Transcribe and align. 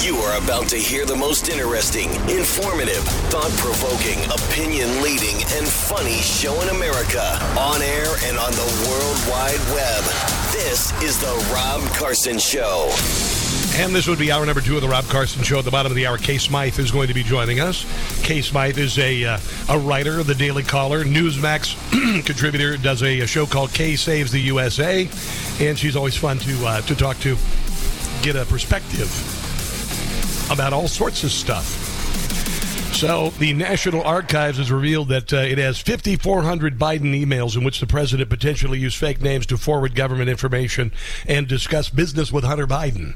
You 0.00 0.14
are 0.18 0.38
about 0.38 0.68
to 0.68 0.76
hear 0.76 1.04
the 1.04 1.16
most 1.16 1.48
interesting, 1.48 2.08
informative, 2.30 3.02
thought 3.34 3.50
provoking, 3.58 4.24
opinion 4.30 5.02
leading, 5.02 5.42
and 5.56 5.66
funny 5.66 6.20
show 6.20 6.54
in 6.62 6.68
America 6.68 7.36
on 7.58 7.82
air 7.82 8.06
and 8.22 8.38
on 8.38 8.52
the 8.52 8.86
World 8.86 9.18
Wide 9.28 9.58
Web. 9.74 10.04
This 10.52 10.92
is 11.02 11.18
The 11.20 11.52
Rob 11.52 11.82
Carson 11.96 12.38
Show. 12.38 12.94
And 13.74 13.92
this 13.92 14.06
would 14.06 14.20
be 14.20 14.30
hour 14.30 14.46
number 14.46 14.60
two 14.60 14.76
of 14.76 14.82
the 14.82 14.88
Rob 14.88 15.04
Carson 15.06 15.42
Show. 15.42 15.58
At 15.58 15.64
the 15.64 15.72
bottom 15.72 15.90
of 15.90 15.96
the 15.96 16.06
hour, 16.06 16.16
Kay 16.16 16.38
Smythe 16.38 16.78
is 16.78 16.92
going 16.92 17.08
to 17.08 17.14
be 17.14 17.24
joining 17.24 17.58
us. 17.58 17.84
Kay 18.22 18.40
Smythe 18.40 18.78
is 18.78 18.98
a 19.00 19.24
uh, 19.24 19.38
a 19.68 19.78
writer, 19.80 20.22
the 20.22 20.34
Daily 20.34 20.62
Caller, 20.62 21.02
Newsmax 21.02 21.74
contributor, 22.24 22.76
does 22.76 23.02
a, 23.02 23.20
a, 23.20 23.26
show 23.26 23.46
called 23.46 23.74
Kay 23.74 23.96
Saves 23.96 24.30
the 24.30 24.40
USA, 24.42 25.08
and 25.58 25.76
she's 25.76 25.96
always 25.96 26.16
fun 26.16 26.38
to 26.38 26.66
uh, 26.66 26.80
to 26.82 26.94
talk 26.94 27.18
to, 27.18 27.36
get 28.22 28.36
a 28.36 28.44
perspective 28.44 29.37
about 30.50 30.72
all 30.72 30.88
sorts 30.88 31.24
of 31.24 31.30
stuff. 31.30 31.98
So, 32.94 33.30
the 33.38 33.52
National 33.52 34.02
Archives 34.02 34.58
has 34.58 34.72
revealed 34.72 35.08
that 35.10 35.32
uh, 35.32 35.36
it 35.36 35.58
has 35.58 35.80
5,400 35.80 36.78
Biden 36.78 37.14
emails 37.14 37.56
in 37.56 37.62
which 37.62 37.78
the 37.78 37.86
president 37.86 38.28
potentially 38.28 38.78
used 38.78 38.96
fake 38.96 39.20
names 39.20 39.46
to 39.46 39.56
forward 39.56 39.94
government 39.94 40.28
information 40.28 40.90
and 41.26 41.46
discuss 41.46 41.90
business 41.90 42.32
with 42.32 42.42
Hunter 42.42 42.66
Biden. 42.66 43.14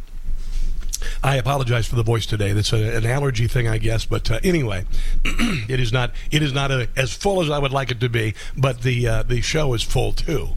I 1.20 1.36
apologize 1.36 1.88
for 1.88 1.96
the 1.96 2.04
voice 2.04 2.26
today. 2.26 2.52
That's 2.52 2.72
a, 2.72 2.96
an 2.96 3.06
allergy 3.06 3.48
thing, 3.48 3.66
I 3.66 3.78
guess. 3.78 4.04
But 4.04 4.30
uh, 4.30 4.38
anyway, 4.44 4.84
it 5.24 5.80
is 5.80 5.92
not 5.92 6.12
it 6.30 6.42
is 6.42 6.52
not 6.52 6.70
a, 6.70 6.88
as 6.96 7.12
full 7.12 7.42
as 7.42 7.50
I 7.50 7.58
would 7.58 7.72
like 7.72 7.90
it 7.90 7.98
to 8.00 8.08
be. 8.08 8.34
But 8.56 8.82
the 8.82 9.08
uh, 9.08 9.22
the 9.24 9.40
show 9.40 9.74
is 9.74 9.82
full 9.82 10.12
too 10.12 10.50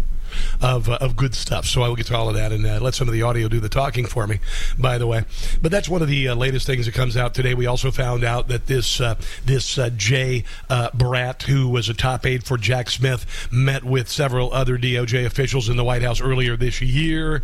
of, 0.62 0.89
uh, 0.89 0.98
of 1.02 1.16
good 1.16 1.35
stuff. 1.35 1.66
So 1.66 1.81
I 1.81 1.88
will 1.88 1.95
get 1.95 2.07
to 2.07 2.16
all 2.16 2.30
of 2.30 2.35
that 2.35 2.52
and 2.52 2.66
uh, 2.66 2.80
let 2.81 2.95
some 2.95 3.07
of 3.07 3.13
the 3.13 3.21
audio 3.21 3.48
do 3.48 3.59
the 3.59 3.70
talking 3.70 4.05
for 4.05 4.27
me, 4.27 4.39
by 4.77 4.98
the 4.98 5.08
way. 5.08 5.25
But 5.61 5.71
that's 5.71 5.89
one 5.89 6.02
of 6.02 6.08
the 6.08 6.30
uh, 6.30 6.35
latest 6.35 6.66
things 6.66 6.85
that 6.85 6.95
comes 6.95 7.17
out 7.17 7.34
today. 7.34 7.53
We 7.53 7.67
also 7.67 7.91
found 7.91 8.23
out 8.23 8.48
that 8.48 8.67
this 8.67 8.99
uh, 8.99 9.16
this 9.45 9.77
uh, 9.77 9.89
Jay 9.95 10.44
uh, 10.69 10.89
Bratt, 10.92 11.44
who 11.44 11.69
was 11.69 11.89
a 11.89 11.94
top 11.94 12.25
aide 12.25 12.44
for 12.44 12.58
Jack 12.58 12.89
Smith, 12.89 13.47
met 13.52 13.83
with 13.83 14.09
several 14.09 14.52
other 14.53 14.77
DOJ 14.77 15.25
officials 15.25 15.69
in 15.69 15.77
the 15.77 15.83
White 15.83 16.02
House 16.02 16.22
earlier 16.22 16.55
this 16.55 16.81
year. 16.81 17.42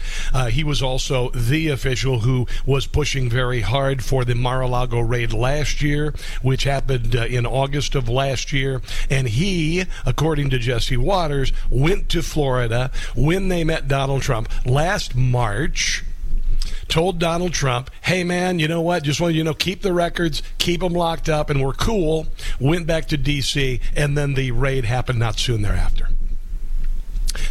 he 0.49 0.63
was 0.63 0.81
also 0.81 1.29
the 1.31 1.69
official 1.69 2.19
who 2.19 2.47
was 2.65 2.87
pushing 2.87 3.29
very 3.29 3.61
hard 3.61 4.03
for 4.03 4.25
the 4.25 4.35
Mar-a-Lago 4.35 4.99
raid 4.99 5.33
last 5.33 5.81
year, 5.81 6.13
which 6.41 6.63
happened 6.63 7.13
in 7.15 7.45
August 7.45 7.95
of 7.95 8.09
last 8.09 8.51
year. 8.51 8.81
And 9.09 9.27
he, 9.27 9.85
according 10.05 10.49
to 10.51 10.59
Jesse 10.59 10.97
Watters, 10.97 11.51
went 11.69 12.09
to 12.09 12.21
Florida 12.21 12.80
when 13.15 13.49
they 13.49 13.63
met 13.63 13.87
Donald 13.87 14.21
Trump 14.21 14.49
last 14.65 15.15
March 15.15 16.03
told 16.87 17.19
Donald 17.19 17.53
Trump, 17.53 17.89
hey 18.01 18.23
man, 18.23 18.59
you 18.59 18.67
know 18.67 18.81
what? 18.81 19.03
Just 19.03 19.21
want 19.21 19.33
you 19.33 19.43
know, 19.43 19.53
keep 19.53 19.81
the 19.81 19.93
records, 19.93 20.43
keep 20.57 20.81
them 20.81 20.93
locked 20.93 21.29
up, 21.29 21.49
and 21.49 21.63
we're 21.63 21.73
cool. 21.73 22.27
Went 22.59 22.85
back 22.85 23.07
to 23.07 23.17
D.C., 23.17 23.79
and 23.95 24.17
then 24.17 24.33
the 24.33 24.51
raid 24.51 24.85
happened 24.85 25.19
not 25.19 25.39
soon 25.39 25.61
thereafter. 25.61 26.09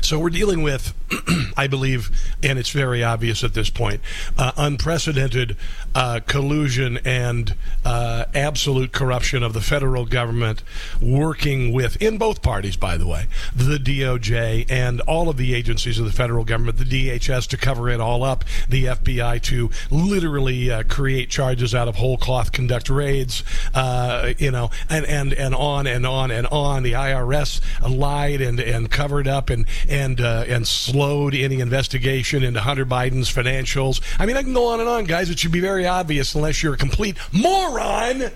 So 0.00 0.18
we're 0.18 0.30
dealing 0.30 0.62
with, 0.62 0.94
I 1.56 1.66
believe, 1.66 2.10
and 2.42 2.58
it's 2.58 2.70
very 2.70 3.02
obvious 3.02 3.44
at 3.44 3.54
this 3.54 3.70
point, 3.70 4.00
uh, 4.36 4.52
unprecedented 4.56 5.56
uh, 5.94 6.20
collusion 6.26 6.98
and 7.04 7.54
uh, 7.84 8.24
absolute 8.34 8.92
corruption 8.92 9.42
of 9.42 9.52
the 9.52 9.60
federal 9.60 10.06
government 10.06 10.62
working 11.00 11.72
with, 11.72 12.00
in 12.00 12.18
both 12.18 12.42
parties, 12.42 12.76
by 12.76 12.96
the 12.96 13.06
way, 13.06 13.26
the 13.54 13.78
DOJ 13.78 14.66
and 14.68 15.00
all 15.02 15.28
of 15.28 15.36
the 15.36 15.54
agencies 15.54 15.98
of 15.98 16.04
the 16.04 16.12
federal 16.12 16.44
government, 16.44 16.78
the 16.78 16.84
DHS 16.84 17.48
to 17.48 17.56
cover 17.56 17.88
it 17.88 18.00
all 18.00 18.22
up, 18.22 18.44
the 18.68 18.86
FBI 18.86 19.40
to 19.42 19.70
literally 19.90 20.70
uh, 20.70 20.82
create 20.84 21.30
charges 21.30 21.74
out 21.74 21.88
of 21.88 21.96
whole 21.96 22.16
cloth, 22.16 22.52
conduct 22.52 22.88
raids, 22.88 23.42
uh, 23.74 24.32
you 24.38 24.50
know, 24.50 24.70
and, 24.88 25.04
and, 25.06 25.32
and 25.32 25.54
on 25.54 25.86
and 25.86 26.06
on 26.06 26.30
and 26.30 26.46
on. 26.48 26.82
The 26.82 26.92
IRS 26.92 27.60
lied 27.88 28.40
and, 28.40 28.60
and 28.60 28.90
covered 28.90 29.28
up 29.28 29.50
and 29.50 29.66
and 29.88 30.20
uh, 30.20 30.44
and 30.46 30.66
slowed 30.66 31.34
any 31.34 31.60
investigation 31.60 32.42
into 32.42 32.60
Hunter 32.60 32.86
Biden's 32.86 33.32
financials. 33.32 34.00
I 34.18 34.26
mean, 34.26 34.36
I 34.36 34.42
can 34.42 34.52
go 34.52 34.68
on 34.68 34.80
and 34.80 34.88
on, 34.88 35.04
guys. 35.04 35.30
It 35.30 35.38
should 35.38 35.52
be 35.52 35.60
very 35.60 35.86
obvious, 35.86 36.34
unless 36.34 36.62
you're 36.62 36.74
a 36.74 36.78
complete 36.78 37.16
moron, 37.32 38.30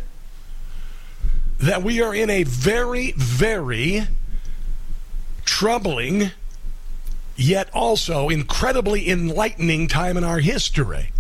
that 1.59 1.83
we 1.83 2.03
are 2.03 2.15
in 2.15 2.31
a 2.31 2.43
very, 2.45 3.13
very 3.13 4.07
troubling, 5.45 6.31
yet 7.37 7.69
also 7.73 8.29
incredibly 8.29 9.09
enlightening 9.09 9.89
time 9.89 10.17
in 10.17 10.25
our 10.25 10.39
history 10.39 11.11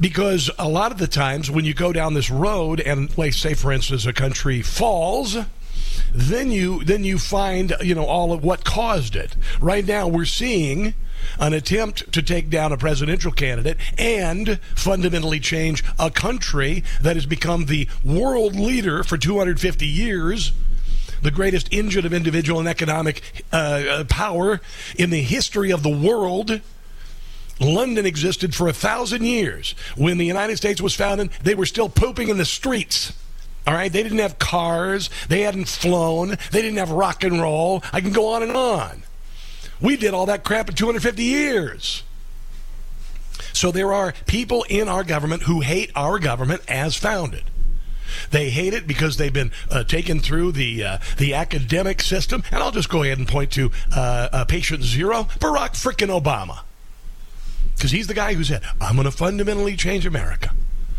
because 0.00 0.50
a 0.58 0.68
lot 0.68 0.90
of 0.90 0.98
the 0.98 1.06
times 1.06 1.50
when 1.50 1.64
you 1.64 1.74
go 1.74 1.92
down 1.92 2.14
this 2.14 2.30
road 2.30 2.80
and 2.80 3.16
like 3.18 3.32
say 3.32 3.54
for 3.54 3.70
instance 3.72 4.06
a 4.06 4.12
country 4.12 4.62
falls 4.62 5.36
then 6.12 6.50
you 6.50 6.84
then 6.84 7.04
you 7.04 7.18
find 7.18 7.74
you 7.80 7.94
know 7.94 8.04
all 8.04 8.32
of 8.32 8.44
what 8.44 8.64
caused 8.64 9.16
it. 9.16 9.36
Right 9.60 9.86
now, 9.86 10.06
we're 10.06 10.24
seeing 10.24 10.94
an 11.38 11.52
attempt 11.52 12.12
to 12.12 12.22
take 12.22 12.50
down 12.50 12.72
a 12.72 12.76
presidential 12.76 13.32
candidate 13.32 13.78
and 13.96 14.58
fundamentally 14.74 15.40
change 15.40 15.84
a 15.98 16.10
country 16.10 16.82
that 17.00 17.16
has 17.16 17.26
become 17.26 17.66
the 17.66 17.88
world 18.04 18.56
leader 18.56 19.04
for 19.04 19.16
250 19.16 19.86
years 19.86 20.52
the 21.22 21.30
greatest 21.30 21.72
engine 21.72 22.04
of 22.04 22.12
individual 22.12 22.58
and 22.58 22.68
economic 22.68 23.44
uh, 23.52 23.56
uh, 23.56 24.04
power 24.04 24.60
in 24.96 25.10
the 25.10 25.22
history 25.22 25.70
of 25.70 25.82
the 25.82 25.88
world. 25.88 26.60
London 27.60 28.04
existed 28.04 28.54
for 28.56 28.66
a 28.66 28.72
thousand 28.72 29.24
years. 29.24 29.76
When 29.96 30.18
the 30.18 30.26
United 30.26 30.56
States 30.56 30.80
was 30.80 30.96
founded, 30.96 31.30
they 31.42 31.54
were 31.54 31.66
still 31.66 31.88
pooping 31.88 32.28
in 32.28 32.38
the 32.38 32.44
streets. 32.44 33.12
All 33.66 33.74
right, 33.74 33.92
they 33.92 34.02
didn't 34.02 34.18
have 34.18 34.38
cars, 34.38 35.08
they 35.28 35.42
hadn't 35.42 35.68
flown, 35.68 36.36
they 36.50 36.62
didn't 36.62 36.78
have 36.78 36.90
rock 36.90 37.22
and 37.22 37.40
roll. 37.40 37.82
I 37.92 38.00
can 38.00 38.12
go 38.12 38.32
on 38.34 38.42
and 38.42 38.56
on. 38.56 39.02
We 39.80 39.96
did 39.96 40.14
all 40.14 40.26
that 40.26 40.44
crap 40.44 40.68
in 40.68 40.74
250 40.74 41.22
years. 41.22 42.02
So 43.52 43.70
there 43.70 43.92
are 43.92 44.14
people 44.26 44.64
in 44.68 44.88
our 44.88 45.04
government 45.04 45.42
who 45.42 45.60
hate 45.60 45.90
our 45.94 46.18
government 46.18 46.62
as 46.68 46.96
founded. 46.96 47.44
They 48.30 48.50
hate 48.50 48.74
it 48.74 48.86
because 48.86 49.16
they've 49.16 49.32
been 49.32 49.52
uh, 49.70 49.84
taken 49.84 50.20
through 50.20 50.52
the 50.52 50.84
uh, 50.84 50.98
the 51.16 51.34
academic 51.34 52.02
system, 52.02 52.42
and 52.50 52.62
I'll 52.62 52.70
just 52.70 52.90
go 52.90 53.02
ahead 53.02 53.18
and 53.18 53.26
point 53.26 53.50
to 53.52 53.70
uh, 53.94 54.28
uh 54.32 54.44
patient 54.44 54.82
zero, 54.82 55.24
Barack 55.38 55.70
frickin' 55.70 56.08
Obama, 56.08 56.60
because 57.74 57.90
he's 57.90 58.08
the 58.08 58.14
guy 58.14 58.34
who 58.34 58.44
said, 58.44 58.62
"I'm 58.80 58.96
going 58.96 59.06
to 59.06 59.10
fundamentally 59.10 59.76
change 59.76 60.04
America." 60.04 60.50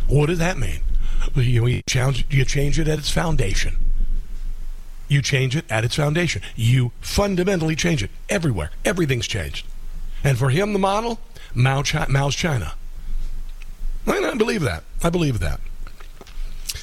What 0.07 0.25
does 0.25 0.39
that 0.39 0.57
mean? 0.57 0.79
You, 1.35 1.81
change, 1.87 2.25
you 2.29 2.45
change 2.45 2.79
it 2.79 2.87
at 2.87 2.99
its 2.99 3.09
foundation. 3.09 3.77
You 5.07 5.21
change 5.21 5.55
it 5.55 5.65
at 5.69 5.83
its 5.83 5.95
foundation. 5.95 6.41
You 6.55 6.91
fundamentally 7.01 7.75
change 7.75 8.03
it 8.03 8.11
everywhere. 8.29 8.71
Everything's 8.83 9.27
changed. 9.27 9.65
And 10.23 10.37
for 10.37 10.49
him, 10.49 10.73
the 10.73 10.79
model, 10.79 11.19
Mao 11.53 11.83
Chi- 11.83 12.07
Mao's 12.09 12.35
China. 12.35 12.73
I, 14.07 14.17
I 14.17 14.35
believe 14.35 14.61
that. 14.61 14.83
I 15.03 15.09
believe 15.09 15.39
that. 15.39 15.59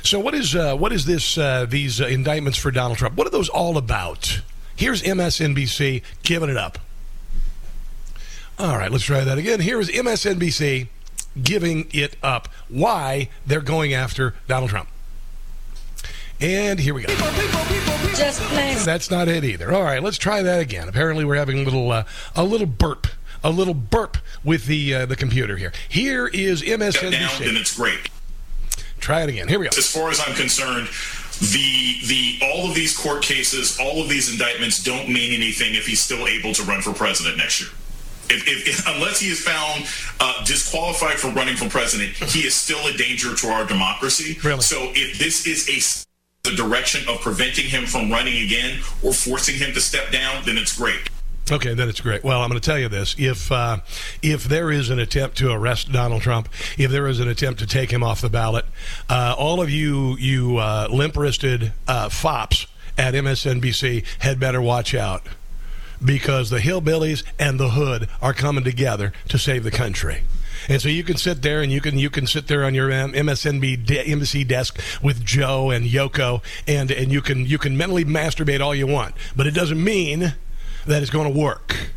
So 0.03 0.19
what 0.19 0.35
is 0.35 0.55
uh, 0.55 0.77
what 0.77 0.93
is 0.93 1.05
this? 1.05 1.37
Uh, 1.37 1.67
these 1.69 2.01
uh, 2.01 2.07
indictments 2.07 2.59
for 2.59 2.71
Donald 2.71 2.99
Trump. 2.99 3.17
What 3.17 3.27
are 3.27 3.31
those 3.31 3.49
all 3.49 3.77
about? 3.77 4.41
Here's 4.77 5.03
MSNBC 5.03 6.03
giving 6.23 6.49
it 6.49 6.57
up. 6.57 6.79
All 8.59 8.77
right, 8.77 8.91
let's 8.91 9.05
try 9.05 9.25
that 9.25 9.39
again. 9.39 9.61
Here 9.61 9.81
is 9.81 9.89
MSNBC 9.91 10.89
giving 11.41 11.89
it 11.93 12.17
up. 12.23 12.49
Why 12.69 13.29
they're 13.47 13.61
going 13.61 13.93
after 13.93 14.35
Donald 14.49 14.71
Trump. 14.71 14.89
And 16.41 16.81
here 16.81 16.95
we 16.95 17.03
go. 17.03 17.09
People, 17.15 17.29
people, 17.33 17.61
people, 17.65 18.15
Just 18.15 18.41
That's 18.87 19.11
not 19.11 19.29
it 19.29 19.45
either. 19.45 19.75
All 19.75 19.83
right, 19.83 20.03
let's 20.03 20.17
try 20.17 20.43
that 20.43 20.61
again. 20.61 20.89
Apparently, 20.89 21.25
we're 21.25 21.37
having 21.37 21.59
a 21.59 21.63
little 21.63 21.93
uh, 21.93 22.05
a 22.35 22.45
little 22.45 22.67
burp, 22.67 23.07
a 23.45 23.51
little 23.51 23.75
burp 23.75 24.17
with 24.43 24.65
the 24.65 24.95
uh, 24.95 25.07
the 25.07 25.17
computer 25.17 25.59
here. 25.59 25.73
Here 25.87 26.29
is 26.29 26.63
MSNBC. 26.63 27.11
Down, 27.11 27.31
then 27.41 27.57
it's 27.59 27.77
great. 27.77 28.09
Try 29.01 29.23
it 29.23 29.29
again. 29.29 29.49
Here 29.49 29.59
we 29.59 29.67
go. 29.67 29.77
As 29.77 29.91
far 29.91 30.09
as 30.09 30.21
I'm 30.27 30.35
concerned, 30.35 30.89
the 31.41 32.01
the 32.07 32.39
all 32.43 32.69
of 32.69 32.75
these 32.75 32.97
court 32.97 33.23
cases, 33.23 33.79
all 33.79 34.01
of 34.03 34.09
these 34.09 34.33
indictments 34.33 34.83
don't 34.83 35.09
mean 35.11 35.35
anything 35.35 35.75
if 35.75 35.87
he's 35.87 36.01
still 36.01 36.27
able 36.27 36.55
to 36.55 36.63
run 36.63 36.81
for 36.81 36.95
president 36.95 37.37
next 37.37 37.61
year. 37.61 37.71
If, 38.31 38.69
if, 38.69 38.87
unless 38.87 39.21
he 39.21 39.29
is 39.29 39.41
found 39.41 39.87
uh, 40.21 40.45
disqualified 40.45 41.19
from 41.19 41.35
running 41.35 41.57
for 41.57 41.69
president, 41.69 42.13
he 42.31 42.41
is 42.41 42.55
still 42.55 42.87
a 42.87 42.93
danger 42.93 43.35
to 43.35 43.47
our 43.49 43.67
democracy. 43.67 44.39
Really? 44.45 44.61
So 44.61 44.91
if 44.95 45.19
this 45.19 45.47
is 45.47 45.69
a 45.69 45.81
the 46.43 46.57
direction 46.57 47.07
of 47.07 47.21
preventing 47.21 47.67
him 47.67 47.85
from 47.85 48.11
running 48.11 48.43
again 48.43 48.79
or 49.03 49.13
forcing 49.13 49.57
him 49.57 49.75
to 49.75 49.81
step 49.81 50.11
down, 50.11 50.43
then 50.47 50.57
it's 50.57 50.77
great. 50.77 51.11
Okay, 51.53 51.75
then 51.75 51.89
it's 51.89 52.01
great. 52.01 52.23
Well, 52.23 52.41
I'm 52.41 52.49
going 52.49 52.61
to 52.61 52.65
tell 52.65 52.79
you 52.79 52.89
this: 52.89 53.17
if 53.19 53.51
uh, 53.51 53.79
if 54.23 54.45
there 54.45 54.71
is 54.71 54.89
an 54.89 55.01
attempt 55.01 55.37
to 55.39 55.51
arrest 55.51 55.91
Donald 55.91 56.23
Trump, 56.23 56.49
if 56.79 56.91
there 56.91 57.09
is 57.09 57.19
an 57.19 57.29
attempt 57.29 57.61
to 57.61 57.67
take 57.67 57.91
him 57.91 58.03
off 58.03 58.21
the 58.21 58.31
ballot, 58.31 58.65
uh, 59.09 59.35
all 59.37 59.61
of 59.61 59.69
you 59.69 60.17
you 60.19 60.59
uh, 60.59 60.87
limp-wristed 60.91 61.73
uh, 61.89 62.09
fops 62.09 62.67
at 62.97 63.15
MSNBC 63.15 64.05
had 64.21 64.39
better 64.39 64.63
watch 64.63 64.95
out 64.95 65.23
because 66.05 66.51
the 66.51 66.59
hillbillies 66.59 67.23
and 67.39 67.59
the 67.59 67.71
hood 67.71 68.09
are 68.23 68.35
coming 68.35 68.65
together 68.65 69.13
to 69.29 69.39
save 69.39 69.65
the 69.65 69.71
country. 69.71 70.23
And 70.69 70.81
so 70.81 70.89
you 70.89 71.05
can 71.05 71.17
sit 71.17 71.43
there 71.43 71.63
and 71.63 71.73
you 71.73 71.81
can 71.81 71.99
you 71.99 72.11
can 72.11 72.27
sit 72.27 72.47
there 72.47 72.65
on 72.65 72.75
your 72.75 72.91
MSNB 72.91 73.85
de- 73.87 74.07
embassy 74.07 74.45
desk 74.45 74.79
with 75.03 75.25
Joe 75.25 75.71
and 75.71 75.87
Yoko, 75.87 76.43
and 76.67 76.91
and 76.91 77.11
you 77.11 77.23
can 77.23 77.47
you 77.47 77.59
can 77.59 77.77
mentally 77.77 78.05
masturbate 78.05 78.61
all 78.61 78.75
you 78.75 78.87
want, 78.87 79.15
but 79.35 79.47
it 79.47 79.55
doesn't 79.55 79.83
mean 79.83 80.35
that 80.87 81.03
it's 81.03 81.11
going 81.11 81.33
to 81.33 81.39
work. 81.39 81.91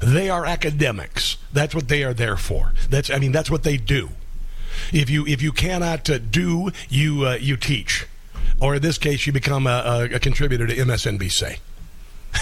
They 0.00 0.28
are 0.28 0.44
academics. 0.44 1.38
That's 1.52 1.74
what 1.74 1.88
they 1.88 2.04
are 2.04 2.12
there 2.14 2.36
for. 2.36 2.72
That's 2.90 3.10
I 3.10 3.18
mean 3.18 3.32
that's 3.32 3.50
what 3.50 3.62
they 3.62 3.76
do. 3.76 4.10
If 4.92 5.08
you 5.08 5.26
if 5.26 5.40
you 5.40 5.52
cannot 5.52 6.08
uh, 6.10 6.18
do, 6.18 6.70
you 6.88 7.26
uh, 7.26 7.38
you 7.40 7.56
teach, 7.56 8.06
or 8.60 8.76
in 8.76 8.82
this 8.82 8.98
case, 8.98 9.26
you 9.26 9.32
become 9.32 9.66
a, 9.66 10.08
a, 10.10 10.16
a 10.16 10.18
contributor 10.18 10.66
to 10.66 10.74
MSNBC. 10.74 11.58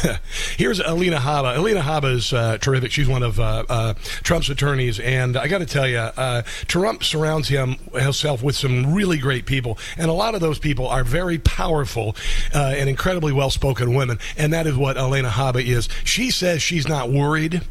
Here's 0.57 0.81
Alina 0.81 1.19
Habba. 1.19 1.57
Alina 1.57 1.81
Habba 1.81 2.15
is 2.15 2.33
uh, 2.33 2.59
terrific. 2.59 2.91
She's 2.91 3.09
one 3.09 3.23
of 3.23 3.39
uh, 3.39 3.65
uh, 3.69 3.95
Trump's 4.23 4.49
attorneys, 4.49 5.01
and 5.01 5.37
I 5.37 5.49
got 5.49 5.59
to 5.59 5.67
tell 5.67 5.87
you, 5.87 5.99
uh, 5.99 6.43
Trump 6.67 7.05
surrounds 7.05 7.49
him 7.49 7.77
himself 7.95 8.43
with 8.43 8.57
some 8.57 8.95
really 8.95 9.19
great 9.19 9.47
people, 9.47 9.79
and 9.97 10.11
a 10.11 10.13
lot 10.13 10.35
of 10.35 10.41
those 10.41 10.59
people 10.59 10.89
are 10.89 11.05
very 11.05 11.39
powerful 11.39 12.17
uh, 12.55 12.75
and 12.77 12.89
incredibly 12.89 13.33
well-spoken 13.33 13.95
women, 13.95 14.19
and 14.37 14.53
that 14.53 14.67
is 14.67 14.77
what 14.77 14.97
Alina 14.97 15.31
Habba 15.31 15.65
is. 15.65 15.89
She 16.05 16.31
says 16.31 16.63
she's 16.63 16.89
not 16.89 17.11
worried 17.11 17.63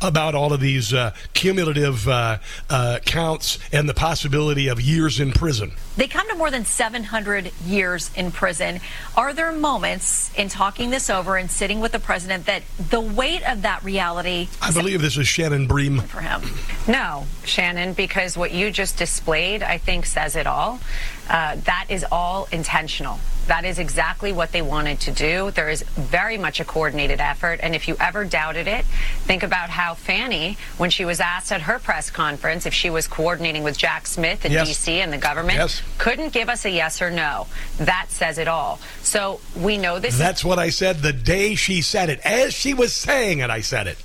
about 0.00 0.34
all 0.34 0.52
of 0.52 0.60
these 0.60 0.92
uh, 0.92 1.12
cumulative 1.34 2.08
uh, 2.08 2.38
uh, 2.68 2.98
counts 3.04 3.58
and 3.72 3.88
the 3.88 3.94
possibility 3.94 4.68
of 4.68 4.80
years 4.80 5.20
in 5.20 5.32
prison. 5.32 5.72
They 5.96 6.06
come 6.06 6.28
to 6.28 6.34
more 6.34 6.50
than 6.50 6.64
700 6.64 7.52
years 7.66 8.10
in 8.14 8.30
prison. 8.30 8.80
Are 9.16 9.32
there 9.32 9.52
moments 9.52 10.32
in 10.34 10.48
talking 10.48 10.90
this 10.90 11.10
over 11.10 11.36
and 11.36 11.50
sitting 11.50 11.80
with 11.80 11.92
the 11.92 11.98
president 11.98 12.46
that 12.46 12.62
the 12.90 13.00
weight 13.00 13.48
of 13.48 13.62
that 13.62 13.82
reality? 13.84 14.48
I 14.62 14.72
believe 14.72 15.02
this 15.02 15.16
is 15.16 15.28
Shannon 15.28 15.66
Bream. 15.66 16.00
For 16.00 16.20
him. 16.20 16.42
No, 16.88 17.26
Shannon, 17.44 17.92
because 17.92 18.36
what 18.36 18.52
you 18.52 18.70
just 18.70 18.96
displayed, 18.96 19.62
I 19.62 19.78
think, 19.78 20.06
says 20.06 20.36
it 20.36 20.46
all. 20.46 20.80
Uh, 21.30 21.54
that 21.64 21.86
is 21.88 22.04
all 22.10 22.48
intentional. 22.50 23.20
That 23.46 23.64
is 23.64 23.78
exactly 23.78 24.32
what 24.32 24.50
they 24.52 24.62
wanted 24.62 24.98
to 25.00 25.12
do. 25.12 25.50
There 25.52 25.68
is 25.70 25.82
very 25.82 26.36
much 26.36 26.58
a 26.60 26.64
coordinated 26.64 27.20
effort. 27.20 27.60
And 27.62 27.74
if 27.74 27.86
you 27.88 27.96
ever 28.00 28.24
doubted 28.24 28.66
it, 28.66 28.84
think 29.24 29.42
about 29.44 29.70
how 29.70 29.94
Fani, 29.94 30.56
when 30.76 30.90
she 30.90 31.04
was 31.04 31.20
asked 31.20 31.50
at 31.52 31.62
her 31.62 31.78
press 31.78 32.10
conference 32.10 32.66
if 32.66 32.74
she 32.74 32.90
was 32.90 33.06
coordinating 33.08 33.62
with 33.62 33.78
Jack 33.78 34.06
Smith 34.06 34.44
in 34.44 34.52
Yes. 34.52 34.66
D.C. 34.68 35.00
and 35.00 35.12
the 35.12 35.18
government, 35.18 35.58
Yes. 35.58 35.82
couldn't 35.98 36.32
give 36.32 36.48
us 36.48 36.64
a 36.64 36.70
yes 36.70 37.00
or 37.00 37.10
no. 37.10 37.46
That 37.78 38.06
says 38.10 38.38
it 38.38 38.48
all. 38.48 38.80
So 39.02 39.40
we 39.56 39.78
know 39.78 39.98
this 40.00 40.14
is 40.14 40.18
That's 40.18 40.44
what 40.44 40.58
I 40.58 40.70
said 40.70 40.98
the 40.98 41.12
day 41.12 41.54
she 41.54 41.80
said 41.80 42.10
it. 42.10 42.20
As 42.24 42.54
she 42.54 42.74
was 42.74 42.92
saying 42.94 43.38
it, 43.38 43.50
I 43.50 43.60
said 43.60 43.86
it. 43.86 43.98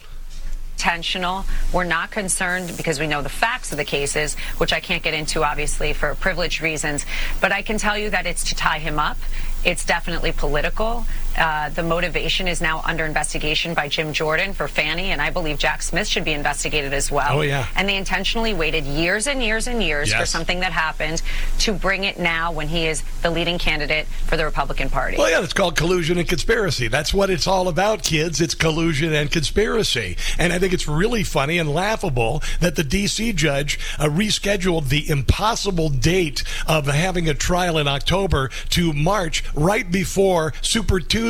Intentional. 0.85 1.43
We're 1.73 1.83
not 1.83 2.11
concerned 2.11 2.77
because 2.77 2.99
we 2.99 3.07
know 3.07 3.23
the 3.23 3.29
facts 3.29 3.71
of 3.71 3.79
the 3.79 3.85
cases, 3.85 4.35
which 4.59 4.71
I 4.71 4.79
can't 4.79 5.01
get 5.01 5.15
into 5.15 5.43
obviously 5.43 5.93
for 5.93 6.13
privilege 6.13 6.61
reasons. 6.61 7.07
But 7.41 7.51
I 7.51 7.63
can 7.63 7.79
tell 7.79 7.97
you 7.97 8.11
that 8.11 8.27
it's 8.27 8.43
to 8.49 8.55
tie 8.55 8.77
him 8.77 8.99
up. 8.99 9.17
It's 9.63 9.83
definitely 9.83 10.31
political. 10.31 11.07
Uh, 11.37 11.69
the 11.69 11.83
motivation 11.83 12.47
is 12.47 12.61
now 12.61 12.81
under 12.85 13.05
investigation 13.05 13.73
by 13.73 13.87
Jim 13.87 14.13
Jordan 14.13 14.53
for 14.53 14.67
Fani, 14.67 15.11
and 15.11 15.21
I 15.21 15.29
believe 15.29 15.57
Jack 15.57 15.81
Smith 15.81 16.07
should 16.07 16.23
be 16.23 16.33
investigated 16.33 16.93
as 16.93 17.11
well. 17.11 17.39
Oh, 17.39 17.41
yeah. 17.41 17.67
And 17.75 17.89
they 17.89 17.97
intentionally 17.97 18.53
waited 18.53 18.85
years 18.85 19.27
and 19.27 19.43
years 19.43 19.67
and 19.67 19.83
years 19.83 20.13
for 20.13 20.25
something 20.25 20.61
that 20.61 20.71
happened 20.71 21.21
to 21.59 21.73
bring 21.73 22.03
it 22.05 22.17
now 22.17 22.51
when 22.51 22.67
he 22.67 22.87
is 22.87 23.03
the 23.21 23.29
leading 23.29 23.57
candidate 23.57 24.07
for 24.07 24.37
the 24.37 24.45
Republican 24.45 24.89
Party. 24.89 25.17
Well, 25.17 25.29
yeah, 25.29 25.43
it's 25.43 25.53
called 25.53 25.75
collusion 25.75 26.17
and 26.17 26.27
conspiracy. 26.27 26.87
That's 26.87 27.13
what 27.13 27.29
it's 27.29 27.47
all 27.47 27.67
about, 27.67 28.03
kids. 28.03 28.39
It's 28.39 28.55
collusion 28.55 29.13
and 29.13 29.29
conspiracy. 29.31 30.17
And 30.39 30.53
I 30.53 30.59
think 30.59 30.73
it's 30.73 30.87
really 30.87 31.23
funny 31.23 31.57
and 31.57 31.73
laughable 31.73 32.41
that 32.61 32.75
the 32.75 32.83
D.C. 32.83 33.33
judge 33.33 33.79
uh, 33.99 34.05
rescheduled 34.05 34.89
the 34.89 35.09
impossible 35.09 35.89
date 35.89 36.43
of 36.67 36.87
having 36.87 37.27
a 37.27 37.33
trial 37.33 37.77
in 37.77 37.87
October 37.87 38.49
to 38.69 38.93
March 38.93 39.43
right 39.53 39.91
before 39.91 40.53
Super 40.61 40.99
Tuesday. 40.99 41.24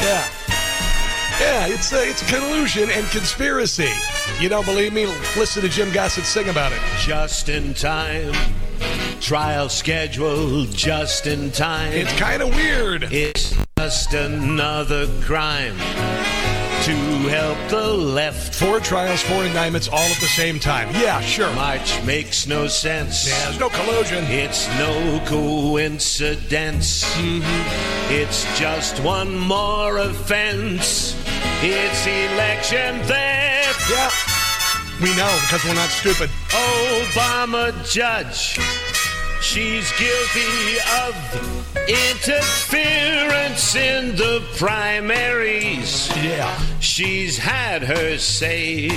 Yeah. 0.00 0.26
Yeah, 1.40 1.66
it's 1.68 1.92
a, 1.92 2.08
it's 2.08 2.28
collusion 2.30 2.88
and 2.90 3.06
conspiracy. 3.08 3.90
You 4.40 4.48
don't 4.48 4.64
believe 4.64 4.92
me? 4.92 5.06
Listen 5.36 5.62
to 5.62 5.68
Jim 5.68 5.92
Gossett 5.92 6.24
sing 6.24 6.48
about 6.48 6.72
it. 6.72 6.80
Just 6.98 7.48
in 7.48 7.74
time. 7.74 8.32
Trial 9.20 9.68
schedule 9.68 10.64
just 10.66 11.26
in 11.26 11.50
time. 11.50 11.92
It's 11.92 12.12
kind 12.18 12.42
of 12.42 12.54
weird. 12.54 13.04
It's 13.12 13.54
just 13.76 14.14
another 14.14 15.06
crime 15.20 15.76
to 16.88 16.94
help 17.28 17.58
the 17.68 17.92
left. 17.92 18.54
Four 18.54 18.80
trials, 18.80 19.20
four 19.20 19.44
indictments, 19.44 19.88
all 19.88 19.98
at 19.98 20.20
the 20.20 20.26
same 20.26 20.58
time. 20.58 20.88
Yeah, 20.94 21.20
sure. 21.20 21.52
March 21.54 22.02
makes 22.04 22.46
no 22.46 22.66
sense. 22.66 23.28
Yeah, 23.28 23.44
there's 23.44 23.60
no 23.60 23.68
collusion. 23.68 24.24
It's 24.24 24.66
no 24.78 25.22
coincidence. 25.26 27.04
Mm-hmm. 27.16 28.14
It's 28.14 28.58
just 28.58 29.02
one 29.04 29.36
more 29.36 29.98
offense. 29.98 31.14
It's 31.60 32.06
election 32.06 33.00
theft. 33.04 33.90
Yeah. 33.90 34.10
We 35.02 35.14
know 35.14 35.38
because 35.42 35.64
we're 35.66 35.74
not 35.74 35.90
stupid. 35.90 36.30
Obama 36.48 37.70
judge. 37.92 38.58
She's 39.40 39.90
guilty 39.92 40.78
of 41.02 41.14
interference 41.88 43.74
in 43.76 44.16
the 44.16 44.44
primaries. 44.56 46.08
Yeah. 46.16 46.58
She's 46.80 47.38
had 47.38 47.82
her 47.82 48.18
say. 48.18 48.88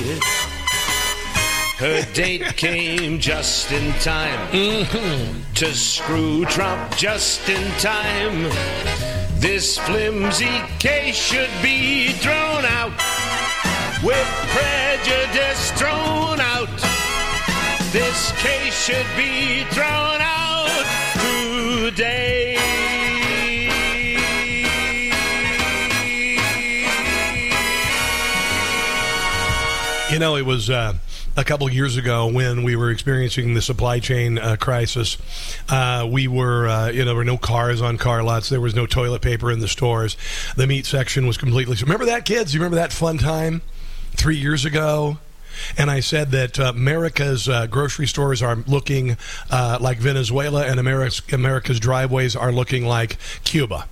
Her 1.77 2.05
date 2.13 2.57
came 2.57 3.19
just 3.19 3.71
in 3.71 3.93
time 3.93 4.47
mm-hmm. 4.49 5.53
to 5.53 5.73
screw 5.73 6.45
Trump 6.45 6.95
just 6.95 7.47
in 7.47 7.71
time. 7.79 8.49
This 9.39 9.77
flimsy 9.77 10.61
case 10.79 11.15
should 11.15 11.49
be 11.61 12.13
thrown 12.13 12.65
out 12.65 12.91
with 14.03 14.27
prejudice 14.53 15.71
thrown 15.71 16.39
out. 16.39 16.50
This 17.91 18.31
case 18.41 18.85
should 18.85 19.05
be 19.17 19.65
thrown 19.65 20.21
out 20.21 20.85
today. 21.13 22.53
You 30.09 30.19
know, 30.19 30.37
it 30.37 30.45
was 30.45 30.69
uh, 30.69 30.93
a 31.35 31.43
couple 31.43 31.69
years 31.69 31.97
ago 31.97 32.27
when 32.27 32.63
we 32.63 32.77
were 32.77 32.91
experiencing 32.91 33.55
the 33.55 33.61
supply 33.61 33.99
chain 33.99 34.37
uh, 34.37 34.55
crisis. 34.57 35.17
Uh, 35.67 36.07
we 36.09 36.29
were, 36.29 36.69
uh, 36.69 36.87
you 36.91 36.99
know, 36.99 37.07
there 37.07 37.15
were 37.15 37.25
no 37.25 37.37
cars 37.37 37.81
on 37.81 37.97
car 37.97 38.23
lots. 38.23 38.47
There 38.47 38.61
was 38.61 38.73
no 38.73 38.85
toilet 38.85 39.21
paper 39.21 39.51
in 39.51 39.59
the 39.59 39.67
stores. 39.67 40.15
The 40.55 40.65
meat 40.65 40.85
section 40.85 41.27
was 41.27 41.37
completely. 41.37 41.75
Remember 41.81 42.05
that, 42.05 42.23
kids? 42.23 42.53
You 42.53 42.61
remember 42.61 42.77
that 42.77 42.93
fun 42.93 43.17
time 43.17 43.61
three 44.15 44.37
years 44.37 44.63
ago? 44.63 45.17
And 45.77 45.89
I 45.91 45.99
said 45.99 46.31
that 46.31 46.59
uh, 46.59 46.73
America's 46.75 47.47
uh, 47.47 47.67
grocery 47.67 48.07
stores 48.07 48.41
are 48.41 48.57
looking 48.67 49.17
uh, 49.49 49.77
like 49.81 49.97
Venezuela, 49.97 50.65
and 50.65 50.79
America's, 50.79 51.21
America's 51.31 51.79
driveways 51.79 52.35
are 52.35 52.51
looking 52.51 52.85
like 52.85 53.17
Cuba. 53.43 53.87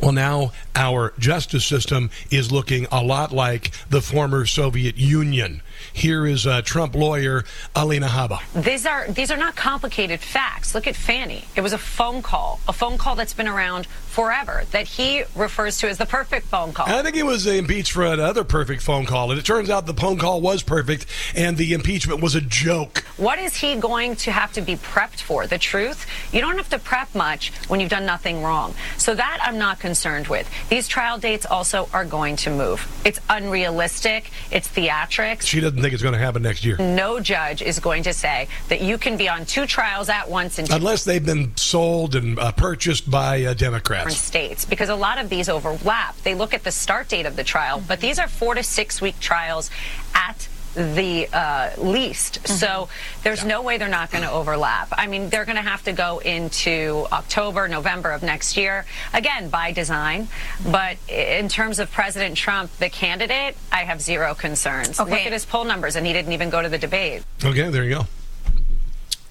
Well, 0.00 0.12
now 0.12 0.52
our 0.74 1.12
justice 1.18 1.64
system 1.64 2.10
is 2.30 2.52
looking 2.52 2.86
a 2.92 3.02
lot 3.02 3.32
like 3.32 3.70
the 3.88 4.00
former 4.00 4.46
Soviet 4.46 4.96
Union. 4.96 5.62
Here 5.92 6.26
is 6.26 6.46
uh, 6.46 6.62
Trump 6.62 6.94
lawyer 6.94 7.44
Alina 7.74 8.08
Habba. 8.08 8.40
These 8.52 8.86
are 8.86 9.08
these 9.08 9.30
are 9.30 9.36
not 9.36 9.56
complicated 9.56 10.20
facts. 10.20 10.74
Look 10.74 10.86
at 10.86 10.96
Fani. 10.96 11.44
It 11.56 11.62
was 11.62 11.72
a 11.72 11.78
phone 11.78 12.22
call, 12.22 12.60
a 12.68 12.72
phone 12.72 12.98
call 12.98 13.14
that's 13.14 13.34
been 13.34 13.48
around 13.48 13.86
forever 14.10 14.64
that 14.72 14.86
he 14.86 15.22
refers 15.34 15.78
to 15.78 15.88
as 15.88 15.98
the 15.98 16.06
perfect 16.06 16.46
phone 16.46 16.72
call. 16.72 16.88
I 16.88 17.02
think 17.02 17.14
he 17.14 17.22
was 17.22 17.46
impeached 17.46 17.92
for 17.92 18.04
another 18.04 18.44
perfect 18.44 18.82
phone 18.82 19.06
call, 19.06 19.30
and 19.30 19.38
it 19.38 19.44
turns 19.44 19.70
out 19.70 19.86
the 19.86 19.94
phone 19.94 20.18
call 20.18 20.40
was 20.40 20.62
perfect, 20.62 21.06
and 21.34 21.56
the 21.56 21.72
impeachment 21.72 22.20
was 22.20 22.34
a 22.34 22.40
joke. 22.40 23.04
What 23.16 23.38
is 23.38 23.56
he 23.56 23.76
going 23.76 24.16
to 24.16 24.32
have 24.32 24.52
to 24.54 24.60
be 24.60 24.76
prepped 24.76 25.20
for? 25.20 25.46
The 25.46 25.58
truth? 25.58 26.06
You 26.32 26.40
don't 26.40 26.56
have 26.56 26.68
to 26.70 26.78
prep 26.78 27.14
much 27.14 27.52
when 27.68 27.80
you've 27.80 27.90
done 27.90 28.06
nothing 28.06 28.42
wrong. 28.42 28.74
So 28.98 29.14
that 29.14 29.38
I'm 29.42 29.58
not 29.58 29.78
concerned 29.78 30.26
with. 30.26 30.50
These 30.68 30.88
trial 30.88 31.18
dates 31.18 31.46
also 31.46 31.88
are 31.92 32.04
going 32.04 32.36
to 32.36 32.50
move. 32.50 32.86
It's 33.04 33.20
unrealistic. 33.28 34.30
It's 34.50 34.68
theatrics. 34.68 35.42
She 35.42 35.60
doesn't 35.60 35.80
think 35.80 35.94
it's 35.94 36.02
going 36.02 36.14
to 36.14 36.18
happen 36.18 36.42
next 36.42 36.64
year. 36.64 36.76
no 36.78 37.20
judge 37.20 37.62
is 37.62 37.78
going 37.78 38.02
to 38.02 38.12
say 38.12 38.48
that 38.68 38.80
you 38.80 38.98
can 38.98 39.16
be 39.16 39.28
on 39.28 39.46
two 39.46 39.66
trials 39.66 40.08
at 40.08 40.28
once 40.28 40.58
Unless 40.58 41.04
they've 41.04 41.24
been 41.24 41.56
sold 41.56 42.14
and 42.14 42.38
uh, 42.38 42.52
purchased 42.52 43.10
by 43.10 43.44
uh, 43.44 43.54
different 44.00 44.18
states 44.18 44.64
because 44.64 44.88
a 44.88 44.94
lot 44.94 45.18
of 45.18 45.28
these 45.28 45.48
overlap. 45.48 46.16
They 46.22 46.34
look 46.34 46.54
at 46.54 46.64
the 46.64 46.72
start 46.72 47.08
date 47.08 47.26
of 47.26 47.36
the 47.36 47.44
trial, 47.44 47.82
but 47.86 48.00
these 48.00 48.18
are 48.18 48.28
four 48.28 48.54
to 48.54 48.62
six 48.62 49.00
week 49.00 49.18
trials 49.20 49.70
at 50.14 50.48
the 50.74 51.28
uh, 51.32 51.70
least. 51.78 52.42
Mm-hmm. 52.42 52.54
So 52.54 52.88
there's 53.22 53.44
no 53.44 53.62
way 53.62 53.78
they're 53.78 53.88
not 53.88 54.10
going 54.10 54.22
to 54.22 54.30
overlap. 54.30 54.88
I 54.92 55.06
mean, 55.06 55.28
they're 55.28 55.44
going 55.44 55.56
to 55.56 55.62
have 55.62 55.82
to 55.84 55.92
go 55.92 56.18
into 56.18 57.06
October, 57.12 57.66
November 57.66 58.12
of 58.12 58.22
next 58.22 58.56
year, 58.56 58.84
again, 59.12 59.48
by 59.48 59.72
design. 59.72 60.28
But 60.70 60.96
in 61.08 61.48
terms 61.48 61.80
of 61.80 61.90
President 61.90 62.36
Trump, 62.36 62.70
the 62.78 62.88
candidate, 62.88 63.56
I 63.72 63.84
have 63.84 64.00
zero 64.00 64.34
concerns. 64.34 65.00
Okay. 65.00 65.10
Look 65.10 65.20
at 65.20 65.32
his 65.32 65.44
poll 65.44 65.64
numbers, 65.64 65.96
and 65.96 66.06
he 66.06 66.12
didn't 66.12 66.32
even 66.32 66.50
go 66.50 66.62
to 66.62 66.68
the 66.68 66.78
debate. 66.78 67.24
Okay, 67.44 67.68
there 67.68 67.84
you 67.84 67.90
go. 67.96 68.06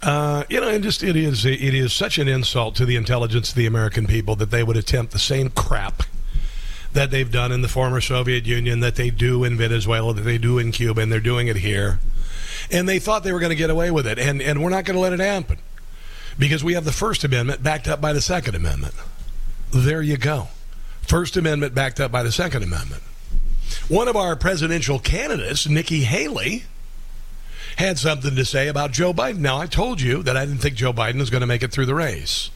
Uh, 0.01 0.43
you 0.49 0.61
know, 0.61 0.69
and 0.69 0.83
just 0.83 1.03
it 1.03 1.15
is 1.17 1.45
it 1.45 1.59
is 1.59 1.91
such 1.91 2.17
an 2.17 2.27
insult 2.27 2.75
to 2.75 2.85
the 2.85 2.95
intelligence 2.95 3.49
of 3.49 3.55
the 3.55 3.65
American 3.65 4.07
people 4.07 4.35
that 4.37 4.49
they 4.49 4.63
would 4.63 4.77
attempt 4.77 5.11
the 5.11 5.19
same 5.19 5.49
crap 5.49 6.03
that 6.93 7.11
they've 7.11 7.31
done 7.31 7.51
in 7.51 7.61
the 7.61 7.67
former 7.67 7.99
Soviet 7.99 8.45
Union, 8.45 8.79
that 8.79 8.95
they 8.95 9.09
do 9.09 9.43
in 9.43 9.57
Venezuela, 9.57 10.13
that 10.13 10.21
they 10.21 10.37
do 10.37 10.57
in 10.57 10.71
Cuba, 10.71 11.01
and 11.01 11.11
they're 11.11 11.19
doing 11.19 11.47
it 11.47 11.57
here. 11.57 11.99
And 12.71 12.87
they 12.87 12.97
thought 12.97 13.23
they 13.23 13.33
were 13.33 13.39
going 13.39 13.51
to 13.51 13.55
get 13.55 13.69
away 13.69 13.91
with 13.91 14.07
it, 14.07 14.17
and 14.17 14.41
and 14.41 14.63
we're 14.63 14.69
not 14.69 14.85
going 14.85 14.95
to 14.95 15.01
let 15.01 15.11
it 15.11 15.19
happen 15.19 15.57
because 16.37 16.63
we 16.63 16.75
have 16.75 16.85
the 16.85 16.93
First 16.93 17.25
Amendment 17.25 17.61
backed 17.61 17.87
up 17.89 17.99
by 17.99 18.13
the 18.13 18.21
Second 18.21 18.55
Amendment. 18.55 18.93
There 19.71 20.01
you 20.01 20.15
go, 20.15 20.47
First 21.01 21.35
Amendment 21.35 21.75
backed 21.75 21.99
up 21.99 22.09
by 22.09 22.23
the 22.23 22.31
Second 22.31 22.63
Amendment. 22.63 23.03
One 23.89 24.07
of 24.07 24.15
our 24.15 24.35
presidential 24.37 24.97
candidates, 24.97 25.67
Nikki 25.67 26.01
Haley 26.01 26.63
had 27.79 27.97
something 27.97 28.35
to 28.35 28.43
say 28.43 28.67
about 28.67 28.91
Joe 28.91 29.13
Biden. 29.13 29.37
Now, 29.37 29.57
I 29.57 29.65
told 29.65 30.01
you 30.01 30.21
that 30.23 30.35
I 30.35 30.45
didn't 30.45 30.59
think 30.59 30.75
Joe 30.75 30.91
Biden 30.91 31.17
was 31.17 31.29
going 31.29 31.39
to 31.39 31.47
make 31.47 31.63
it 31.63 31.71
through 31.71 31.85
the 31.85 31.95
race 31.95 32.51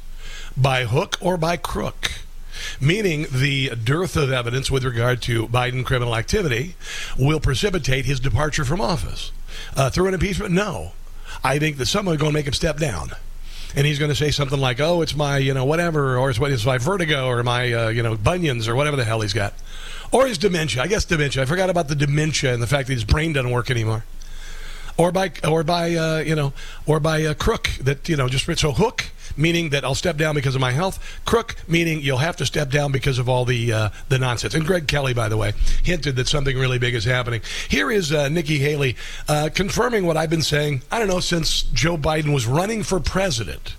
by 0.58 0.84
hook 0.84 1.18
or 1.22 1.38
by 1.38 1.56
crook, 1.56 2.12
meaning 2.82 3.28
the 3.32 3.70
dearth 3.70 4.18
of 4.18 4.34
evidence 4.34 4.70
with 4.70 4.84
regard 4.84 5.22
to 5.22 5.48
Biden 5.48 5.86
criminal 5.86 6.14
activity 6.14 6.76
will 7.18 7.40
precipitate 7.40 8.04
his 8.04 8.20
departure 8.20 8.66
from 8.66 8.82
office. 8.82 9.32
Uh, 9.78 9.90
through 9.90 10.08
an 10.08 10.14
impeachment? 10.14 10.52
No. 10.52 10.92
I 11.42 11.58
think 11.58 11.78
that 11.78 11.86
someone's 11.86 12.20
going 12.20 12.34
to 12.34 12.38
make 12.38 12.48
him 12.48 12.54
step 12.54 12.78
down. 12.78 13.12
And 13.78 13.88
he's 13.88 14.00
going 14.00 14.12
to 14.12 14.16
say 14.16 14.30
something 14.30 14.60
like, 14.60 14.82
"Oh, 14.82 15.02
it's 15.02 15.16
my, 15.16 15.38
you 15.38 15.54
know, 15.54 15.64
whatever, 15.64 16.18
or 16.18 16.32
it's 16.32 16.40
what 16.40 16.52
it's 16.52 16.66
my 16.66 16.78
vertigo, 16.78 17.28
or 17.28 17.42
my, 17.44 17.72
uh, 17.72 17.88
you 17.88 18.04
know, 18.04 18.18
bunions, 18.18 18.68
or 18.68 18.76
whatever 18.76 18.98
the 18.98 19.06
hell 19.06 19.22
he's 19.22 19.34
got, 19.34 19.54
or 20.12 20.28
his 20.28 20.38
dementia. 20.38 20.84
I 20.84 20.88
guess 20.88 21.06
dementia. 21.06 21.42
I 21.42 21.46
forgot 21.46 21.70
about 21.70 21.88
the 21.88 21.96
dementia 21.96 22.54
and 22.54 22.62
the 22.62 22.68
fact 22.68 22.88
that 22.88 22.94
his 22.94 23.06
brain 23.06 23.32
doesn't 23.32 23.50
work 23.50 23.72
anymore 23.72 24.04
or 24.98 25.12
by 25.12 25.32
or 25.48 25.64
by 25.64 25.96
uh, 25.96 26.20
you 26.20 26.36
know 26.36 26.54
or 26.86 27.00
by 27.00 27.20
a 27.20 27.36
crook 27.36 27.70
that 27.82 28.08
you 28.08 28.16
know 28.16 28.28
just 28.28 28.60
so 28.60 28.72
hook 28.72 29.06
meaning 29.36 29.70
that 29.70 29.84
I'll 29.84 29.96
step 29.96 30.18
down 30.18 30.36
because 30.36 30.56
of 30.56 30.62
my 30.62 30.72
health. 30.72 31.22
Crook 31.26 31.56
meaning 31.68 32.02
you'll 32.02 32.18
have 32.18 32.36
to 32.38 32.46
step 32.46 32.70
down 32.70 32.92
because 32.92 33.18
of 33.20 33.28
all 33.28 33.46
the 33.46 33.72
uh, 33.72 33.90
the 34.10 34.20
nonsense. 34.20 34.54
And 34.54 34.66
Greg 34.66 34.88
Kelly 34.88 35.14
by 35.14 35.30
the 35.30 35.38
way 35.38 35.54
hinted 35.84 36.16
that 36.18 36.28
something 36.28 36.58
really 36.58 36.80
big 36.80 36.94
is 36.94 37.06
happening. 37.06 37.42
Here 37.70 37.92
is 37.92 38.12
uh, 38.12 38.30
Nikki 38.30 38.60
Haley 38.60 38.96
uh, 39.28 39.50
confirming 39.54 40.06
what 40.06 40.18
I've 40.18 40.30
been 40.30 40.42
saying 40.42 40.84
I 40.92 41.00
don't 41.00 41.08
know 41.08 41.20
since 41.20 41.64
Joe 41.64 41.98
Biden 41.98 42.34
was 42.34 42.46
running 42.46 42.84
for 42.84 43.00
president 43.00 43.76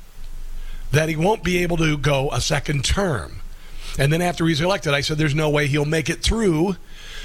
that 0.91 1.09
he 1.09 1.17
won't 1.17 1.43
be 1.43 1.59
able 1.59 1.77
to 1.79 1.97
go 1.97 2.31
a 2.31 2.41
second 2.41 2.85
term. 2.85 3.41
And 3.99 4.13
then 4.13 4.23
after 4.23 4.47
he's 4.47 4.61
elected 4.61 4.95
I 4.95 5.01
said 5.01 5.19
there's 5.19 5.35
no 5.35 5.51
way 5.51 5.67
he'll 5.67 5.85
make 5.85 6.11
it 6.11 6.23
through 6.23 6.77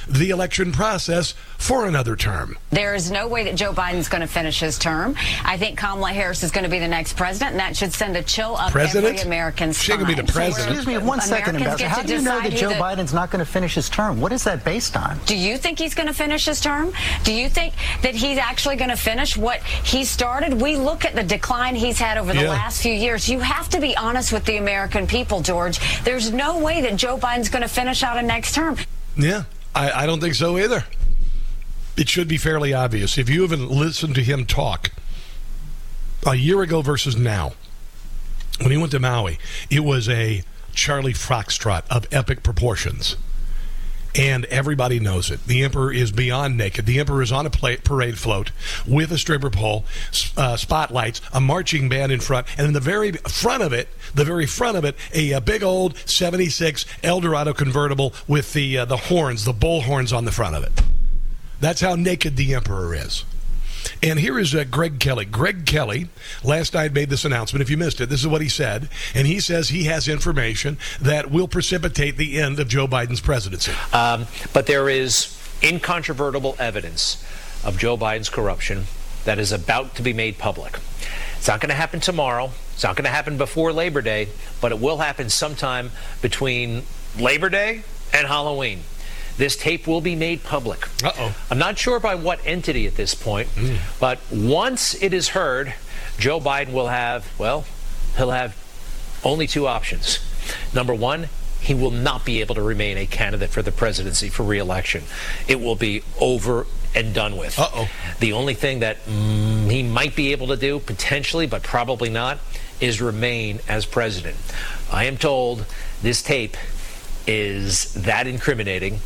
the 0.10 0.30
election 0.32 0.72
process 0.72 1.34
for 1.58 1.86
another 1.86 2.16
term. 2.16 2.58
There 2.72 2.96
is 2.96 3.12
no 3.12 3.28
way 3.28 3.44
that 3.44 3.56
Joe 3.56 3.74
Biden's 3.74 4.08
going 4.10 4.22
to 4.22 4.28
finish 4.28 4.60
his 4.60 4.80
term. 4.80 5.16
I 5.44 5.58
think 5.58 5.78
Kamala 5.78 6.10
Harris 6.14 6.42
is 6.44 6.52
going 6.52 6.64
to 6.64 6.70
be 6.70 6.80
the 6.80 6.88
next 6.88 7.16
president, 7.18 7.52
and 7.52 7.60
that 7.60 7.76
should 7.78 7.94
send 7.94 8.16
a 8.18 8.24
chill 8.24 8.56
up 8.56 8.72
President? 8.72 9.16
every 9.20 9.28
American's 9.28 9.78
She 9.82 9.92
ain't 9.92 10.02
gonna 10.02 10.08
be 10.08 10.14
spine. 10.16 10.26
the 10.26 10.32
president. 10.34 10.76
Excuse 10.78 10.88
me, 10.88 11.06
one 11.06 11.22
second, 11.22 11.58
Americans 11.58 11.82
Ambassador. 11.82 11.84
get 11.84 11.90
How 11.92 12.02
to 12.02 12.08
do 12.08 12.14
you 12.16 12.22
know 12.22 12.42
that 12.42 12.54
Joe 12.58 12.70
the- 12.70 12.76
Biden's 12.76 13.14
not 13.14 13.30
going 13.30 13.44
to 13.46 13.52
finish 13.52 13.76
his 13.76 13.90
term? 13.90 14.20
What 14.22 14.32
is 14.32 14.44
that 14.46 14.64
based 14.64 14.96
on? 14.98 15.20
Do 15.26 15.36
you 15.38 15.58
think 15.58 15.78
he's 15.80 15.94
going 15.94 16.08
to 16.08 16.14
finish 16.14 16.46
his 16.46 16.60
term? 16.62 16.92
Do 17.24 17.34
you 17.34 17.50
think 17.50 17.74
that 18.02 18.16
he's 18.16 18.38
actually 18.38 18.78
going 18.78 18.90
to 18.90 18.98
finish 18.98 19.38
what 19.38 19.62
he 19.64 20.06
started? 20.06 20.54
We 20.60 20.76
look 20.78 21.06
at 21.06 21.14
the 21.16 21.24
decline 21.24 21.76
he's 21.76 22.00
had 22.00 22.18
over 22.18 22.34
the 22.34 22.44
Yeah. 22.44 22.50
last 22.50 22.82
few 22.82 22.94
years. 22.94 23.30
You 23.30 23.40
have 23.42 23.70
to 23.70 23.80
be 23.80 23.96
honest 23.98 24.32
with 24.34 24.46
the 24.46 24.58
American 24.58 25.06
people, 25.08 25.42
George. 25.42 25.80
There's 26.04 26.32
no 26.32 26.58
way 26.58 26.82
that 26.82 26.96
Joe 26.96 27.18
Biden's 27.18 27.50
going 27.50 27.62
to 27.64 27.68
finish 27.68 28.02
out 28.04 28.18
a 28.18 28.22
next 28.22 28.56
term. 28.56 28.78
Yeah, 29.18 29.44
I, 29.76 29.92
I 29.92 30.06
don't 30.06 30.20
think 30.20 30.36
so 30.36 30.58
either. 30.58 30.86
It 31.98 32.10
should 32.10 32.28
be 32.28 32.38
fairly 32.38 32.74
obvious. 32.74 33.18
If 33.18 33.30
you 33.30 33.42
haven't 33.42 33.70
listened 33.70 34.16
to 34.16 34.24
him 34.24 34.46
talk 34.46 34.92
a 36.26 36.36
year 36.36 36.62
ago 36.62 36.82
versus 36.82 37.18
now, 37.18 37.54
when 38.60 38.72
he 38.72 38.78
went 38.78 38.92
to 38.92 39.00
Maui, 39.00 39.40
it 39.70 39.82
was 39.82 40.08
a 40.10 40.44
Charlie 40.74 41.14
Foxtrot 41.14 41.84
of 41.90 42.08
epic 42.12 42.44
proportions. 42.44 43.16
And 44.20 44.44
everybody 44.46 45.00
knows 45.00 45.32
it. 45.32 45.46
The 45.46 45.64
emperor 45.64 45.94
is 45.94 46.12
beyond 46.12 46.58
naked. 46.58 46.86
The 46.86 47.00
emperor 47.00 47.22
is 47.22 47.32
on 47.32 47.46
a 47.46 47.50
pla 47.50 47.76
parade 47.82 48.18
float 48.18 48.52
with 48.86 49.14
a 49.14 49.18
stripper 49.18 49.50
pole, 49.50 49.86
uh, 50.36 50.58
spotlights, 50.58 51.22
a 51.32 51.40
marching 51.40 51.88
band 51.88 52.12
in 52.12 52.20
front, 52.20 52.46
and 52.58 52.68
in 52.68 52.74
the 52.74 52.82
very 52.82 53.14
front 53.14 53.64
of 53.64 53.72
it, 53.72 53.88
the 54.14 54.26
very 54.26 54.46
front 54.46 54.76
of 54.76 54.84
it, 54.84 54.98
a, 55.14 55.34
uh 55.34 55.40
big 55.40 55.64
old 55.64 55.98
'76 56.06 56.86
Eldorado 57.02 57.54
convertible 57.54 58.14
with 58.28 58.52
the 58.52 58.80
uh, 58.80 58.84
the 58.84 58.98
horns, 58.98 59.46
the 59.46 59.54
bull 59.54 59.84
horns 59.84 60.12
on 60.12 60.26
the 60.26 60.34
front 60.34 60.54
of 60.54 60.64
it. 60.64 60.82
That's 61.62 61.80
how 61.80 61.96
naked 61.96 62.36
the 62.36 62.56
emperor 62.56 62.94
is. 62.94 63.24
And 64.02 64.20
here 64.20 64.40
is 64.40 64.56
uh, 64.56 64.64
Greg 64.64 65.00
Kelly. 65.00 65.26
Greg 65.26 65.66
Kelly 65.66 66.10
last 66.44 66.74
night 66.74 66.94
made 66.94 67.10
this 67.10 67.26
announcement. 67.26 67.62
If 67.62 67.70
you 67.70 67.78
missed 67.78 68.02
it, 68.02 68.10
this 68.10 68.22
is 68.22 68.28
what 68.28 68.42
he 68.42 68.50
said. 68.50 68.90
And 69.14 69.28
he 69.28 69.40
says 69.40 69.70
he 69.70 69.84
has 69.86 70.08
information 70.08 70.78
that 71.02 71.32
will 71.32 71.48
precipitate 71.48 72.18
the 72.18 72.40
end 72.40 72.60
of 72.60 72.68
Joe 72.68 72.88
Biden's 72.88 73.22
presidency. 73.22 73.72
Um, 73.94 74.28
but 74.54 74.66
there 74.66 74.90
is 74.90 75.36
incontrovertible 75.62 76.56
evidence 76.60 77.24
of 77.64 77.78
Joe 77.78 77.98
Biden's 77.98 78.30
corruption 78.30 78.86
that 79.26 79.40
is 79.40 79.52
about 79.52 79.96
to 79.96 80.02
be 80.02 80.14
made 80.14 80.38
public. 80.38 80.80
It's 81.38 81.48
not 81.48 81.60
going 81.60 81.70
to 81.70 81.76
happen 81.76 82.00
tomorrow. 82.00 82.52
It's 82.74 82.84
not 82.84 82.96
going 82.96 83.06
to 83.06 83.12
happen 83.12 83.38
before 83.38 83.74
Labor 83.74 84.02
Day, 84.02 84.30
but 84.62 84.72
it 84.72 84.80
will 84.80 84.98
happen 84.98 85.30
sometime 85.30 85.92
between 86.22 86.84
Labor 87.18 87.50
Day 87.50 87.84
and 88.14 88.28
Halloween. 88.28 88.82
This 89.40 89.56
tape 89.56 89.88
will 89.88 90.02
be 90.02 90.18
made 90.18 90.44
public. 90.44 90.86
Uh-oh. 91.02 91.34
I'm 91.50 91.58
not 91.58 91.78
sure 91.78 91.98
by 91.98 92.16
what 92.16 92.42
entity 92.46 92.88
at 92.88 92.96
this 92.96 93.16
point, 93.16 93.48
but 93.98 94.20
once 94.30 95.02
it 95.02 95.14
is 95.14 95.30
heard, 95.30 95.74
Joe 96.18 96.42
Biden 96.42 96.74
will 96.74 96.88
have, 96.88 97.26
well, 97.40 97.64
he'll 98.18 98.32
have 98.32 98.54
only 99.24 99.48
two 99.48 99.66
options. 99.66 100.20
Number 100.74 100.94
one, 100.94 101.30
he 101.62 101.74
will 101.74 101.90
not 101.92 102.26
be 102.26 102.42
able 102.42 102.56
to 102.56 102.62
remain 102.62 102.98
a 102.98 103.06
candidate 103.06 103.50
for 103.50 103.62
the 103.62 103.72
presidency 103.72 104.28
for 104.28 104.44
reelection. 104.44 105.04
It 105.48 105.62
will 105.62 105.78
be 105.78 106.04
over 106.20 106.68
and 106.94 107.14
done 107.14 107.38
with. 107.38 107.58
Uh-oh. 107.58 107.88
The 108.20 108.34
only 108.34 108.56
thing 108.56 108.80
that 108.80 109.06
mm, 109.06 109.72
he 109.72 109.84
might 109.84 110.18
be 110.18 110.34
able 110.34 110.48
to 110.48 110.58
do, 110.58 110.80
potentially, 110.80 111.48
but 111.48 111.64
probably 111.64 112.10
not, 112.10 112.40
is 112.82 113.02
remain 113.02 113.60
as 113.70 113.86
president. 113.86 114.36
I 114.92 115.06
am 115.06 115.16
told 115.16 115.66
this 116.02 116.22
tape 116.22 116.58
is 117.30 117.94
that 117.94 118.26
incriminating, 118.26 119.00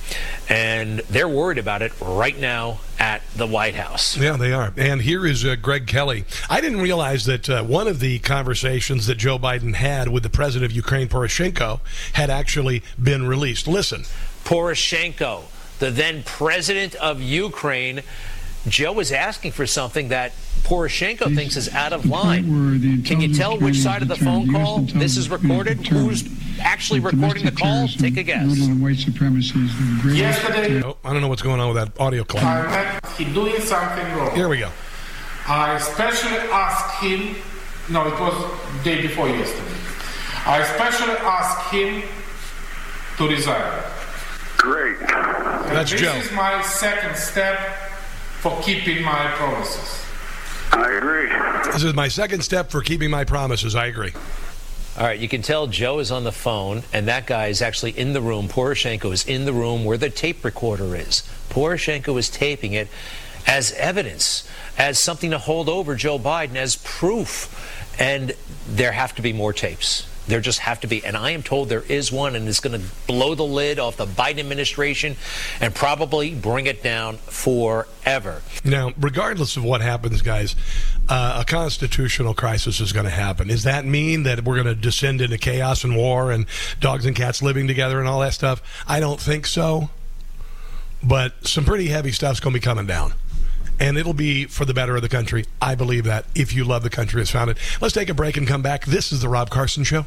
and 0.48 1.00
they're 1.10 1.28
worried 1.28 1.58
about 1.58 1.82
it 1.82 1.92
right 2.00 2.40
now 2.40 2.80
at 2.98 3.22
the 3.36 3.46
White 3.46 3.76
House. 3.76 4.16
Yeah, 4.16 4.38
they 4.38 4.54
are. 4.54 4.72
And 4.78 5.02
here 5.02 5.28
is 5.28 5.44
uh, 5.44 5.58
Greg 5.58 5.88
Kelly. 5.88 6.24
I 6.50 6.62
didn't 6.62 6.80
realize 6.80 7.26
that 7.26 7.50
uh, 7.50 7.64
one 7.66 7.86
of 7.86 8.00
the 8.00 8.20
conversations 8.20 9.08
that 9.08 9.16
Joe 9.16 9.38
Biden 9.38 9.76
had 9.76 10.08
with 10.08 10.24
the 10.24 10.30
president 10.30 10.72
of 10.72 10.74
Ukraine, 10.74 11.10
Poroshenko, 11.10 11.82
had 12.14 12.30
actually 12.30 12.82
been 13.02 13.28
released. 13.28 13.68
Listen. 13.68 14.06
Poroshenko, 14.46 15.44
the 15.80 15.92
then 15.92 16.24
president 16.24 16.96
of 16.96 17.22
Ukraine, 17.22 18.04
Joe 18.68 19.00
is 19.00 19.12
asking 19.12 19.52
for 19.52 19.68
something 19.68 20.08
that 20.10 20.32
Poroshenko 20.64 21.36
thinks 21.36 21.58
is 21.58 21.68
out 21.74 21.92
of 21.92 22.06
line. 22.06 23.04
Can 23.04 23.20
you 23.20 23.34
tell 23.34 23.58
which 23.60 23.78
side 23.78 24.02
of 24.02 24.08
the 24.08 24.16
phone 24.16 24.52
call 24.52 24.80
this 24.80 25.18
is 25.18 25.30
recorded? 25.30 25.86
Who's 25.88 26.24
actually 26.62 27.02
recording 27.02 27.44
the 27.46 27.52
call? 27.52 27.88
Take 27.90 28.16
a 28.18 28.24
guess. 28.24 28.58
white 28.80 28.98
supremacy 28.98 29.60
is 29.60 30.04
the. 30.04 30.16
Yesterday, 30.16 30.82
Oh, 30.82 30.98
I 31.04 31.12
don't 31.12 31.22
know 31.22 31.28
what's 31.28 31.42
going 31.42 31.60
on 31.60 31.74
with 31.74 31.78
that 31.78 32.02
audio 32.02 32.24
clip. 32.24 32.44
I 32.44 32.68
met 32.68 33.06
he 33.18 33.26
doing 33.26 33.60
something 33.60 34.06
wrong. 34.16 34.34
Here 34.36 34.48
we 34.48 34.60
go. 34.60 34.70
I 35.48 35.76
especially 35.76 36.38
asked 36.38 37.04
him. 37.04 37.36
No, 37.90 38.08
it 38.08 38.18
was 38.18 38.84
day 38.86 39.02
before 39.02 39.28
yesterday. 39.28 39.76
I 40.46 40.60
especially 40.60 41.16
asked 41.16 41.72
him 41.74 42.04
to 43.18 43.28
resign. 43.28 43.84
Great. 44.58 44.98
And 45.02 45.76
That's 45.76 45.92
this 45.92 46.00
Joe. 46.00 46.14
This 46.14 46.28
is 46.28 46.32
my 46.32 46.62
second 46.62 47.18
step 47.18 47.60
for 48.44 48.62
keeping 48.62 49.02
my 49.02 49.28
promises. 49.38 50.06
I 50.74 50.92
agree. 50.92 51.30
This 51.72 51.82
is 51.82 51.94
my 51.94 52.10
second 52.10 52.42
step 52.42 52.72
for 52.72 52.82
keeping 52.82 53.10
my 53.10 53.24
promises. 53.24 53.74
I 53.74 53.86
agree. 53.86 54.12
All 54.98 55.06
right, 55.06 55.18
you 55.18 55.30
can 55.30 55.42
tell 55.42 55.68
Joe 55.68 56.00
is 56.00 56.12
on 56.12 56.26
the 56.26 56.34
phone, 56.34 56.84
and 56.92 57.08
that 57.08 57.26
guy 57.26 57.48
is 57.48 57.62
actually 57.62 57.98
in 57.98 58.12
the 58.12 58.20
room. 58.20 58.50
Poroshenko 58.50 59.14
is 59.14 59.26
in 59.26 59.46
the 59.46 59.54
room 59.54 59.86
where 59.86 59.98
the 59.98 60.10
tape 60.10 60.44
recorder 60.44 60.94
is. 60.94 61.24
Poroshenko 61.52 62.20
is 62.20 62.30
taping 62.30 62.74
it 62.74 62.90
as 63.48 63.72
evidence, 63.74 64.46
as 64.78 65.00
something 65.00 65.32
to 65.32 65.38
hold 65.38 65.70
over 65.70 65.96
Joe 65.96 66.20
Biden, 66.20 66.56
as 66.56 66.76
proof. 66.76 67.96
And 67.98 68.34
there 68.68 68.92
have 68.92 69.16
to 69.16 69.22
be 69.22 69.32
more 69.32 69.54
tapes. 69.54 70.06
There 70.28 70.40
just 70.40 70.60
have 70.60 70.80
to 70.82 70.88
be, 70.88 71.04
and 71.06 71.18
I 71.18 71.32
am 71.32 71.44
told 71.44 71.70
there 71.70 71.84
is 71.90 72.12
one, 72.12 72.36
and 72.36 72.48
it's 72.48 72.60
going 72.60 72.80
to 72.80 72.88
blow 73.08 73.36
the 73.36 73.44
lid 73.44 73.80
off 73.80 73.98
the 73.98 74.06
Biden 74.06 74.40
administration 74.40 75.18
and 75.60 75.76
probably 75.76 76.34
bring 76.34 76.66
it 76.66 76.82
down 76.82 77.18
forever. 77.18 78.42
Now, 78.64 78.94
regardless 78.98 79.58
of 79.58 79.64
what 79.64 79.82
happens, 79.82 80.22
guys, 80.22 80.56
uh, 81.10 81.40
a 81.42 81.46
constitutional 81.46 82.34
crisis 82.34 82.80
is 82.80 82.94
going 82.94 83.06
to 83.06 83.12
happen. 83.12 83.48
Does 83.48 83.64
that 83.64 83.86
mean 83.86 84.24
that 84.24 84.44
we're 84.44 84.56
going 84.56 84.74
to 84.74 84.82
descend 84.82 85.22
into 85.22 85.38
chaos 85.38 85.84
and 85.84 85.96
war 85.96 86.32
and 86.32 86.46
dogs 86.80 87.06
and 87.06 87.16
cats 87.16 87.42
living 87.42 87.68
together 87.68 88.00
and 88.00 88.08
all 88.08 88.22
that 88.22 88.34
stuff? 88.34 88.62
I 88.88 89.00
don't 89.00 89.20
think 89.20 89.46
so. 89.46 89.90
But 91.04 91.46
some 91.46 91.66
pretty 91.66 91.88
heavy 91.88 92.14
stuff's 92.14 92.40
going 92.40 92.54
to 92.54 92.60
be 92.60 92.64
coming 92.64 92.86
down. 92.86 93.14
And 93.84 93.98
it'll 93.98 94.14
be 94.14 94.46
for 94.46 94.64
the 94.64 94.74
better 94.74 94.96
of 94.96 95.02
the 95.02 95.10
country. 95.10 95.44
I 95.62 95.76
believe 95.76 96.06
that 96.06 96.24
if 96.34 96.54
you 96.54 96.64
love 96.64 96.84
the 96.84 96.90
country 96.90 97.22
as 97.22 97.30
founded. 97.30 97.58
Let's 97.82 97.94
take 97.94 98.08
a 98.08 98.14
break 98.14 98.38
and 98.38 98.48
come 98.48 98.62
back. 98.62 98.86
This 98.86 99.12
is 99.12 99.20
The 99.20 99.28
Rob 99.28 99.50
Carson 99.50 99.84
Show. 99.84 100.06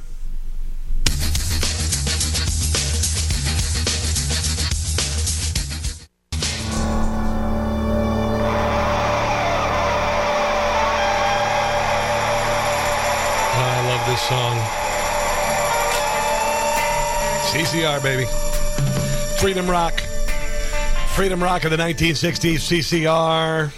Song. 14.16 14.56
CCR, 17.52 18.02
baby. 18.02 18.25
Freedom 19.38 19.71
Rock. 19.71 20.02
Freedom 21.16 21.42
Rock 21.42 21.64
of 21.64 21.70
the 21.70 21.78
1960s, 21.78 22.56
CCR. 23.06 23.73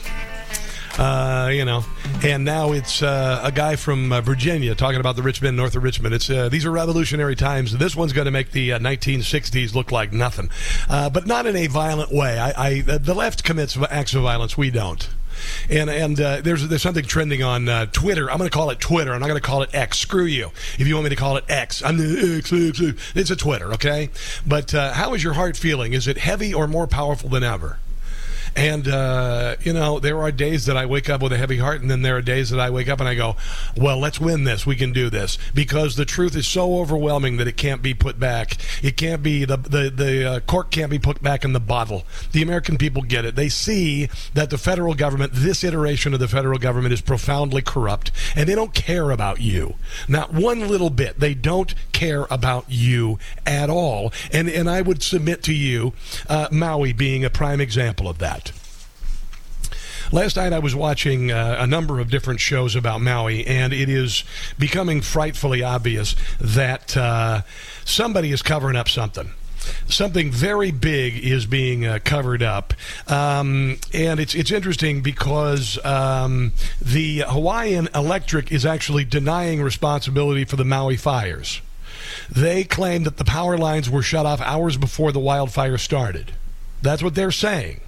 Uh, 0.98 1.48
you 1.50 1.64
know, 1.64 1.84
and 2.24 2.44
now 2.44 2.72
it's 2.72 3.00
uh, 3.00 3.40
a 3.44 3.52
guy 3.52 3.76
from 3.76 4.12
uh, 4.12 4.20
Virginia 4.20 4.74
talking 4.74 4.98
about 4.98 5.14
the 5.14 5.22
Richmond, 5.22 5.56
north 5.56 5.76
of 5.76 5.84
Richmond. 5.84 6.16
It's 6.16 6.28
uh, 6.28 6.48
these 6.48 6.66
are 6.66 6.72
revolutionary 6.72 7.36
times. 7.36 7.78
This 7.78 7.94
one's 7.94 8.12
going 8.12 8.24
to 8.24 8.32
make 8.32 8.50
the 8.50 8.72
uh, 8.72 8.80
1960s 8.80 9.72
look 9.72 9.92
like 9.92 10.12
nothing, 10.12 10.50
uh, 10.88 11.10
but 11.10 11.28
not 11.28 11.46
in 11.46 11.54
a 11.54 11.68
violent 11.68 12.10
way. 12.10 12.40
I, 12.40 12.70
I 12.70 12.80
the 12.80 13.14
left 13.14 13.44
commits 13.44 13.78
acts 13.88 14.14
of 14.14 14.22
violence. 14.22 14.58
We 14.58 14.72
don't. 14.72 15.08
And 15.70 15.90
and 15.90 16.20
uh, 16.20 16.40
there's 16.40 16.66
there's 16.68 16.82
something 16.82 17.04
trending 17.04 17.42
on 17.42 17.68
uh, 17.68 17.86
Twitter. 17.86 18.30
I'm 18.30 18.38
going 18.38 18.50
to 18.50 18.54
call 18.54 18.70
it 18.70 18.80
Twitter. 18.80 19.12
I'm 19.12 19.20
not 19.20 19.28
going 19.28 19.40
to 19.40 19.46
call 19.46 19.62
it 19.62 19.74
X. 19.74 19.98
Screw 19.98 20.24
you. 20.24 20.50
If 20.78 20.86
you 20.86 20.94
want 20.94 21.04
me 21.04 21.10
to 21.10 21.16
call 21.16 21.36
it 21.36 21.44
X, 21.48 21.82
I'm 21.82 21.96
the 21.96 22.36
X. 22.38 22.52
X, 22.52 22.80
X. 22.80 23.12
It's 23.14 23.30
a 23.30 23.36
Twitter, 23.36 23.72
okay? 23.74 24.10
But 24.46 24.74
uh, 24.74 24.92
how 24.92 25.14
is 25.14 25.22
your 25.22 25.34
heart 25.34 25.56
feeling? 25.56 25.92
Is 25.92 26.06
it 26.06 26.18
heavy 26.18 26.52
or 26.52 26.66
more 26.66 26.86
powerful 26.86 27.28
than 27.28 27.42
ever? 27.42 27.78
And, 28.56 28.88
uh, 28.88 29.56
you 29.62 29.72
know, 29.72 29.98
there 29.98 30.20
are 30.20 30.32
days 30.32 30.66
that 30.66 30.76
I 30.76 30.86
wake 30.86 31.08
up 31.08 31.22
with 31.22 31.32
a 31.32 31.38
heavy 31.38 31.58
heart, 31.58 31.80
and 31.80 31.90
then 31.90 32.02
there 32.02 32.16
are 32.16 32.22
days 32.22 32.50
that 32.50 32.60
I 32.60 32.70
wake 32.70 32.88
up 32.88 33.00
and 33.00 33.08
I 33.08 33.14
go, 33.14 33.36
well, 33.76 33.98
let's 33.98 34.20
win 34.20 34.44
this. 34.44 34.66
We 34.66 34.76
can 34.76 34.92
do 34.92 35.10
this. 35.10 35.38
Because 35.54 35.96
the 35.96 36.04
truth 36.04 36.36
is 36.36 36.46
so 36.46 36.78
overwhelming 36.78 37.36
that 37.36 37.48
it 37.48 37.56
can't 37.56 37.82
be 37.82 37.94
put 37.94 38.18
back. 38.18 38.56
It 38.82 38.96
can't 38.96 39.22
be, 39.22 39.44
the, 39.44 39.56
the, 39.56 39.90
the 39.94 40.30
uh, 40.30 40.40
cork 40.40 40.70
can't 40.70 40.90
be 40.90 40.98
put 40.98 41.22
back 41.22 41.44
in 41.44 41.52
the 41.52 41.60
bottle. 41.60 42.04
The 42.32 42.42
American 42.42 42.78
people 42.78 43.02
get 43.02 43.24
it. 43.24 43.36
They 43.36 43.48
see 43.48 44.08
that 44.34 44.50
the 44.50 44.58
federal 44.58 44.94
government, 44.94 45.32
this 45.34 45.64
iteration 45.64 46.14
of 46.14 46.20
the 46.20 46.28
federal 46.28 46.58
government, 46.58 46.92
is 46.92 47.00
profoundly 47.00 47.62
corrupt, 47.62 48.10
and 48.34 48.48
they 48.48 48.54
don't 48.54 48.74
care 48.74 49.10
about 49.10 49.40
you. 49.40 49.74
Not 50.08 50.32
one 50.32 50.68
little 50.68 50.90
bit. 50.90 51.20
They 51.20 51.34
don't 51.34 51.74
care 51.92 52.26
about 52.30 52.66
you 52.68 53.18
at 53.46 53.70
all. 53.70 54.12
And, 54.32 54.48
and 54.48 54.68
I 54.68 54.82
would 54.82 55.02
submit 55.02 55.42
to 55.44 55.54
you, 55.54 55.92
uh, 56.28 56.48
Maui 56.50 56.92
being 56.92 57.24
a 57.24 57.30
prime 57.30 57.60
example 57.60 58.08
of 58.08 58.18
that. 58.18 58.47
Last 60.10 60.36
night 60.36 60.54
I 60.54 60.58
was 60.58 60.74
watching 60.74 61.30
uh, 61.30 61.56
a 61.58 61.66
number 61.66 62.00
of 62.00 62.10
different 62.10 62.40
shows 62.40 62.74
about 62.74 63.02
Maui, 63.02 63.46
and 63.46 63.74
it 63.74 63.90
is 63.90 64.24
becoming 64.58 65.02
frightfully 65.02 65.62
obvious 65.62 66.16
that 66.40 66.96
uh, 66.96 67.42
somebody 67.84 68.32
is 68.32 68.40
covering 68.40 68.76
up 68.76 68.88
something. 68.88 69.32
Something 69.86 70.30
very 70.30 70.70
big 70.70 71.22
is 71.22 71.44
being 71.44 71.84
uh, 71.84 71.98
covered 72.02 72.42
up, 72.42 72.72
um, 73.06 73.78
and 73.92 74.18
it's 74.18 74.34
it's 74.34 74.50
interesting 74.50 75.02
because 75.02 75.84
um, 75.84 76.52
the 76.80 77.24
Hawaiian 77.28 77.88
Electric 77.94 78.50
is 78.50 78.64
actually 78.64 79.04
denying 79.04 79.60
responsibility 79.60 80.46
for 80.46 80.56
the 80.56 80.64
Maui 80.64 80.96
fires. 80.96 81.60
They 82.30 82.64
claim 82.64 83.02
that 83.02 83.18
the 83.18 83.24
power 83.24 83.58
lines 83.58 83.90
were 83.90 84.02
shut 84.02 84.24
off 84.24 84.40
hours 84.40 84.78
before 84.78 85.12
the 85.12 85.20
wildfire 85.20 85.76
started. 85.76 86.32
That's 86.80 87.02
what 87.02 87.14
they're 87.14 87.30
saying. 87.30 87.80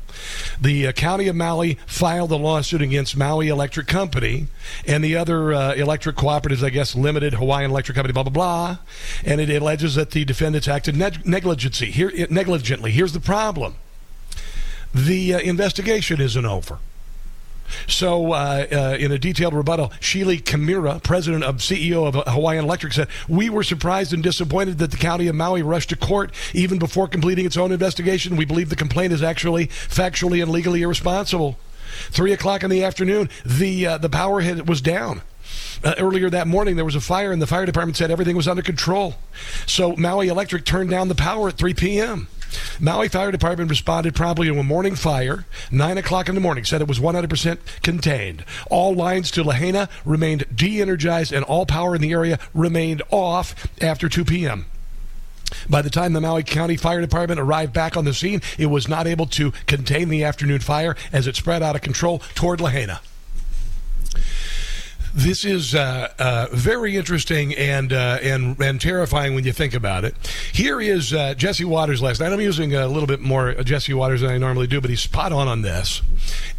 The 0.61 0.89
uh, 0.89 0.93
county 0.93 1.29
of 1.29 1.37
Maui 1.37 1.79
filed 1.87 2.31
a 2.33 2.37
lawsuit 2.37 2.83
against 2.83 3.17
Maui 3.17 3.49
Electric 3.49 3.87
Company 3.87 4.47
and 4.87 5.03
the 5.03 5.17
other 5.17 5.53
uh, 5.53 5.75
electric 5.75 6.17
cooperatives, 6.17 6.63
I 6.65 6.71
guess, 6.71 6.95
Limited, 6.95 7.35
Hawaiian 7.35 7.71
Electric 7.71 7.95
Company, 7.95 8.13
blah, 8.13 8.25
blah, 8.25 8.33
blah. 8.33 8.79
And 9.25 9.41
it 9.41 9.51
alleges 9.51 9.95
that 9.95 10.11
the 10.11 10.25
defendants 10.25 10.69
acted 10.69 10.97
neg- 10.97 11.27
negligency. 11.27 11.91
Here, 11.91 12.13
negligently. 12.31 12.91
Here's 12.91 13.13
the 13.13 13.21
problem 13.21 13.77
the 14.93 15.35
uh, 15.35 15.39
investigation 15.39 16.21
isn't 16.21 16.45
over. 16.45 16.79
So, 17.87 18.33
uh, 18.33 18.67
uh, 18.71 18.97
in 18.99 19.13
a 19.13 19.19
detailed 19.19 19.55
rebuttal, 19.55 19.89
Shelee 20.01 20.43
Kimura, 20.43 21.03
president 21.03 21.45
of 21.45 21.57
CEO 21.57 22.07
of 22.07 22.15
Hawaiian 22.27 22.65
Electric, 22.65 22.93
said, 22.93 23.09
We 23.29 23.51
were 23.51 23.63
surprised 23.63 24.13
and 24.13 24.23
disappointed 24.23 24.79
that 24.79 24.91
the 24.91 24.97
county 24.97 25.29
of 25.29 25.35
Maui 25.35 25.63
rushed 25.63 25.91
to 25.91 25.97
court 25.97 26.33
even 26.55 26.79
before 26.79 27.09
completing 27.09 27.47
its 27.47 27.57
own 27.57 27.73
investigation. 27.73 28.37
We 28.37 28.45
believe 28.45 28.69
the 28.69 28.77
complaint 28.77 29.13
is 29.13 29.23
actually 29.23 29.69
factually 29.69 30.43
and 30.43 30.51
legally 30.51 30.83
irresponsible. 30.83 31.59
Three 32.11 32.33
o'clock 32.33 32.63
in 32.63 32.71
the 32.71 32.85
afternoon, 32.85 33.29
the, 33.45 33.87
uh, 33.87 33.99
the 33.99 34.09
power 34.09 34.41
hit, 34.41 34.67
was 34.67 34.81
down. 34.81 35.23
Uh, 35.83 35.95
earlier 35.99 36.31
that 36.31 36.47
morning, 36.47 36.77
there 36.77 36.85
was 36.85 36.95
a 36.95 37.01
fire, 37.01 37.33
and 37.33 37.41
the 37.41 37.47
fire 37.47 37.67
department 37.67 37.97
said 37.97 38.11
everything 38.11 38.37
was 38.37 38.47
under 38.47 38.63
control. 38.63 39.15
So, 39.67 39.97
Maui 39.97 40.29
Electric 40.29 40.65
turned 40.65 40.91
down 40.91 41.09
the 41.09 41.15
power 41.15 41.49
at 41.49 41.57
3 41.57 41.75
p.m. 41.75 42.29
Maui 42.79 43.09
Fire 43.09 43.31
Department 43.31 43.71
responded 43.71 44.15
promptly 44.15 44.49
to 44.49 44.59
a 44.59 44.63
morning 44.63 44.95
fire, 44.95 45.45
9 45.71 45.99
o'clock 45.99 46.29
in 46.29 46.35
the 46.35 46.41
morning, 46.41 46.65
said 46.65 46.81
it 46.81 46.89
was 46.89 46.99
100% 46.99 47.59
contained. 47.83 48.45
All 48.71 48.95
lines 48.95 49.31
to 49.33 49.45
Lahaina 49.45 49.89
remained 50.05 50.45
de 50.55 50.81
energized, 50.81 51.33
and 51.33 51.45
all 51.45 51.67
power 51.67 51.95
in 51.95 52.01
the 52.01 52.13
area 52.13 52.39
remained 52.55 53.03
off 53.11 53.69
after 53.83 54.09
2 54.09 54.25
p.m. 54.25 54.67
By 55.69 55.83
the 55.83 55.91
time 55.91 56.13
the 56.13 56.21
Maui 56.21 56.43
County 56.43 56.77
Fire 56.77 57.01
Department 57.01 57.41
arrived 57.41 57.73
back 57.73 57.97
on 57.97 58.05
the 58.05 58.15
scene, 58.15 58.41
it 58.59 58.67
was 58.67 58.89
not 58.89 59.07
able 59.07 59.27
to 59.27 59.53
contain 59.67 60.09
the 60.09 60.25
afternoon 60.25 60.61
fire 60.61 60.97
as 61.13 61.27
it 61.27 61.37
spread 61.37 61.63
out 61.63 61.77
of 61.77 61.83
control 61.83 62.21
toward 62.35 62.61
Lahaina. 62.61 63.01
This 65.13 65.45
is 65.45 65.75
uh, 65.75 66.09
uh, 66.19 66.47
very 66.53 66.97
interesting 66.97 67.55
and 67.57 67.93
uh, 67.93 68.19
and 68.23 68.61
and 68.61 68.81
terrifying 68.81 69.35
when 69.35 69.45
you 69.45 69.53
think 69.53 69.75
about 69.75 70.05
it. 70.05 70.15
Here 70.53 70.81
is 70.81 71.13
uh, 71.13 71.35
Jesse 71.35 71.65
Watters 71.65 72.01
last 72.01 72.21
night. 72.21 72.33
I'm 72.33 72.41
using 72.41 72.75
a 72.75 72.87
little 72.87 73.09
bit 73.09 73.21
more 73.21 73.55
Jesse 73.55 73.93
Watters 73.93 74.21
than 74.21 74.31
I 74.31 74.39
normally 74.39 74.69
do, 74.69 74.81
but 74.81 74.89
he's 74.89 75.01
spot 75.01 75.33
on 75.33 75.49
on 75.49 75.63
this. 75.63 76.03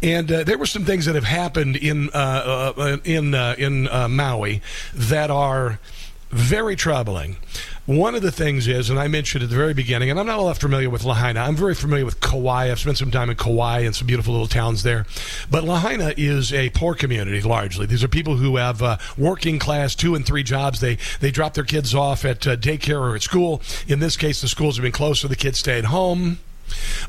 And 0.02 0.30
uh, 0.30 0.44
there 0.44 0.58
were 0.58 0.66
some 0.66 0.84
things 0.84 1.06
that 1.06 1.14
have 1.14 1.24
happened 1.24 1.76
in 1.76 2.10
uh, 2.12 2.98
in 3.04 3.34
in 3.34 3.84
Maui 4.14 4.60
that 4.94 5.30
are 5.30 5.78
very 6.32 6.76
troubling. 6.76 7.36
One 7.84 8.14
of 8.14 8.22
the 8.22 8.32
things 8.32 8.66
is, 8.66 8.88
and 8.88 8.98
I 8.98 9.06
mentioned 9.06 9.44
at 9.44 9.50
the 9.50 9.56
very 9.56 9.74
beginning, 9.74 10.10
and 10.10 10.18
I'm 10.18 10.26
not 10.26 10.38
all 10.38 10.48
that 10.48 10.58
familiar 10.58 10.88
with 10.88 11.04
Lahaina. 11.04 11.40
I'm 11.40 11.56
very 11.56 11.74
familiar 11.74 12.04
with 12.04 12.20
Kauai. 12.20 12.70
I've 12.70 12.78
spent 12.78 12.96
some 12.96 13.10
time 13.10 13.28
in 13.28 13.36
Kauai 13.36 13.80
and 13.80 13.94
some 13.94 14.06
beautiful 14.06 14.32
little 14.32 14.48
towns 14.48 14.82
there. 14.82 15.04
But 15.50 15.64
Lahaina 15.64 16.14
is 16.16 16.52
a 16.52 16.70
poor 16.70 16.94
community 16.94 17.42
largely. 17.42 17.84
These 17.84 18.02
are 18.02 18.08
people 18.08 18.36
who 18.36 18.56
have 18.56 18.82
uh, 18.82 18.96
working 19.18 19.58
class 19.58 19.94
two 19.94 20.14
and 20.14 20.24
three 20.24 20.42
jobs. 20.42 20.80
They 20.80 20.96
they 21.20 21.30
drop 21.30 21.54
their 21.54 21.64
kids 21.64 21.94
off 21.94 22.24
at 22.24 22.46
uh, 22.46 22.56
daycare 22.56 23.00
or 23.00 23.14
at 23.14 23.22
school. 23.22 23.60
In 23.86 24.00
this 24.00 24.16
case, 24.16 24.40
the 24.40 24.48
schools 24.48 24.76
have 24.76 24.82
been 24.82 24.92
closed, 24.92 25.20
so 25.20 25.28
the 25.28 25.36
kids 25.36 25.58
stay 25.58 25.78
at 25.78 25.86
home. 25.86 26.38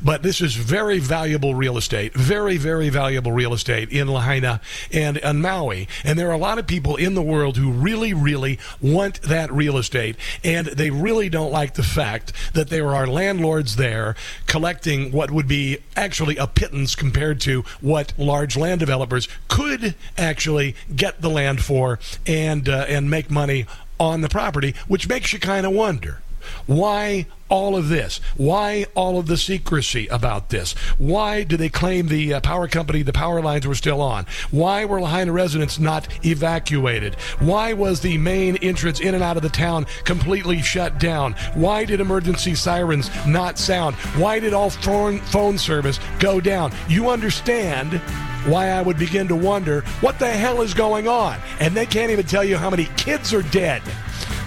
But 0.02 0.22
this 0.22 0.40
is 0.40 0.54
very 0.54 0.98
valuable 0.98 1.54
real 1.54 1.76
estate, 1.76 2.14
very, 2.14 2.56
very 2.56 2.88
valuable 2.88 3.32
real 3.32 3.54
estate 3.54 3.90
in 3.90 4.08
Lahaina 4.08 4.60
and 4.92 5.20
on 5.20 5.40
Maui. 5.40 5.88
And 6.04 6.18
there 6.18 6.28
are 6.28 6.32
a 6.32 6.38
lot 6.38 6.58
of 6.58 6.66
people 6.66 6.96
in 6.96 7.14
the 7.14 7.22
world 7.22 7.56
who 7.56 7.70
really, 7.70 8.12
really 8.12 8.58
want 8.80 9.22
that 9.22 9.52
real 9.52 9.76
estate. 9.76 10.16
And 10.42 10.66
they 10.66 10.90
really 10.90 11.28
don't 11.28 11.52
like 11.52 11.74
the 11.74 11.82
fact 11.82 12.32
that 12.54 12.68
there 12.68 12.94
are 12.94 13.06
landlords 13.06 13.76
there 13.76 14.14
collecting 14.46 15.12
what 15.12 15.30
would 15.30 15.48
be 15.48 15.78
actually 15.96 16.36
a 16.36 16.46
pittance 16.46 16.94
compared 16.94 17.40
to 17.42 17.62
what 17.80 18.12
large 18.18 18.56
land 18.56 18.80
developers 18.80 19.28
could 19.48 19.94
actually 20.16 20.74
get 20.94 21.20
the 21.20 21.30
land 21.30 21.62
for 21.62 21.98
and, 22.26 22.68
uh, 22.68 22.84
and 22.88 23.10
make 23.10 23.30
money 23.30 23.66
on 23.98 24.20
the 24.20 24.28
property, 24.28 24.74
which 24.88 25.08
makes 25.08 25.32
you 25.32 25.38
kind 25.38 25.66
of 25.66 25.72
wonder. 25.72 26.20
Why 26.66 27.26
all 27.48 27.76
of 27.76 27.88
this? 27.88 28.20
Why 28.36 28.86
all 28.94 29.18
of 29.18 29.26
the 29.26 29.36
secrecy 29.36 30.06
about 30.08 30.48
this? 30.48 30.72
Why 30.98 31.44
do 31.44 31.56
they 31.56 31.68
claim 31.68 32.08
the 32.08 32.34
uh, 32.34 32.40
power 32.40 32.66
company, 32.68 33.02
the 33.02 33.12
power 33.12 33.40
lines 33.40 33.66
were 33.66 33.74
still 33.74 34.00
on? 34.00 34.26
Why 34.50 34.84
were 34.84 35.00
Lahaina 35.00 35.32
residents 35.32 35.78
not 35.78 36.08
evacuated? 36.24 37.14
Why 37.38 37.72
was 37.72 38.00
the 38.00 38.18
main 38.18 38.56
entrance 38.56 39.00
in 39.00 39.14
and 39.14 39.22
out 39.22 39.36
of 39.36 39.42
the 39.42 39.48
town 39.48 39.86
completely 40.04 40.62
shut 40.62 40.98
down? 40.98 41.34
Why 41.54 41.84
did 41.84 42.00
emergency 42.00 42.54
sirens 42.54 43.10
not 43.26 43.58
sound? 43.58 43.96
Why 44.16 44.40
did 44.40 44.54
all 44.54 44.70
phone, 44.70 45.20
phone 45.20 45.58
service 45.58 46.00
go 46.18 46.40
down? 46.40 46.72
You 46.88 47.10
understand 47.10 48.00
why 48.46 48.70
I 48.70 48.82
would 48.82 48.98
begin 48.98 49.28
to 49.28 49.36
wonder 49.36 49.82
what 50.00 50.18
the 50.18 50.30
hell 50.30 50.60
is 50.60 50.74
going 50.74 51.08
on. 51.08 51.38
And 51.60 51.74
they 51.74 51.86
can't 51.86 52.10
even 52.10 52.26
tell 52.26 52.44
you 52.44 52.56
how 52.56 52.70
many 52.70 52.86
kids 52.96 53.32
are 53.32 53.42
dead. 53.42 53.82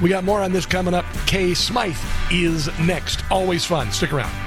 We 0.01 0.09
got 0.09 0.23
more 0.23 0.41
on 0.41 0.51
this 0.51 0.65
coming 0.65 0.93
up. 0.93 1.05
Kay 1.25 1.53
Smythe 1.53 1.97
is 2.31 2.69
next. 2.79 3.23
Always 3.31 3.65
fun. 3.65 3.91
Stick 3.91 4.13
around. 4.13 4.46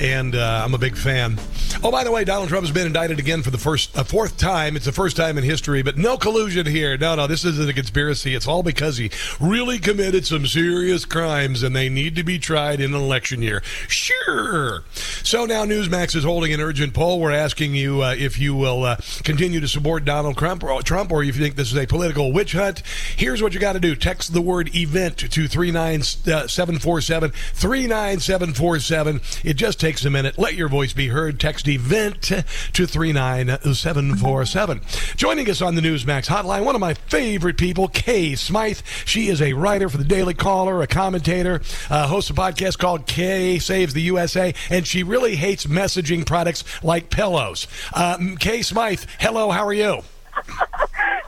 and 0.00 0.34
uh, 0.34 0.62
I'm 0.64 0.72
a 0.74 0.78
big 0.78 0.96
fan. 0.96 1.38
Oh, 1.84 1.90
by 1.90 2.04
the 2.04 2.10
way, 2.10 2.24
Donald 2.24 2.48
Trump 2.48 2.66
has 2.66 2.74
been 2.74 2.86
indicted 2.86 3.18
again 3.18 3.42
for 3.42 3.50
the 3.50 3.58
first, 3.58 3.96
a 3.96 4.04
fourth 4.04 4.36
time. 4.38 4.76
It's 4.76 4.86
the 4.86 4.92
first 4.92 5.16
time 5.16 5.38
in 5.38 5.44
history, 5.44 5.82
but 5.82 5.96
no 5.96 6.16
collusion 6.16 6.66
here. 6.66 6.96
No, 6.96 7.14
no, 7.14 7.26
this 7.26 7.44
isn't 7.44 7.68
a 7.68 7.72
conspiracy. 7.72 8.34
It's 8.34 8.46
all 8.46 8.62
because 8.62 8.96
he 8.96 9.10
really 9.38 9.78
committed 9.78 10.26
some 10.26 10.46
serious 10.46 11.04
crimes, 11.04 11.62
and 11.62 11.76
they 11.76 11.88
need 11.88 12.16
to 12.16 12.24
be 12.24 12.38
tried 12.38 12.80
in 12.80 12.94
an 12.94 13.00
election 13.00 13.42
year. 13.42 13.62
Sure. 13.88 14.84
So 15.22 15.44
now 15.44 15.64
Newsmax 15.64 16.16
is 16.16 16.24
holding 16.24 16.52
an 16.52 16.60
urgent 16.60 16.94
poll. 16.94 17.20
We're 17.20 17.32
asking 17.32 17.74
you 17.74 18.02
uh, 18.02 18.14
if 18.18 18.38
you 18.38 18.54
will 18.54 18.84
uh, 18.84 18.96
continue 19.22 19.60
to 19.60 19.68
support 19.68 20.04
Donald 20.04 20.36
Trump 20.38 20.64
or, 20.64 20.82
Trump, 20.82 21.12
or 21.12 21.22
if 21.22 21.36
you 21.36 21.42
think 21.42 21.56
this 21.56 21.70
is 21.70 21.78
a 21.78 21.86
political 21.86 22.32
witch 22.32 22.52
hunt. 22.52 22.82
Here's 23.16 23.42
what 23.42 23.54
you 23.54 23.60
got 23.60 23.74
to 23.74 23.80
do: 23.80 23.94
text 23.94 24.32
the 24.32 24.40
word 24.40 24.74
"event" 24.74 25.18
to 25.18 25.46
three 25.46 25.70
nine 25.70 26.02
seven 26.02 26.78
four 26.78 27.00
seven 27.00 27.30
three 27.52 27.86
nine 27.86 28.20
seven 28.20 28.54
four 28.54 28.78
seven. 28.80 29.20
It 29.44 29.54
just 29.54 29.80
takes 29.80 29.89
a 29.90 30.10
minute. 30.10 30.38
Let 30.38 30.54
your 30.54 30.68
voice 30.68 30.92
be 30.92 31.08
heard. 31.08 31.40
Text 31.40 31.66
event 31.66 32.22
to 32.22 32.86
39747. 32.86 34.80
Joining 35.16 35.50
us 35.50 35.60
on 35.60 35.74
the 35.74 35.80
Newsmax 35.80 36.26
hotline, 36.28 36.64
one 36.64 36.74
of 36.76 36.80
my 36.80 36.94
favorite 36.94 37.56
people, 37.58 37.88
Kay 37.88 38.34
Smythe. 38.36 38.78
She 39.04 39.26
is 39.28 39.42
a 39.42 39.52
writer 39.54 39.88
for 39.88 39.98
the 39.98 40.04
Daily 40.04 40.34
Caller, 40.34 40.80
a 40.82 40.86
commentator, 40.86 41.60
uh, 41.90 42.06
hosts 42.06 42.30
a 42.30 42.34
podcast 42.34 42.78
called 42.78 43.06
Kay 43.06 43.58
Saves 43.58 43.92
the 43.92 44.02
USA, 44.02 44.54
and 44.70 44.86
she 44.86 45.02
really 45.02 45.34
hates 45.36 45.66
messaging 45.66 46.24
products 46.24 46.62
like 46.84 47.10
pillows. 47.10 47.66
Um, 47.92 48.36
Kay 48.36 48.62
Smythe, 48.62 49.02
hello, 49.18 49.50
how 49.50 49.66
are 49.66 49.72
you? 49.72 50.02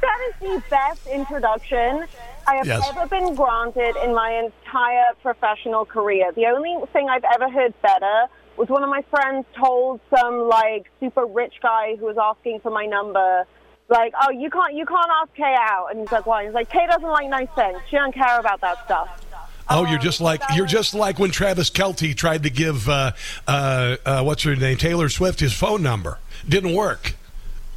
that 0.00 0.18
is 0.28 0.34
the 0.40 0.62
best 0.70 1.06
introduction 1.08 2.04
I 2.46 2.56
have 2.56 2.66
Yes. 2.66 2.88
ever 2.90 3.06
been 3.08 3.34
granted 3.34 3.94
in 4.04 4.14
my 4.14 4.30
entire 4.32 5.12
professional 5.22 5.84
career. 5.84 6.32
The 6.32 6.46
only 6.46 6.76
thing 6.92 7.08
I've 7.08 7.24
ever 7.34 7.48
heard 7.50 7.74
better 7.82 8.26
was 8.56 8.68
one 8.68 8.82
of 8.82 8.90
my 8.90 9.02
friends 9.10 9.46
told 9.58 10.00
some 10.14 10.48
like 10.48 10.90
super 11.00 11.26
rich 11.26 11.54
guy 11.62 11.96
who 11.96 12.06
was 12.06 12.16
asking 12.18 12.60
for 12.60 12.70
my 12.70 12.86
number, 12.86 13.46
like, 13.88 14.14
"Oh, 14.22 14.30
you 14.30 14.50
can't, 14.50 14.74
you 14.74 14.86
can't 14.86 15.10
ask 15.22 15.34
Kay 15.34 15.54
out," 15.58 15.88
and 15.90 16.00
he's 16.00 16.12
like, 16.12 16.26
"Why?" 16.26 16.44
He's 16.44 16.54
like, 16.54 16.70
"Kay 16.70 16.86
doesn't 16.86 17.02
like 17.08 17.28
nice 17.28 17.48
things. 17.54 17.78
She 17.88 17.96
don't 17.96 18.14
care 18.14 18.38
about 18.38 18.60
that 18.60 18.84
stuff." 18.84 19.24
Oh, 19.70 19.86
you're 19.86 19.98
just 19.98 20.20
like 20.20 20.42
you're 20.54 20.66
just 20.66 20.92
like 20.94 21.18
when 21.18 21.30
Travis 21.30 21.70
Kelty 21.70 22.14
tried 22.16 22.42
to 22.42 22.50
give 22.50 22.88
uh, 22.88 23.12
uh, 23.46 23.96
uh, 24.04 24.22
what's 24.22 24.42
her 24.42 24.56
name 24.56 24.76
Taylor 24.76 25.08
Swift 25.08 25.40
his 25.40 25.52
phone 25.52 25.82
number. 25.82 26.18
Didn't 26.48 26.74
work. 26.74 27.14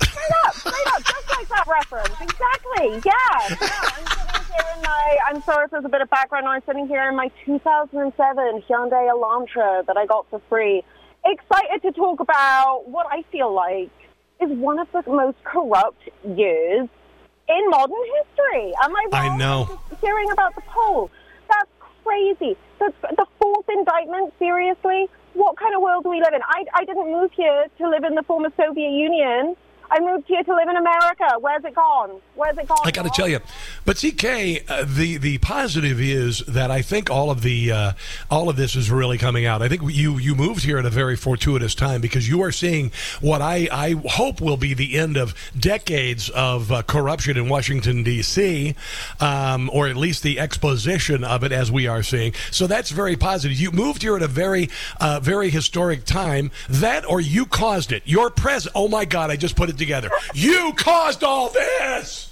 Straight 0.01 0.31
up, 0.45 0.53
straight 0.55 0.87
up, 0.87 1.03
just 1.03 1.29
like 1.29 1.47
that 1.49 1.65
reference. 1.67 2.15
Exactly. 2.21 3.01
Yeah. 3.05 3.55
No, 3.61 3.67
I'm 3.71 4.05
sitting 4.07 4.45
here 4.53 4.65
in 4.75 4.81
my. 4.81 5.17
I'm 5.27 5.41
sorry 5.43 5.65
if 5.65 5.71
there's 5.71 5.85
a 5.85 5.89
bit 5.89 6.01
of 6.01 6.09
background. 6.09 6.45
noise. 6.45 6.55
I'm 6.55 6.63
sitting 6.67 6.87
here 6.87 7.07
in 7.09 7.15
my 7.15 7.31
2007 7.45 8.63
Hyundai 8.69 9.09
Elantra 9.11 9.85
that 9.85 9.97
I 9.97 10.05
got 10.05 10.29
for 10.29 10.41
free. 10.49 10.83
Excited 11.25 11.81
to 11.81 11.91
talk 11.91 12.19
about 12.19 12.83
what 12.87 13.07
I 13.09 13.23
feel 13.31 13.53
like 13.53 13.91
is 14.41 14.49
one 14.57 14.79
of 14.79 14.87
the 14.91 15.03
most 15.07 15.37
corrupt 15.43 16.01
years 16.23 16.87
in 17.47 17.69
modern 17.69 17.95
history. 18.17 18.73
Am 18.83 18.95
I 18.95 19.05
wrong? 19.11 19.31
I 19.31 19.37
know. 19.37 19.79
Hearing 20.01 20.31
about 20.31 20.55
the 20.55 20.61
poll. 20.61 21.11
That's 21.47 21.69
crazy. 22.03 22.57
The, 22.79 22.93
the 23.01 23.25
fourth 23.39 23.69
indictment, 23.69 24.33
seriously? 24.39 25.07
What 25.33 25.57
kind 25.57 25.75
of 25.75 25.81
world 25.81 26.03
do 26.03 26.09
we 26.09 26.19
live 26.19 26.33
in? 26.33 26.41
I, 26.43 26.65
I 26.73 26.85
didn't 26.85 27.11
move 27.11 27.31
here 27.35 27.67
to 27.77 27.89
live 27.89 28.03
in 28.03 28.15
the 28.15 28.23
former 28.23 28.49
Soviet 28.55 28.91
Union. 28.91 29.55
I 29.91 29.99
moved 29.99 30.27
here 30.27 30.43
to 30.43 30.55
live 30.55 30.67
in 30.69 30.77
America. 30.77 31.25
Where's 31.39 31.63
it 31.63 31.75
gone? 31.75 32.19
Where's 32.35 32.57
it 32.57 32.67
gone? 32.67 32.79
I 32.83 32.91
got 32.91 33.03
to 33.03 33.09
tell 33.09 33.27
you, 33.27 33.39
but 33.85 33.97
CK, 33.97 34.69
uh, 34.69 34.85
the 34.87 35.17
the 35.17 35.37
positive 35.39 36.01
is 36.01 36.39
that 36.47 36.71
I 36.71 36.81
think 36.81 37.09
all 37.09 37.29
of 37.31 37.41
the 37.41 37.71
uh, 37.71 37.91
all 38.29 38.49
of 38.49 38.55
this 38.55 38.75
is 38.75 38.89
really 38.89 39.17
coming 39.17 39.45
out. 39.45 39.61
I 39.61 39.69
think 39.69 39.81
you 39.85 40.17
you 40.17 40.35
moved 40.35 40.63
here 40.63 40.77
at 40.77 40.85
a 40.85 40.89
very 40.89 41.15
fortuitous 41.15 41.75
time 41.75 42.01
because 42.01 42.27
you 42.27 42.41
are 42.41 42.51
seeing 42.51 42.91
what 43.21 43.41
I 43.41 43.67
I 43.71 43.95
hope 44.09 44.41
will 44.41 44.57
be 44.57 44.73
the 44.73 44.97
end 44.97 45.17
of 45.17 45.33
decades 45.57 46.29
of 46.29 46.71
uh, 46.71 46.81
corruption 46.83 47.37
in 47.37 47.47
Washington 47.49 48.03
D.C. 48.03 48.75
Um, 49.19 49.69
or 49.71 49.87
at 49.87 49.95
least 49.95 50.23
the 50.23 50.39
exposition 50.39 51.23
of 51.23 51.43
it 51.43 51.51
as 51.51 51.71
we 51.71 51.87
are 51.87 52.03
seeing. 52.03 52.33
So 52.51 52.67
that's 52.67 52.89
very 52.89 53.15
positive. 53.15 53.57
You 53.57 53.71
moved 53.71 54.01
here 54.01 54.15
at 54.15 54.21
a 54.21 54.27
very 54.27 54.69
uh, 54.99 55.19
very 55.21 55.49
historic 55.49 56.05
time. 56.05 56.51
That 56.69 57.07
or 57.07 57.21
you 57.21 57.45
caused 57.45 57.91
it. 57.91 58.03
Your 58.05 58.29
present. 58.29 58.73
Oh 58.75 58.87
my 58.87 59.05
God! 59.05 59.29
I 59.29 59.35
just 59.35 59.55
put 59.55 59.69
it 59.69 59.74
together. 59.75 60.09
You 60.33 60.73
caused 60.75 61.23
all 61.23 61.49
this. 61.49 62.31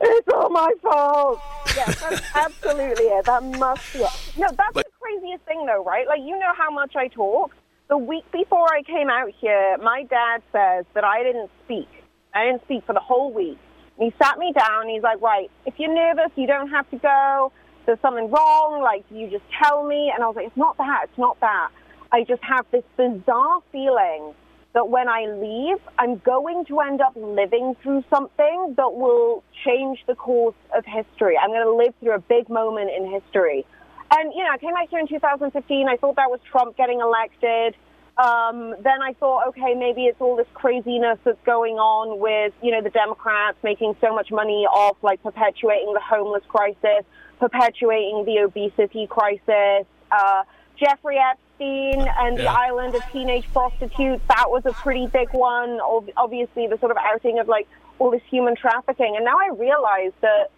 It's 0.00 0.28
all 0.32 0.50
my 0.50 0.72
fault. 0.82 1.40
Yes, 1.76 2.00
that's 2.00 2.22
absolutely 2.34 3.04
it. 3.04 3.24
That 3.24 3.42
must 3.42 3.92
be 3.92 4.00
it. 4.00 4.10
No, 4.36 4.48
that's 4.56 4.74
the 4.74 4.84
craziest 5.00 5.44
thing, 5.44 5.66
though, 5.66 5.84
right? 5.84 6.06
Like, 6.06 6.20
you 6.20 6.38
know 6.38 6.52
how 6.56 6.70
much 6.70 6.96
I 6.96 7.08
talk. 7.08 7.52
The 7.88 7.98
week 7.98 8.24
before 8.32 8.66
I 8.72 8.82
came 8.82 9.10
out 9.10 9.30
here, 9.40 9.76
my 9.82 10.04
dad 10.04 10.42
says 10.52 10.84
that 10.94 11.04
I 11.04 11.22
didn't 11.22 11.50
speak. 11.64 11.88
I 12.34 12.46
didn't 12.46 12.62
speak 12.64 12.84
for 12.86 12.92
the 12.92 13.00
whole 13.00 13.32
week. 13.32 13.58
And 13.98 14.12
he 14.12 14.14
sat 14.22 14.38
me 14.38 14.52
down. 14.52 14.82
And 14.82 14.90
he's 14.90 15.02
like, 15.02 15.20
right, 15.20 15.50
if 15.66 15.74
you're 15.78 15.92
nervous, 15.92 16.30
you 16.36 16.46
don't 16.46 16.70
have 16.70 16.88
to 16.90 16.96
go. 16.96 17.52
There's 17.86 18.00
something 18.00 18.30
wrong, 18.30 18.82
like, 18.82 19.04
you 19.10 19.28
just 19.30 19.44
tell 19.62 19.84
me. 19.86 20.12
And 20.14 20.22
I 20.22 20.26
was 20.26 20.36
like, 20.36 20.46
it's 20.46 20.56
not 20.56 20.76
that. 20.76 21.04
It's 21.04 21.18
not 21.18 21.40
that. 21.40 21.70
I 22.12 22.24
just 22.24 22.42
have 22.42 22.66
this 22.70 22.84
bizarre 22.96 23.60
feeling 23.72 24.34
that 24.72 24.88
when 24.88 25.08
I 25.08 25.26
leave, 25.26 25.78
I'm 25.98 26.18
going 26.18 26.64
to 26.66 26.80
end 26.80 27.00
up 27.00 27.12
living 27.16 27.76
through 27.82 28.04
something 28.08 28.74
that 28.76 28.92
will 28.92 29.42
change 29.64 29.98
the 30.06 30.14
course 30.14 30.54
of 30.76 30.84
history. 30.84 31.36
I'm 31.36 31.50
going 31.50 31.64
to 31.64 31.74
live 31.74 31.94
through 32.00 32.14
a 32.14 32.20
big 32.20 32.48
moment 32.48 32.90
in 32.96 33.10
history. 33.10 33.66
And, 34.12 34.32
you 34.32 34.42
know, 34.42 34.50
I 34.52 34.58
came 34.58 34.74
out 34.76 34.88
here 34.88 35.00
in 35.00 35.08
2015. 35.08 35.88
I 35.88 35.96
thought 35.96 36.16
that 36.16 36.30
was 36.30 36.40
Trump 36.50 36.76
getting 36.76 37.00
elected. 37.00 37.74
Um, 38.18 38.74
then 38.82 39.02
I 39.02 39.14
thought, 39.18 39.48
okay, 39.48 39.74
maybe 39.74 40.04
it's 40.04 40.20
all 40.20 40.36
this 40.36 40.48
craziness 40.52 41.18
that's 41.24 41.42
going 41.46 41.76
on 41.76 42.20
with, 42.20 42.52
you 42.62 42.70
know, 42.70 42.82
the 42.82 42.90
Democrats 42.90 43.56
making 43.62 43.96
so 44.00 44.14
much 44.14 44.30
money 44.30 44.66
off, 44.66 44.96
like, 45.02 45.22
perpetuating 45.22 45.94
the 45.94 46.00
homeless 46.00 46.42
crisis, 46.48 47.04
perpetuating 47.38 48.24
the 48.26 48.38
obesity 48.44 49.06
crisis. 49.06 49.86
Uh, 50.10 50.42
Jeffrey 50.76 51.18
Epstein 51.18 51.49
and 51.60 52.38
the 52.38 52.46
island 52.46 52.94
of 52.94 53.02
teenage 53.12 53.46
prostitutes, 53.52 54.22
that 54.28 54.50
was 54.50 54.64
a 54.66 54.72
pretty 54.72 55.06
big 55.06 55.30
one. 55.32 55.80
Obviously, 56.16 56.66
the 56.66 56.78
sort 56.78 56.90
of 56.90 56.96
outing 56.98 57.38
of, 57.38 57.48
like, 57.48 57.68
all 57.98 58.10
this 58.10 58.22
human 58.30 58.56
trafficking. 58.56 59.14
And 59.16 59.24
now 59.24 59.36
I 59.36 59.50
realize 59.54 60.12
that 60.22 60.50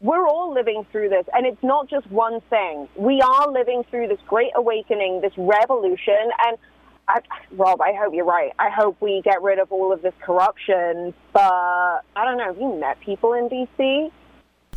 we're 0.00 0.26
all 0.26 0.52
living 0.52 0.86
through 0.92 1.10
this, 1.10 1.26
and 1.34 1.46
it's 1.46 1.62
not 1.62 1.88
just 1.88 2.10
one 2.10 2.40
thing. 2.48 2.88
We 2.96 3.20
are 3.20 3.50
living 3.50 3.84
through 3.90 4.08
this 4.08 4.20
great 4.26 4.52
awakening, 4.54 5.20
this 5.20 5.32
revolution, 5.36 6.30
and 6.46 6.56
I, 7.08 7.20
Rob, 7.52 7.80
I 7.80 7.92
hope 7.92 8.14
you're 8.14 8.24
right. 8.24 8.52
I 8.58 8.70
hope 8.70 8.96
we 9.00 9.20
get 9.22 9.42
rid 9.42 9.58
of 9.58 9.72
all 9.72 9.92
of 9.92 10.00
this 10.00 10.14
corruption. 10.20 11.12
But 11.32 11.40
I 11.42 12.24
don't 12.24 12.38
know. 12.38 12.44
Have 12.44 12.58
you 12.58 12.74
met 12.78 13.00
people 13.00 13.32
in 13.32 13.48
D.C.? 13.48 14.10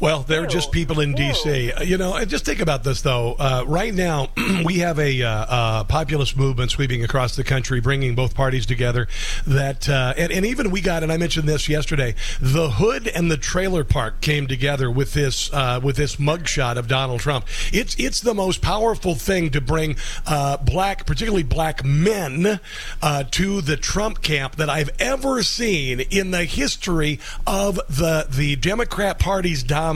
Well, 0.03 0.23
they're 0.23 0.45
just 0.45 0.73
people 0.73 0.99
in 0.99 1.13
D.C. 1.13 1.71
Uh, 1.71 1.81
You 1.81 1.97
know, 1.97 2.15
and 2.15 2.29
just 2.29 2.43
think 2.43 2.59
about 2.59 2.83
this, 2.83 3.01
though. 3.01 3.37
Uh, 3.39 3.63
right 3.65 3.93
now, 3.93 4.27
we 4.65 4.79
have 4.79 4.99
a 4.99 5.23
uh, 5.23 5.29
uh, 5.29 5.83
populist 5.85 6.35
movement 6.35 6.71
sweeping 6.71 7.05
across 7.05 7.37
the 7.37 7.43
country, 7.45 7.79
bringing 7.79 8.13
both 8.13 8.35
parties 8.35 8.65
together. 8.65 9.07
That 9.47 9.87
uh, 9.87 10.13
and, 10.17 10.29
and 10.29 10.45
even 10.45 10.71
we 10.71 10.81
got, 10.81 11.03
and 11.03 11.11
I 11.11 11.15
mentioned 11.15 11.47
this 11.47 11.69
yesterday. 11.69 12.15
The 12.41 12.71
hood 12.71 13.07
and 13.07 13.31
the 13.31 13.37
trailer 13.37 13.85
park 13.85 14.19
came 14.19 14.45
together 14.45 14.91
with 14.91 15.13
this 15.13 15.49
uh, 15.53 15.79
with 15.81 15.95
this 15.95 16.17
mugshot 16.17 16.75
of 16.75 16.89
Donald 16.89 17.21
Trump. 17.21 17.45
It's 17.71 17.95
it's 17.97 18.19
the 18.19 18.33
most 18.33 18.61
powerful 18.61 19.15
thing 19.15 19.51
to 19.51 19.61
bring 19.61 19.95
uh, 20.27 20.57
black, 20.57 21.05
particularly 21.05 21.43
black 21.43 21.85
men, 21.85 22.59
uh, 23.01 23.23
to 23.31 23.61
the 23.61 23.77
Trump 23.77 24.21
camp 24.21 24.57
that 24.57 24.69
I've 24.69 24.89
ever 24.99 25.43
seen 25.43 26.01
in 26.01 26.31
the 26.31 26.43
history 26.43 27.21
of 27.47 27.75
the 27.87 28.27
the 28.29 28.57
Democrat 28.57 29.17
Party's 29.17 29.63
dominance 29.63 29.92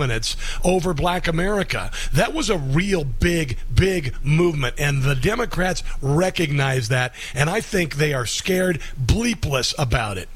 over 0.63 0.93
black 0.93 1.27
America. 1.27 1.91
That 2.13 2.33
was 2.33 2.49
a 2.49 2.57
real 2.57 3.03
big, 3.03 3.57
big 3.73 4.15
movement, 4.23 4.75
and 4.77 5.03
the 5.03 5.15
Democrats 5.15 5.83
recognize 6.01 6.89
that, 6.89 7.13
and 7.33 7.49
I 7.49 7.61
think 7.61 7.95
they 7.95 8.13
are 8.13 8.25
scared 8.25 8.81
bleepless 8.97 9.73
about 9.77 10.17
it. 10.17 10.29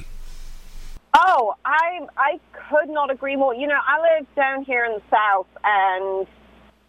Oh, 1.18 1.56
I 1.66 2.08
I 2.18 2.40
could 2.54 2.90
not 2.90 3.12
agree 3.12 3.36
more. 3.36 3.54
You 3.54 3.68
know, 3.68 3.80
I 3.86 4.18
live 4.18 4.36
down 4.36 4.64
here 4.64 4.86
in 4.86 4.94
the 4.94 5.02
south, 5.10 5.48
and 5.64 6.28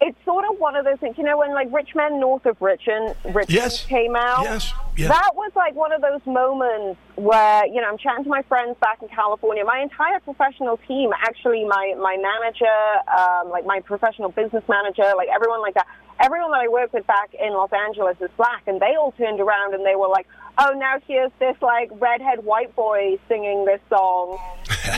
it's 0.02 0.18
sort 0.24 0.44
of 0.50 0.58
one 0.58 0.74
of 0.74 0.84
those 0.84 0.98
things. 0.98 1.16
You 1.16 1.24
know, 1.24 1.38
when 1.38 1.54
like 1.54 1.72
Rich 1.72 1.94
Men 1.94 2.18
North 2.18 2.44
of 2.44 2.60
Richmond, 2.60 3.14
Richmond 3.24 3.50
Yes. 3.50 3.86
came 3.86 4.16
out. 4.16 4.42
Yes, 4.42 4.72
yes. 4.96 5.08
That 5.08 5.30
was 5.36 5.52
like 5.54 5.74
one 5.74 5.92
of 5.92 6.00
those 6.02 6.20
moments 6.26 6.98
where 7.14 7.64
you 7.66 7.80
know 7.80 7.88
I'm 7.88 7.98
chatting 7.98 8.24
to 8.24 8.30
my 8.30 8.42
friends 8.42 8.76
back 8.80 9.00
in 9.00 9.08
California. 9.08 9.64
My 9.64 9.78
entire 9.80 10.18
professional 10.20 10.76
team, 10.88 11.10
actually, 11.14 11.64
my 11.64 11.94
my 11.98 12.16
manager, 12.16 12.78
um, 13.16 13.50
like 13.50 13.64
my 13.64 13.80
professional 13.80 14.30
business 14.30 14.64
manager, 14.68 15.12
like 15.16 15.28
everyone 15.32 15.62
like 15.62 15.74
that. 15.74 15.86
Everyone 16.20 16.50
that 16.52 16.60
I 16.60 16.68
work 16.68 16.92
with 16.92 17.06
back 17.06 17.34
in 17.34 17.52
Los 17.52 17.72
Angeles 17.72 18.16
is 18.20 18.30
black, 18.36 18.62
and 18.66 18.80
they 18.80 18.94
all 18.96 19.12
turned 19.12 19.40
around 19.40 19.74
and 19.74 19.84
they 19.84 19.96
were 19.96 20.08
like, 20.08 20.26
"Oh, 20.58 20.72
now 20.76 20.96
here's 21.06 21.32
this 21.38 21.56
like 21.62 21.90
redhead 21.94 22.44
white 22.44 22.74
boy 22.76 23.18
singing 23.28 23.64
this 23.64 23.80
song. 23.88 24.38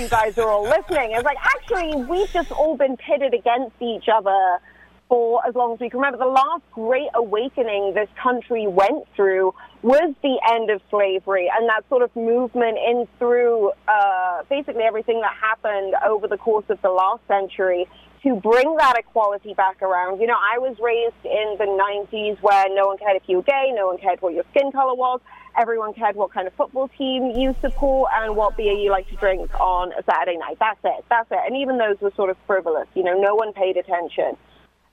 You 0.01 0.09
guys 0.09 0.37
are 0.38 0.49
all 0.49 0.64
listening." 0.64 1.12
It's 1.12 1.25
like 1.25 1.38
actually 1.40 2.03
we've 2.05 2.31
just 2.31 2.51
all 2.53 2.77
been 2.77 2.97
pitted 2.97 3.33
against 3.33 3.77
each 3.81 4.09
other 4.12 4.59
for 5.09 5.47
as 5.47 5.55
long 5.55 5.75
as 5.75 5.81
we 5.81 5.90
can 5.90 6.01
remember. 6.01 6.19
The 6.19 6.31
last 6.31 6.62
great 6.73 7.09
awakening 7.14 7.95
this 7.95 8.09
country 8.23 8.67
went 8.67 9.07
through 9.14 9.55
was 9.83 10.14
the 10.23 10.38
end 10.53 10.71
of 10.71 10.81
slavery 10.90 11.51
and 11.55 11.69
that 11.69 11.88
sort 11.88 12.03
of 12.03 12.14
movement 12.17 12.79
in 12.79 13.07
through 13.19 13.73
uh, 13.87 14.43
basically 14.49 14.83
everything 14.83 15.21
that 15.21 15.35
happened 15.35 15.95
over 16.07 16.27
the 16.27 16.38
course 16.38 16.64
of 16.69 16.81
the 16.83 16.90
last 16.90 17.21
century 17.29 17.87
to 18.23 18.35
bring 18.37 18.77
that 18.77 18.97
equality 18.97 19.53
back 19.53 19.83
around. 19.83 20.19
You 20.21 20.27
know, 20.27 20.38
I 20.38 20.59
was 20.59 20.77
raised 20.81 21.25
in 21.25 21.57
the 21.59 21.69
90s 21.69 22.40
where 22.40 22.67
no 22.75 22.87
one 22.87 22.97
cared 22.97 23.17
if 23.17 23.29
you 23.29 23.37
were 23.37 23.43
gay, 23.43 23.71
no 23.75 23.87
one 23.87 23.99
cared 23.99 24.23
what 24.23 24.33
your 24.33 24.45
skin 24.51 24.73
color 24.73 24.95
was, 24.95 25.21
everyone 25.59 25.93
cared 25.93 26.17
what 26.17 26.33
kind 26.33 26.47
of 26.47 26.55
football 26.55 26.88
team 26.88 27.33
you 27.37 27.55
support 27.61 28.11
and 28.14 28.35
what 28.35 28.57
beer 28.57 28.73
you 28.73 28.90
like 28.90 29.09
to 29.11 29.17
drink 29.17 29.53
on 29.61 29.93
a 29.93 30.03
Saturday 30.05 30.38
night. 30.38 30.57
That's 30.59 30.81
it. 30.85 31.05
That's 31.11 31.31
it. 31.31 31.40
And 31.47 31.57
even 31.59 31.77
those 31.77 32.01
were 32.01 32.12
sort 32.17 32.31
of 32.31 32.38
frivolous. 32.47 32.88
You 32.95 33.05
know, 33.05 33.21
no 33.21 33.35
one 33.35 33.53
paid 33.53 33.77
attention. 33.77 34.38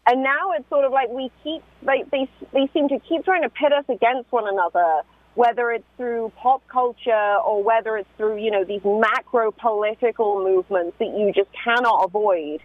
And 0.07 0.23
now 0.23 0.51
it's 0.57 0.67
sort 0.69 0.85
of 0.85 0.91
like 0.91 1.09
we 1.09 1.31
keep, 1.43 1.61
like 1.83 2.09
they, 2.09 2.27
they 2.53 2.69
seem 2.73 2.89
to 2.89 2.99
keep 2.99 3.23
trying 3.23 3.43
to 3.43 3.49
pit 3.49 3.71
us 3.71 3.85
against 3.87 4.31
one 4.31 4.47
another, 4.47 5.01
whether 5.35 5.71
it's 5.71 5.85
through 5.97 6.31
pop 6.37 6.67
culture 6.67 7.37
or 7.45 7.63
whether 7.63 7.97
it's 7.97 8.09
through, 8.17 8.37
you 8.37 8.49
know, 8.49 8.63
these 8.63 8.81
macro 8.83 9.51
political 9.51 10.43
movements 10.43 10.97
that 10.97 11.05
you 11.05 11.31
just 11.35 11.49
cannot 11.63 12.05
avoid. 12.05 12.61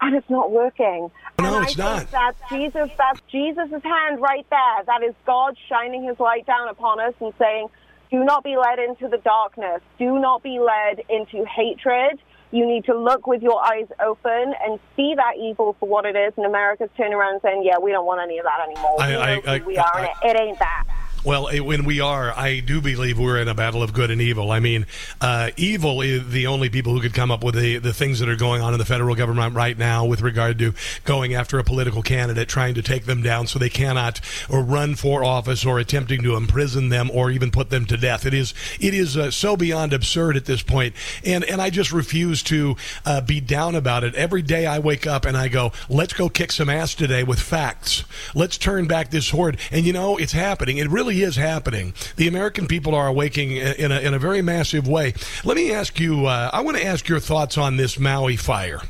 And 0.00 0.16
it's 0.16 0.30
not 0.30 0.50
working. 0.50 1.10
No, 1.38 1.56
and 1.58 1.68
it's 1.68 1.78
I 1.78 1.98
not. 1.98 2.10
That's 2.10 2.40
Jesus. 2.48 2.90
That's 2.96 3.20
Jesus' 3.30 3.82
hand 3.82 4.18
right 4.18 4.46
there. 4.48 4.84
That 4.86 5.02
is 5.02 5.14
God 5.26 5.58
shining 5.68 6.04
His 6.04 6.18
light 6.18 6.46
down 6.46 6.68
upon 6.68 7.00
us 7.00 7.12
and 7.20 7.34
saying, 7.38 7.68
"Do 8.10 8.24
not 8.24 8.42
be 8.42 8.56
led 8.56 8.78
into 8.78 9.08
the 9.08 9.18
darkness. 9.18 9.82
Do 9.98 10.18
not 10.18 10.42
be 10.42 10.58
led 10.58 11.02
into 11.10 11.44
hatred. 11.44 12.18
You 12.52 12.66
need 12.66 12.84
to 12.86 12.98
look 12.98 13.26
with 13.26 13.42
your 13.42 13.64
eyes 13.64 13.86
open 14.00 14.54
and 14.64 14.80
see 14.96 15.14
that 15.16 15.36
evil 15.38 15.76
for 15.78 15.88
what 15.88 16.04
it 16.04 16.16
is." 16.16 16.32
And 16.36 16.46
America's 16.46 16.90
turning 16.96 17.14
around 17.14 17.40
saying, 17.42 17.62
"Yeah, 17.64 17.78
we 17.78 17.92
don't 17.92 18.06
want 18.06 18.20
any 18.20 18.38
of 18.38 18.44
that 18.44 18.60
anymore. 18.66 18.96
I- 19.00 19.14
I- 19.14 19.54
I- 19.56 19.62
we 19.64 19.78
are, 19.78 19.86
I- 19.94 19.98
and 20.00 20.06
it, 20.06 20.36
it 20.36 20.40
ain't 20.40 20.58
that." 20.58 20.84
Well, 21.22 21.48
eh, 21.48 21.60
when 21.60 21.84
we 21.84 22.00
are, 22.00 22.32
I 22.36 22.60
do 22.60 22.80
believe 22.80 23.18
we're 23.18 23.38
in 23.38 23.48
a 23.48 23.54
battle 23.54 23.82
of 23.82 23.92
good 23.92 24.10
and 24.10 24.22
evil. 24.22 24.50
I 24.50 24.60
mean, 24.60 24.86
uh, 25.20 25.50
evil 25.56 26.00
is 26.00 26.30
the 26.30 26.46
only 26.46 26.70
people 26.70 26.94
who 26.94 27.00
could 27.00 27.12
come 27.12 27.30
up 27.30 27.44
with 27.44 27.56
the, 27.56 27.76
the 27.78 27.92
things 27.92 28.20
that 28.20 28.28
are 28.28 28.36
going 28.36 28.62
on 28.62 28.72
in 28.72 28.78
the 28.78 28.86
federal 28.86 29.14
government 29.14 29.54
right 29.54 29.76
now 29.76 30.06
with 30.06 30.22
regard 30.22 30.58
to 30.60 30.72
going 31.04 31.34
after 31.34 31.58
a 31.58 31.64
political 31.64 32.02
candidate, 32.02 32.48
trying 32.48 32.74
to 32.74 32.82
take 32.82 33.04
them 33.04 33.22
down 33.22 33.46
so 33.46 33.58
they 33.58 33.68
cannot 33.68 34.20
or 34.48 34.62
run 34.62 34.94
for 34.94 35.22
office 35.22 35.66
or 35.66 35.78
attempting 35.78 36.22
to 36.22 36.36
imprison 36.36 36.88
them 36.88 37.10
or 37.12 37.30
even 37.30 37.50
put 37.50 37.68
them 37.68 37.84
to 37.86 37.96
death. 37.96 38.24
It 38.24 38.32
is 38.32 38.54
it 38.80 38.94
is 38.94 39.16
uh, 39.16 39.30
so 39.30 39.56
beyond 39.56 39.92
absurd 39.92 40.36
at 40.36 40.46
this 40.46 40.62
point, 40.62 40.94
and 41.24 41.44
and 41.44 41.60
I 41.60 41.68
just 41.70 41.92
refuse 41.92 42.42
to 42.44 42.76
uh, 43.04 43.20
be 43.20 43.40
down 43.40 43.74
about 43.74 44.04
it. 44.04 44.14
Every 44.14 44.42
day 44.42 44.66
I 44.66 44.78
wake 44.78 45.06
up 45.06 45.24
and 45.24 45.36
I 45.36 45.48
go, 45.48 45.72
let's 45.88 46.12
go 46.12 46.28
kick 46.28 46.52
some 46.52 46.70
ass 46.70 46.94
today 46.94 47.24
with 47.24 47.40
facts. 47.40 48.04
Let's 48.34 48.56
turn 48.56 48.86
back 48.86 49.10
this 49.10 49.30
horde. 49.30 49.58
And 49.70 49.84
you 49.84 49.92
know, 49.92 50.16
it's 50.16 50.32
happening. 50.32 50.78
It 50.78 50.88
really 50.88 51.09
is 51.10 51.36
happening. 51.36 51.94
The 52.16 52.28
American 52.28 52.66
people 52.66 52.94
are 52.94 53.06
awakening 53.06 53.56
in 53.56 53.92
a, 53.92 54.00
in 54.00 54.14
a 54.14 54.18
very 54.18 54.42
massive 54.42 54.86
way. 54.86 55.14
Let 55.44 55.56
me 55.56 55.72
ask 55.72 55.98
you, 55.98 56.26
uh, 56.26 56.50
I 56.52 56.60
want 56.60 56.76
to 56.76 56.84
ask 56.84 57.08
your 57.08 57.20
thoughts 57.20 57.58
on 57.58 57.76
this 57.76 57.98
Maui 57.98 58.36
fire 58.36 58.80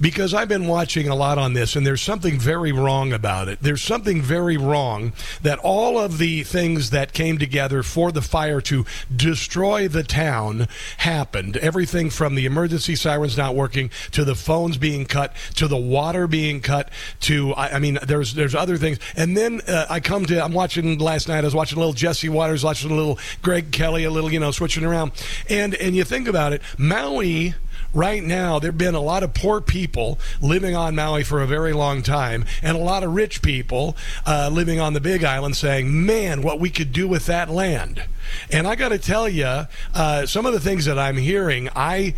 because 0.00 0.34
I've 0.34 0.48
been 0.48 0.66
watching 0.66 1.08
a 1.08 1.14
lot 1.14 1.38
on 1.38 1.52
this, 1.52 1.76
and 1.76 1.86
there's 1.86 2.02
something 2.02 2.38
very 2.38 2.72
wrong 2.72 3.12
about 3.12 3.48
it. 3.48 3.58
There's 3.60 3.82
something 3.82 4.22
very 4.22 4.56
wrong 4.56 5.12
that 5.42 5.58
all 5.58 5.98
of 5.98 6.18
the 6.18 6.42
things 6.44 6.90
that 6.90 7.12
came 7.12 7.38
together 7.38 7.82
for 7.82 8.12
the 8.12 8.22
fire 8.22 8.60
to 8.62 8.84
destroy 9.14 9.88
the 9.88 10.02
town 10.02 10.68
happened. 10.98 11.56
Everything 11.56 12.10
from 12.10 12.34
the 12.34 12.46
emergency 12.46 12.94
sirens 12.94 13.36
not 13.36 13.54
working 13.54 13.90
to 14.12 14.24
the 14.24 14.34
phones 14.34 14.76
being 14.76 15.04
cut 15.04 15.34
to 15.56 15.68
the 15.68 15.76
water 15.76 16.26
being 16.26 16.60
cut 16.60 16.90
to 17.20 17.52
I, 17.54 17.76
I 17.76 17.78
mean 17.78 17.98
there's 18.06 18.34
there's 18.34 18.54
other 18.54 18.76
things. 18.76 18.98
And 19.16 19.36
then 19.36 19.60
uh, 19.66 19.86
I 19.88 20.00
come 20.00 20.26
to 20.26 20.42
I'm 20.42 20.52
watching 20.52 20.98
last 20.98 21.28
night. 21.28 21.38
I 21.38 21.42
was 21.42 21.54
watching 21.54 21.76
a 21.76 21.80
little 21.80 21.94
Jesse 21.94 22.28
Watters, 22.28 22.64
watching 22.64 22.90
a 22.90 22.94
little 22.94 23.18
Greg 23.42 23.72
Kelly, 23.72 24.04
a 24.04 24.10
little 24.10 24.32
you 24.32 24.40
know 24.40 24.50
switching 24.50 24.84
around, 24.84 25.12
and 25.48 25.74
and 25.74 25.96
you 25.96 26.04
think 26.04 26.28
about 26.28 26.52
it, 26.52 26.62
Maui 26.76 27.54
right 27.94 28.22
now 28.22 28.58
there 28.58 28.70
have 28.70 28.78
been 28.78 28.94
a 28.94 29.00
lot 29.00 29.22
of 29.22 29.34
poor 29.34 29.60
people 29.60 30.18
living 30.40 30.76
on 30.76 30.94
Maui 30.94 31.24
for 31.24 31.42
a 31.42 31.46
very 31.46 31.72
long 31.72 32.02
time, 32.02 32.44
and 32.62 32.76
a 32.76 32.80
lot 32.80 33.02
of 33.02 33.14
rich 33.14 33.42
people 33.42 33.96
uh, 34.26 34.50
living 34.52 34.80
on 34.80 34.92
the 34.92 35.00
Big 35.00 35.24
Island 35.24 35.56
saying, 35.56 36.06
"Man, 36.06 36.42
what 36.42 36.60
we 36.60 36.70
could 36.70 36.92
do 36.92 37.08
with 37.08 37.26
that 37.26 37.50
land." 37.50 38.04
And 38.52 38.66
I 38.66 38.74
got 38.74 38.90
to 38.90 38.98
tell 38.98 39.28
you, 39.28 39.66
uh, 39.94 40.26
some 40.26 40.46
of 40.46 40.52
the 40.52 40.60
things 40.60 40.84
that 40.84 40.98
I'm 40.98 41.16
hearing, 41.16 41.68
I. 41.74 42.14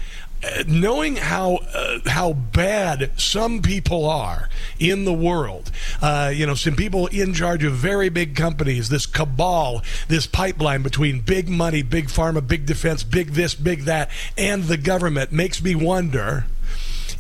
Knowing 0.66 1.16
how 1.16 1.56
uh, 1.74 1.98
how 2.06 2.32
bad 2.32 3.10
some 3.20 3.60
people 3.60 4.08
are 4.08 4.48
in 4.78 5.04
the 5.04 5.12
world, 5.12 5.70
uh, 6.00 6.32
you 6.34 6.46
know, 6.46 6.54
some 6.54 6.74
people 6.74 7.08
in 7.08 7.34
charge 7.34 7.62
of 7.62 7.74
very 7.74 8.08
big 8.08 8.34
companies, 8.34 8.88
this 8.88 9.04
cabal, 9.04 9.82
this 10.08 10.26
pipeline 10.26 10.82
between 10.82 11.20
big 11.20 11.50
money, 11.50 11.82
big 11.82 12.06
pharma, 12.06 12.46
big 12.46 12.64
defense, 12.64 13.02
big 13.02 13.32
this, 13.32 13.54
big 13.54 13.82
that, 13.82 14.10
and 14.38 14.64
the 14.64 14.78
government 14.78 15.30
makes 15.30 15.62
me 15.62 15.74
wonder 15.74 16.46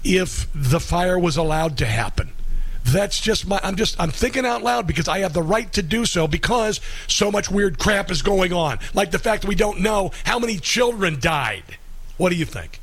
if 0.02 0.48
the 0.54 0.80
fire 0.80 1.18
was 1.18 1.36
allowed 1.36 1.76
to 1.78 1.86
happen. 1.86 2.32
That's 2.84 3.20
just 3.20 3.46
my. 3.46 3.60
I'm 3.62 3.76
just. 3.76 4.00
I'm 4.00 4.10
thinking 4.10 4.46
out 4.46 4.62
loud 4.62 4.86
because 4.86 5.08
I 5.08 5.18
have 5.20 5.34
the 5.34 5.42
right 5.42 5.70
to 5.74 5.82
do 5.82 6.06
so 6.06 6.26
because 6.26 6.80
so 7.06 7.30
much 7.30 7.50
weird 7.50 7.78
crap 7.78 8.10
is 8.10 8.22
going 8.22 8.52
on, 8.52 8.78
like 8.94 9.10
the 9.10 9.18
fact 9.18 9.42
that 9.42 9.48
we 9.48 9.54
don't 9.54 9.80
know 9.80 10.10
how 10.24 10.38
many 10.38 10.56
children 10.56 11.20
died. 11.20 11.64
What 12.16 12.30
do 12.30 12.36
you 12.36 12.44
think? 12.46 12.79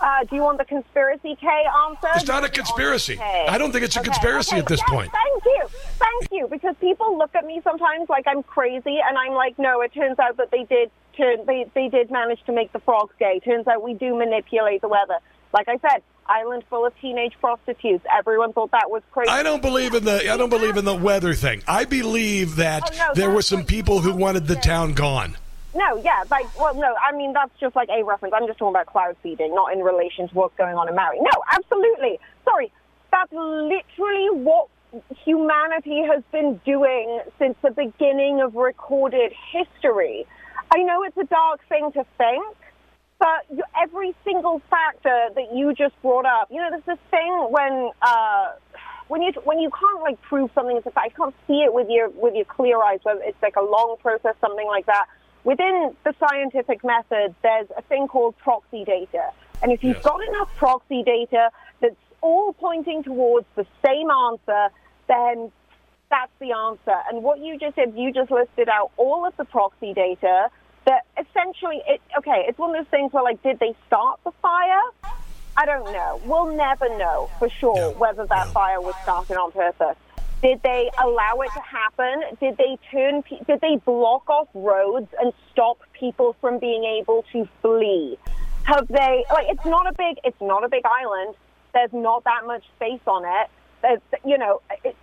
Uh, 0.00 0.24
do 0.24 0.36
you 0.36 0.42
want 0.42 0.58
the 0.58 0.64
conspiracy 0.64 1.36
K 1.40 1.46
answer? 1.88 2.08
It's 2.16 2.26
not 2.28 2.44
a 2.44 2.48
conspiracy. 2.48 3.18
I 3.18 3.56
don't 3.58 3.72
think 3.72 3.84
it's 3.84 3.96
a 3.96 4.00
Okay, 4.00 4.10
conspiracy 4.10 4.56
okay, 4.56 4.60
at 4.60 4.66
this 4.66 4.80
yes, 4.80 4.90
point. 4.90 5.10
Thank 5.12 5.44
you, 5.44 5.62
thank 5.98 6.28
you. 6.32 6.48
Because 6.48 6.74
people 6.80 7.16
look 7.16 7.34
at 7.34 7.46
me 7.46 7.60
sometimes 7.64 8.08
like 8.08 8.26
I'm 8.26 8.42
crazy, 8.42 8.98
and 9.06 9.16
I'm 9.16 9.32
like, 9.32 9.58
no. 9.58 9.80
It 9.80 9.94
turns 9.94 10.18
out 10.18 10.36
that 10.36 10.50
they 10.50 10.64
did 10.64 10.90
turn, 11.16 11.46
they 11.46 11.66
they 11.74 11.88
did 11.88 12.10
manage 12.10 12.42
to 12.44 12.52
make 12.52 12.72
the 12.72 12.80
frogs 12.80 13.14
gay. 13.18 13.40
Turns 13.40 13.66
out 13.66 13.82
we 13.82 13.94
do 13.94 14.16
manipulate 14.16 14.82
the 14.82 14.88
weather. 14.88 15.18
Like 15.54 15.68
I 15.68 15.78
said, 15.78 16.02
island 16.26 16.64
full 16.68 16.84
of 16.84 16.92
teenage 17.00 17.34
prostitutes. 17.40 18.04
Everyone 18.14 18.52
thought 18.52 18.72
that 18.72 18.90
was 18.90 19.02
crazy. 19.12 19.30
I 19.30 19.42
don't 19.42 19.62
believe 19.62 19.94
in 19.94 20.04
the. 20.04 20.30
I 20.30 20.36
don't 20.36 20.50
believe 20.50 20.76
in 20.76 20.84
the 20.84 20.94
weather 20.94 21.32
thing. 21.34 21.62
I 21.66 21.84
believe 21.86 22.56
that 22.56 22.82
Oh, 22.84 22.96
no, 22.98 23.14
there 23.14 23.30
were 23.30 23.42
some 23.42 23.64
people 23.64 24.00
who 24.00 24.12
wanted 24.12 24.46
the 24.46 24.56
town 24.56 24.92
gone. 24.92 25.36
No, 25.74 26.00
yeah, 26.02 26.24
like, 26.30 26.46
well, 26.58 26.74
no, 26.74 26.94
I 26.96 27.14
mean, 27.14 27.32
that's 27.32 27.52
just 27.60 27.76
like 27.76 27.88
a 27.90 28.02
reference. 28.04 28.34
I'm 28.36 28.46
just 28.46 28.58
talking 28.58 28.74
about 28.74 28.86
cloud 28.86 29.16
seeding, 29.22 29.54
not 29.54 29.72
in 29.72 29.80
relation 29.80 30.28
to 30.28 30.34
what's 30.34 30.56
going 30.56 30.76
on 30.76 30.88
in 30.88 30.94
Maui. 30.94 31.18
No, 31.20 31.30
absolutely. 31.52 32.18
Sorry, 32.44 32.72
that's 33.10 33.32
literally 33.32 34.30
what 34.30 34.68
humanity 35.24 36.02
has 36.02 36.22
been 36.32 36.60
doing 36.64 37.20
since 37.38 37.56
the 37.62 37.70
beginning 37.70 38.40
of 38.40 38.54
recorded 38.54 39.32
history. 39.52 40.26
I 40.74 40.82
know 40.82 41.02
it's 41.02 41.16
a 41.16 41.24
dark 41.24 41.60
thing 41.68 41.92
to 41.92 42.04
think, 42.16 42.56
but 43.18 43.46
every 43.80 44.14
single 44.24 44.62
factor 44.70 45.28
that 45.34 45.54
you 45.54 45.74
just 45.74 46.00
brought 46.02 46.26
up, 46.26 46.48
you 46.50 46.60
know, 46.60 46.68
there's 46.70 46.84
this 46.84 46.98
thing 47.10 47.48
when, 47.50 47.90
uh, 48.02 48.52
when 49.08 49.22
you 49.22 49.32
when 49.44 49.58
you 49.60 49.70
can't 49.70 50.02
like 50.02 50.20
prove 50.22 50.50
something 50.54 50.76
is 50.76 50.82
a 50.86 50.90
fact, 50.90 51.12
you 51.12 51.24
can't 51.24 51.34
see 51.46 51.62
it 51.62 51.72
with 51.72 51.88
your 51.88 52.08
with 52.10 52.34
your 52.34 52.44
clear 52.44 52.82
eyes. 52.82 52.98
Whether 53.04 53.22
it's 53.22 53.40
like 53.40 53.56
a 53.56 53.62
long 53.62 53.96
process, 54.00 54.34
something 54.40 54.66
like 54.66 54.86
that. 54.86 55.06
Within 55.46 55.94
the 56.02 56.12
scientific 56.18 56.82
method, 56.82 57.32
there's 57.44 57.68
a 57.76 57.82
thing 57.82 58.08
called 58.08 58.36
proxy 58.36 58.82
data, 58.84 59.30
and 59.62 59.70
if 59.70 59.84
you've 59.84 60.02
got 60.02 60.20
enough 60.26 60.48
proxy 60.56 61.04
data 61.04 61.50
that's 61.80 61.94
all 62.20 62.52
pointing 62.52 63.04
towards 63.04 63.46
the 63.54 63.64
same 63.86 64.10
answer, 64.10 64.74
then 65.06 65.52
that's 66.10 66.32
the 66.40 66.50
answer. 66.50 66.96
And 67.08 67.22
what 67.22 67.38
you 67.38 67.60
just 67.60 67.76
said, 67.76 67.94
you 67.96 68.12
just 68.12 68.32
listed 68.32 68.68
out 68.68 68.90
all 68.96 69.24
of 69.24 69.36
the 69.36 69.44
proxy 69.44 69.94
data 69.94 70.48
that 70.84 71.02
essentially, 71.16 71.80
it, 71.86 72.00
okay, 72.18 72.44
it's 72.48 72.58
one 72.58 72.74
of 72.74 72.84
those 72.84 72.90
things 72.90 73.12
where 73.12 73.22
like, 73.22 73.40
did 73.44 73.60
they 73.60 73.76
start 73.86 74.18
the 74.24 74.32
fire? 74.42 74.82
I 75.56 75.64
don't 75.64 75.92
know. 75.92 76.20
We'll 76.24 76.56
never 76.56 76.88
know 76.98 77.30
for 77.38 77.48
sure 77.48 77.92
whether 77.92 78.26
that 78.26 78.48
fire 78.48 78.80
was 78.80 78.96
started 79.04 79.36
on 79.36 79.52
purpose. 79.52 79.96
Did 80.42 80.60
they 80.62 80.90
allow 81.02 81.40
it 81.40 81.50
to 81.54 81.60
happen? 81.60 82.22
Did 82.40 82.56
they 82.58 82.78
turn? 82.90 83.22
Did 83.46 83.60
they 83.60 83.76
block 83.84 84.28
off 84.28 84.48
roads 84.54 85.08
and 85.20 85.32
stop 85.52 85.78
people 85.92 86.36
from 86.40 86.58
being 86.58 86.84
able 86.84 87.24
to 87.32 87.48
flee? 87.62 88.18
Have 88.64 88.86
they? 88.88 89.24
Like, 89.32 89.46
it's 89.48 89.64
not 89.64 89.86
a 89.86 89.92
big. 89.92 90.18
It's 90.24 90.40
not 90.40 90.64
a 90.64 90.68
big 90.68 90.84
island. 90.84 91.34
There's 91.72 91.92
not 91.92 92.24
that 92.24 92.46
much 92.46 92.64
space 92.76 93.00
on 93.06 93.24
it. 93.24 93.50
There's, 93.82 94.00
you 94.24 94.38
know, 94.38 94.60
it, 94.84 94.96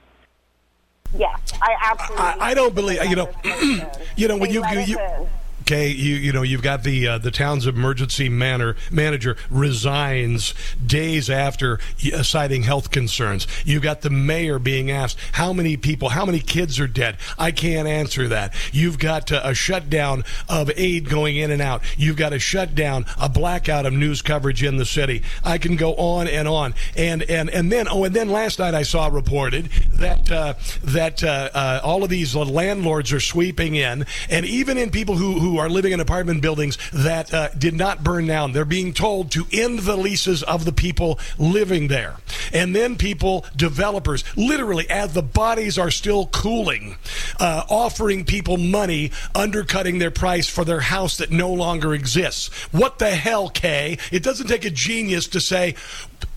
yes, 1.18 1.40
I 1.62 1.76
absolutely. 1.92 2.26
I, 2.26 2.50
I 2.50 2.54
don't 2.54 2.76
believe 2.76 3.04
you 3.06 3.16
know. 3.16 3.30
you 4.16 4.28
know 4.28 4.38
when 4.38 4.52
you, 4.52 4.64
you, 4.70 4.80
you. 4.80 5.28
Okay, 5.64 5.88
you 5.88 6.16
you 6.16 6.34
know 6.34 6.42
you've 6.42 6.62
got 6.62 6.84
the 6.84 7.08
uh, 7.08 7.18
the 7.20 7.32
town's 7.32 7.66
emergency 7.66 8.28
manor, 8.28 8.76
manager 8.92 9.38
resigns 9.50 10.54
days 10.86 11.30
after 11.30 11.80
uh, 12.14 12.22
citing 12.22 12.64
health 12.64 12.92
concerns. 12.92 13.48
You've 13.64 13.82
got 13.82 14.02
the 14.02 14.10
mayor 14.10 14.60
being 14.60 14.92
asked 14.92 15.18
how 15.32 15.54
many 15.54 15.78
people, 15.78 16.10
how 16.10 16.26
many 16.26 16.42
kids 16.42 16.82
are 16.82 16.88
dead. 16.88 17.16
I 17.38 17.52
can't 17.52 17.88
answer 17.88 18.28
that. 18.28 18.54
You've 18.74 19.00
got 19.00 19.32
uh, 19.32 19.40
a 19.42 19.54
shutdown 19.54 20.26
of 20.50 20.70
aid 20.76 21.08
going 21.08 21.38
in 21.38 21.50
and 21.50 21.62
out. 21.62 21.82
You've 21.98 22.18
got 22.18 22.34
a 22.34 22.40
shutdown, 22.40 23.06
a 23.18 23.30
blackout 23.30 23.86
of 23.86 23.94
news 23.94 24.22
coverage 24.22 24.64
in 24.64 24.76
the 24.76 24.86
city. 24.86 25.24
I 25.46 25.60
can 25.60 25.78
go 25.78 25.96
on 25.96 26.28
and 26.28 26.46
on. 26.46 26.74
And 26.98 27.24
and 27.24 27.50
and 27.50 27.72
then 27.72 27.88
oh, 27.90 28.04
and 28.04 28.14
then 28.14 28.28
last 28.28 28.60
night 28.60 28.74
I 28.74 28.84
saw 28.84 29.08
reported 29.08 29.68
that 29.94 30.30
uh, 30.30 30.56
that 30.84 31.24
uh, 31.24 31.52
uh, 31.54 31.80
all 31.86 32.04
of 32.04 32.10
these 32.10 32.36
landlords 32.36 33.14
are 33.14 33.22
sweeping 33.22 33.76
in, 33.76 34.06
and 34.30 34.46
even 34.46 34.78
in 34.78 34.90
people 34.90 35.16
who 35.16 35.40
who 35.40 35.53
are 35.58 35.70
living 35.70 35.92
in 35.92 36.00
apartment 36.00 36.42
buildings 36.42 36.78
that 36.92 37.34
uh, 37.34 37.50
did 37.58 37.74
not 37.74 38.04
burn 38.04 38.28
down, 38.28 38.52
they're 38.52 38.66
being 38.66 38.94
told 38.94 39.32
to 39.32 39.46
end 39.52 39.80
the 39.80 39.96
leases 39.96 40.44
of 40.44 40.66
the 40.66 40.72
people 40.72 41.20
living 41.38 41.88
there, 41.88 42.18
and 42.52 42.76
then 42.76 42.96
people, 42.96 43.46
developers, 43.56 44.24
literally 44.36 44.90
as 44.90 45.14
the 45.14 45.22
bodies 45.22 45.78
are 45.78 45.92
still 45.92 46.28
cooling, 46.28 46.98
uh, 47.40 47.64
offering 47.70 48.26
people 48.26 48.58
money, 48.58 49.12
undercutting 49.36 50.00
their 50.00 50.12
price 50.12 50.48
for 50.48 50.66
their 50.66 50.82
house 50.82 51.18
that 51.18 51.32
no 51.32 51.52
longer 51.52 51.94
exists. 51.94 52.48
What 52.72 53.00
the 53.00 53.12
hell, 53.12 53.50
Kay? 53.50 53.98
It 54.12 54.24
doesn't 54.24 54.48
take 54.48 54.66
a 54.66 54.70
genius 54.70 55.28
to 55.30 55.40
say. 55.40 55.76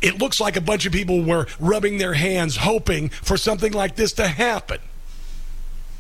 It 0.02 0.18
looks 0.18 0.40
like 0.40 0.56
a 0.56 0.60
bunch 0.60 0.86
of 0.86 0.92
people 0.92 1.22
were 1.22 1.46
rubbing 1.58 1.98
their 1.98 2.14
hands, 2.14 2.56
hoping 2.56 3.08
for 3.08 3.36
something 3.36 3.72
like 3.72 3.96
this 3.96 4.12
to 4.14 4.26
happen. 4.26 4.80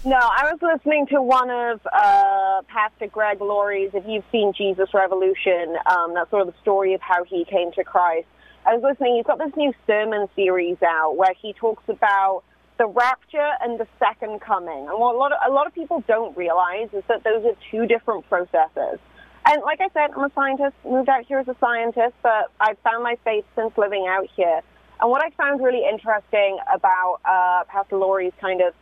No, 0.06 0.18
I 0.18 0.52
was 0.52 0.60
listening 0.62 1.08
to 1.08 1.20
one 1.20 1.50
of 1.50 1.80
uh, 1.92 2.62
Pastor 2.68 3.08
Greg 3.08 3.40
Laurie's, 3.40 3.90
if 3.92 4.04
you've 4.06 4.22
seen 4.30 4.52
Jesus 4.56 4.94
Revolution, 4.94 5.74
um, 5.84 6.14
that's 6.14 6.30
sort 6.30 6.46
of 6.46 6.54
the 6.54 6.60
story 6.62 6.94
of 6.94 7.00
how 7.00 7.24
he 7.24 7.44
came 7.44 7.72
to 7.72 7.82
Christ. 7.82 8.28
I 8.64 8.76
was 8.76 8.84
listening, 8.84 9.16
he's 9.16 9.26
got 9.26 9.38
this 9.38 9.50
new 9.56 9.72
sermon 9.84 10.28
series 10.36 10.76
out 10.80 11.16
where 11.16 11.34
he 11.42 11.54
talks 11.54 11.82
about 11.88 12.44
the 12.78 12.86
rapture 12.86 13.50
and 13.60 13.80
the 13.80 13.88
second 13.98 14.40
coming. 14.42 14.86
And 14.88 14.96
what 14.96 15.16
a 15.16 15.18
lot 15.18 15.32
of, 15.32 15.38
a 15.44 15.50
lot 15.52 15.66
of 15.66 15.74
people 15.74 16.04
don't 16.06 16.36
realize 16.36 16.88
is 16.92 17.02
that 17.08 17.24
those 17.24 17.44
are 17.44 17.56
two 17.72 17.88
different 17.88 18.28
processes. 18.28 19.00
And 19.44 19.62
like 19.62 19.80
I 19.80 19.88
said, 19.92 20.14
I'm 20.14 20.22
a 20.22 20.30
scientist, 20.36 20.76
moved 20.84 21.08
out 21.08 21.26
here 21.26 21.40
as 21.40 21.48
a 21.48 21.56
scientist, 21.58 22.14
but 22.22 22.52
I've 22.60 22.78
found 22.84 23.02
my 23.02 23.18
faith 23.24 23.44
since 23.56 23.72
living 23.76 24.06
out 24.08 24.28
here. 24.36 24.60
And 25.00 25.10
what 25.10 25.24
I 25.24 25.30
found 25.30 25.64
really 25.64 25.82
interesting 25.84 26.58
about 26.72 27.18
uh, 27.24 27.64
Pastor 27.64 27.96
Laurie's 27.96 28.32
kind 28.40 28.60
of 28.60 28.72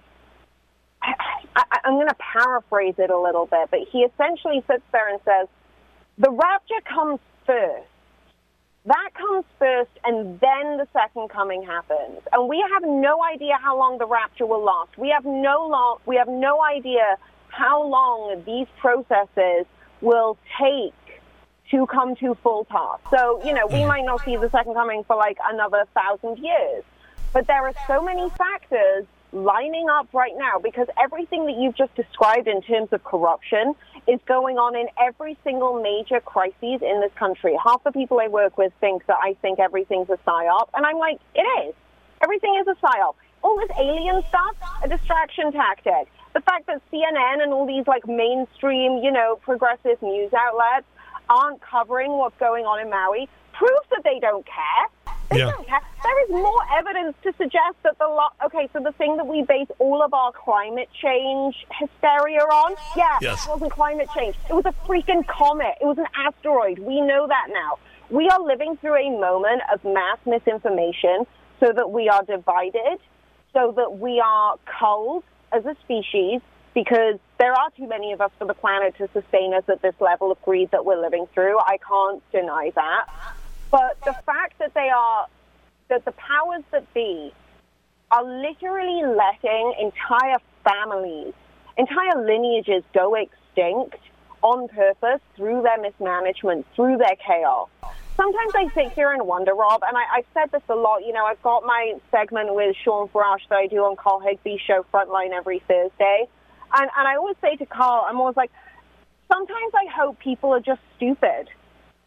I, 1.56 1.64
I'm 1.84 1.94
going 1.94 2.08
to 2.08 2.16
paraphrase 2.32 2.94
it 2.98 3.10
a 3.10 3.18
little 3.18 3.46
bit, 3.46 3.68
but 3.70 3.80
he 3.90 4.00
essentially 4.00 4.62
sits 4.66 4.82
there 4.92 5.08
and 5.08 5.20
says, 5.24 5.48
the 6.18 6.30
rapture 6.30 6.80
comes 6.84 7.20
first. 7.46 7.88
That 8.86 9.10
comes 9.14 9.44
first, 9.58 9.90
and 10.04 10.38
then 10.40 10.76
the 10.76 10.86
second 10.92 11.30
coming 11.30 11.62
happens. 11.62 12.20
And 12.32 12.48
we 12.48 12.62
have 12.74 12.82
no 12.82 13.22
idea 13.24 13.56
how 13.60 13.78
long 13.78 13.96
the 13.98 14.06
rapture 14.06 14.44
will 14.44 14.62
last. 14.62 14.98
We 14.98 15.08
have 15.08 15.24
no 15.24 15.66
long, 15.66 15.98
we 16.04 16.16
have 16.16 16.28
no 16.28 16.62
idea 16.62 17.16
how 17.48 17.86
long 17.86 18.42
these 18.44 18.66
processes 18.78 19.66
will 20.02 20.36
take 20.60 20.92
to 21.70 21.86
come 21.86 22.14
to 22.16 22.34
full 22.42 22.66
pass. 22.66 22.98
So, 23.10 23.42
you 23.44 23.54
know, 23.54 23.66
we 23.66 23.86
might 23.86 24.04
not 24.04 24.22
see 24.22 24.36
the 24.36 24.50
second 24.50 24.74
coming 24.74 25.02
for 25.04 25.16
like 25.16 25.38
another 25.50 25.86
thousand 25.94 26.38
years. 26.38 26.84
But 27.32 27.46
there 27.46 27.66
are 27.66 27.74
so 27.86 28.02
many 28.02 28.28
factors 28.30 29.06
lining 29.34 29.88
up 29.90 30.08
right 30.12 30.32
now 30.36 30.58
because 30.62 30.86
everything 31.02 31.46
that 31.46 31.56
you've 31.58 31.76
just 31.76 31.94
described 31.96 32.46
in 32.46 32.62
terms 32.62 32.88
of 32.92 33.02
corruption 33.04 33.74
is 34.06 34.20
going 34.26 34.56
on 34.58 34.76
in 34.76 34.86
every 35.00 35.36
single 35.42 35.82
major 35.82 36.20
crisis 36.20 36.54
in 36.80 37.00
this 37.00 37.12
country. 37.18 37.56
Half 37.62 37.84
the 37.84 37.92
people 37.92 38.20
I 38.20 38.28
work 38.28 38.56
with 38.56 38.72
think 38.80 39.04
that 39.06 39.18
I 39.22 39.34
think 39.42 39.58
everything's 39.58 40.08
a 40.08 40.18
psyop, 40.26 40.68
and 40.74 40.86
I'm 40.86 40.98
like, 40.98 41.18
it 41.34 41.46
is. 41.66 41.74
Everything 42.22 42.54
is 42.60 42.66
a 42.68 42.76
psyop. 42.84 43.14
All 43.42 43.58
this 43.58 43.76
alien 43.78 44.22
stuff, 44.28 44.56
a 44.82 44.88
distraction 44.88 45.52
tactic. 45.52 46.08
The 46.32 46.40
fact 46.40 46.66
that 46.66 46.80
CNN 46.92 47.42
and 47.42 47.52
all 47.52 47.66
these 47.66 47.86
like 47.86 48.06
mainstream, 48.06 49.02
you 49.02 49.10
know, 49.10 49.36
progressive 49.42 50.00
news 50.00 50.32
outlets 50.32 50.86
aren't 51.28 51.60
covering 51.60 52.12
what's 52.12 52.38
going 52.38 52.64
on 52.64 52.80
in 52.80 52.90
Maui 52.90 53.28
proves 53.52 53.88
that 53.90 54.02
they 54.04 54.18
don't 54.20 54.44
care. 54.46 55.03
Yeah. 55.36 55.52
There 56.02 56.24
is 56.24 56.30
more 56.30 56.60
evidence 56.78 57.16
to 57.22 57.32
suggest 57.38 57.76
that 57.82 57.98
the 57.98 58.06
lo- 58.06 58.28
okay, 58.46 58.68
so 58.72 58.80
the 58.80 58.92
thing 58.92 59.16
that 59.16 59.26
we 59.26 59.42
base 59.42 59.68
all 59.78 60.02
of 60.02 60.12
our 60.12 60.32
climate 60.32 60.88
change 61.02 61.54
hysteria 61.80 62.40
on, 62.40 62.74
yeah, 62.96 63.18
Yes. 63.22 63.46
it 63.46 63.50
wasn't 63.50 63.72
climate 63.72 64.08
change. 64.14 64.36
It 64.48 64.52
was 64.52 64.66
a 64.66 64.74
freaking 64.86 65.26
comet. 65.26 65.76
It 65.80 65.86
was 65.86 65.98
an 65.98 66.06
asteroid. 66.14 66.78
We 66.78 67.00
know 67.00 67.26
that 67.26 67.46
now. 67.50 67.78
We 68.10 68.28
are 68.28 68.38
living 68.40 68.76
through 68.76 68.96
a 68.96 69.10
moment 69.18 69.62
of 69.72 69.82
mass 69.84 70.18
misinformation 70.26 71.26
so 71.60 71.72
that 71.72 71.90
we 71.90 72.08
are 72.08 72.22
divided, 72.22 72.98
so 73.54 73.72
that 73.76 73.98
we 73.98 74.20
are 74.20 74.56
culled 74.78 75.24
as 75.52 75.64
a 75.64 75.74
species 75.84 76.40
because 76.74 77.18
there 77.38 77.52
are 77.52 77.70
too 77.76 77.86
many 77.88 78.12
of 78.12 78.20
us 78.20 78.30
for 78.38 78.46
the 78.46 78.54
planet 78.54 78.94
to 78.98 79.08
sustain 79.12 79.54
us 79.54 79.62
at 79.68 79.80
this 79.80 79.94
level 80.00 80.30
of 80.32 80.42
greed 80.42 80.70
that 80.72 80.84
we're 80.84 81.00
living 81.00 81.26
through. 81.32 81.56
I 81.60 81.78
can't 81.78 82.22
deny 82.32 82.72
that. 82.74 83.06
But 83.74 83.98
the 84.04 84.14
fact 84.24 84.60
that 84.60 84.72
they 84.74 84.88
are, 84.88 85.26
that 85.88 86.04
the 86.04 86.12
powers 86.12 86.62
that 86.70 86.94
be 86.94 87.34
are 88.12 88.22
literally 88.22 89.02
letting 89.02 89.74
entire 89.80 90.38
families, 90.62 91.34
entire 91.76 92.24
lineages 92.24 92.84
go 92.94 93.16
extinct 93.16 93.98
on 94.42 94.68
purpose 94.68 95.20
through 95.34 95.62
their 95.62 95.80
mismanagement, 95.82 96.64
through 96.76 96.98
their 96.98 97.16
chaos. 97.16 97.68
Sometimes 98.16 98.52
I 98.54 98.70
sit 98.74 98.92
here 98.92 99.10
and 99.10 99.26
wonder, 99.26 99.54
Rob, 99.54 99.82
and 99.82 99.96
I, 99.96 100.18
I've 100.18 100.26
said 100.34 100.52
this 100.52 100.62
a 100.68 100.76
lot. 100.76 101.04
You 101.04 101.12
know, 101.12 101.24
I've 101.24 101.42
got 101.42 101.64
my 101.64 101.94
segment 102.12 102.54
with 102.54 102.76
Sean 102.84 103.08
Farash 103.08 103.48
that 103.48 103.56
I 103.56 103.66
do 103.66 103.78
on 103.78 103.96
Carl 103.96 104.20
Higbie's 104.20 104.60
show 104.60 104.86
Frontline 104.94 105.30
every 105.30 105.58
Thursday. 105.66 106.28
And, 106.72 106.90
and 106.96 107.08
I 107.08 107.16
always 107.16 107.34
say 107.40 107.56
to 107.56 107.66
Carl, 107.66 108.06
I'm 108.08 108.20
always 108.20 108.36
like, 108.36 108.52
sometimes 109.26 109.72
I 109.74 109.92
hope 109.92 110.20
people 110.20 110.54
are 110.54 110.60
just 110.60 110.80
stupid. 110.96 111.48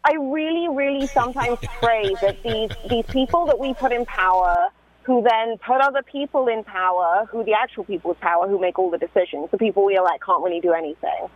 I 0.08 0.14
really, 0.14 0.68
really 0.68 1.06
sometimes 1.08 1.58
pray 1.82 2.14
that 2.22 2.42
these 2.42 2.70
these 2.88 3.04
people 3.10 3.44
that 3.46 3.58
we 3.58 3.74
put 3.74 3.92
in 3.92 4.06
power, 4.06 4.68
who 5.02 5.22
then 5.22 5.58
put 5.58 5.82
other 5.82 6.02
people 6.02 6.48
in 6.48 6.64
power, 6.64 7.28
who 7.30 7.44
the 7.44 7.52
actual 7.52 7.84
people 7.84 8.08
with 8.10 8.20
power, 8.20 8.48
who 8.48 8.58
make 8.58 8.78
all 8.78 8.90
the 8.90 8.96
decisions, 8.96 9.50
the 9.50 9.58
people 9.58 9.84
we 9.84 9.96
elect 9.96 10.24
can't 10.24 10.42
really 10.42 10.60
do 10.60 10.72
anything. 10.72 11.28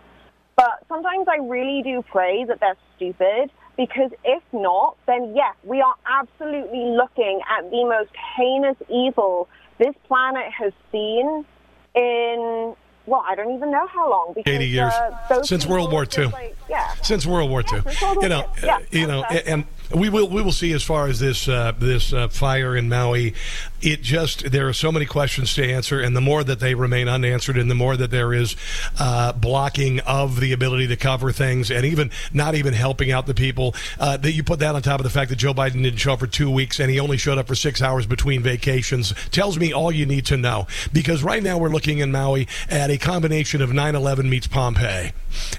But 0.56 0.84
sometimes 0.88 1.26
I 1.28 1.36
really 1.36 1.82
do 1.82 2.02
pray 2.02 2.44
that 2.44 2.60
they're 2.60 2.76
stupid 2.96 3.50
because 3.76 4.10
if 4.24 4.42
not, 4.52 4.96
then 5.06 5.34
yes, 5.36 5.54
we 5.64 5.82
are 5.82 5.94
absolutely 6.06 6.96
looking 6.96 7.40
at 7.50 7.70
the 7.70 7.84
most 7.84 8.12
heinous 8.36 8.76
evil 8.88 9.48
this 9.78 9.94
planet 10.08 10.50
has 10.50 10.72
seen 10.90 11.44
in 11.94 12.74
well, 13.06 13.24
I 13.26 13.34
don't 13.34 13.54
even 13.54 13.70
know 13.70 13.86
how 13.86 14.08
long. 14.08 14.32
Because, 14.34 14.52
80 14.52 14.68
years 14.68 14.92
uh, 14.92 15.42
since 15.42 15.66
World 15.66 15.90
War 15.90 16.06
II. 16.06 16.26
like, 16.26 16.56
yeah. 16.68 16.94
Since 17.02 17.26
World 17.26 17.50
War 17.50 17.60
II, 17.60 17.80
since 17.80 18.02
World 18.02 18.16
War 18.16 18.22
you 18.22 18.28
know, 18.28 18.40
II. 18.40 18.64
Yeah, 18.64 18.76
uh, 18.76 18.80
you 18.90 19.06
know, 19.06 19.24
okay. 19.24 19.42
and 19.46 19.64
we 19.94 20.08
will 20.08 20.28
we 20.28 20.42
will 20.42 20.52
see 20.52 20.72
as 20.72 20.82
far 20.82 21.08
as 21.08 21.18
this 21.18 21.48
uh, 21.48 21.72
this 21.78 22.12
uh, 22.12 22.28
fire 22.28 22.76
in 22.76 22.88
Maui. 22.88 23.34
It 23.82 24.02
just 24.02 24.52
there 24.52 24.68
are 24.68 24.72
so 24.72 24.92
many 24.92 25.06
questions 25.06 25.54
to 25.54 25.68
answer, 25.68 26.00
and 26.00 26.16
the 26.16 26.20
more 26.20 26.44
that 26.44 26.60
they 26.60 26.74
remain 26.74 27.08
unanswered, 27.08 27.56
and 27.58 27.70
the 27.70 27.74
more 27.74 27.96
that 27.96 28.12
there 28.12 28.32
is 28.32 28.54
uh, 28.98 29.32
blocking 29.32 29.98
of 30.00 30.38
the 30.38 30.52
ability 30.52 30.86
to 30.88 30.96
cover 30.96 31.32
things, 31.32 31.70
and 31.70 31.84
even 31.84 32.10
not 32.32 32.54
even 32.54 32.74
helping 32.74 33.10
out 33.10 33.26
the 33.26 33.34
people. 33.34 33.74
Uh, 33.98 34.16
that 34.16 34.32
you 34.32 34.44
put 34.44 34.60
that 34.60 34.76
on 34.76 34.82
top 34.82 35.00
of 35.00 35.04
the 35.04 35.10
fact 35.10 35.30
that 35.30 35.36
Joe 35.36 35.52
Biden 35.52 35.82
didn't 35.82 35.96
show 35.96 36.12
up 36.12 36.20
for 36.20 36.28
two 36.28 36.50
weeks, 36.50 36.78
and 36.78 36.90
he 36.90 37.00
only 37.00 37.16
showed 37.16 37.38
up 37.38 37.48
for 37.48 37.56
six 37.56 37.82
hours 37.82 38.06
between 38.06 38.40
vacations, 38.42 39.14
tells 39.30 39.58
me 39.58 39.72
all 39.72 39.90
you 39.90 40.06
need 40.06 40.26
to 40.26 40.36
know. 40.36 40.66
Because 40.92 41.24
right 41.24 41.42
now 41.42 41.58
we're 41.58 41.68
looking 41.68 41.98
in 41.98 42.12
Maui 42.12 42.46
at 42.70 42.88
a 42.88 42.98
combination 42.98 43.60
of 43.60 43.70
9/11 43.70 44.28
meets 44.28 44.46
Pompeii, 44.46 45.12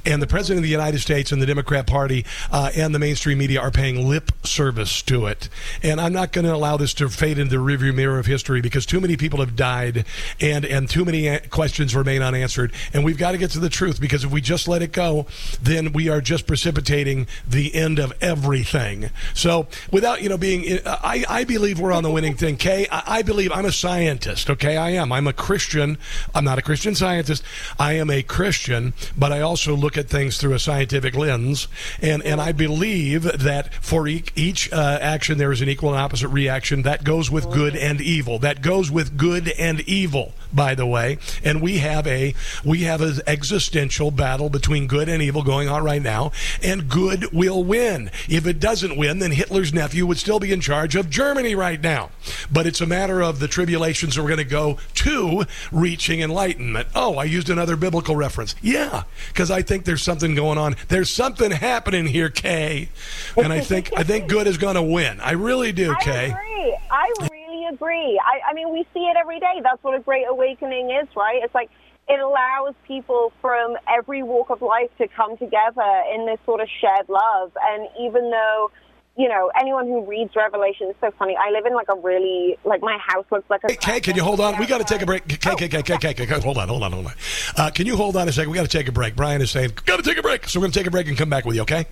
and 0.05 0.21
the 0.21 0.27
president 0.27 0.59
of 0.59 0.63
the 0.63 0.69
United 0.69 0.99
States 0.99 1.31
and 1.33 1.41
the 1.41 1.45
Democrat 1.45 1.87
Party 1.87 2.25
uh, 2.51 2.71
and 2.75 2.95
the 2.95 2.99
mainstream 2.99 3.37
media 3.37 3.59
are 3.59 3.71
paying 3.71 4.07
lip 4.07 4.31
service 4.43 5.01
to 5.01 5.25
it. 5.27 5.49
And 5.81 5.99
I'm 5.99 6.13
not 6.13 6.31
going 6.31 6.45
to 6.45 6.53
allow 6.53 6.77
this 6.77 6.93
to 6.95 7.09
fade 7.09 7.37
into 7.37 7.57
the 7.57 7.63
rearview 7.63 7.93
mirror 7.93 8.12
of 8.19 8.25
history 8.25 8.61
because 8.61 8.85
too 8.85 8.99
many 8.99 9.17
people 9.17 9.39
have 9.39 9.55
died 9.55 10.05
and 10.39 10.65
and 10.65 10.89
too 10.89 11.05
many 11.05 11.39
questions 11.49 11.95
remain 11.95 12.21
unanswered. 12.21 12.71
And 12.93 13.03
we've 13.03 13.17
got 13.17 13.31
to 13.31 13.37
get 13.37 13.51
to 13.51 13.59
the 13.59 13.69
truth 13.69 13.99
because 13.99 14.23
if 14.23 14.31
we 14.31 14.41
just 14.41 14.67
let 14.67 14.81
it 14.81 14.91
go, 14.91 15.25
then 15.61 15.93
we 15.93 16.09
are 16.09 16.21
just 16.21 16.47
precipitating 16.47 17.27
the 17.47 17.73
end 17.73 17.99
of 17.99 18.13
everything. 18.21 19.09
So 19.33 19.67
without 19.91 20.21
you 20.21 20.29
know 20.29 20.37
being, 20.37 20.79
I 20.85 21.25
I 21.29 21.43
believe 21.43 21.79
we're 21.79 21.93
on 21.93 22.03
the 22.03 22.11
winning 22.11 22.35
thing. 22.35 22.57
Kay, 22.57 22.87
I, 22.91 23.19
I 23.19 23.21
believe 23.21 23.51
I'm 23.51 23.65
a 23.65 23.71
scientist. 23.71 24.49
Okay, 24.49 24.77
I 24.77 24.91
am. 24.91 25.11
I'm 25.11 25.27
a 25.27 25.33
Christian. 25.33 25.97
I'm 26.33 26.45
not 26.45 26.57
a 26.57 26.61
Christian 26.61 26.95
scientist. 26.95 27.43
I 27.79 27.93
am 27.93 28.09
a 28.09 28.23
Christian, 28.23 28.93
but 29.17 29.31
I 29.31 29.41
also 29.41 29.75
look 29.75 29.97
at 29.97 30.09
things 30.09 30.37
through 30.37 30.53
a 30.53 30.59
scientific 30.59 31.15
lens, 31.15 31.67
and 32.01 32.23
and 32.23 32.41
I 32.41 32.51
believe 32.51 33.23
that 33.23 33.73
for 33.73 34.07
each, 34.07 34.31
each 34.35 34.71
uh, 34.71 34.99
action 35.01 35.37
there 35.37 35.51
is 35.51 35.61
an 35.61 35.69
equal 35.69 35.89
and 35.89 35.99
opposite 35.99 36.29
reaction. 36.29 36.83
That 36.83 37.03
goes 37.03 37.29
with 37.29 37.49
good 37.51 37.75
and 37.75 38.01
evil. 38.03 38.39
That 38.39 38.61
goes 38.61 38.91
with 38.91 39.17
good 39.17 39.49
and 39.49 39.81
evil. 39.81 40.33
By 40.53 40.75
the 40.75 40.85
way, 40.85 41.17
and 41.43 41.63
we 41.63 41.79
have 41.79 42.05
a 42.05 42.35
we 42.63 42.81
have 42.81 43.01
an 43.01 43.21
existential 43.25 44.11
battle 44.11 44.51
between 44.51 44.85
good 44.85 45.09
and 45.09 45.19
evil 45.19 45.41
going 45.41 45.67
on 45.67 45.83
right 45.83 46.01
now, 46.01 46.31
and 46.61 46.87
good 46.87 47.33
will 47.33 47.63
win. 47.63 48.11
If 48.29 48.45
it 48.45 48.59
doesn't 48.59 48.95
win, 48.95 49.17
then 49.17 49.31
Hitler's 49.31 49.73
nephew 49.73 50.05
would 50.05 50.19
still 50.19 50.39
be 50.39 50.51
in 50.51 50.61
charge 50.61 50.95
of 50.95 51.09
Germany 51.09 51.55
right 51.55 51.81
now. 51.81 52.11
But 52.51 52.67
it's 52.67 52.81
a 52.81 52.85
matter 52.85 53.23
of 53.23 53.39
the 53.39 53.47
tribulations 53.47 54.13
that 54.15 54.21
we're 54.21 54.27
going 54.27 54.37
to 54.37 54.43
go 54.43 54.77
to 54.93 55.45
reaching 55.71 56.21
enlightenment. 56.21 56.87
Oh, 56.93 57.15
I 57.15 57.23
used 57.23 57.49
another 57.49 57.75
biblical 57.75 58.15
reference. 58.15 58.53
Yeah, 58.61 59.05
because 59.29 59.49
I 59.49 59.63
think 59.63 59.85
there's 59.85 60.03
something 60.03 60.35
going 60.35 60.59
on. 60.59 60.75
There's 60.87 61.11
something 61.11 61.49
happening 61.49 62.05
here, 62.05 62.29
Kay, 62.29 62.89
and 63.35 63.51
I 63.51 63.61
think 63.61 63.91
I 63.97 64.03
think 64.03 64.27
good 64.29 64.45
is 64.45 64.59
going 64.59 64.75
to 64.75 64.83
win. 64.83 65.19
I 65.19 65.31
really 65.31 65.71
do, 65.71 65.91
I 65.99 66.03
Kay. 66.03 66.25
agree. 66.29 66.77
I 66.91 67.11
really 67.53 67.73
agree. 67.73 68.19
I, 68.23 68.51
I 68.51 68.53
mean, 68.53 68.71
we 68.71 68.85
see 68.93 69.01
it 69.01 69.17
every 69.17 69.39
day. 69.39 69.61
That's 69.61 69.83
what 69.83 69.95
a 69.95 69.99
great 69.99 70.25
awakening 70.27 70.91
is, 70.91 71.07
right? 71.15 71.41
It's 71.43 71.53
like 71.53 71.69
it 72.07 72.19
allows 72.19 72.73
people 72.85 73.31
from 73.41 73.77
every 73.87 74.23
walk 74.23 74.49
of 74.49 74.61
life 74.61 74.89
to 74.97 75.07
come 75.07 75.37
together 75.37 76.03
in 76.13 76.25
this 76.25 76.39
sort 76.45 76.61
of 76.61 76.67
shared 76.81 77.07
love. 77.07 77.51
And 77.61 77.87
even 77.99 78.29
though, 78.29 78.71
you 79.17 79.29
know, 79.29 79.51
anyone 79.59 79.87
who 79.87 80.05
reads 80.05 80.35
Revelation 80.35 80.89
is 80.89 80.95
so 80.99 81.11
funny. 81.11 81.35
I 81.37 81.51
live 81.51 81.65
in 81.65 81.73
like 81.73 81.87
a 81.89 81.95
really, 81.95 82.57
like 82.65 82.81
my 82.81 82.97
house 82.97 83.25
looks 83.31 83.47
like 83.49 83.63
a. 83.63 83.71
Hey, 83.71 83.77
Kay, 83.77 84.01
can 84.01 84.15
you 84.15 84.23
hold 84.23 84.39
on? 84.39 84.57
We 84.57 84.65
got 84.65 84.79
to 84.79 84.83
take 84.83 85.01
a 85.01 85.05
break. 85.05 85.27
Kay, 85.27 85.55
Kay, 85.55 85.67
Kay, 85.69 85.83
Kay, 85.83 85.97
Kay, 85.97 86.13
Kay, 86.13 86.25
Kay, 86.25 86.39
hold 86.39 86.57
on, 86.57 86.67
hold 86.67 86.83
on, 86.83 86.91
hold 86.91 87.05
on. 87.05 87.13
Uh, 87.55 87.69
can 87.69 87.85
you 87.85 87.95
hold 87.95 88.17
on 88.17 88.27
a 88.27 88.31
second? 88.31 88.51
We 88.51 88.57
got 88.57 88.69
to 88.69 88.77
take 88.77 88.87
a 88.87 88.91
break. 88.91 89.15
Brian 89.15 89.41
is 89.41 89.51
saying, 89.51 89.73
got 89.85 89.97
to 89.97 90.03
take 90.03 90.17
a 90.17 90.23
break. 90.23 90.49
So 90.49 90.59
we're 90.59 90.63
going 90.63 90.71
to 90.71 90.79
take 90.79 90.87
a 90.87 90.91
break 90.91 91.07
and 91.07 91.17
come 91.17 91.29
back 91.29 91.45
with 91.45 91.55
you, 91.55 91.61
okay? 91.61 91.85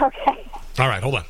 Okay. 0.00 0.50
All 0.78 0.88
right, 0.88 1.02
hold 1.02 1.14
on. 1.14 1.24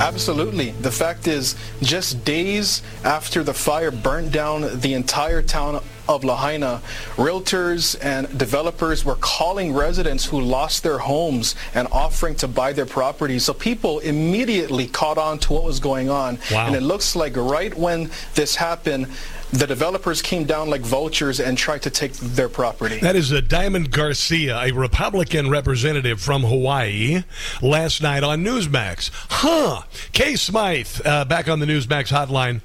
Absolutely. 0.00 0.70
The 0.70 0.90
fact 0.90 1.26
is, 1.26 1.56
just 1.82 2.24
days 2.24 2.82
after 3.04 3.42
the 3.42 3.54
fire 3.54 3.90
burnt 3.90 4.32
down 4.32 4.80
the 4.80 4.94
entire 4.94 5.42
town 5.42 5.82
of 6.08 6.24
Lahaina, 6.24 6.82
realtors 7.16 7.96
and 8.02 8.36
developers 8.36 9.04
were 9.04 9.16
calling 9.16 9.72
residents 9.72 10.24
who 10.24 10.40
lost 10.40 10.82
their 10.82 10.98
homes 10.98 11.54
and 11.74 11.86
offering 11.92 12.34
to 12.36 12.48
buy 12.48 12.72
their 12.72 12.86
properties. 12.86 13.44
So 13.44 13.54
people 13.54 14.00
immediately 14.00 14.88
caught 14.88 15.18
on 15.18 15.38
to 15.40 15.52
what 15.52 15.64
was 15.64 15.80
going 15.80 16.10
on. 16.10 16.38
Wow. 16.50 16.66
And 16.66 16.76
it 16.76 16.82
looks 16.82 17.14
like 17.14 17.36
right 17.36 17.72
when 17.76 18.10
this 18.34 18.56
happened, 18.56 19.06
the 19.52 19.66
developers 19.66 20.22
came 20.22 20.44
down 20.44 20.70
like 20.70 20.80
vultures 20.80 21.38
and 21.38 21.58
tried 21.58 21.82
to 21.82 21.90
take 21.90 22.12
their 22.14 22.48
property. 22.48 22.98
That 23.00 23.16
is 23.16 23.30
a 23.32 23.42
Diamond 23.42 23.90
Garcia, 23.90 24.58
a 24.58 24.72
Republican 24.72 25.50
representative 25.50 26.20
from 26.20 26.42
Hawaii, 26.42 27.24
last 27.60 28.02
night 28.02 28.24
on 28.24 28.42
Newsmax. 28.42 29.10
Huh. 29.28 29.82
Kay 30.12 30.36
Smythe, 30.36 31.00
uh, 31.04 31.26
back 31.26 31.48
on 31.48 31.60
the 31.60 31.66
Newsmax 31.66 32.08
hotline. 32.08 32.62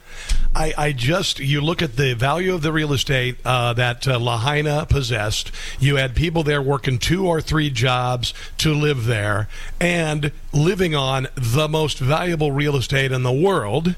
I, 0.56 0.74
I 0.78 0.92
just, 0.94 1.40
you 1.40 1.60
look 1.60 1.82
at 1.82 1.98
the 1.98 2.16
value 2.16 2.54
of 2.54 2.62
the 2.62 2.72
real 2.72 2.94
estate 2.94 3.36
uh, 3.44 3.74
that 3.74 4.08
uh, 4.08 4.18
Lahaina 4.18 4.86
possessed. 4.86 5.52
You 5.80 5.98
had 5.98 6.16
people 6.16 6.44
there 6.44 6.62
working 6.62 7.00
two 7.00 7.28
or 7.28 7.42
three 7.42 7.70
jobs 7.70 8.34
to 8.60 8.74
live 8.74 9.06
there 9.06 9.50
and 9.80 10.32
living 10.54 10.96
on 10.96 11.28
the 11.36 11.68
most 11.68 12.00
valuable 12.00 12.54
real 12.54 12.78
estate 12.78 13.12
in 13.12 13.24
the 13.24 13.32
world. 13.32 13.96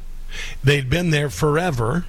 They'd 0.64 0.90
been 0.90 1.12
there 1.12 1.30
forever. 1.30 2.06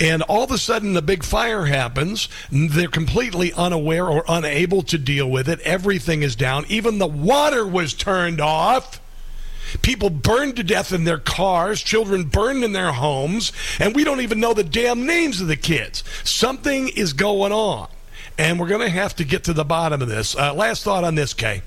And 0.00 0.22
all 0.22 0.44
of 0.44 0.50
a 0.50 0.58
sudden, 0.58 0.92
the 0.92 1.02
big 1.02 1.24
fire 1.24 1.66
happens. 1.66 2.28
They're 2.50 2.88
completely 2.88 3.52
unaware 3.52 4.06
or 4.06 4.24
unable 4.28 4.82
to 4.82 4.98
deal 4.98 5.30
with 5.30 5.48
it. 5.48 5.60
Everything 5.60 6.22
is 6.22 6.36
down. 6.36 6.64
Even 6.68 6.98
the 6.98 7.06
water 7.06 7.66
was 7.66 7.94
turned 7.94 8.40
off. 8.40 9.00
People 9.82 10.10
burned 10.10 10.56
to 10.56 10.62
death 10.62 10.92
in 10.92 11.04
their 11.04 11.18
cars, 11.18 11.82
children 11.82 12.24
burned 12.24 12.62
in 12.62 12.72
their 12.72 12.92
homes, 12.92 13.52
and 13.80 13.96
we 13.96 14.04
don't 14.04 14.20
even 14.20 14.38
know 14.38 14.54
the 14.54 14.62
damn 14.62 15.04
names 15.06 15.40
of 15.40 15.48
the 15.48 15.56
kids. 15.56 16.04
Something 16.22 16.88
is 16.88 17.12
going 17.12 17.52
on, 17.52 17.88
and 18.38 18.60
we're 18.60 18.68
going 18.68 18.82
to 18.82 18.88
have 18.88 19.16
to 19.16 19.24
get 19.24 19.44
to 19.44 19.52
the 19.52 19.64
bottom 19.64 20.00
of 20.00 20.08
this. 20.08 20.36
Uh, 20.36 20.54
last 20.54 20.84
thought 20.84 21.02
on 21.02 21.16
this, 21.16 21.34
Kay. 21.34 21.62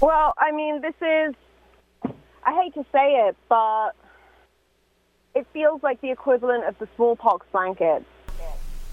Well, 0.00 0.34
I 0.36 0.52
mean, 0.52 0.82
this 0.82 0.94
is, 1.00 1.34
I 2.44 2.62
hate 2.62 2.74
to 2.74 2.84
say 2.92 3.26
it, 3.26 3.36
but 3.48 3.92
it 5.38 5.46
feels 5.52 5.82
like 5.82 6.00
the 6.00 6.10
equivalent 6.10 6.64
of 6.64 6.76
the 6.78 6.88
smallpox 6.96 7.46
blankets. 7.52 8.04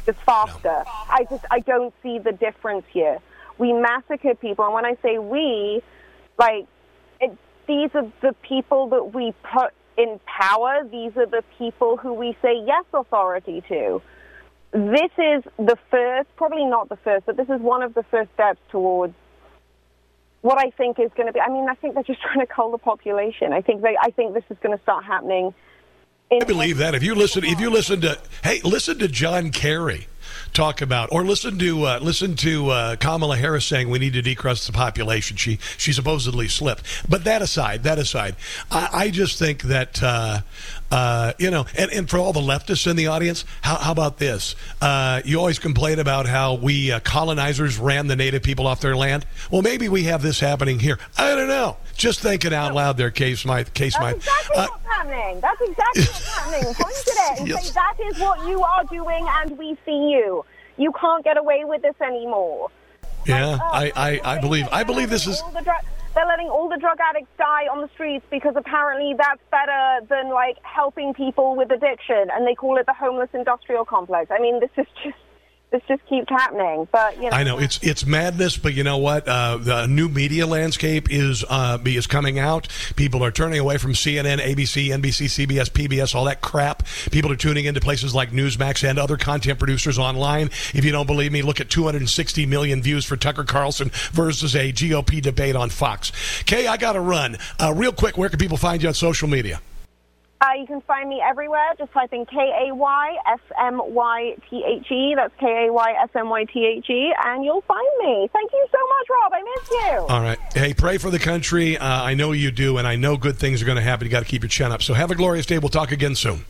It's 0.07 0.19
faster. 0.21 0.83
I 1.09 1.25
just, 1.27 1.43
I 1.49 1.59
don't 1.61 1.93
see 2.03 2.19
the 2.19 2.31
difference 2.31 2.85
here. 2.91 3.17
We 3.57 3.73
massacre 3.73 4.35
people, 4.35 4.63
and 4.65 4.73
when 4.73 4.85
I 4.85 4.95
say 5.01 5.17
we, 5.17 5.81
like, 6.37 6.67
it, 7.19 7.35
these 7.67 7.89
are 7.95 8.11
the 8.21 8.35
people 8.43 8.89
that 8.89 9.15
we 9.15 9.33
put 9.41 9.73
in 9.97 10.19
power. 10.25 10.87
These 10.91 11.17
are 11.17 11.25
the 11.25 11.43
people 11.57 11.97
who 11.97 12.13
we 12.13 12.37
say 12.43 12.61
yes 12.63 12.85
authority 12.93 13.63
to. 13.69 14.01
This 14.71 15.11
is 15.17 15.43
the 15.57 15.77
first, 15.89 16.29
probably 16.35 16.65
not 16.65 16.89
the 16.89 16.97
first, 16.97 17.25
but 17.25 17.37
this 17.37 17.49
is 17.49 17.59
one 17.61 17.81
of 17.81 17.95
the 17.95 18.03
first 18.03 18.29
steps 18.33 18.59
towards 18.69 19.15
what 20.41 20.59
I 20.59 20.69
think 20.69 20.99
is 20.99 21.09
going 21.15 21.25
to 21.25 21.33
be. 21.33 21.39
I 21.39 21.49
mean, 21.49 21.67
I 21.67 21.73
think 21.73 21.95
they're 21.95 22.03
just 22.03 22.21
trying 22.21 22.45
to 22.45 22.45
cull 22.45 22.69
the 22.69 22.77
population. 22.77 23.53
I 23.53 23.61
think 23.61 23.81
they, 23.81 23.97
I 23.99 24.11
think 24.11 24.35
this 24.35 24.43
is 24.51 24.57
going 24.61 24.77
to 24.77 24.83
start 24.83 25.03
happening. 25.03 25.55
I 26.31 26.43
believe 26.43 26.77
that. 26.77 26.95
If 26.95 27.03
you 27.03 27.13
listen, 27.15 27.43
if 27.43 27.59
you 27.59 27.69
listen 27.69 28.01
to, 28.01 28.19
hey, 28.43 28.59
listen 28.63 28.97
to 28.99 29.07
John 29.07 29.51
Kerry 29.51 30.07
talk 30.53 30.81
about, 30.81 31.09
or 31.11 31.23
listen 31.23 31.59
to 31.59 31.83
uh, 31.85 31.99
listen 32.01 32.35
to 32.37 32.69
uh, 32.69 32.95
Kamala 32.95 33.37
Harris 33.37 33.65
saying 33.65 33.89
we 33.89 33.99
need 33.99 34.13
to 34.13 34.21
decrease 34.21 34.65
the 34.65 34.73
population. 34.73 35.37
She 35.37 35.59
she 35.77 35.93
supposedly 35.93 36.47
slipped. 36.47 36.83
But 37.07 37.25
that 37.25 37.41
aside, 37.41 37.83
that 37.83 37.99
aside, 37.99 38.35
I, 38.71 38.89
I 38.91 39.09
just 39.11 39.37
think 39.37 39.63
that 39.63 40.01
uh, 40.01 40.41
uh, 40.91 41.33
you 41.39 41.49
know, 41.51 41.65
and, 41.77 41.91
and 41.91 42.09
for 42.09 42.17
all 42.17 42.31
the 42.33 42.39
leftists 42.39 42.87
in 42.89 42.95
the 42.95 43.07
audience, 43.07 43.43
how, 43.61 43.75
how 43.75 43.91
about 43.91 44.17
this? 44.19 44.55
Uh, 44.81 45.21
you 45.25 45.39
always 45.39 45.59
complain 45.59 45.99
about 45.99 46.25
how 46.27 46.53
we 46.55 46.91
uh, 46.91 46.99
colonizers 47.01 47.77
ran 47.77 48.07
the 48.07 48.15
native 48.15 48.43
people 48.43 48.67
off 48.67 48.81
their 48.81 48.95
land. 48.95 49.25
Well, 49.51 49.61
maybe 49.61 49.89
we 49.89 50.03
have 50.03 50.21
this 50.21 50.39
happening 50.39 50.79
here. 50.79 50.97
I 51.17 51.35
don't 51.35 51.47
know. 51.47 51.77
Just 51.95 52.19
thinking 52.19 52.53
out 52.53 52.73
loud 52.73 52.97
there, 52.97 53.09
Case 53.11 53.39
Smythe. 53.41 53.73
Case 53.73 53.95
Smythe. 53.95 54.21
That's 54.21 54.27
exactly 54.27 54.57
Uh, 54.57 54.67
what's 54.69 54.85
happening. 54.85 55.39
That's 55.41 55.61
exactly 55.61 56.01
what's 56.03 56.35
happening. 56.35 56.73
Point 56.75 56.95
at 56.95 57.33
it 57.33 57.39
and 57.39 57.47
Yes. 57.47 57.67
say 57.67 57.73
that 57.73 57.95
is 58.07 58.19
what 58.19 58.47
you 58.47 58.61
are 58.61 58.83
doing, 58.85 59.25
and 59.41 59.57
we 59.57 59.77
see 59.85 60.11
you. 60.11 60.45
You 60.77 60.91
can't 60.99 61.23
get 61.23 61.37
away 61.37 61.63
with 61.65 61.81
this 61.81 61.95
anymore. 62.01 62.69
yeah, 63.25 63.57
I, 63.61 63.91
I, 63.95 64.21
I 64.35 64.37
believe 64.39 64.67
I 64.71 64.83
believe 64.83 65.09
this 65.09 65.25
is 65.25 65.39
All 65.41 65.51
the 65.51 65.61
dr- 65.61 65.83
they're 66.15 66.25
letting 66.25 66.47
all 66.47 66.69
the 66.69 66.77
drug 66.77 66.97
addicts 67.03 67.29
die 67.37 67.67
on 67.67 67.81
the 67.81 67.89
streets 67.93 68.25
because 68.31 68.55
apparently 68.55 69.13
that's 69.17 69.43
better 69.51 69.99
than 70.07 70.31
like 70.31 70.57
helping 70.63 71.13
people 71.13 71.55
with 71.55 71.69
addiction, 71.71 72.31
and 72.31 72.47
they 72.47 72.55
call 72.55 72.77
it 72.77 72.85
the 72.85 72.93
homeless 72.93 73.29
industrial 73.33 73.83
complex. 73.83 74.31
I 74.31 74.39
mean, 74.39 74.61
this 74.61 74.71
is 74.77 74.87
just 75.03 75.17
this 75.71 75.81
just 75.87 76.05
keeps 76.07 76.29
happening. 76.29 76.87
But 76.91 77.17
you 77.17 77.29
know, 77.29 77.37
I 77.37 77.43
know 77.43 77.59
it's 77.59 77.79
it's 77.81 78.05
madness, 78.05 78.57
but 78.57 78.73
you 78.73 78.83
know 78.83 78.97
what? 78.97 79.27
Uh, 79.27 79.57
the 79.57 79.87
new 79.87 80.07
media 80.07 80.45
landscape 80.45 81.11
is 81.11 81.43
uh, 81.49 81.77
is 81.85 82.07
coming 82.07 82.39
out. 82.39 82.67
People 82.95 83.23
are 83.23 83.31
turning 83.31 83.59
away 83.59 83.77
from 83.77 83.93
CNN, 83.93 84.37
ABC, 84.37 84.87
NBC, 84.87 85.47
CBS, 85.47 85.69
PBS, 85.69 86.15
all 86.15 86.25
that 86.25 86.41
crap. 86.41 86.83
People 87.11 87.31
are 87.31 87.35
tuning 87.35 87.65
into 87.65 87.79
places 87.81 88.15
like 88.15 88.31
Newsmax 88.31 88.87
and 88.87 88.97
other 88.97 89.17
content 89.17 89.59
producers 89.59 89.99
online. 89.99 90.47
If 90.73 90.85
you 90.85 90.91
don't 90.91 91.07
believe 91.07 91.31
me, 91.31 91.41
look 91.41 91.59
at 91.59 91.69
260 91.69 92.45
million 92.45 92.81
views 92.81 93.05
for 93.05 93.17
Tucker 93.17 93.43
Carlson 93.43 93.89
versus 94.11 94.55
a 94.55 94.71
GOP 94.71 95.21
debate 95.21 95.55
on 95.55 95.69
Fox. 95.69 96.11
Kay, 96.45 96.67
I 96.67 96.77
got 96.77 96.93
to 96.93 97.01
run. 97.01 97.37
Uh, 97.59 97.73
real 97.75 97.91
quick, 97.91 98.17
where 98.17 98.29
can 98.29 98.39
people 98.39 98.57
find 98.57 98.81
you 98.81 98.87
on 98.87 98.93
social 98.93 99.27
media? 99.27 99.61
Uh, 100.45 100.53
you 100.59 100.67
can 100.67 100.81
find 100.81 101.09
me 101.09 101.21
everywhere. 101.27 101.73
Just 101.77 101.91
type 101.91 102.13
in 102.13 102.25
K 102.25 102.35
A 102.69 102.75
Y 102.75 103.17
S 103.33 103.39
M 103.59 103.81
Y 103.83 104.35
T 104.49 104.63
H 104.63 104.91
E. 104.91 105.13
That's 105.15 105.33
K 105.39 105.67
A 105.67 105.73
Y 105.73 105.93
S 106.03 106.09
M 106.13 106.29
Y 106.29 106.43
T 106.45 106.65
H 106.77 106.89
E, 106.89 107.13
and 107.23 107.43
you'll 107.43 107.61
find 107.61 107.87
me. 107.99 108.29
Thank 108.31 108.51
you 108.51 108.67
so 108.71 108.77
much, 108.77 109.07
Rob. 109.09 109.33
I 109.33 109.41
miss 109.43 109.69
you. 109.71 110.05
All 110.13 110.21
right. 110.21 110.37
Hey, 110.53 110.73
pray 110.73 110.97
for 110.97 111.09
the 111.09 111.19
country. 111.19 111.77
Uh, 111.77 112.03
I 112.03 112.13
know 112.13 112.31
you 112.31 112.51
do, 112.51 112.77
and 112.77 112.87
I 112.87 112.95
know 112.95 113.17
good 113.17 113.37
things 113.37 113.61
are 113.61 113.65
going 113.65 113.77
to 113.77 113.81
happen. 113.81 114.05
You 114.05 114.11
got 114.11 114.19
to 114.19 114.25
keep 114.29 114.43
your 114.43 114.49
chin 114.49 114.71
up. 114.71 114.83
So 114.83 114.93
have 114.93 115.09
a 115.09 115.15
glorious 115.15 115.45
day. 115.45 115.57
We'll 115.57 115.69
talk 115.69 115.91
again 115.91 116.13
soon. 116.15 116.45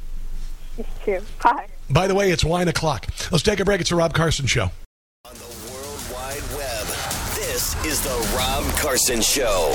You 0.77 0.85
too. 1.05 1.21
Bye. 1.41 1.67
By 1.89 2.07
the 2.07 2.15
way, 2.15 2.31
it's 2.31 2.43
wine 2.43 2.67
o'clock. 2.67 3.07
Let's 3.31 3.43
take 3.43 3.59
a 3.59 3.65
break. 3.65 3.79
It's 3.79 3.91
the 3.91 3.95
Rob 3.95 4.13
Carson 4.13 4.45
show. 4.47 4.71
On 5.25 5.33
the 5.35 5.71
World 5.71 6.03
Wide 6.11 6.57
Web, 6.57 6.87
this 7.35 7.75
is 7.85 8.01
the 8.01 8.35
Rob 8.35 8.63
Carson 8.73 9.21
Show. 9.21 9.73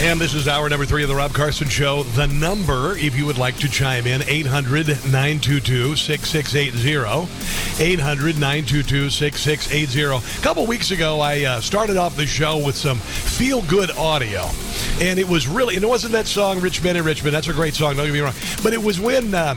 And 0.00 0.20
this 0.20 0.34
is 0.34 0.48
hour 0.48 0.68
number 0.68 0.84
three 0.84 1.02
of 1.02 1.08
the 1.08 1.14
Rob 1.14 1.32
Carson 1.32 1.68
Show. 1.68 2.02
The 2.02 2.26
number, 2.26 2.96
if 2.98 3.16
you 3.16 3.24
would 3.26 3.38
like 3.38 3.56
to 3.58 3.68
chime 3.68 4.06
in, 4.06 4.22
800 4.26 4.88
922 4.88 5.96
6680. 5.96 7.82
800 7.82 8.34
922 8.34 9.08
6680. 9.08 10.02
A 10.38 10.42
couple 10.42 10.66
weeks 10.66 10.90
ago, 10.90 11.20
I 11.20 11.44
uh, 11.44 11.60
started 11.60 11.96
off 11.96 12.16
the 12.16 12.26
show 12.26 12.58
with 12.58 12.76
some 12.76 12.98
feel 12.98 13.62
good 13.62 13.90
audio. 13.92 14.50
And 15.00 15.18
it 15.18 15.28
was 15.28 15.46
really, 15.46 15.76
and 15.76 15.84
it 15.84 15.88
wasn't 15.88 16.12
that 16.12 16.26
song, 16.26 16.60
Rich 16.60 16.82
Men 16.82 16.96
in 16.96 17.04
Richmond. 17.04 17.34
That's 17.34 17.48
a 17.48 17.52
great 17.52 17.74
song, 17.74 17.96
don't 17.96 18.06
get 18.06 18.12
me 18.12 18.20
wrong. 18.20 18.34
But 18.62 18.72
it 18.72 18.82
was 18.82 18.98
when. 19.00 19.32
Uh, 19.32 19.54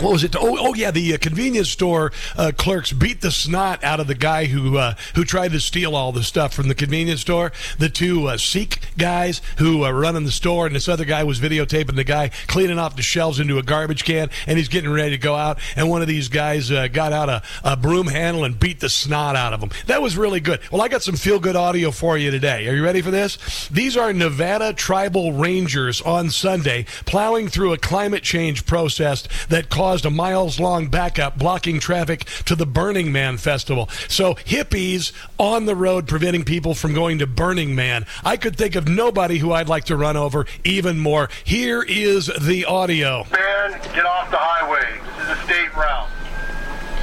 what 0.00 0.12
was 0.12 0.24
it? 0.24 0.34
Oh, 0.34 0.56
oh 0.58 0.74
yeah, 0.74 0.90
the 0.90 1.14
uh, 1.14 1.18
convenience 1.18 1.70
store 1.70 2.10
uh, 2.36 2.50
clerks 2.56 2.92
beat 2.92 3.20
the 3.20 3.30
snot 3.30 3.84
out 3.84 4.00
of 4.00 4.08
the 4.08 4.16
guy 4.16 4.46
who 4.46 4.76
uh, 4.76 4.94
who 5.14 5.24
tried 5.24 5.52
to 5.52 5.60
steal 5.60 5.94
all 5.94 6.10
the 6.10 6.24
stuff 6.24 6.52
from 6.52 6.66
the 6.66 6.74
convenience 6.74 7.20
store. 7.20 7.52
The 7.78 7.88
two 7.88 8.26
uh, 8.26 8.36
Sikh 8.36 8.80
guys 8.98 9.40
who 9.58 9.84
are 9.84 9.94
running 9.94 10.24
the 10.24 10.32
store, 10.32 10.66
and 10.66 10.74
this 10.74 10.88
other 10.88 11.04
guy 11.04 11.22
was 11.22 11.38
videotaping 11.38 11.94
the 11.94 12.02
guy 12.04 12.30
cleaning 12.48 12.78
off 12.78 12.96
the 12.96 13.02
shelves 13.02 13.38
into 13.38 13.58
a 13.58 13.62
garbage 13.62 14.04
can, 14.04 14.30
and 14.48 14.58
he's 14.58 14.68
getting 14.68 14.90
ready 14.90 15.12
to 15.12 15.18
go 15.18 15.36
out. 15.36 15.58
And 15.76 15.88
one 15.88 16.02
of 16.02 16.08
these 16.08 16.28
guys 16.28 16.72
uh, 16.72 16.88
got 16.88 17.12
out 17.12 17.28
a, 17.28 17.42
a 17.62 17.76
broom 17.76 18.08
handle 18.08 18.42
and 18.42 18.58
beat 18.58 18.80
the 18.80 18.88
snot 18.88 19.36
out 19.36 19.52
of 19.52 19.62
him. 19.62 19.70
That 19.86 20.02
was 20.02 20.16
really 20.16 20.40
good. 20.40 20.60
Well, 20.72 20.82
I 20.82 20.88
got 20.88 21.04
some 21.04 21.16
feel 21.16 21.38
good 21.38 21.56
audio 21.56 21.92
for 21.92 22.18
you 22.18 22.32
today. 22.32 22.66
Are 22.66 22.74
you 22.74 22.82
ready 22.82 23.00
for 23.00 23.12
this? 23.12 23.68
These 23.68 23.96
are 23.96 24.12
Nevada 24.12 24.72
tribal 24.72 25.34
rangers 25.34 26.02
on 26.02 26.30
Sunday 26.30 26.86
plowing 27.06 27.46
through 27.46 27.72
a 27.72 27.78
climate 27.78 28.24
change 28.24 28.66
process 28.66 29.28
that 29.48 29.70
caused 29.70 29.83
a 29.84 30.10
miles 30.10 30.58
long 30.58 30.86
backup 30.86 31.36
blocking 31.36 31.78
traffic 31.78 32.24
to 32.46 32.56
the 32.56 32.64
Burning 32.64 33.12
Man 33.12 33.36
festival. 33.36 33.90
So 34.08 34.34
hippies 34.34 35.12
on 35.38 35.66
the 35.66 35.76
road 35.76 36.08
preventing 36.08 36.42
people 36.42 36.74
from 36.74 36.94
going 36.94 37.18
to 37.18 37.26
Burning 37.26 37.74
Man. 37.74 38.06
I 38.24 38.38
could 38.38 38.56
think 38.56 38.76
of 38.76 38.88
nobody 38.88 39.36
who 39.36 39.52
I'd 39.52 39.68
like 39.68 39.84
to 39.84 39.96
run 39.96 40.16
over 40.16 40.46
even 40.64 40.98
more. 40.98 41.28
Here 41.44 41.82
is 41.82 42.30
the 42.40 42.64
audio. 42.64 43.26
Man, 43.30 43.72
get 43.92 44.06
off 44.06 44.30
the 44.30 44.38
highway. 44.40 44.98
This 45.18 45.24
is 45.24 45.30
a 45.30 45.44
state 45.44 45.76
route. 45.76 46.08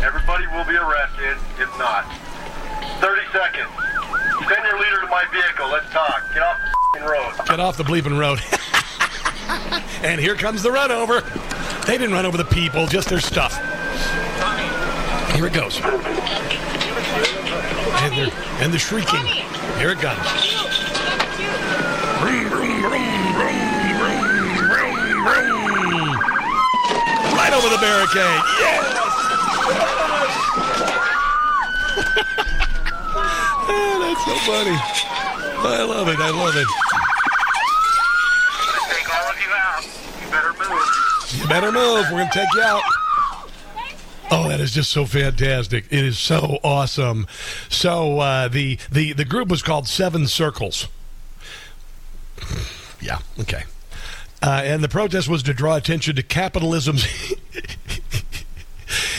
Everybody 0.04 0.48
will 0.48 0.66
be 0.66 0.76
arrested 0.76 1.38
if 1.60 1.70
not. 1.78 2.06
30 3.00 3.22
seconds. 3.32 3.70
Send 4.50 4.66
your 4.66 4.80
leader 4.80 5.02
to 5.02 5.08
my 5.08 5.24
vehicle. 5.32 5.70
Let's 5.70 5.90
talk. 5.92 6.24
Get 6.34 6.42
off 6.42 6.58
the 6.96 7.02
road. 7.02 7.48
Get 7.48 7.60
off 7.60 7.78
the 7.78 7.84
bleeping 7.84 8.18
road. 8.18 8.42
and 10.04 10.20
here 10.20 10.36
comes 10.36 10.64
the 10.64 10.72
run 10.72 10.92
over. 10.92 11.24
They 11.88 11.98
didn't 11.98 12.14
run 12.14 12.26
over 12.26 12.38
the 12.38 12.46
people, 12.46 12.88
just 12.88 13.10
their 13.10 13.20
stuff. 13.20 13.58
Here 15.34 15.48
it 15.48 15.54
goes. 15.54 15.80
And, 18.04 18.14
they're- 18.16 18.34
and 18.62 18.72
the 18.74 18.80
shrieking. 18.80 19.26
Here 19.78 19.92
it 19.92 20.00
comes. 20.00 20.18
Right 27.36 27.54
over 27.54 27.70
the 27.70 27.78
barricade. 27.82 28.42
Yes! 28.60 28.98
Ah, 33.74 33.96
that's 34.00 34.26
so 34.26 34.36
funny. 34.52 34.76
I 34.76 34.78
love 35.84 36.08
it. 36.10 36.20
I 36.20 36.30
love 36.32 36.56
it. 36.56 36.68
Take 38.90 39.08
all 39.16 39.30
of 39.30 39.40
you 39.40 39.52
out. 39.54 39.84
You 40.20 40.28
better 40.32 40.54
move. 40.58 40.90
You 41.34 41.48
better 41.48 41.72
move. 41.72 42.06
We're 42.12 42.18
going 42.18 42.30
to 42.30 42.40
take 42.40 42.54
you 42.54 42.62
out. 42.62 42.82
Oh, 44.34 44.48
that 44.48 44.62
is 44.62 44.74
just 44.74 44.92
so 44.92 45.06
fantastic! 45.06 45.86
It 45.90 46.06
is 46.06 46.18
so 46.18 46.60
awesome. 46.64 47.28
So 47.68 48.20
uh, 48.20 48.48
the 48.48 48.78
the 48.90 49.12
the 49.12 49.26
group 49.26 49.50
was 49.50 49.62
called 49.62 49.88
Seven 49.90 50.26
Circles. 50.28 50.88
Yeah. 53.02 53.20
Okay. 53.40 53.64
Uh, 54.42 54.62
and 54.64 54.84
the 54.84 54.90
protest 54.90 55.28
was 55.28 55.44
to 55.44 55.54
draw 55.54 55.76
attention 55.76 56.16
to 56.16 56.24
capitalism's 56.24 57.06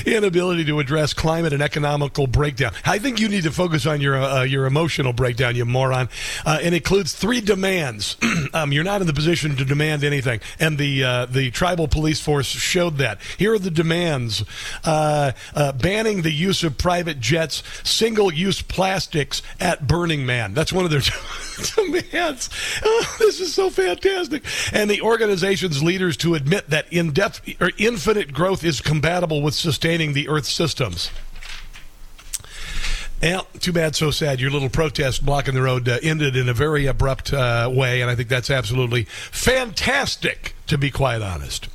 inability 0.07 0.65
to 0.67 0.81
address 0.81 1.13
climate 1.13 1.53
and 1.53 1.63
economical 1.63 2.27
breakdown. 2.27 2.73
I 2.85 2.99
think 2.99 3.21
you 3.21 3.29
need 3.29 3.45
to 3.45 3.51
focus 3.51 3.87
on 3.87 4.01
your 4.01 4.17
uh, 4.17 4.43
your 4.45 4.67
emotional 4.67 5.13
breakdown, 5.13 5.57
you 5.57 5.65
moron. 5.65 6.09
Uh, 6.45 6.59
it 6.63 6.73
includes 6.73 7.15
three 7.15 7.41
demands. 7.41 8.17
um, 8.55 8.73
you're 8.73 8.85
not 8.85 9.01
in 9.01 9.07
the 9.07 9.13
position 9.13 9.57
to 9.57 9.65
demand 9.65 10.05
anything, 10.05 10.41
and 10.59 10.79
the 10.79 11.05
uh, 11.05 11.27
the 11.27 11.51
tribal 11.51 11.89
police 11.89 12.21
force 12.21 12.47
showed 12.47 12.99
that. 12.99 13.21
Here 13.39 13.55
are 13.55 13.59
the 13.59 13.71
demands: 13.71 14.45
uh, 14.85 15.33
uh, 15.55 15.73
banning 15.73 16.23
the 16.23 16.33
use 16.33 16.63
of 16.63 16.79
private 16.79 17.21
jets, 17.21 17.63
single 17.85 18.33
use 18.33 18.63
plastics 18.63 19.43
at 19.61 19.87
Burning 19.87 20.27
Man. 20.27 20.55
That's 20.55 20.73
one 20.73 20.85
of 20.85 20.91
their 20.91 21.01
demands. 21.77 22.51
Oh, 22.85 23.17
this 23.19 23.41
is 23.41 23.55
so 23.55 23.71
fantastic. 23.71 24.45
And 24.73 24.91
the 24.91 25.01
organization's 25.03 25.83
leaders 25.83 26.17
to 26.19 26.35
admit 26.35 26.71
that 26.71 26.91
indef- 26.91 27.61
or 27.61 27.71
infinite 27.79 28.33
growth 28.33 28.65
is 28.65 28.81
compatible 28.81 29.43
with 29.43 29.55
sustaining 29.93 30.15
the 30.15 30.27
Earth's 30.27 30.51
systems. 30.51 31.11
Yeah, 33.21 33.43
too 33.61 33.75
bad, 33.75 33.95
so 33.95 34.11
sad. 34.11 34.41
Your 34.41 34.51
little 34.51 34.71
protest 34.71 35.25
blocking 35.25 35.53
the 35.53 35.61
road 35.61 35.87
uh, 35.87 35.99
ended 36.03 36.35
in 36.35 36.49
a 36.49 36.55
very 36.55 36.87
abrupt 36.87 37.31
uh, 37.31 37.71
way, 37.71 38.01
and 38.01 38.11
I 38.11 38.15
think 38.15 38.31
that's 38.31 38.49
absolutely 38.49 39.05
fantastic, 39.05 40.55
to 40.69 40.79
be 40.79 40.91
quite 40.91 41.21
honest. 41.21 41.69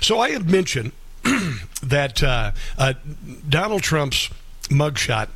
So 0.00 0.20
I 0.20 0.30
had 0.30 0.48
mentioned 0.48 0.92
that 1.82 2.22
uh, 2.22 2.52
uh, 2.78 2.94
Donald 3.48 3.82
Trump's 3.82 4.30
mugshot, 4.68 5.28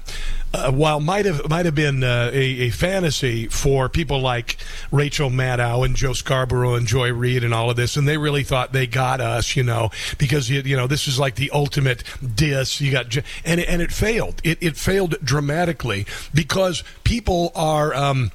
uh, 0.54 0.72
while 0.72 1.00
might 1.00 1.26
have 1.26 1.48
might 1.48 1.66
have 1.66 1.74
been 1.74 2.02
uh, 2.02 2.30
a, 2.32 2.38
a 2.38 2.70
fantasy 2.70 3.46
for 3.48 3.88
people 3.88 4.20
like 4.20 4.56
Rachel 4.90 5.30
Maddow 5.30 5.84
and 5.84 5.94
Joe 5.94 6.12
Scarborough 6.12 6.74
and 6.74 6.86
Joy 6.86 7.12
Reid 7.12 7.44
and 7.44 7.52
all 7.52 7.70
of 7.70 7.76
this, 7.76 7.96
and 7.96 8.08
they 8.08 8.16
really 8.16 8.42
thought 8.42 8.72
they 8.72 8.86
got 8.86 9.20
us, 9.20 9.56
you 9.56 9.62
know, 9.62 9.90
because 10.16 10.48
you, 10.48 10.60
you 10.62 10.76
know 10.76 10.86
this 10.86 11.06
is 11.06 11.18
like 11.18 11.34
the 11.34 11.50
ultimate 11.50 12.02
diss. 12.34 12.80
You 12.80 12.92
got, 12.92 13.14
and 13.44 13.60
and 13.60 13.82
it 13.82 13.92
failed. 13.92 14.40
It 14.44 14.58
it 14.60 14.76
failed 14.76 15.16
dramatically 15.22 16.06
because 16.32 16.82
people 17.04 17.52
are. 17.54 17.94
Um, 17.94 18.32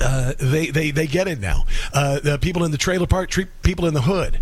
uh, 0.00 0.34
they, 0.38 0.70
they 0.70 0.90
they 0.90 1.06
get 1.06 1.28
it 1.28 1.40
now. 1.40 1.64
Uh, 1.92 2.20
the 2.20 2.38
people 2.38 2.64
in 2.64 2.70
the 2.70 2.78
trailer 2.78 3.06
park 3.06 3.30
treat 3.30 3.48
people 3.62 3.86
in 3.86 3.94
the 3.94 4.02
hood. 4.02 4.40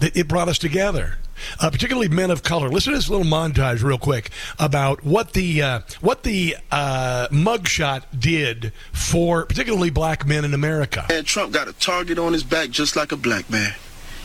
It 0.00 0.28
brought 0.28 0.48
us 0.48 0.58
together, 0.58 1.18
uh, 1.60 1.70
particularly 1.70 2.08
men 2.08 2.30
of 2.30 2.42
color. 2.42 2.68
Listen 2.68 2.92
to 2.92 2.98
this 2.98 3.08
little 3.08 3.26
montage 3.26 3.82
real 3.82 3.98
quick 3.98 4.30
about 4.58 5.04
what 5.04 5.32
the 5.32 5.62
uh, 5.62 5.80
what 6.00 6.22
the 6.22 6.56
uh, 6.70 7.28
mugshot 7.30 8.04
did 8.18 8.72
for 8.92 9.46
particularly 9.46 9.90
black 9.90 10.26
men 10.26 10.44
in 10.44 10.54
America. 10.54 11.06
And 11.10 11.26
Trump 11.26 11.52
got 11.52 11.68
a 11.68 11.72
target 11.74 12.18
on 12.18 12.32
his 12.32 12.42
back 12.44 12.70
just 12.70 12.96
like 12.96 13.12
a 13.12 13.16
black 13.16 13.48
man. 13.50 13.74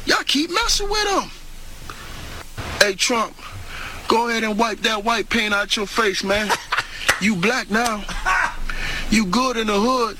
Y'all 0.06 0.24
keep 0.24 0.50
messing 0.52 0.90
with 0.90 1.08
him. 1.08 1.30
Hey, 2.80 2.96
Trump, 2.96 3.36
go 4.08 4.30
ahead 4.30 4.44
and 4.44 4.58
wipe 4.58 4.80
that 4.80 5.04
white 5.04 5.30
paint 5.30 5.54
out 5.54 5.76
your 5.76 5.86
face, 5.86 6.24
man. 6.24 6.50
you 7.22 7.36
black 7.36 7.70
now. 7.70 8.04
You 9.12 9.26
good 9.26 9.58
in 9.58 9.68
the 9.68 9.78
hood. 9.78 10.18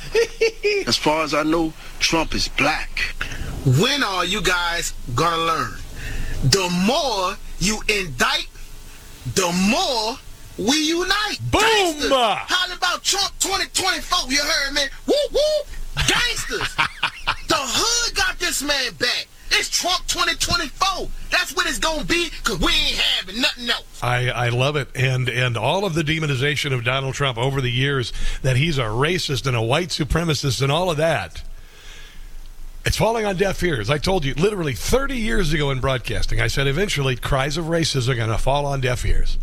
As 0.88 0.98
far 0.98 1.24
as 1.24 1.34
I 1.34 1.44
know, 1.44 1.72
Trump 2.00 2.36
is 2.36 2.50
black. 2.50 3.00
When 3.80 4.04
are 4.04 4.26
you 4.26 4.42
guys 4.42 4.94
gonna 5.16 5.38
learn? 5.38 5.74
The 6.44 6.70
more 6.86 7.38
you 7.60 7.80
indict, 7.88 8.50
the 9.34 9.50
more 9.70 10.18
we 10.58 10.76
unite. 10.76 11.40
Boom! 11.50 11.62
Gangsters. 11.62 12.12
How 12.12 12.74
about 12.76 13.02
Trump 13.04 13.32
2024? 13.40 14.30
You 14.30 14.42
heard 14.42 14.74
me? 14.74 14.82
Woo 15.08 15.14
woo! 15.32 15.40
Gangsters! 15.96 16.76
the 17.48 17.56
hood 17.56 18.16
got 18.16 18.40
this 18.40 18.62
man 18.62 18.94
back. 18.96 19.28
It's 19.54 19.70
Trump 19.70 20.08
2024. 20.08 21.10
That's 21.30 21.56
what 21.56 21.68
it's 21.68 21.80
gonna 21.80 22.04
be, 22.06 22.30
cause 22.44 22.60
we 22.60 22.72
ain't 22.72 22.98
having 22.98 23.42
nothing 23.42 23.70
else. 23.70 24.04
I, 24.04 24.30
I 24.30 24.50
love 24.50 24.76
it, 24.76 24.90
and 24.96 25.28
and 25.30 25.58
all 25.58 25.86
of 25.86 25.94
the 25.94 26.04
demonization 26.04 26.74
of 26.74 26.84
Donald 26.84 27.14
Trump 27.14 27.38
over 27.38 27.62
the 27.62 27.72
years 27.72 28.14
that 28.42 28.58
he's 28.58 28.78
a 28.78 28.84
racist 28.84 29.46
and 29.46 29.56
a 29.56 29.62
white 29.62 29.90
supremacist 29.90 30.62
and 30.62 30.72
all 30.72 30.90
of 30.90 30.98
that. 30.98 31.44
It's 32.84 32.98
falling 32.98 33.26
on 33.26 33.38
deaf 33.38 33.62
ears. 33.62 33.90
I 33.92 34.00
told 34.00 34.26
you 34.26 34.34
literally 34.34 34.74
30 34.74 35.16
years 35.16 35.54
ago 35.54 35.70
in 35.70 35.80
broadcasting, 35.80 36.42
I 36.42 36.48
said 36.48 36.66
eventually 36.66 37.16
cries 37.16 37.56
of 37.58 37.66
racism 37.66 38.10
are 38.10 38.16
going 38.16 38.30
to 38.30 38.40
fall 38.40 38.66
on 38.66 38.82
deaf 38.82 39.06
ears 39.06 39.38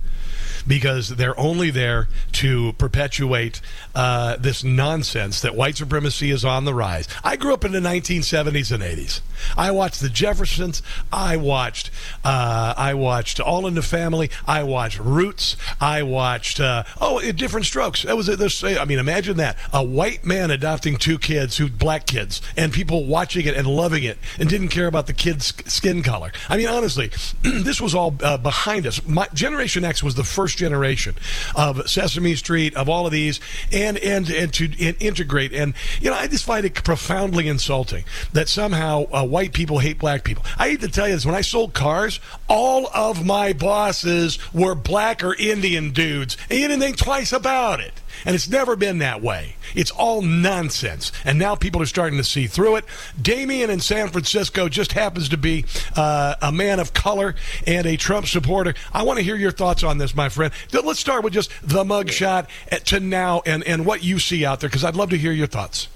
because 0.67 1.11
they're 1.11 1.39
only 1.39 1.71
there 1.71 2.09
to 2.33 2.73
perpetuate 2.75 3.61
uh, 3.99 4.37
this 4.37 4.63
nonsense 4.63 5.41
that 5.41 5.57
white 5.57 5.77
supremacy 5.77 6.31
is 6.31 6.45
on 6.45 6.65
the 6.65 6.73
rise. 6.73 7.09
I 7.25 7.35
grew 7.35 7.53
up 7.53 7.65
in 7.65 7.73
the 7.73 7.81
1970s 7.81 8.71
and 8.71 8.81
80s. 8.81 9.21
I 9.57 9.73
watched 9.73 10.01
the 10.01 10.09
Jeffersons. 10.09 10.83
I 11.13 11.37
watched. 11.37 11.91
Uh, 12.25 12.75
I 12.77 12.95
watched 12.95 13.41
All 13.41 13.67
in 13.67 13.75
the 13.75 13.83
Family. 13.83 14.31
I 14.47 14.63
watched 14.63 15.01
Roots. 15.01 15.57
I 15.81 16.05
watched. 16.05 16.61
Uh, 16.61 16.85
oh, 17.01 17.21
Diff'rent 17.33 17.67
Strokes. 17.67 18.05
That 18.05 18.17
was 18.17 18.27
this. 18.27 18.63
I 18.63 18.85
mean, 18.85 19.01
imagine 19.01 19.37
that 19.39 19.59
a 19.73 19.83
white 19.83 20.25
man 20.25 20.53
adopting 20.53 20.97
two 20.97 21.19
kids, 21.19 21.57
who 21.57 21.69
black 21.69 22.07
kids, 22.07 22.41
and 22.57 22.73
people 22.73 23.05
watching 23.05 23.47
it 23.47 23.57
and 23.57 23.67
loving 23.67 24.05
it, 24.05 24.19
and 24.39 24.49
didn't 24.49 24.69
care 24.69 24.87
about 24.87 25.09
the 25.09 25.13
kids' 25.13 25.53
skin 25.67 26.05
color. 26.05 26.31
I 26.49 26.57
mean, 26.57 26.69
honestly, 26.69 27.11
this 27.43 27.81
was 27.81 27.97
all 27.97 28.15
uh, 28.23 28.39
behind 28.39 28.87
us. 28.87 29.05
My, 29.07 29.27
Generation 29.35 29.85
X 29.85 30.05
was 30.05 30.15
the 30.15 30.25
first 30.25 30.57
generation 30.57 31.17
of 31.57 31.89
Sesame 31.91 32.37
Street, 32.37 32.77
of 32.77 32.89
all 32.89 33.07
of 33.07 33.13
these, 33.13 33.41
and 33.73 33.88
and 33.89 33.99
and 33.99 34.30
and 34.30 34.53
to 34.55 34.64
and 34.64 34.97
integrate. 35.01 35.53
And 35.53 35.74
you 36.01 36.11
know, 36.11 36.16
I 36.16 36.26
just 36.26 36.45
find 36.45 36.64
it 36.64 36.74
profoundly 36.74 37.49
insulting 37.49 38.05
that 38.32 38.49
somehow 38.49 39.07
uh, 39.12 39.24
white 39.24 39.53
people 39.53 39.78
hate 39.78 39.99
black 39.99 40.24
people. 40.24 40.45
I 40.59 40.70
hate 40.70 40.80
to 40.82 40.89
tell 40.89 41.09
you 41.09 41.14
this: 41.14 41.26
when 41.26 41.34
I 41.34 41.41
sold 41.41 41.74
cars, 41.74 42.20
all 42.49 42.89
of 42.95 43.24
my 43.24 43.53
bosses 43.53 44.39
were 44.53 44.74
black 44.74 45.24
or 45.24 45.34
Indian 45.34 45.91
dudes, 45.91 46.36
and 46.51 46.59
you 46.59 46.68
didn't 46.68 46.82
think 46.82 46.97
twice 46.97 47.32
about 47.32 47.80
it. 47.80 47.95
And 48.25 48.35
it's 48.35 48.49
never 48.49 48.77
been 48.77 48.99
that 48.99 49.23
way. 49.23 49.57
It's 49.75 49.91
all 49.91 50.23
nonsense. 50.23 51.12
And 51.25 51.39
now 51.39 51.55
people 51.55 51.83
are 51.83 51.87
starting 51.87 52.19
to 52.19 52.25
see 52.25 52.47
through 52.47 52.77
it. 52.77 52.85
Damien 53.21 53.71
in 53.71 53.81
San 53.81 54.09
Francisco 54.09 54.69
just 54.69 54.93
happens 54.93 55.29
to 55.31 55.37
be 55.37 55.64
uh, 55.97 56.35
a 56.41 56.53
man 56.53 56.81
of 56.81 56.95
color 56.95 57.35
and 57.66 57.87
a 57.87 57.97
Trump 57.97 58.27
supporter. 58.27 58.75
I 58.93 59.03
want 59.03 59.19
to 59.19 59.25
hear 59.25 59.37
your 59.37 59.51
thoughts 59.51 59.83
on 59.83 59.99
this, 59.99 60.14
my 60.14 60.29
friend. 60.29 60.53
Let's 60.73 61.01
start 61.01 61.25
with 61.25 61.33
just 61.33 61.51
the 61.62 61.85
mugshot 61.85 62.49
to 62.85 63.01
now 63.01 63.43
and, 63.47 63.62
and 63.64 63.85
what 63.87 64.03
you 64.03 64.19
see 64.19 64.45
out 64.45 64.61
there, 64.61 64.69
because 64.69 64.85
I'd 64.85 64.97
love 64.97 65.11
to 65.11 65.19
hear 65.19 65.33
your 65.33 65.47
thoughts. 65.47 65.89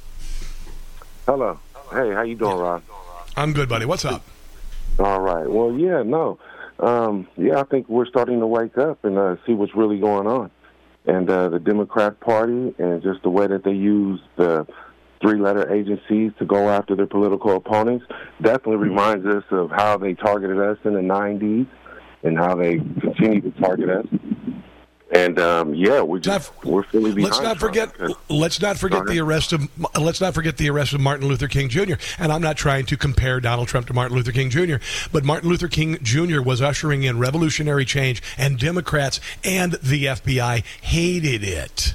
Hello. 1.26 1.58
Hey, 1.90 2.12
how 2.12 2.22
you 2.22 2.34
doing, 2.34 2.56
Rob? 2.56 2.82
I'm 3.36 3.52
good, 3.52 3.68
buddy. 3.68 3.86
What's 3.86 4.04
up? 4.04 4.22
All 4.98 5.20
right. 5.20 5.48
Well, 5.48 5.72
yeah, 5.72 6.02
no. 6.02 6.38
Um, 6.80 7.28
yeah, 7.36 7.60
I 7.60 7.64
think 7.64 7.88
we're 7.88 8.06
starting 8.06 8.40
to 8.40 8.46
wake 8.46 8.76
up 8.76 9.04
and 9.04 9.16
uh, 9.16 9.36
see 9.46 9.52
what's 9.52 9.74
really 9.74 9.98
going 9.98 10.26
on 10.26 10.50
and 11.06 11.28
uh, 11.28 11.48
the 11.48 11.58
Democrat 11.58 12.18
Party 12.20 12.74
and 12.78 13.02
just 13.02 13.22
the 13.22 13.30
way 13.30 13.46
that 13.46 13.64
they 13.64 13.72
use 13.72 14.20
the 14.36 14.66
three-letter 15.20 15.72
agencies 15.72 16.32
to 16.38 16.44
go 16.44 16.68
after 16.68 16.96
their 16.96 17.06
political 17.06 17.56
opponents 17.56 18.04
definitely 18.40 18.76
reminds 18.76 19.24
us 19.26 19.44
of 19.50 19.70
how 19.70 19.96
they 19.96 20.14
targeted 20.14 20.58
us 20.58 20.78
in 20.84 20.94
the 20.94 21.00
90s 21.00 21.66
and 22.24 22.36
how 22.36 22.54
they 22.54 22.76
continue 23.00 23.40
to 23.40 23.50
target 23.60 23.88
us. 23.88 24.06
And 25.12 25.38
um, 25.38 25.74
yeah, 25.74 26.00
we 26.00 26.20
just, 26.20 26.50
we're 26.64 26.84
fully 26.84 27.12
behind. 27.12 27.32
Let's 27.32 27.42
not 27.42 27.58
forget. 27.58 27.94
Let's 28.30 28.62
not 28.62 28.78
forget 28.78 29.06
the 29.06 29.20
arrest 29.20 29.52
of. 29.52 29.68
Let's 30.00 30.22
not 30.22 30.32
forget 30.32 30.56
the 30.56 30.70
arrest 30.70 30.94
of 30.94 31.00
Martin 31.02 31.28
Luther 31.28 31.48
King 31.48 31.68
Jr. 31.68 31.94
And 32.18 32.32
I'm 32.32 32.40
not 32.40 32.56
trying 32.56 32.86
to 32.86 32.96
compare 32.96 33.38
Donald 33.38 33.68
Trump 33.68 33.86
to 33.88 33.94
Martin 33.94 34.16
Luther 34.16 34.32
King 34.32 34.48
Jr. 34.48 34.76
But 35.12 35.22
Martin 35.22 35.50
Luther 35.50 35.68
King 35.68 35.98
Jr. 36.02 36.40
was 36.40 36.62
ushering 36.62 37.02
in 37.02 37.18
revolutionary 37.18 37.84
change, 37.84 38.22
and 38.38 38.58
Democrats 38.58 39.20
and 39.44 39.72
the 39.74 40.06
FBI 40.06 40.64
hated 40.80 41.44
it, 41.44 41.94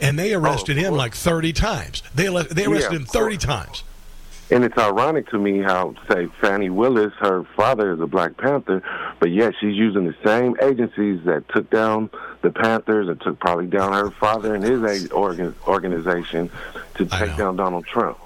and 0.00 0.16
they 0.16 0.32
arrested 0.32 0.76
him 0.76 0.94
like 0.94 1.14
30 1.16 1.52
times. 1.52 2.02
They 2.14 2.28
they 2.28 2.66
arrested 2.66 2.92
Yeah, 2.92 2.98
him 2.98 3.06
30 3.06 3.38
times. 3.38 3.82
And 4.52 4.64
it's 4.64 4.76
ironic 4.76 5.30
to 5.30 5.38
me 5.38 5.60
how, 5.60 5.94
say, 6.10 6.26
Fani 6.42 6.68
Willis, 6.68 7.14
her 7.20 7.42
father 7.56 7.94
is 7.94 8.00
a 8.00 8.06
Black 8.06 8.36
Panther, 8.36 8.82
but 9.18 9.30
yet 9.30 9.54
she's 9.58 9.74
using 9.74 10.04
the 10.04 10.14
same 10.22 10.58
agencies 10.60 11.24
that 11.24 11.48
took 11.48 11.70
down 11.70 12.10
the 12.42 12.50
Panthers 12.50 13.08
and 13.08 13.18
took 13.18 13.38
probably 13.38 13.66
down 13.66 13.94
her 13.94 14.10
father 14.10 14.54
and 14.54 14.62
his 14.62 15.10
organ- 15.10 15.54
organization 15.66 16.50
to 16.96 17.06
take 17.06 17.34
down 17.38 17.56
Donald 17.56 17.86
Trump. 17.86 18.18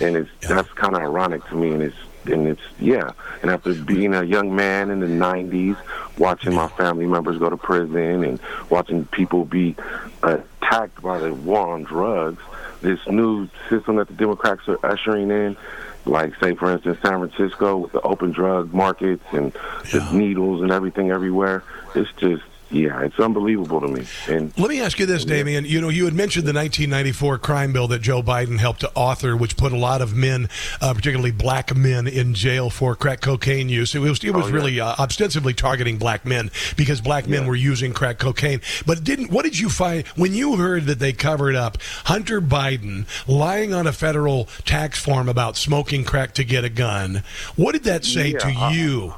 And 0.00 0.16
it's 0.16 0.30
that's 0.40 0.70
kind 0.70 0.96
of 0.96 1.02
ironic 1.02 1.44
to 1.48 1.54
me, 1.54 1.72
and 1.72 1.82
it's 1.82 1.96
and 2.24 2.46
it's 2.46 2.62
yeah. 2.80 3.10
And 3.42 3.50
after 3.50 3.74
being 3.74 4.14
a 4.14 4.22
young 4.22 4.56
man 4.56 4.90
in 4.90 5.00
the 5.00 5.06
'90s, 5.06 5.76
watching 6.16 6.54
my 6.54 6.68
family 6.68 7.04
members 7.04 7.36
go 7.36 7.50
to 7.50 7.58
prison 7.58 8.24
and 8.24 8.40
watching 8.70 9.04
people 9.06 9.44
be 9.44 9.76
attacked 10.22 11.02
by 11.02 11.18
the 11.18 11.34
war 11.34 11.74
on 11.74 11.82
drugs, 11.82 12.40
this 12.80 13.00
new 13.08 13.48
system 13.68 13.96
that 13.96 14.08
the 14.08 14.14
Democrats 14.14 14.62
are 14.68 14.78
ushering 14.84 15.30
in, 15.30 15.56
like 16.04 16.34
say 16.42 16.54
for 16.54 16.72
instance 16.72 16.98
San 17.02 17.28
Francisco 17.28 17.76
with 17.76 17.92
the 17.92 18.00
open 18.00 18.32
drug 18.32 18.72
markets 18.72 19.24
and 19.32 19.52
the 19.92 20.08
needles 20.12 20.62
and 20.62 20.70
everything 20.70 21.10
everywhere, 21.10 21.62
it's 21.94 22.10
just 22.12 22.42
yeah, 22.70 23.00
it's 23.02 23.18
unbelievable 23.18 23.80
to 23.80 23.88
me. 23.88 24.04
And 24.28 24.52
Let 24.58 24.68
me 24.70 24.80
ask 24.80 24.98
you 24.98 25.06
this, 25.06 25.24
Damien. 25.24 25.64
You 25.64 25.80
know, 25.80 25.88
you 25.88 26.04
had 26.04 26.14
mentioned 26.14 26.44
the 26.46 26.52
1994 26.52 27.38
crime 27.38 27.72
bill 27.72 27.88
that 27.88 28.00
Joe 28.02 28.22
Biden 28.22 28.58
helped 28.58 28.80
to 28.80 28.90
author, 28.94 29.36
which 29.36 29.56
put 29.56 29.72
a 29.72 29.76
lot 29.76 30.02
of 30.02 30.14
men, 30.14 30.48
uh, 30.80 30.92
particularly 30.94 31.30
black 31.32 31.74
men, 31.76 32.06
in 32.06 32.34
jail 32.34 32.70
for 32.70 32.94
crack 32.94 33.20
cocaine 33.20 33.68
use. 33.68 33.94
It 33.94 34.00
was 34.00 34.22
it 34.22 34.32
was 34.34 34.44
Oh, 34.44 34.48
yeah. 34.48 34.54
really 34.54 34.80
uh, 34.80 34.94
ostensibly 34.98 35.54
targeting 35.54 35.98
black 35.98 36.26
men 36.26 36.50
because 36.76 37.00
black 37.00 37.26
men 37.26 37.46
were 37.46 37.56
using 37.56 37.92
crack 37.92 38.18
cocaine. 38.18 38.60
But 38.86 39.04
didn't 39.04 39.30
what 39.30 39.44
did 39.44 39.58
you 39.58 39.68
find 39.68 40.06
when 40.08 40.34
you 40.34 40.56
heard 40.56 40.84
that 40.86 40.98
they 40.98 41.12
covered 41.12 41.54
up 41.56 41.78
Hunter 42.04 42.40
Biden 42.40 43.06
lying 43.26 43.72
on 43.72 43.86
a 43.86 43.92
federal 43.92 44.44
tax 44.64 44.98
form 44.98 45.28
about 45.28 45.56
smoking 45.56 46.04
crack 46.04 46.34
to 46.34 46.44
get 46.44 46.64
a 46.64 46.68
gun? 46.68 47.22
What 47.56 47.72
did 47.72 47.84
that 47.84 48.04
say 48.04 48.32
Yeah, 48.32 48.38
to 48.40 48.48
I- 48.48 48.70
you? 48.72 49.14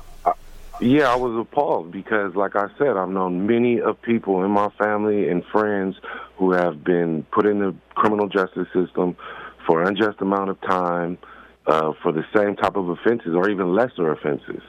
Yeah, 0.80 1.12
I 1.12 1.16
was 1.16 1.38
appalled 1.38 1.92
because, 1.92 2.34
like 2.34 2.56
I 2.56 2.68
said, 2.78 2.96
I've 2.96 3.10
known 3.10 3.46
many 3.46 3.82
of 3.82 4.00
people 4.00 4.42
in 4.44 4.50
my 4.50 4.70
family 4.78 5.28
and 5.28 5.44
friends 5.44 5.96
who 6.38 6.52
have 6.52 6.82
been 6.82 7.24
put 7.32 7.44
in 7.44 7.58
the 7.58 7.74
criminal 7.94 8.28
justice 8.28 8.66
system 8.72 9.14
for 9.66 9.82
an 9.82 9.88
unjust 9.88 10.22
amount 10.22 10.48
of 10.48 10.58
time 10.62 11.18
uh, 11.66 11.92
for 12.02 12.12
the 12.12 12.24
same 12.34 12.56
type 12.56 12.76
of 12.76 12.88
offenses 12.88 13.34
or 13.34 13.50
even 13.50 13.74
lesser 13.74 14.10
offenses. 14.10 14.62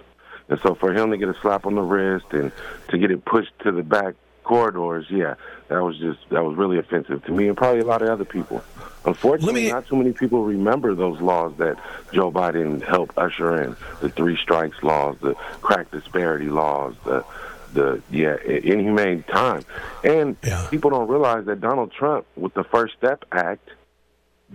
And 0.50 0.60
so, 0.60 0.76
for 0.76 0.94
him 0.94 1.12
to 1.12 1.18
get 1.18 1.30
a 1.30 1.36
slap 1.42 1.66
on 1.66 1.76
the 1.76 1.82
wrist 1.82 2.26
and 2.32 2.52
to 2.90 2.98
get 2.98 3.10
it 3.10 3.24
pushed 3.24 3.58
to 3.64 3.72
the 3.72 3.82
back 3.82 4.16
corridors, 4.44 5.06
yeah, 5.10 5.36
that 5.68 5.84
was 5.84 5.98
just 5.98 6.20
that 6.30 6.44
was 6.44 6.56
really 6.58 6.78
offensive 6.78 7.24
to 7.26 7.32
me 7.32 7.48
and 7.48 7.58
probably 7.58 7.82
a 7.82 7.86
lot 7.86 8.02
of 8.02 8.10
other 8.10 8.26
people. 8.26 8.64
Unfortunately, 9.06 9.70
not 9.70 9.88
too 9.88 9.96
many 9.96 10.14
people 10.14 10.44
remember 10.44 10.94
those 10.94 11.20
laws 11.22 11.54
that 11.58 11.78
Joe 12.14 12.32
Biden 12.32 12.82
helped 12.86 13.18
usher 13.18 13.62
in: 13.64 13.76
the 14.02 14.10
three 14.10 14.38
strikes 14.38 14.82
laws, 14.84 15.18
the 15.22 15.34
crack 15.62 15.90
disparity 15.92 16.50
laws, 16.50 16.96
the 17.04 17.26
the 17.74 18.02
yeah 18.12 18.36
inhumane 18.36 19.24
time. 19.24 19.64
And 20.04 20.38
people 20.70 20.92
don't 20.92 21.08
realize 21.08 21.46
that 21.46 21.62
Donald 21.62 21.92
Trump, 21.92 22.26
with 22.36 22.54
the 22.54 22.64
First 22.64 22.96
Step 22.98 23.26
Act, 23.32 23.70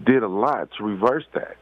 did 0.05 0.23
a 0.23 0.29
lot 0.29 0.71
to 0.79 0.85
reverse 0.85 1.25
that. 1.33 1.57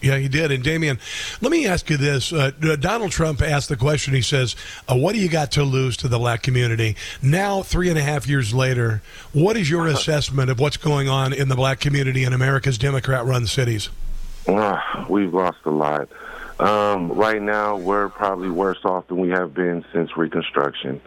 Yeah, 0.00 0.16
he 0.18 0.28
did. 0.28 0.52
And 0.52 0.62
Damien, 0.62 0.98
let 1.40 1.50
me 1.50 1.66
ask 1.66 1.90
you 1.90 1.96
this: 1.96 2.32
uh, 2.32 2.52
Donald 2.78 3.10
Trump 3.10 3.42
asked 3.42 3.68
the 3.68 3.76
question. 3.76 4.14
He 4.14 4.22
says, 4.22 4.54
uh, 4.88 4.96
"What 4.96 5.14
do 5.14 5.20
you 5.20 5.28
got 5.28 5.50
to 5.52 5.64
lose 5.64 5.96
to 5.98 6.08
the 6.08 6.18
black 6.18 6.42
community?" 6.42 6.96
Now, 7.20 7.62
three 7.62 7.88
and 7.88 7.98
a 7.98 8.02
half 8.02 8.28
years 8.28 8.54
later, 8.54 9.02
what 9.32 9.56
is 9.56 9.68
your 9.68 9.86
assessment 9.88 10.50
of 10.50 10.60
what's 10.60 10.76
going 10.76 11.08
on 11.08 11.32
in 11.32 11.48
the 11.48 11.56
black 11.56 11.80
community 11.80 12.24
in 12.24 12.32
America's 12.32 12.78
Democrat-run 12.78 13.46
cities? 13.46 13.88
Ah, 14.46 15.06
we've 15.08 15.34
lost 15.34 15.58
a 15.64 15.70
lot. 15.70 16.08
Um, 16.60 17.12
right 17.12 17.40
now, 17.40 17.76
we're 17.76 18.08
probably 18.08 18.50
worse 18.50 18.84
off 18.84 19.06
than 19.08 19.18
we 19.18 19.30
have 19.30 19.54
been 19.54 19.84
since 19.92 20.16
Reconstruction. 20.16 21.00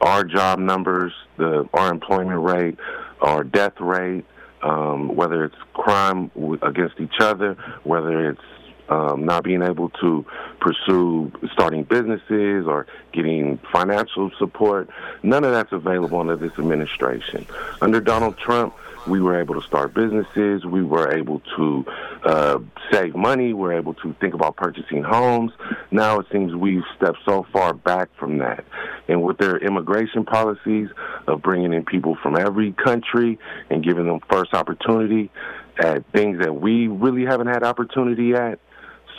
Our 0.00 0.24
job 0.24 0.58
numbers, 0.58 1.12
the 1.36 1.68
our 1.72 1.90
employment 1.90 2.42
rate, 2.42 2.78
our 3.20 3.44
death 3.44 3.80
rate, 3.80 4.24
um, 4.62 5.14
whether 5.14 5.44
it's 5.44 5.56
crime 5.74 6.30
against 6.62 7.00
each 7.00 7.20
other, 7.20 7.54
whether 7.84 8.30
it's 8.30 8.40
um, 8.88 9.24
not 9.24 9.42
being 9.42 9.62
able 9.62 9.90
to 9.90 10.24
pursue 10.60 11.32
starting 11.52 11.84
businesses 11.84 12.66
or 12.66 12.86
getting 13.12 13.58
financial 13.72 14.30
support, 14.38 14.88
none 15.22 15.44
of 15.44 15.52
that's 15.52 15.72
available 15.72 16.20
under 16.20 16.36
this 16.36 16.52
administration. 16.58 17.46
Under 17.80 18.00
Donald 18.00 18.38
Trump, 18.38 18.74
we 19.06 19.20
were 19.20 19.40
able 19.40 19.54
to 19.60 19.66
start 19.66 19.94
businesses. 19.94 20.64
We 20.64 20.82
were 20.82 21.12
able 21.12 21.40
to 21.56 21.84
uh, 22.24 22.58
save 22.92 23.14
money. 23.14 23.52
We 23.52 23.54
were 23.54 23.72
able 23.76 23.94
to 23.94 24.14
think 24.20 24.34
about 24.34 24.56
purchasing 24.56 25.02
homes. 25.02 25.52
Now 25.90 26.20
it 26.20 26.26
seems 26.32 26.54
we've 26.54 26.84
stepped 26.96 27.18
so 27.24 27.46
far 27.52 27.72
back 27.72 28.08
from 28.18 28.38
that. 28.38 28.64
And 29.08 29.22
with 29.22 29.38
their 29.38 29.56
immigration 29.58 30.24
policies 30.24 30.88
of 31.26 31.42
bringing 31.42 31.72
in 31.72 31.84
people 31.84 32.16
from 32.22 32.36
every 32.36 32.72
country 32.72 33.38
and 33.70 33.84
giving 33.84 34.06
them 34.06 34.20
first 34.30 34.54
opportunity 34.54 35.30
at 35.78 36.04
things 36.12 36.38
that 36.40 36.54
we 36.54 36.88
really 36.88 37.24
haven't 37.24 37.48
had 37.48 37.62
opportunity 37.62 38.34
at. 38.34 38.58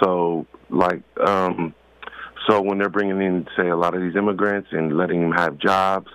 So, 0.01 0.45
like, 0.69 1.01
um, 1.19 1.73
so 2.47 2.61
when 2.61 2.77
they're 2.77 2.89
bringing 2.89 3.21
in, 3.21 3.47
say, 3.55 3.69
a 3.69 3.75
lot 3.75 3.93
of 3.93 4.01
these 4.01 4.15
immigrants 4.15 4.69
and 4.71 4.97
letting 4.97 5.21
them 5.21 5.31
have 5.31 5.57
jobs 5.57 6.11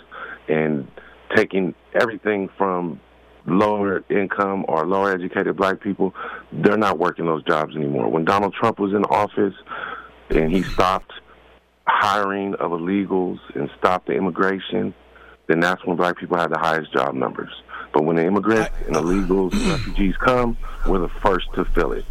and 0.49 0.89
taking 1.35 1.75
everything 1.95 2.49
from 2.57 3.01
lower 3.47 4.05
income 4.11 4.65
or 4.69 4.87
lower 4.87 5.13
educated 5.13 5.57
black 5.57 5.81
people, 5.81 6.15
they're 6.53 6.77
not 6.77 6.99
working 6.99 7.27
those 7.27 7.43
jobs 7.45 7.75
anymore. 7.77 8.09
When 8.09 8.25
Donald 8.25 8.55
Trump 8.55 8.79
was 8.79 8.93
in 8.93 9.05
office 9.05 9.55
and 10.31 10.51
he 10.51 10.63
stopped 10.63 11.13
hiring 11.87 12.55
of 12.55 12.71
illegals 12.71 13.39
and 13.55 13.71
stopped 13.79 14.07
the 14.07 14.15
immigration, 14.15 14.95
then 15.49 15.61
that's 15.61 15.85
when 15.85 15.97
black 15.97 16.19
people 16.19 16.37
had 16.37 16.51
the 16.51 16.59
highest 16.59 16.93
job 16.93 17.15
numbers. 17.15 17.53
But 17.93 18.05
when 18.05 18.17
the 18.17 18.25
immigrants 18.25 18.71
and 18.87 18.97
illegals 18.97 19.53
and 19.53 19.71
refugees 19.71 20.17
come, 20.17 20.57
we're 20.87 21.01
the 21.01 21.09
first 21.09 21.47
to 21.55 21.65
fill 21.65 21.93
it. 21.93 22.05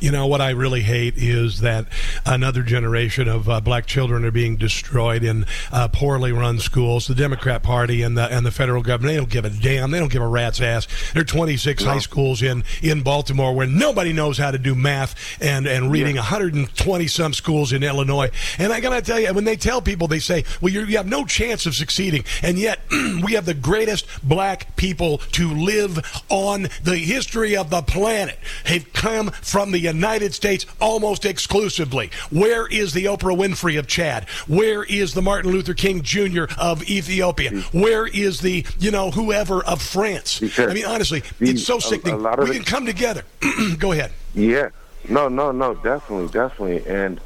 You 0.00 0.10
know 0.10 0.26
what 0.26 0.40
I 0.40 0.50
really 0.50 0.82
hate 0.82 1.14
is 1.16 1.60
that 1.60 1.86
another 2.24 2.62
generation 2.62 3.28
of 3.28 3.48
uh, 3.48 3.60
black 3.60 3.86
children 3.86 4.24
are 4.24 4.30
being 4.30 4.56
destroyed 4.56 5.22
in 5.24 5.46
uh, 5.70 5.88
poorly 5.88 6.32
run 6.32 6.58
schools. 6.58 7.06
The 7.06 7.14
Democrat 7.14 7.62
Party 7.62 8.02
and 8.02 8.16
the 8.16 8.30
and 8.32 8.46
the 8.46 8.50
federal 8.50 8.82
government 8.82 9.12
they 9.12 9.16
don't 9.18 9.30
give 9.30 9.44
a 9.44 9.50
damn. 9.50 9.90
They 9.90 9.98
don't 9.98 10.12
give 10.12 10.22
a 10.22 10.28
rat's 10.28 10.60
ass. 10.60 10.86
There 11.12 11.22
are 11.22 11.24
26 11.24 11.84
high 11.84 11.98
schools 11.98 12.42
in 12.42 12.64
in 12.82 13.02
Baltimore 13.02 13.54
where 13.54 13.66
nobody 13.66 14.12
knows 14.12 14.38
how 14.38 14.50
to 14.50 14.58
do 14.58 14.74
math 14.74 15.14
and 15.40 15.66
and 15.66 15.90
reading. 15.90 16.16
120 16.16 17.06
some 17.08 17.32
schools 17.32 17.72
in 17.72 17.82
Illinois. 17.82 18.30
And 18.58 18.72
I 18.72 18.80
gotta 18.80 19.02
tell 19.02 19.18
you, 19.18 19.32
when 19.34 19.44
they 19.44 19.56
tell 19.56 19.82
people, 19.82 20.08
they 20.08 20.18
say, 20.18 20.44
"Well, 20.60 20.72
you 20.72 20.84
have 20.96 21.06
no 21.06 21.24
chance 21.24 21.66
of 21.66 21.74
succeeding," 21.74 22.24
and 22.42 22.58
yet 22.58 22.80
we 22.90 23.32
have 23.32 23.44
the 23.44 23.54
greatest 23.54 24.06
black 24.22 24.76
people 24.76 25.18
to 25.32 25.52
live 25.52 26.22
on 26.28 26.68
the 26.82 26.96
history 26.96 27.56
of 27.56 27.70
the 27.70 27.82
planet. 27.82 28.38
Have 28.64 28.92
come 28.92 29.30
from 29.30 29.71
the 29.72 29.80
United 29.80 30.34
States 30.34 30.66
almost 30.80 31.24
exclusively. 31.24 32.10
Where 32.30 32.66
is 32.66 32.92
the 32.92 33.06
Oprah 33.06 33.36
Winfrey 33.36 33.78
of 33.78 33.86
Chad? 33.86 34.28
Where 34.46 34.84
is 34.84 35.14
the 35.14 35.22
Martin 35.22 35.50
Luther 35.50 35.74
King 35.74 36.02
Jr. 36.02 36.44
of 36.58 36.88
Ethiopia? 36.88 37.50
Where 37.72 38.06
is 38.06 38.40
the 38.40 38.64
you 38.78 38.90
know 38.90 39.10
whoever 39.10 39.64
of 39.64 39.82
France? 39.82 40.40
I 40.58 40.72
mean, 40.72 40.84
honestly, 40.84 41.22
it's 41.40 41.64
so 41.64 41.78
sickening. 41.78 42.22
we 42.22 42.28
it- 42.50 42.52
can 42.54 42.64
come 42.64 42.86
together. 42.86 43.22
Go 43.78 43.92
ahead. 43.92 44.12
Yeah. 44.34 44.68
No, 45.08 45.28
no, 45.28 45.50
no, 45.50 45.74
definitely, 45.74 46.28
definitely. 46.28 46.86
And 46.86 47.20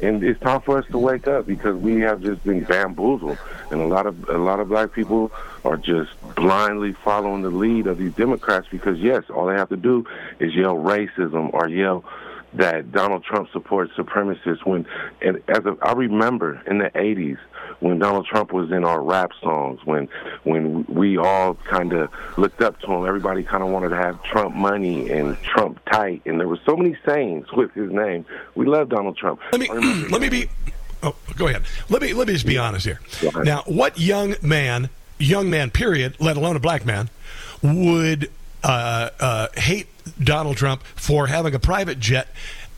and 0.00 0.24
it's 0.24 0.40
time 0.40 0.60
for 0.62 0.78
us 0.78 0.86
to 0.86 0.98
wake 0.98 1.28
up 1.28 1.46
because 1.46 1.76
we 1.76 2.00
have 2.00 2.22
just 2.22 2.42
been 2.42 2.64
bamboozled 2.64 3.38
and 3.70 3.80
a 3.80 3.86
lot 3.86 4.06
of 4.06 4.28
a 4.28 4.38
lot 4.38 4.58
of 4.60 4.68
black 4.68 4.92
people 4.92 5.30
are 5.64 5.76
just 5.76 6.10
blindly 6.34 6.92
following 6.92 7.42
the 7.42 7.50
lead 7.50 7.86
of 7.86 7.98
these 7.98 8.12
Democrats 8.12 8.66
because 8.70 8.98
yes, 8.98 9.24
all 9.30 9.46
they 9.46 9.54
have 9.54 9.68
to 9.68 9.76
do 9.76 10.06
is 10.38 10.54
yell 10.54 10.76
racism 10.76 11.52
or 11.52 11.68
yell 11.68 12.04
that 12.54 12.90
Donald 12.90 13.22
Trump 13.22 13.48
supports 13.52 13.92
supremacists 13.94 14.64
when 14.66 14.84
and 15.22 15.40
as 15.48 15.64
a, 15.66 15.76
I 15.82 15.92
remember 15.92 16.60
in 16.66 16.78
the 16.78 16.90
80s 16.90 17.38
when 17.78 17.98
Donald 18.00 18.26
Trump 18.26 18.52
was 18.52 18.72
in 18.72 18.84
our 18.84 19.00
rap 19.00 19.30
songs 19.40 19.78
when 19.84 20.08
when 20.42 20.84
we 20.86 21.16
all 21.16 21.54
kind 21.54 21.92
of 21.92 22.10
looked 22.36 22.60
up 22.60 22.80
to 22.80 22.92
him 22.92 23.06
everybody 23.06 23.44
kind 23.44 23.62
of 23.62 23.68
wanted 23.68 23.90
to 23.90 23.96
have 23.96 24.20
Trump 24.24 24.56
money 24.56 25.10
and 25.10 25.40
Trump 25.42 25.78
tight 25.92 26.22
and 26.26 26.40
there 26.40 26.48
were 26.48 26.58
so 26.66 26.76
many 26.76 26.96
sayings 27.06 27.52
with 27.52 27.72
his 27.74 27.92
name 27.92 28.26
we 28.56 28.66
love 28.66 28.88
Donald 28.88 29.16
Trump 29.16 29.40
Let 29.52 29.60
me 29.60 29.68
let 30.08 30.20
me 30.20 30.28
be. 30.28 30.48
Oh, 31.02 31.14
go 31.36 31.46
ahead. 31.48 31.62
Let 31.88 32.02
me 32.02 32.12
let 32.12 32.26
me 32.26 32.34
just 32.34 32.46
be 32.46 32.58
honest 32.58 32.84
here. 32.84 33.00
Now, 33.42 33.62
what 33.66 33.98
young 33.98 34.34
man, 34.42 34.90
young 35.20 35.50
man, 35.50 35.70
period, 35.70 36.16
let 36.18 36.36
alone 36.36 36.56
a 36.56 36.60
black 36.60 36.84
man, 36.84 37.10
would 37.62 38.30
uh, 38.62 39.10
uh, 39.20 39.48
hate 39.56 39.86
Donald 40.22 40.56
Trump 40.56 40.82
for 40.96 41.26
having 41.26 41.54
a 41.54 41.58
private 41.58 41.98
jet? 42.00 42.28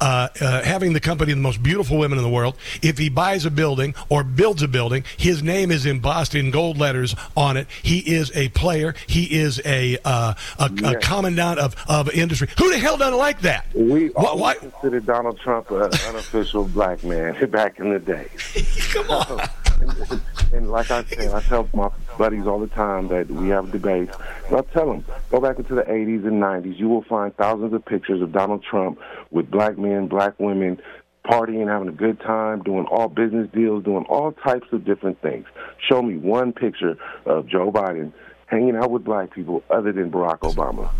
Uh, 0.00 0.26
uh, 0.40 0.62
having 0.64 0.94
the 0.94 1.00
company 1.00 1.30
of 1.30 1.38
the 1.38 1.42
most 1.42 1.62
beautiful 1.62 1.96
women 1.96 2.18
in 2.18 2.24
the 2.24 2.30
world. 2.30 2.56
If 2.82 2.98
he 2.98 3.08
buys 3.08 3.44
a 3.44 3.52
building 3.52 3.94
or 4.08 4.24
builds 4.24 4.60
a 4.60 4.66
building, 4.66 5.04
his 5.16 5.44
name 5.44 5.70
is 5.70 5.86
embossed 5.86 6.34
in 6.34 6.50
gold 6.50 6.76
letters 6.76 7.14
on 7.36 7.56
it. 7.56 7.68
He 7.84 7.98
is 8.00 8.32
a 8.34 8.48
player. 8.48 8.96
He 9.06 9.32
is 9.38 9.62
a 9.64 9.98
uh, 10.04 10.34
a, 10.58 10.70
a 10.84 10.96
commandant 10.96 11.60
of, 11.60 11.76
of 11.88 12.10
industry. 12.10 12.48
Who 12.58 12.72
the 12.72 12.78
hell 12.78 12.96
doesn't 12.96 13.16
like 13.16 13.42
that? 13.42 13.72
we 13.76 14.10
always 14.14 14.58
considered 14.58 15.06
Donald 15.06 15.38
Trump 15.38 15.70
an 15.70 15.92
unofficial 16.08 16.64
black 16.64 17.04
man 17.04 17.36
back 17.52 17.78
in 17.78 17.90
the 17.92 18.00
day 18.00 18.28
Come 18.90 19.08
on. 19.08 19.48
and, 19.82 20.20
and 20.52 20.70
like 20.70 20.90
I 20.90 21.04
said, 21.04 21.32
I 21.32 21.40
tell 21.40 21.68
my 21.74 21.90
buddies 22.18 22.46
all 22.46 22.58
the 22.58 22.68
time 22.68 23.08
that 23.08 23.28
we 23.28 23.48
have 23.48 23.70
debates. 23.72 24.16
And 24.48 24.56
I 24.56 24.60
tell 24.72 24.86
them, 24.86 25.04
go 25.30 25.40
back 25.40 25.58
into 25.58 25.74
the 25.74 25.82
80s 25.82 26.26
and 26.26 26.42
90s. 26.42 26.78
You 26.78 26.88
will 26.88 27.04
find 27.04 27.34
thousands 27.36 27.72
of 27.72 27.84
pictures 27.84 28.22
of 28.22 28.32
Donald 28.32 28.62
Trump 28.62 28.98
with 29.30 29.50
black 29.50 29.78
men, 29.78 30.08
black 30.08 30.38
women, 30.38 30.80
partying, 31.24 31.68
having 31.68 31.88
a 31.88 31.92
good 31.92 32.20
time, 32.20 32.62
doing 32.62 32.86
all 32.86 33.08
business 33.08 33.48
deals, 33.52 33.84
doing 33.84 34.04
all 34.08 34.32
types 34.32 34.66
of 34.72 34.84
different 34.84 35.20
things. 35.22 35.46
Show 35.88 36.02
me 36.02 36.16
one 36.16 36.52
picture 36.52 36.96
of 37.26 37.46
Joe 37.46 37.70
Biden 37.70 38.12
hanging 38.46 38.76
out 38.76 38.90
with 38.90 39.04
black 39.04 39.32
people 39.32 39.62
other 39.70 39.92
than 39.92 40.10
Barack 40.10 40.40
Obama. 40.40 40.90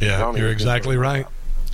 Yeah, 0.00 0.34
you're 0.34 0.50
exactly 0.50 0.96
right. 0.96 1.26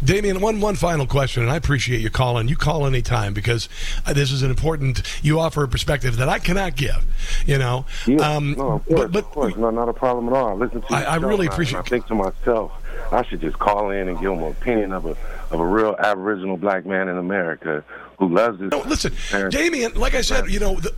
Damien, 0.05 0.41
one 0.41 0.61
one 0.61 0.77
final 0.77 1.07
question, 1.07 1.43
and 1.43 1.51
I 1.51 1.57
appreciate 1.57 2.01
you 2.01 2.11
calling. 2.11 2.47
You 2.49 2.57
call 2.57 2.87
anytime 2.87 3.35
because 3.35 3.69
uh, 4.07 4.13
this 4.13 4.31
is 4.31 4.43
an 4.43 4.51
important. 4.51 5.03
You 5.23 5.41
offer 5.41 5.65
a 5.65 5.69
perspective 5.69 6.17
that 6.19 6.29
I 6.29 6.39
cannot 6.39 6.77
give. 6.77 7.05
You 7.47 7.59
know, 7.59 7.85
um, 8.21 8.53
no, 8.53 8.73
of 8.73 8.87
course, 8.87 9.15
of 9.17 9.25
course, 9.31 9.57
no, 9.57 9.71
not 9.71 9.89
a 9.89 9.93
problem 9.93 10.29
at 10.29 10.35
all. 10.37 10.51
I 10.51 10.53
listen 10.55 10.83
to 10.83 10.95
I- 10.95 11.03
I 11.03 11.17
really 11.17 11.47
appreciate- 11.47 11.79
I 11.81 11.83
think 11.83 12.07
to 12.07 12.15
myself, 12.15 12.71
I 13.13 13.25
should 13.25 13.41
just 13.41 13.59
call 13.59 13.91
in 13.91 14.09
and 14.09 14.19
give 14.21 14.31
them 14.31 14.43
an 14.43 14.51
opinion 14.51 14.93
of 14.93 15.07
a 15.07 15.17
of 15.51 15.61
a 15.61 15.67
real 15.67 15.97
Aboriginal 15.99 16.57
black 16.57 16.85
man 16.85 17.09
in 17.09 17.17
America 17.17 17.83
who 18.19 18.29
loves 18.29 18.61
his. 18.61 18.71
No, 18.71 18.81
listen, 18.81 19.15
Damien. 19.51 19.95
Like 19.95 20.15
I 20.15 20.21
said, 20.21 20.51
you 20.51 20.59
know, 20.59 20.75
the, 20.81 20.93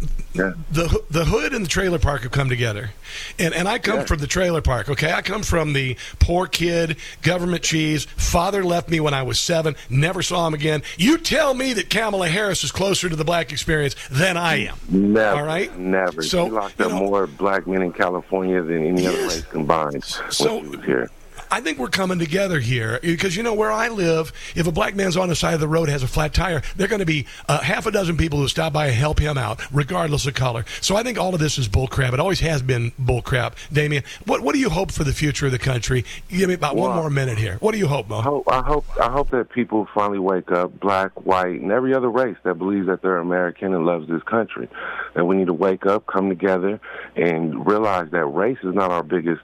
the 0.72 1.04
the 1.10 1.24
hood 1.24 1.52
and 1.54 1.64
the 1.64 1.68
trailer 1.68 1.98
park 1.98 2.22
have 2.22 2.32
come 2.32 2.48
together, 2.48 2.90
and 3.38 3.54
and 3.54 3.68
I 3.68 3.78
come 3.78 4.06
from 4.06 4.18
the 4.18 4.26
trailer 4.26 4.60
park. 4.62 4.88
Okay, 4.88 5.12
I 5.12 5.22
come 5.22 5.42
from 5.42 5.72
the 5.72 5.96
poor 6.18 6.46
kid, 6.46 6.96
government 7.22 7.62
cheese. 7.62 8.04
Father 8.04 8.64
left 8.64 8.88
me 8.88 9.00
when 9.00 9.14
I 9.14 9.22
was 9.22 9.38
seven. 9.38 9.76
Never 9.88 10.22
saw 10.22 10.46
him 10.46 10.54
again. 10.54 10.82
You 10.96 11.18
tell 11.18 11.54
me 11.54 11.74
that 11.74 11.90
Kamala 11.90 12.28
Harris 12.28 12.64
is 12.64 12.72
closer 12.72 13.08
to 13.08 13.16
the 13.16 13.24
black 13.24 13.52
experience 13.52 13.94
than 14.10 14.36
I 14.36 14.66
am. 14.66 14.76
Never, 14.88 15.36
All 15.40 15.46
right? 15.46 15.76
never. 15.78 16.22
So, 16.22 16.46
he 16.46 16.50
locked 16.50 16.80
up 16.80 16.92
more 16.92 17.26
black 17.26 17.66
men 17.66 17.82
in 17.82 17.92
California 17.92 18.62
than 18.62 18.84
any 18.86 19.06
other 19.06 19.22
race 19.22 19.42
combined 19.42 20.02
So- 20.04 20.56
when 20.56 20.64
he 20.64 20.76
was 20.76 20.86
here. 20.86 21.10
I 21.52 21.60
think 21.60 21.78
we're 21.78 21.88
coming 21.88 22.20
together 22.20 22.60
here 22.60 23.00
because 23.02 23.36
you 23.36 23.42
know 23.42 23.54
where 23.54 23.72
I 23.72 23.88
live. 23.88 24.32
If 24.54 24.68
a 24.68 24.72
black 24.72 24.94
man's 24.94 25.16
on 25.16 25.28
the 25.28 25.34
side 25.34 25.54
of 25.54 25.60
the 25.60 25.66
road 25.66 25.88
has 25.88 26.04
a 26.04 26.08
flat 26.08 26.32
tire, 26.32 26.62
there 26.76 26.84
are 26.84 26.88
going 26.88 27.00
to 27.00 27.06
be 27.06 27.26
uh, 27.48 27.60
half 27.60 27.86
a 27.86 27.90
dozen 27.90 28.16
people 28.16 28.38
who 28.38 28.46
stop 28.46 28.72
by 28.72 28.86
and 28.86 28.94
help 28.94 29.18
him 29.18 29.36
out, 29.36 29.60
regardless 29.72 30.26
of 30.26 30.34
color. 30.34 30.64
So 30.80 30.94
I 30.94 31.02
think 31.02 31.18
all 31.18 31.34
of 31.34 31.40
this 31.40 31.58
is 31.58 31.68
bullcrap. 31.68 32.12
It 32.12 32.20
always 32.20 32.38
has 32.40 32.62
been 32.62 32.92
bullcrap. 32.92 33.54
Damien, 33.72 34.04
what 34.26 34.42
what 34.42 34.54
do 34.54 34.60
you 34.60 34.70
hope 34.70 34.92
for 34.92 35.02
the 35.02 35.12
future 35.12 35.46
of 35.46 35.52
the 35.52 35.58
country? 35.58 36.04
Give 36.28 36.48
me 36.48 36.54
about 36.54 36.76
one 36.76 36.94
more 36.94 37.10
minute 37.10 37.38
here. 37.38 37.56
What 37.60 37.72
do 37.72 37.78
you 37.78 37.88
hope, 37.88 38.08
Mo? 38.08 38.18
I 38.18 38.22
hope, 38.22 38.48
I 38.48 38.62
hope 38.62 38.84
I 39.00 39.10
hope 39.10 39.30
that 39.30 39.50
people 39.50 39.88
finally 39.92 40.20
wake 40.20 40.52
up, 40.52 40.78
black, 40.78 41.26
white, 41.26 41.60
and 41.60 41.72
every 41.72 41.94
other 41.94 42.10
race 42.10 42.36
that 42.44 42.58
believes 42.58 42.86
that 42.86 43.02
they're 43.02 43.18
American 43.18 43.74
and 43.74 43.84
loves 43.84 44.08
this 44.08 44.22
country. 44.22 44.68
That 45.14 45.24
we 45.24 45.36
need 45.36 45.48
to 45.48 45.54
wake 45.54 45.84
up, 45.84 46.06
come 46.06 46.28
together, 46.28 46.80
and 47.16 47.66
realize 47.66 48.10
that 48.12 48.24
race 48.26 48.58
is 48.62 48.74
not 48.74 48.92
our 48.92 49.02
biggest 49.02 49.42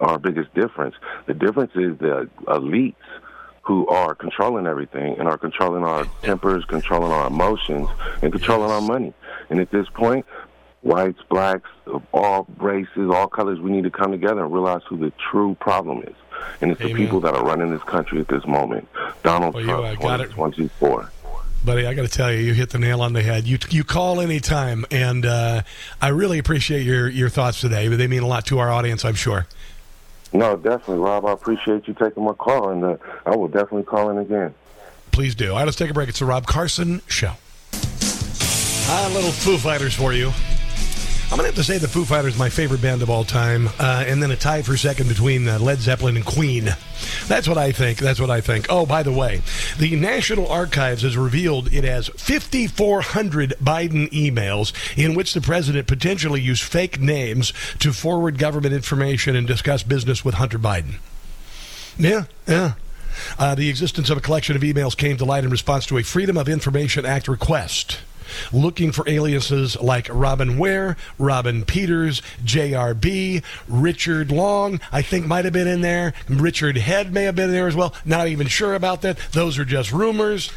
our 0.00 0.18
biggest 0.18 0.52
difference. 0.54 0.94
The 1.26 1.34
difference 1.34 1.72
is 1.74 1.98
the 1.98 2.28
elites 2.46 2.94
who 3.62 3.86
are 3.88 4.14
controlling 4.14 4.66
everything 4.66 5.18
and 5.18 5.28
are 5.28 5.38
controlling 5.38 5.84
our 5.84 6.04
tempers, 6.22 6.64
controlling 6.64 7.12
our 7.12 7.26
emotions, 7.26 7.88
and 8.22 8.32
controlling 8.32 8.70
our 8.70 8.80
money. 8.80 9.12
And 9.50 9.60
at 9.60 9.70
this 9.70 9.86
point, 9.94 10.26
whites, 10.82 11.20
blacks, 11.28 11.68
of 11.86 12.02
all 12.12 12.46
races, 12.58 13.10
all 13.12 13.28
colors, 13.28 13.60
we 13.60 13.70
need 13.70 13.84
to 13.84 13.90
come 13.90 14.12
together 14.12 14.44
and 14.44 14.52
realize 14.52 14.82
who 14.88 14.96
the 14.96 15.12
true 15.30 15.56
problem 15.60 16.02
is. 16.02 16.14
And 16.60 16.70
it's 16.70 16.80
the 16.80 16.94
people 16.94 17.20
that 17.20 17.34
are 17.34 17.44
running 17.44 17.70
this 17.70 17.82
country 17.82 18.20
at 18.20 18.28
this 18.28 18.46
moment. 18.46 18.88
Donald 19.22 19.54
Well, 19.54 19.62
you, 19.62 19.68
Trump, 19.68 19.84
uh, 19.84 19.94
2024. 19.94 21.10
Buddy, 21.62 21.86
I 21.86 21.92
got 21.92 22.02
to 22.02 22.08
tell 22.08 22.32
you, 22.32 22.38
you 22.38 22.54
hit 22.54 22.70
the 22.70 22.78
nail 22.78 23.02
on 23.02 23.12
the 23.12 23.20
head. 23.20 23.46
You 23.46 23.58
you 23.68 23.84
call 23.84 24.22
anytime, 24.22 24.86
and 24.90 25.26
uh, 25.26 25.60
I 26.00 26.08
really 26.08 26.38
appreciate 26.38 26.84
your 26.84 27.06
your 27.10 27.28
thoughts 27.28 27.60
today. 27.60 27.86
They 27.86 28.06
mean 28.06 28.22
a 28.22 28.26
lot 28.26 28.46
to 28.46 28.58
our 28.60 28.70
audience, 28.70 29.04
I'm 29.04 29.14
sure. 29.14 29.46
No, 30.32 30.56
definitely, 30.56 30.98
Rob. 30.98 31.26
I 31.26 31.32
appreciate 31.32 31.88
you 31.88 31.94
taking 31.94 32.24
my 32.24 32.32
call, 32.34 32.70
and 32.70 32.84
uh, 32.84 32.96
I 33.26 33.34
will 33.34 33.48
definitely 33.48 33.82
call 33.82 34.10
in 34.10 34.18
again. 34.18 34.54
Please 35.10 35.34
do. 35.34 35.50
All 35.50 35.56
right, 35.56 35.64
let's 35.64 35.76
take 35.76 35.90
a 35.90 35.94
break. 35.94 36.08
It's 36.08 36.20
the 36.20 36.24
Rob 36.24 36.46
Carson 36.46 37.02
Show. 37.06 37.32
Ah, 37.72 39.10
little 39.12 39.30
Foo 39.32 39.58
Fighters 39.58 39.94
for 39.94 40.12
you. 40.12 40.32
I'm 41.30 41.36
going 41.36 41.48
to 41.48 41.54
have 41.56 41.64
to 41.64 41.72
say 41.72 41.78
the 41.78 41.86
Foo 41.86 42.04
Fighters 42.04 42.32
is 42.32 42.38
my 42.40 42.48
favorite 42.48 42.82
band 42.82 43.02
of 43.02 43.08
all 43.08 43.22
time, 43.22 43.68
uh, 43.78 44.02
and 44.04 44.20
then 44.20 44.32
a 44.32 44.36
tie 44.36 44.62
for 44.62 44.76
second 44.76 45.08
between 45.08 45.46
uh, 45.46 45.60
Led 45.60 45.78
Zeppelin 45.78 46.16
and 46.16 46.26
Queen. 46.26 46.70
That's 47.28 47.46
what 47.46 47.56
I 47.56 47.70
think. 47.70 47.98
That's 47.98 48.18
what 48.18 48.30
I 48.30 48.40
think. 48.40 48.66
Oh, 48.68 48.84
by 48.84 49.04
the 49.04 49.12
way, 49.12 49.42
the 49.78 49.94
National 49.94 50.48
Archives 50.48 51.02
has 51.02 51.16
revealed 51.16 51.72
it 51.72 51.84
has 51.84 52.08
5,400 52.08 53.54
Biden 53.62 54.10
emails 54.10 54.72
in 54.98 55.14
which 55.14 55.32
the 55.32 55.40
president 55.40 55.86
potentially 55.86 56.40
used 56.40 56.64
fake 56.64 56.98
names 56.98 57.52
to 57.78 57.92
forward 57.92 58.36
government 58.36 58.74
information 58.74 59.36
and 59.36 59.46
discuss 59.46 59.84
business 59.84 60.24
with 60.24 60.34
Hunter 60.34 60.58
Biden. 60.58 60.94
Yeah, 61.96 62.24
yeah. 62.48 62.72
Uh, 63.38 63.54
the 63.54 63.68
existence 63.68 64.10
of 64.10 64.18
a 64.18 64.20
collection 64.20 64.56
of 64.56 64.62
emails 64.62 64.96
came 64.96 65.16
to 65.16 65.24
light 65.24 65.44
in 65.44 65.50
response 65.50 65.86
to 65.86 65.98
a 65.98 66.02
Freedom 66.02 66.36
of 66.36 66.48
Information 66.48 67.06
Act 67.06 67.28
request. 67.28 68.00
Looking 68.52 68.92
for 68.92 69.08
aliases 69.08 69.80
like 69.80 70.08
Robin 70.10 70.58
Ware, 70.58 70.96
Robin 71.18 71.64
Peters, 71.64 72.22
JRB, 72.44 73.42
Richard 73.68 74.30
Long, 74.30 74.80
I 74.92 75.02
think 75.02 75.26
might 75.26 75.44
have 75.44 75.54
been 75.54 75.68
in 75.68 75.80
there. 75.80 76.14
Richard 76.28 76.76
Head 76.76 77.12
may 77.12 77.24
have 77.24 77.36
been 77.36 77.50
there 77.50 77.66
as 77.66 77.76
well. 77.76 77.94
Not 78.04 78.28
even 78.28 78.46
sure 78.46 78.74
about 78.74 79.02
that. 79.02 79.18
Those 79.32 79.58
are 79.58 79.64
just 79.64 79.92
rumors. 79.92 80.50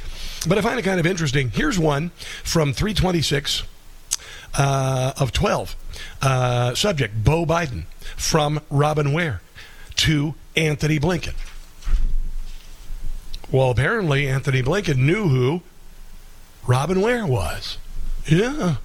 But 0.48 0.58
I 0.58 0.62
find 0.62 0.78
it 0.78 0.84
kind 0.84 1.00
of 1.00 1.06
interesting. 1.06 1.50
Here's 1.50 1.80
one 1.80 2.10
from 2.44 2.74
326 2.74 3.64
uh, 4.56 5.14
of 5.18 5.32
12. 5.32 5.76
Uh, 6.22 6.76
subject 6.76 7.24
Beau 7.24 7.46
Biden 7.46 7.84
from 8.18 8.60
Robin 8.70 9.14
Ware 9.14 9.42
to 9.98 10.36
Antony 10.56 11.00
Blinken. 11.00 11.36
Well, 13.52 13.70
apparently 13.70 14.28
Antony 14.28 14.64
Blinken 14.64 14.98
knew 14.98 15.28
who 15.28 15.62
Robin 16.66 17.02
Ware 17.02 17.26
was. 17.26 17.78
Yeah. 18.26 18.78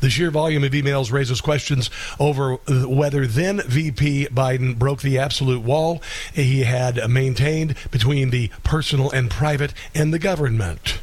The 0.00 0.10
sheer 0.10 0.30
volume 0.30 0.62
of 0.64 0.72
emails 0.72 1.10
raises 1.10 1.40
questions 1.40 1.90
over 2.18 2.56
whether 2.56 3.26
then 3.26 3.62
VP 3.66 4.28
Biden 4.28 4.78
broke 4.78 5.02
the 5.02 5.18
absolute 5.18 5.62
wall 5.62 6.02
he 6.32 6.64
had 6.64 7.08
maintained 7.08 7.74
between 7.90 8.30
the 8.30 8.50
personal 8.62 9.10
and 9.10 9.30
private 9.30 9.72
and 9.94 10.12
the 10.12 10.18
government. 10.18 11.00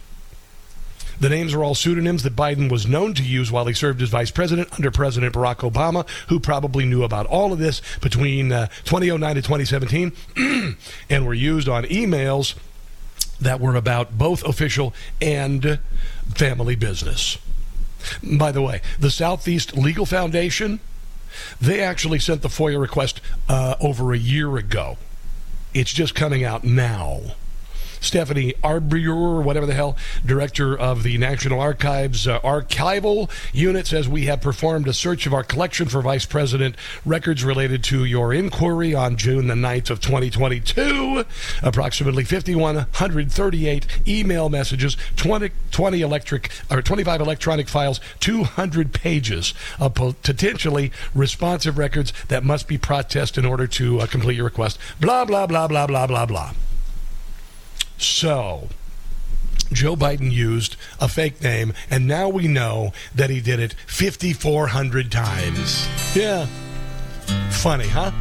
The 1.19 1.29
names 1.29 1.55
are 1.55 1.63
all 1.63 1.73
pseudonyms 1.73 2.21
that 2.23 2.35
Biden 2.35 2.69
was 2.71 2.85
known 2.85 3.15
to 3.15 3.23
use 3.23 3.51
while 3.51 3.65
he 3.65 3.73
served 3.73 4.03
as 4.03 4.09
vice 4.09 4.29
president 4.29 4.71
under 4.73 4.91
President 4.91 5.33
Barack 5.33 5.67
Obama, 5.69 6.07
who 6.29 6.39
probably 6.39 6.85
knew 6.85 7.01
about 7.01 7.25
all 7.25 7.51
of 7.51 7.57
this 7.57 7.81
between 8.01 8.51
uh, 8.51 8.67
2009 8.83 9.35
to 9.35 9.41
2017 9.41 10.11
and 11.09 11.25
were 11.25 11.33
used 11.33 11.67
on 11.67 11.85
emails 11.85 12.53
that 13.39 13.59
were 13.59 13.75
about 13.75 14.17
both 14.17 14.43
official 14.43 14.93
and 15.21 15.79
family 16.33 16.75
business. 16.75 17.37
By 18.23 18.51
the 18.51 18.61
way, 18.61 18.81
the 18.99 19.11
Southeast 19.11 19.75
Legal 19.75 20.05
Foundation, 20.05 20.79
they 21.59 21.81
actually 21.81 22.19
sent 22.19 22.41
the 22.41 22.47
FOIA 22.47 22.79
request 22.79 23.21
uh, 23.49 23.75
over 23.79 24.13
a 24.13 24.17
year 24.17 24.57
ago. 24.57 24.97
It's 25.73 25.93
just 25.93 26.15
coming 26.15 26.43
out 26.43 26.63
now. 26.63 27.35
Stephanie 28.07 28.53
Arbier, 28.63 29.43
whatever 29.43 29.65
the 29.65 29.73
hell, 29.73 29.97
director 30.25 30.77
of 30.77 31.03
the 31.03 31.17
National 31.17 31.59
Archives 31.59 32.25
uh, 32.25 32.39
archival 32.39 33.29
unit, 33.51 33.85
says 33.85 34.07
we 34.07 34.25
have 34.27 34.39
performed 34.39 34.87
a 34.87 34.93
search 34.93 35.27
of 35.27 35.33
our 35.33 35.43
collection 35.43 35.89
for 35.89 36.01
Vice 36.01 36.25
President 36.25 36.75
records 37.05 37.43
related 37.43 37.83
to 37.83 38.05
your 38.05 38.33
inquiry 38.33 38.95
on 38.95 39.17
June 39.17 39.47
the 39.47 39.55
9th 39.55 39.89
of 39.89 39.99
2022. 39.99 41.25
Approximately 41.61 42.23
5,138 42.23 43.87
email 44.07 44.47
messages, 44.47 44.95
20, 45.17 45.51
20 45.71 46.01
electric 46.01 46.49
or 46.71 46.81
25 46.81 47.19
electronic 47.19 47.67
files, 47.67 47.99
200 48.21 48.93
pages 48.93 49.53
of 49.79 49.93
potentially 49.93 50.93
responsive 51.13 51.77
records 51.77 52.13
that 52.29 52.45
must 52.45 52.69
be 52.69 52.77
processed 52.77 53.37
in 53.37 53.45
order 53.45 53.67
to 53.67 53.99
uh, 53.99 54.07
complete 54.07 54.37
your 54.37 54.45
request. 54.45 54.79
Blah 55.01 55.25
blah 55.25 55.45
blah 55.45 55.67
blah 55.67 55.87
blah 55.87 56.07
blah 56.07 56.25
blah. 56.25 56.53
So, 57.97 58.69
Joe 59.73 59.95
Biden 59.95 60.31
used 60.31 60.75
a 60.99 61.07
fake 61.07 61.41
name, 61.41 61.73
and 61.89 62.07
now 62.07 62.29
we 62.29 62.47
know 62.47 62.93
that 63.15 63.29
he 63.29 63.41
did 63.41 63.59
it 63.59 63.75
5,400 63.87 65.11
times. 65.11 65.87
Yeah. 66.15 66.47
Funny, 67.51 67.87
huh? 67.87 68.11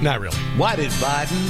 Not 0.00 0.20
really. 0.20 0.36
Why 0.56 0.76
did 0.76 0.90
Biden 0.92 1.42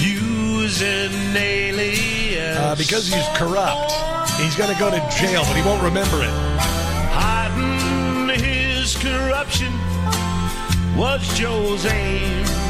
use 0.00 0.82
an 0.82 1.36
alias? 1.36 2.56
Uh, 2.56 2.74
because 2.76 3.06
he's 3.12 3.26
corrupt. 3.34 3.92
He's 4.40 4.56
going 4.56 4.72
to 4.72 4.78
go 4.78 4.90
to 4.90 4.98
jail, 5.18 5.42
but 5.44 5.56
he 5.56 5.62
won't 5.62 5.82
remember 5.82 6.22
it. 6.22 6.30
Hiding 7.12 8.28
his 8.40 8.96
corruption 8.96 9.72
was 10.96 11.20
Joe's 11.38 11.84
aim. 11.86 12.65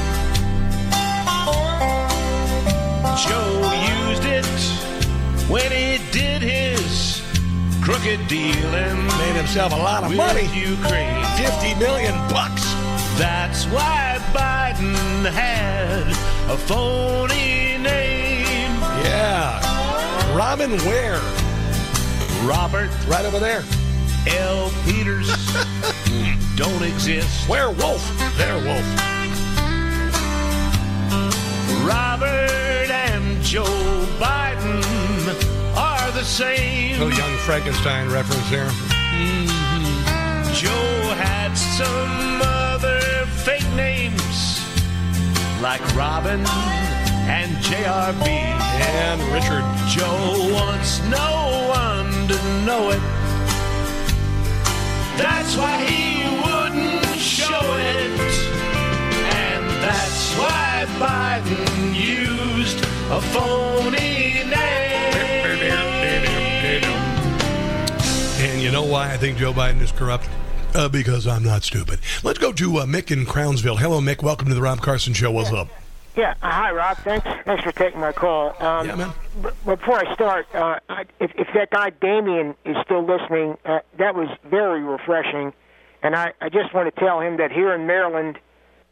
Joe 3.17 3.73
used 4.11 4.25
it 4.27 4.45
when 5.49 5.73
he 5.73 5.97
did 6.13 6.43
his 6.43 7.23
crooked 7.83 8.29
deal 8.29 8.75
and 8.75 9.07
made 9.19 9.37
himself 9.37 9.73
a 9.73 9.77
lot 9.77 10.05
of 10.05 10.15
money. 10.15 10.43
Ukraine. 10.55 11.25
50 11.39 11.77
million 11.77 12.13
bucks. 12.29 12.63
That's 13.17 13.65
why 13.67 14.19
Biden 14.35 15.25
had 15.33 16.03
a 16.53 16.59
phony 16.59 17.79
name. 17.79 18.73
Yeah. 19.03 20.37
Robin 20.37 20.73
Ware. 20.85 21.21
Robert 22.45 22.91
Right 23.09 23.25
over 23.25 23.39
there. 23.39 23.65
L. 24.27 24.71
Peters 24.85 25.29
don't 26.57 26.83
exist. 26.83 27.49
Werewolf. 27.49 28.03
Werewolf. 28.39 28.85
Robert 31.87 32.91
Joe 33.47 33.63
Biden 34.19 34.83
are 35.77 36.11
the 36.11 36.25
same. 36.25 36.99
Little 36.99 37.17
young 37.17 37.37
Frankenstein 37.39 38.11
reference 38.11 38.51
there. 38.51 38.67
Mm-hmm. 38.67 40.53
Joe 40.53 41.15
had 41.15 41.55
some 41.55 42.41
other 42.43 43.01
fake 43.45 43.71
names 43.77 44.67
like 45.63 45.81
Robin 45.95 46.41
and 47.31 47.53
JRB. 47.63 48.27
And 48.27 49.23
Richard. 49.33 49.63
Joe 49.87 50.53
wants 50.53 51.01
no 51.05 51.69
one 51.69 52.27
to 52.27 52.67
know 52.67 52.91
it. 52.91 53.01
That's 55.17 55.57
why 55.57 55.85
he 55.85 56.27
wouldn't 56.43 57.17
show 57.17 57.63
it. 57.79 58.21
And 59.39 59.65
that's 59.81 60.35
why 60.35 60.85
Biden 60.99 61.95
used 61.95 62.96
a 63.11 63.21
phony 63.21 64.45
name. 64.45 64.53
And 68.39 68.61
you 68.63 68.71
know 68.71 68.85
why 68.85 69.13
I 69.13 69.17
think 69.17 69.39
Joe 69.39 69.53
Biden 69.53 69.81
is 69.81 69.93
corrupt? 69.93 70.29
Uh, 70.75 70.89
because 70.89 71.27
I'm 71.27 71.43
not 71.43 71.63
stupid. 71.63 72.01
Let's 72.23 72.39
go 72.39 72.53
to 72.53 72.79
uh, 72.79 72.85
Mick 72.87 73.11
in 73.11 73.25
Crownsville. 73.25 73.77
Hello, 73.77 74.01
Mick. 74.01 74.23
Welcome 74.23 74.49
to 74.49 74.55
the 74.55 74.61
Rob 74.61 74.81
Carson 74.83 75.15
Show. 75.15 75.31
What's 75.31 75.53
up? 75.53 75.69
Yeah, 76.17 76.35
uh, 76.43 76.51
hi 76.51 76.71
Rob. 76.73 76.97
Thanks, 76.99 77.27
thanks 77.45 77.63
for 77.63 77.73
taking 77.73 78.01
my 78.01 78.13
call. 78.13 78.51
Um, 78.63 78.87
Yeah, 78.87 78.95
man. 78.97 79.13
b- 79.43 79.49
before 79.67 79.99
I 80.07 80.15
start, 80.15 80.47
uh, 80.55 80.79
I, 80.89 81.05
if, 81.21 81.31
if 81.37 81.47
that 81.55 81.71
guy 81.71 81.91
Damien 81.91 82.55
is 82.65 82.77
still 82.85 83.03
listening, 83.05 83.57
uh, 83.67 83.81
that 83.99 84.15
was 84.15 84.29
very 84.45 84.83
refreshing, 84.83 85.53
and 86.03 86.17
I, 86.17 86.33
I 86.41 86.49
just 86.49 86.73
want 86.73 86.93
to 86.95 87.01
tell 87.01 87.21
him 87.21 87.37
that 87.37 87.53
here 87.53 87.73
in 87.75 87.87
Maryland, 87.87 88.39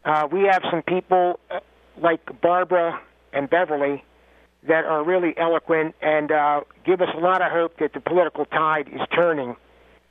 uh, 0.04 0.28
we 0.30 0.42
have 0.42 0.62
some 0.70 0.82
people 0.82 1.40
uh, 1.50 1.60
like 1.98 2.20
Barbara 2.42 3.00
and 3.34 3.50
Beverly 3.50 4.04
that 4.66 4.84
are 4.84 5.04
really 5.04 5.36
eloquent 5.36 5.94
and 6.00 6.32
uh, 6.32 6.62
give 6.84 7.00
us 7.00 7.08
a 7.14 7.18
lot 7.18 7.42
of 7.42 7.52
hope 7.52 7.78
that 7.78 7.92
the 7.92 8.00
political 8.00 8.46
tide 8.46 8.88
is 8.88 9.00
turning 9.14 9.56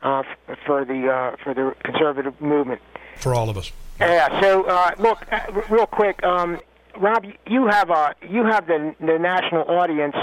uh, 0.03 0.19
f- 0.47 0.57
for 0.65 0.85
the 0.85 1.09
uh, 1.09 1.35
for 1.43 1.53
the 1.53 1.73
conservative 1.83 2.39
movement. 2.39 2.81
For 3.17 3.33
all 3.33 3.49
of 3.49 3.57
us. 3.57 3.71
Yeah. 3.99 4.41
So 4.41 4.63
uh, 4.65 4.91
look, 4.99 5.25
uh, 5.31 5.61
real 5.69 5.87
quick, 5.87 6.23
um, 6.23 6.59
Rob, 6.97 7.25
you 7.47 7.67
have 7.67 7.89
uh, 7.89 8.13
you 8.29 8.45
have 8.45 8.67
the 8.67 8.93
the 8.99 9.17
national 9.17 9.63
audience, 9.63 10.15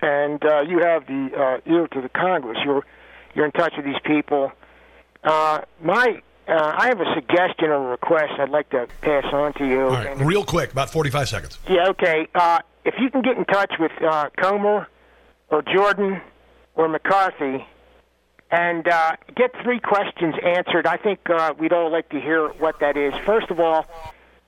and 0.00 0.44
uh, 0.44 0.62
you 0.62 0.80
have 0.80 1.06
the 1.06 1.60
uh, 1.66 1.72
ear 1.72 1.86
to 1.88 2.00
the 2.00 2.08
Congress. 2.08 2.58
You're 2.64 2.84
you're 3.34 3.46
in 3.46 3.52
touch 3.52 3.74
with 3.76 3.84
these 3.84 4.00
people. 4.04 4.50
Uh, 5.22 5.60
my 5.82 6.22
uh, 6.50 6.74
I 6.76 6.88
have 6.88 7.00
a 7.00 7.14
suggestion 7.14 7.66
or 7.70 7.74
a 7.86 7.90
request 7.90 8.32
I'd 8.38 8.48
like 8.50 8.68
to 8.70 8.88
pass 9.02 9.24
on 9.32 9.52
to 9.54 9.66
you. 9.66 9.82
All 9.84 9.90
right, 9.90 10.08
And- 10.08 10.26
real 10.26 10.44
quick, 10.44 10.72
about 10.72 10.90
45 10.90 11.28
seconds. 11.28 11.58
yeah, 11.68 11.88
okay. 11.90 12.26
Uh, 12.34 12.58
if 12.84 12.94
you 12.98 13.10
can 13.10 13.22
get 13.22 13.36
in 13.36 13.44
touch 13.44 13.72
with 13.78 13.92
uh, 14.02 14.30
Comer 14.36 14.86
or 15.48 15.62
Jordan 15.62 16.20
or 16.74 16.88
McCarthy 16.88 17.64
and 18.50 18.88
uh, 18.88 19.16
get 19.36 19.52
three 19.62 19.78
questions 19.80 20.34
answered, 20.44 20.86
I 20.86 20.96
think 20.96 21.20
uh, 21.30 21.54
we'd 21.58 21.72
all 21.72 21.90
like 21.90 22.08
to 22.10 22.20
hear 22.20 22.48
what 22.48 22.80
that 22.80 22.96
is. 22.96 23.14
First 23.24 23.50
of 23.50 23.60
all, 23.60 23.86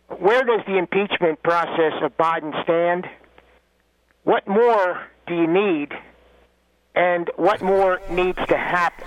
where 0.08 0.42
does 0.44 0.60
the 0.66 0.76
impeachment 0.78 1.42
process 1.42 1.92
of 2.02 2.16
Biden 2.18 2.60
stand? 2.64 3.06
What 4.24 4.46
more 4.48 5.02
do 5.26 5.34
you 5.34 5.46
need? 5.46 5.92
And 6.94 7.30
what 7.36 7.62
more 7.62 8.00
needs 8.10 8.38
to 8.48 8.56
happen? 8.56 9.06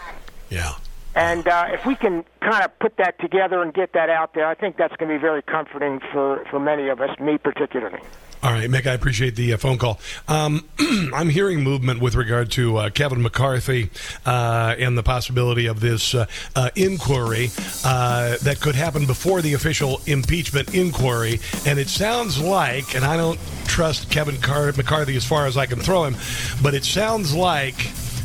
Yeah. 0.49 0.73
And 1.15 1.47
uh, 1.47 1.67
if 1.71 1.85
we 1.85 1.95
can 1.95 2.25
kind 2.41 2.63
of 2.63 2.77
put 2.79 2.97
that 2.97 3.17
together 3.19 3.61
and 3.61 3.73
get 3.73 3.93
that 3.93 4.09
out 4.09 4.33
there, 4.33 4.45
I 4.45 4.53
think 4.53 4.75
that's 4.75 4.95
going 4.97 5.09
to 5.09 5.15
be 5.15 5.21
very 5.21 5.41
comforting 5.41 6.01
for, 6.11 6.43
for 6.51 6.59
many 6.59 6.89
of 6.89 6.99
us, 6.99 7.17
me 7.19 7.37
particularly. 7.37 8.01
All 8.43 8.51
right, 8.51 8.69
Mick, 8.69 8.85
I 8.85 8.93
appreciate 8.93 9.35
the 9.35 9.53
uh, 9.53 9.57
phone 9.57 9.79
call. 9.79 9.99
Um, 10.27 10.69
I'm 11.13 11.29
hearing 11.29 11.63
movement 11.63 11.99
with 11.99 12.13
regard 12.13 12.51
to 12.51 12.77
uh, 12.77 12.89
Kevin 12.91 13.23
McCarthy 13.23 13.89
uh, 14.23 14.75
and 14.77 14.95
the 14.95 15.01
possibility 15.01 15.65
of 15.65 15.79
this 15.79 16.13
uh, 16.13 16.27
uh, 16.55 16.69
inquiry 16.75 17.49
uh, 17.83 18.37
that 18.43 18.59
could 18.59 18.75
happen 18.75 19.07
before 19.07 19.41
the 19.41 19.53
official 19.53 19.99
impeachment 20.05 20.75
inquiry. 20.75 21.39
And 21.65 21.79
it 21.79 21.87
sounds 21.87 22.39
like, 22.39 22.93
and 22.93 23.03
I 23.03 23.17
don't 23.17 23.39
trust 23.65 24.11
Kevin 24.11 24.39
Car- 24.39 24.73
McCarthy 24.73 25.15
as 25.15 25.25
far 25.25 25.47
as 25.47 25.57
I 25.57 25.65
can 25.65 25.79
throw 25.79 26.03
him, 26.03 26.15
but 26.61 26.75
it 26.75 26.85
sounds 26.85 27.33
like 27.33 27.75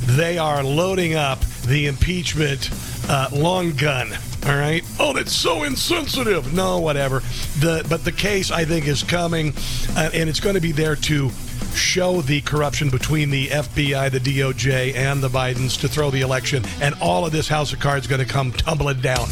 they 0.07 0.39
are 0.39 0.63
loading 0.63 1.15
up 1.15 1.41
the 1.67 1.87
impeachment 1.87 2.71
uh, 3.09 3.29
long 3.33 3.73
gun. 3.73 4.13
All 4.47 4.57
right. 4.57 4.83
Oh, 4.99 5.13
that's 5.13 5.33
so 5.33 5.65
insensitive. 5.65 6.55
No, 6.55 6.79
whatever. 6.81 7.21
The 7.61 7.87
but 7.89 8.05
the 8.05 8.13
case 8.13 8.51
I 8.51 8.65
think 8.65 8.87
is 8.87 9.03
coming, 9.03 9.53
uh, 9.97 10.11
and 10.15 10.29
it's 10.29 10.41
going 10.41 10.55
to 10.55 10.61
be 10.61 10.73
there 10.73 10.97
to 10.97 11.31
show 11.75 12.21
the 12.23 12.41
corruption 12.41 12.89
between 12.89 13.31
the 13.31 13.49
FBI, 13.49 14.11
the 14.11 14.19
DOJ, 14.19 14.95
and 14.95 15.23
the 15.23 15.29
Bidens 15.29 15.79
to 15.81 15.89
throw 15.89 16.11
the 16.11 16.23
election, 16.23 16.65
and 16.81 16.95
all 17.01 17.27
of 17.27 17.33
this 17.33 17.49
house 17.49 17.73
of 17.73 17.81
cards 17.81 18.07
going 18.07 18.21
to 18.21 18.33
come 18.33 18.53
tumbling 18.53 19.01
down. 19.01 19.29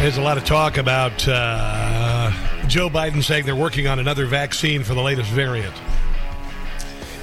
There's 0.00 0.18
a 0.18 0.22
lot 0.22 0.36
of 0.36 0.44
talk 0.44 0.78
about 0.78 1.28
uh, 1.28 2.11
Joe 2.68 2.88
Biden 2.88 3.22
saying 3.22 3.44
they're 3.44 3.56
working 3.56 3.86
on 3.86 3.98
another 3.98 4.26
vaccine 4.26 4.82
for 4.82 4.94
the 4.94 5.02
latest 5.02 5.30
variant. 5.30 5.74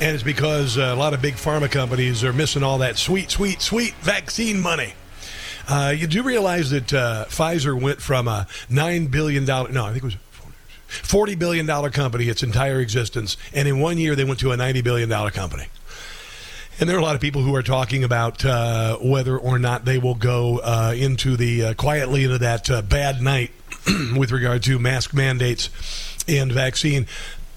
And 0.02 0.14
it's 0.14 0.24
because 0.24 0.78
uh, 0.78 0.92
a 0.94 0.96
lot 0.96 1.14
of 1.14 1.22
big 1.22 1.36
pharma 1.36 1.70
companies 1.72 2.24
are 2.24 2.34
missing 2.34 2.62
all 2.62 2.78
that 2.80 2.98
sweet, 2.98 3.32
sweet, 3.32 3.62
sweet 3.62 3.94
vaccine 3.96 4.60
money. 4.62 4.94
Uh, 5.68 5.94
you 5.96 6.08
do 6.08 6.24
realize 6.24 6.70
that 6.72 6.94
uh, 6.94 7.26
Pfizer 7.30 7.80
went 7.80 8.02
from 8.02 8.28
a 8.28 8.48
$9 8.70 9.12
billion, 9.12 9.46
no, 9.46 9.86
I 9.86 9.92
think 9.92 9.98
it 9.98 10.04
was 10.04 10.18
$40 10.90 11.38
billion 11.38 11.92
company 11.92 12.26
its 12.26 12.44
entire 12.44 12.80
existence, 12.80 13.38
and 13.54 13.68
in 13.68 13.80
one 13.80 13.98
year 13.98 14.16
they 14.16 14.24
went 14.24 14.40
to 14.40 14.52
a 14.52 14.58
$90 14.58 14.84
billion 14.84 15.10
company. 15.32 15.68
And 16.80 16.90
there 16.90 16.96
are 16.96 17.00
a 17.00 17.04
lot 17.04 17.16
of 17.16 17.22
people 17.22 17.42
who 17.42 17.54
are 17.56 17.64
talking 17.64 18.04
about 18.04 18.46
uh, 18.46 18.98
whether 18.98 19.38
or 19.38 19.60
not 19.60 19.84
they 19.84 19.98
will 19.98 20.16
go 20.16 20.60
uh, 20.60 20.94
into 20.96 21.36
the 21.36 21.66
uh, 21.66 21.74
quietly 21.74 22.24
into 22.24 22.38
that 22.38 22.88
bad 22.88 23.22
night 23.22 23.52
with 24.18 24.32
regard 24.32 24.64
to 24.64 24.80
mask 24.80 25.14
mandates 25.14 25.70
and 26.28 26.52
vaccine 26.52 27.08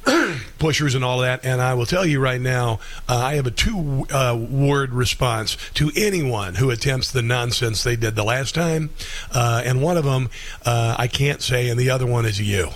pushers 0.58 0.94
and 0.94 1.04
all 1.04 1.18
that. 1.20 1.44
And 1.44 1.60
I 1.60 1.74
will 1.74 1.86
tell 1.86 2.04
you 2.04 2.20
right 2.20 2.40
now, 2.40 2.80
uh, 3.08 3.16
I 3.16 3.34
have 3.34 3.46
a 3.46 3.50
two 3.50 4.06
uh, 4.10 4.36
word 4.36 4.92
response 4.92 5.56
to 5.74 5.90
anyone 5.96 6.56
who 6.56 6.70
attempts 6.70 7.10
the 7.12 7.22
nonsense 7.22 7.82
they 7.82 7.96
did 7.96 8.16
the 8.16 8.24
last 8.24 8.54
time. 8.54 8.90
Uh, 9.32 9.62
and 9.64 9.82
one 9.82 9.96
of 9.96 10.04
them 10.04 10.30
uh, 10.64 10.96
I 10.98 11.06
can't 11.06 11.42
say, 11.42 11.68
and 11.68 11.78
the 11.78 11.90
other 11.90 12.06
one 12.06 12.26
is 12.26 12.40
you. 12.40 12.70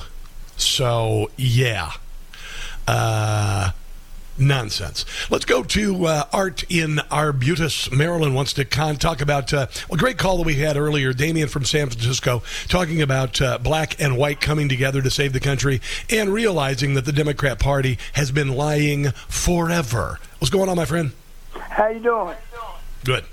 So, 0.57 1.31
yeah. 1.37 1.93
Nonsense. 4.39 5.05
Let's 5.31 5.45
go 5.45 5.63
to 5.63 6.07
uh, 6.07 6.25
Art 6.33 6.65
in 6.69 7.01
Arbutus, 7.11 7.91
Maryland. 7.91 8.35
Wants 8.35 8.53
to 8.55 8.65
con- 8.65 8.97
talk 8.97 9.21
about 9.21 9.53
uh, 9.53 9.67
a 9.91 9.97
great 9.97 10.19
call 10.19 10.39
that 10.39 10.47
we 10.47 10.57
had 10.57 10.77
earlier. 10.77 11.13
Damien 11.13 11.49
from 11.49 11.65
San 11.65 11.89
Francisco 11.89 12.43
talking 12.69 13.01
about 13.03 13.41
uh, 13.41 13.59
black 13.59 14.01
and 14.01 14.17
white 14.17 14.41
coming 14.41 14.69
together 14.69 15.03
to 15.03 15.11
save 15.11 15.33
the 15.33 15.41
country 15.41 15.81
and 16.11 16.33
realizing 16.33 16.95
that 16.95 17.05
the 17.05 17.13
Democrat 17.13 17.59
Party 17.59 17.99
has 18.15 18.31
been 18.31 18.49
lying 18.49 19.11
forever. 19.29 20.19
What's 20.39 20.51
going 20.51 20.69
on, 20.69 20.77
my 20.77 20.85
friend? 20.85 21.13
How 21.53 21.89
you 21.89 22.01
doing? 22.01 22.37
Good. 23.05 23.25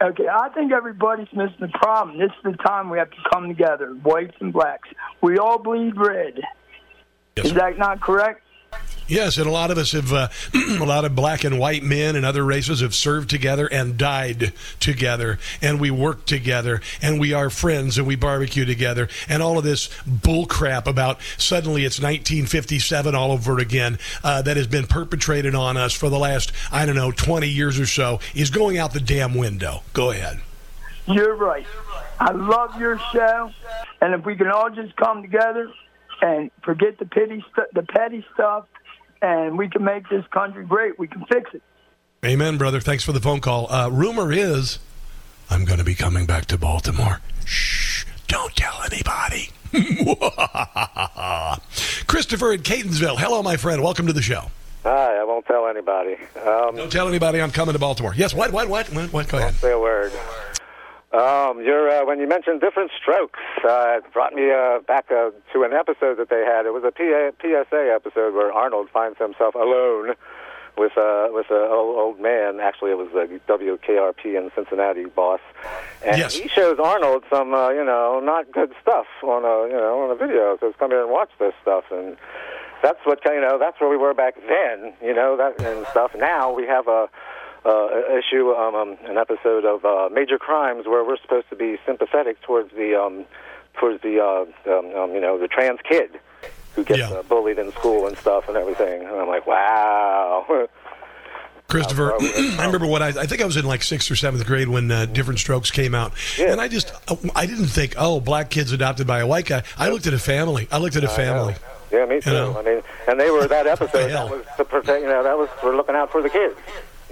Okay, 0.00 0.28
I 0.28 0.48
think 0.50 0.72
everybody's 0.72 1.32
missing 1.32 1.56
the 1.60 1.68
problem. 1.68 2.18
This 2.18 2.30
is 2.30 2.52
the 2.52 2.62
time 2.62 2.90
we 2.90 2.98
have 2.98 3.10
to 3.10 3.16
come 3.32 3.48
together, 3.48 3.88
whites 3.94 4.36
and 4.40 4.52
blacks. 4.52 4.88
We 5.20 5.38
all 5.38 5.58
bleed 5.58 5.96
red. 5.96 6.40
Yes, 7.36 7.46
is 7.46 7.54
that 7.54 7.78
not 7.78 8.00
correct? 8.00 8.43
Yes, 9.06 9.36
and 9.36 9.46
a 9.46 9.50
lot 9.50 9.70
of 9.70 9.76
us 9.76 9.92
have, 9.92 10.12
uh, 10.12 10.28
a 10.54 10.84
lot 10.84 11.04
of 11.04 11.14
black 11.14 11.44
and 11.44 11.58
white 11.58 11.82
men 11.82 12.16
and 12.16 12.24
other 12.24 12.42
races 12.42 12.80
have 12.80 12.94
served 12.94 13.28
together 13.28 13.66
and 13.66 13.98
died 13.98 14.54
together, 14.80 15.38
and 15.60 15.78
we 15.78 15.90
work 15.90 16.24
together, 16.24 16.80
and 17.02 17.20
we 17.20 17.34
are 17.34 17.50
friends, 17.50 17.98
and 17.98 18.06
we 18.06 18.16
barbecue 18.16 18.64
together, 18.64 19.08
and 19.28 19.42
all 19.42 19.58
of 19.58 19.64
this 19.64 19.88
bullcrap 20.08 20.86
about 20.86 21.20
suddenly 21.36 21.84
it's 21.84 21.98
1957 21.98 23.14
all 23.14 23.32
over 23.32 23.58
again 23.58 23.98
uh, 24.22 24.40
that 24.40 24.56
has 24.56 24.66
been 24.66 24.86
perpetrated 24.86 25.54
on 25.54 25.76
us 25.76 25.92
for 25.92 26.08
the 26.08 26.18
last, 26.18 26.52
I 26.72 26.86
don't 26.86 26.96
know, 26.96 27.12
20 27.12 27.46
years 27.46 27.78
or 27.78 27.86
so 27.86 28.20
is 28.34 28.48
going 28.48 28.78
out 28.78 28.94
the 28.94 29.00
damn 29.00 29.34
window. 29.34 29.82
Go 29.92 30.12
ahead. 30.12 30.40
You're 31.06 31.36
right. 31.36 31.66
I 32.18 32.32
love 32.32 32.80
your 32.80 32.98
show, 33.12 33.50
and 34.00 34.14
if 34.14 34.24
we 34.24 34.34
can 34.34 34.48
all 34.48 34.70
just 34.70 34.96
come 34.96 35.20
together 35.20 35.70
and 36.24 36.50
forget 36.62 36.98
the 36.98 37.04
pity, 37.04 37.44
stu- 37.52 37.66
the 37.74 37.82
petty 37.82 38.24
stuff, 38.32 38.64
and 39.20 39.58
we 39.58 39.68
can 39.68 39.84
make 39.84 40.08
this 40.08 40.24
country 40.32 40.64
great, 40.64 40.98
we 40.98 41.06
can 41.06 41.22
fix 41.26 41.50
it. 41.52 41.62
Amen, 42.24 42.56
brother. 42.56 42.80
Thanks 42.80 43.04
for 43.04 43.12
the 43.12 43.20
phone 43.20 43.40
call. 43.40 43.70
Uh, 43.70 43.90
rumor 43.90 44.32
is 44.32 44.78
I'm 45.50 45.66
going 45.66 45.78
to 45.78 45.84
be 45.84 45.94
coming 45.94 46.24
back 46.24 46.46
to 46.46 46.56
Baltimore. 46.56 47.20
Shh, 47.44 48.06
don't 48.26 48.56
tell 48.56 48.82
anybody. 48.90 49.50
Christopher 52.06 52.54
in 52.54 52.62
Catonsville. 52.62 53.18
Hello, 53.18 53.42
my 53.42 53.58
friend. 53.58 53.82
Welcome 53.82 54.06
to 54.06 54.14
the 54.14 54.22
show. 54.22 54.50
Hi, 54.84 55.18
I 55.18 55.24
won't 55.24 55.46
tell 55.46 55.66
anybody. 55.66 56.16
Um, 56.46 56.76
Don't 56.76 56.92
tell 56.92 57.08
anybody 57.08 57.40
I'm 57.40 57.50
coming 57.50 57.72
to 57.72 57.78
Baltimore. 57.78 58.14
Yes, 58.14 58.34
what, 58.34 58.52
what, 58.52 58.68
what, 58.68 58.86
what, 58.92 59.12
what? 59.12 59.28
Go 59.28 59.38
ahead. 59.38 59.52
Don't 59.52 59.60
say 59.60 59.72
a 59.72 59.78
word. 59.78 60.12
Um, 61.14 61.62
you're, 61.62 61.88
uh, 61.88 62.04
when 62.04 62.18
you 62.18 62.26
mentioned 62.26 62.60
Diff'rent 62.60 62.90
Strokes, 63.00 63.38
uh, 63.64 63.98
it 63.98 64.12
brought 64.12 64.32
me 64.34 64.50
uh, 64.50 64.80
back 64.80 65.06
uh, 65.12 65.30
to 65.52 65.62
an 65.62 65.72
episode 65.72 66.16
that 66.18 66.28
they 66.28 66.42
had. 66.44 66.66
It 66.66 66.72
was 66.74 66.82
a 66.82 66.90
PA, 66.90 67.30
PSA 67.40 67.92
episode 67.94 68.34
where 68.34 68.52
Arnold 68.52 68.88
finds 68.92 69.18
himself 69.18 69.54
alone 69.54 70.14
with 70.76 70.98
uh, 70.98 71.28
with 71.30 71.46
an 71.50 71.68
old, 71.70 71.96
old 71.96 72.20
man. 72.20 72.58
Actually, 72.58 72.90
it 72.90 72.98
was 72.98 73.06
the 73.14 73.40
WKRP 73.46 74.36
in 74.36 74.50
Cincinnati 74.56 75.04
boss, 75.04 75.38
and 76.04 76.18
Yes. 76.18 76.34
he 76.34 76.48
shows 76.48 76.80
Arnold 76.82 77.22
some, 77.30 77.54
uh, 77.54 77.68
you 77.70 77.84
know, 77.84 78.18
not 78.18 78.50
good 78.50 78.72
stuff 78.82 79.06
on 79.22 79.44
a, 79.44 79.68
you 79.72 79.78
know, 79.78 80.00
on 80.02 80.10
a 80.10 80.16
video. 80.16 80.58
Says, 80.58 80.74
"Come 80.80 80.90
here 80.90 81.02
and 81.02 81.10
watch 81.12 81.30
this 81.38 81.54
stuff." 81.62 81.84
And 81.92 82.16
that's 82.82 82.98
what 83.04 83.20
you 83.24 83.40
know. 83.40 83.56
That's 83.56 83.80
where 83.80 83.88
we 83.88 83.96
were 83.96 84.14
back 84.14 84.34
then, 84.48 84.94
you 85.00 85.14
know, 85.14 85.36
that 85.36 85.60
and 85.64 85.86
stuff. 85.92 86.10
Now 86.18 86.52
we 86.52 86.66
have 86.66 86.88
a 86.88 87.08
uh, 87.64 87.88
issue, 88.18 88.50
um, 88.50 88.74
um, 88.74 88.96
an 89.04 89.16
episode 89.16 89.64
of 89.64 89.84
uh, 89.84 90.08
Major 90.12 90.38
Crimes, 90.38 90.86
where 90.86 91.04
we're 91.04 91.16
supposed 91.18 91.48
to 91.50 91.56
be 91.56 91.78
sympathetic 91.86 92.40
towards 92.42 92.70
the 92.72 92.94
um, 92.94 93.24
towards 93.78 94.02
the 94.02 94.20
uh, 94.20 94.70
um, 94.70 94.94
um, 94.94 95.14
you 95.14 95.20
know 95.20 95.38
the 95.38 95.48
trans 95.48 95.80
kid 95.88 96.18
who 96.74 96.84
gets 96.84 97.02
uh, 97.02 97.22
bullied 97.22 97.58
in 97.58 97.70
school 97.72 98.06
and 98.06 98.16
stuff 98.18 98.48
and 98.48 98.56
everything. 98.56 99.02
And 99.02 99.10
I'm 99.10 99.28
like, 99.28 99.46
wow. 99.46 100.68
Christopher, 101.68 102.12
I 102.20 102.64
remember 102.66 102.86
what 102.86 103.00
I, 103.00 103.08
I 103.08 103.26
think 103.26 103.40
I 103.40 103.46
was 103.46 103.56
in 103.56 103.64
like 103.64 103.82
sixth 103.82 104.10
or 104.10 104.16
seventh 104.16 104.44
grade 104.46 104.68
when 104.68 104.90
uh, 104.90 105.06
Diff'rent 105.06 105.38
Strokes 105.38 105.70
came 105.70 105.94
out, 105.94 106.12
and 106.38 106.60
I 106.60 106.68
just 106.68 106.92
uh, 107.08 107.16
I 107.34 107.46
didn't 107.46 107.66
think, 107.66 107.94
oh, 107.96 108.20
black 108.20 108.50
kids 108.50 108.72
adopted 108.72 109.06
by 109.06 109.20
a 109.20 109.26
white 109.26 109.46
guy. 109.46 109.62
I 109.78 109.88
looked 109.88 110.06
at 110.06 110.12
a 110.12 110.18
family. 110.18 110.68
I 110.70 110.78
looked 110.78 110.96
at 110.96 111.04
a 111.04 111.08
family. 111.08 111.54
Yeah, 111.90 112.04
me 112.06 112.20
too. 112.20 112.32
know. 112.32 112.58
I 112.58 112.62
mean, 112.62 112.82
and 113.08 113.18
they 113.18 113.30
were 113.30 113.48
that 113.48 113.66
episode 113.66 114.08
that 114.08 114.30
was 114.30 114.44
to 114.56 114.64
protect. 114.64 115.02
You 115.02 115.08
know, 115.08 115.22
that 115.22 115.38
was 115.38 115.48
for 115.60 115.74
looking 115.74 115.94
out 115.94 116.12
for 116.12 116.20
the 116.20 116.30
kids. 116.30 116.54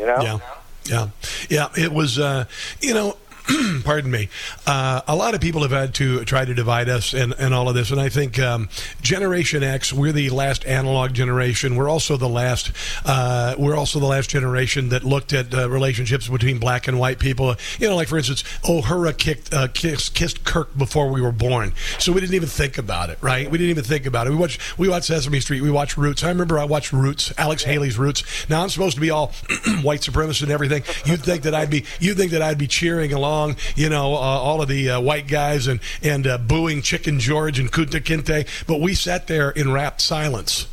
You 0.03 0.09
know. 0.09 0.23
Yeah, 0.23 0.39
yeah, 0.85 1.09
yeah. 1.49 1.69
It 1.85 1.93
was, 1.93 2.19
uh, 2.19 2.47
you 2.81 2.93
know. 2.93 3.17
pardon 3.85 4.11
me. 4.11 4.29
Uh, 4.67 5.01
a 5.09 5.17
lot 5.17 5.35
of 5.35 5.41
people 5.41 5.63
have 5.63 5.71
had 5.71 5.95
to 5.95 6.25
try 6.25 6.45
to 6.45 6.55
divide 6.55 6.89
us 6.89 7.13
and, 7.13 7.33
and 7.39 7.53
all 7.55 7.69
of 7.69 7.75
this, 7.75 7.91
and 7.91 8.01
I 8.01 8.09
think 8.09 8.39
um, 8.39 8.69
Generation 9.01 9.63
X. 9.63 9.93
We're 9.93 10.13
the 10.13 10.31
last 10.31 10.65
analog 10.67 11.13
generation. 11.13 11.77
We're 11.77 11.89
also 11.89 12.17
the 12.17 12.29
last. 12.29 12.73
Uh, 13.05 13.55
we're 13.59 13.77
also 13.77 13.99
the 13.99 14.07
last 14.07 14.31
generation 14.31 14.91
that 14.91 15.05
looked 15.05 15.33
at 15.33 15.53
uh, 15.55 15.69
relationships 15.69 16.29
between 16.29 16.59
black 16.59 16.89
and 16.89 16.99
white 16.99 17.19
people. 17.19 17.57
You 17.79 17.89
know, 17.89 17.97
like 17.97 18.09
for 18.09 18.19
instance, 18.19 18.43
Uhura 18.65 19.17
kicked 19.17 19.53
uh, 19.53 19.69
kissed, 19.69 20.15
kissed 20.15 20.45
Kirk 20.45 20.77
before 20.77 21.11
we 21.11 21.21
were 21.21 21.33
born, 21.33 21.73
so 21.99 22.13
we 22.13 22.21
didn't 22.21 22.35
even 22.35 22.49
think 22.49 22.79
about 22.79 23.11
it. 23.11 23.19
Right? 23.21 23.51
We 23.51 23.59
didn't 23.59 23.71
even 23.71 23.85
think 23.85 24.07
about 24.07 24.27
it. 24.27 24.31
We 24.31 24.37
watched 24.37 24.79
we 24.79 24.89
watched 24.89 25.07
Sesame 25.07 25.41
Street. 25.41 25.63
We 25.63 25.71
watched 25.71 25.97
Roots. 25.97 26.23
I 26.23 26.29
remember 26.29 26.59
I 26.59 26.65
watched 26.65 26.93
Roots. 26.93 27.33
Alex 27.39 27.65
Haley's 27.65 27.99
Roots. 27.99 28.49
Now 28.49 28.63
I'm 28.63 28.69
supposed 28.69 28.95
to 28.95 29.01
be 29.01 29.11
all 29.11 29.29
white 29.83 30.01
supremacist 30.01 30.43
and 30.43 30.53
everything. 30.53 30.83
You'd 31.05 31.23
think 31.23 31.43
that 31.43 31.55
I'd 31.55 31.71
be 31.71 31.85
you 31.99 32.15
think 32.15 32.33
that 32.33 32.43
I'd 32.43 32.59
be 32.59 32.67
cheering 32.67 33.13
along, 33.13 33.32
you 33.77 33.89
know, 33.89 34.15
uh, 34.15 34.19
all 34.19 34.63
of 34.63 34.69
the 34.69 34.91
uh, 34.91 35.01
white 35.01 35.29
guys 35.29 35.67
and 35.67 35.81
and 36.03 36.27
uh, 36.27 36.39
booing 36.39 36.83
Chicken 36.83 37.19
George 37.19 37.59
and 37.59 37.71
Kunta 37.71 38.01
Kinte, 38.01 38.47
but 38.67 38.81
we 38.81 38.95
sat 38.95 39.27
there 39.27 39.51
in 39.51 39.73
rapt 39.73 40.01
silence. 40.01 40.69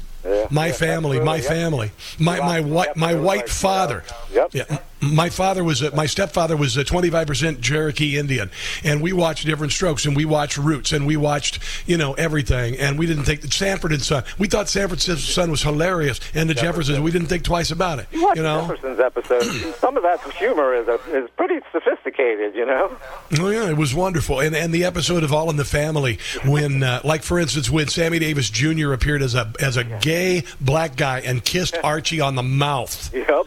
my 0.51 0.71
family, 0.71 1.19
my 1.19 1.41
family, 1.41 1.91
my 2.19 2.39
my 2.39 2.59
white 2.61 2.95
my 2.95 3.13
white 3.15 3.49
father. 3.49 4.03
Yep. 4.33 4.53
Yeah. 4.53 4.77
My 5.01 5.29
father 5.29 5.63
was 5.63 5.81
a, 5.81 5.95
my 5.95 6.05
stepfather 6.05 6.57
was 6.57 6.75
a 6.77 6.83
25% 6.83 7.61
Cherokee 7.61 8.17
Indian, 8.17 8.51
and 8.83 9.01
we 9.01 9.13
watched 9.13 9.45
Diff'rent 9.45 9.71
Strokes, 9.71 10.05
and 10.05 10.15
we 10.15 10.25
watched 10.25 10.57
Roots, 10.57 10.91
and 10.91 11.07
we 11.07 11.15
watched 11.15 11.59
you 11.87 11.97
know 11.97 12.13
everything, 12.13 12.77
and 12.77 12.99
we 12.99 13.05
didn't 13.05 13.23
think 13.23 13.41
that 13.41 13.53
Sanford 13.53 13.91
and 13.93 14.01
Son. 14.01 14.23
We 14.37 14.47
thought 14.47 14.67
Sanford 14.69 15.07
and 15.07 15.17
Son 15.19 15.51
was 15.51 15.61
hilarious, 15.63 16.19
and 16.35 16.49
the 16.49 16.53
Jeffersons. 16.53 16.99
We 16.99 17.11
didn't 17.11 17.27
think 17.27 17.43
twice 17.43 17.71
about 17.71 17.99
it. 17.99 18.07
You 18.11 18.23
watch 18.23 18.37
You 18.37 18.43
know. 18.43 18.61
Jefferson's 18.67 18.99
episode. 18.99 19.75
Some 19.79 19.95
of 19.97 20.03
that 20.03 20.21
humor 20.33 20.73
is 20.73 20.87
a, 20.87 20.95
is 21.15 21.29
pretty 21.37 21.59
sophisticated. 21.71 22.55
You 22.55 22.65
know. 22.65 22.97
Oh 23.39 23.49
yeah, 23.49 23.69
it 23.69 23.77
was 23.77 23.93
wonderful, 23.95 24.39
and 24.41 24.55
and 24.55 24.73
the 24.73 24.83
episode 24.83 25.23
of 25.23 25.31
All 25.33 25.49
in 25.49 25.55
the 25.55 25.65
Family 25.65 26.19
when, 26.45 26.83
uh, 26.83 26.99
like 27.03 27.23
for 27.23 27.39
instance, 27.39 27.69
when 27.69 27.87
Sammy 27.87 28.19
Davis 28.19 28.49
Jr. 28.49 28.91
appeared 28.91 29.21
as 29.21 29.35
a 29.35 29.53
as 29.61 29.77
a 29.77 29.83
gay 29.83 30.43
black 30.59 30.95
guy 30.97 31.19
and 31.21 31.43
kissed 31.43 31.77
Archie 31.83 32.19
on 32.21 32.35
the 32.35 32.43
mouth, 32.43 33.13
Yep. 33.13 33.45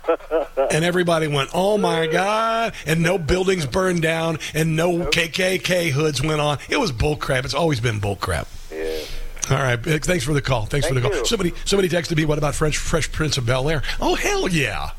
and 0.71 0.83
everybody 0.85 1.27
went, 1.27 1.49
"Oh 1.53 1.77
my 1.77 2.07
god!" 2.07 2.73
and 2.85 3.01
no 3.01 3.17
buildings 3.17 3.65
burned 3.65 4.01
down, 4.01 4.39
and 4.53 4.75
no 4.75 4.99
KKK 5.05 5.91
hoods 5.91 6.21
went 6.21 6.41
on. 6.41 6.59
It 6.69 6.77
was 6.79 6.91
bullcrap. 6.91 7.45
It's 7.45 7.53
always 7.53 7.79
been 7.79 7.99
bullcrap. 7.99 8.47
Yeah. 8.71 9.55
All 9.55 9.61
right, 9.61 9.77
thanks 9.79 10.23
for 10.23 10.33
the 10.33 10.41
call. 10.41 10.65
Thanks 10.65 10.87
for 10.87 10.93
the 10.93 11.01
call. 11.01 11.13
you. 11.13 11.25
Somebody 11.25 11.53
somebody 11.65 11.89
texted 11.89 12.15
me. 12.15 12.25
What 12.25 12.37
about 12.37 12.55
Fresh 12.55 12.77
Fresh 12.77 13.11
Prince 13.11 13.37
of 13.37 13.45
Bel 13.45 13.69
Air? 13.69 13.81
Oh 13.99 14.15
hell 14.15 14.47
yeah, 14.47 14.91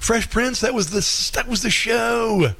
Fresh 0.00 0.30
Prince. 0.30 0.60
That 0.60 0.74
was 0.74 0.90
the 0.90 1.32
that 1.34 1.48
was 1.48 1.62
the 1.62 1.70
show. 1.70 2.54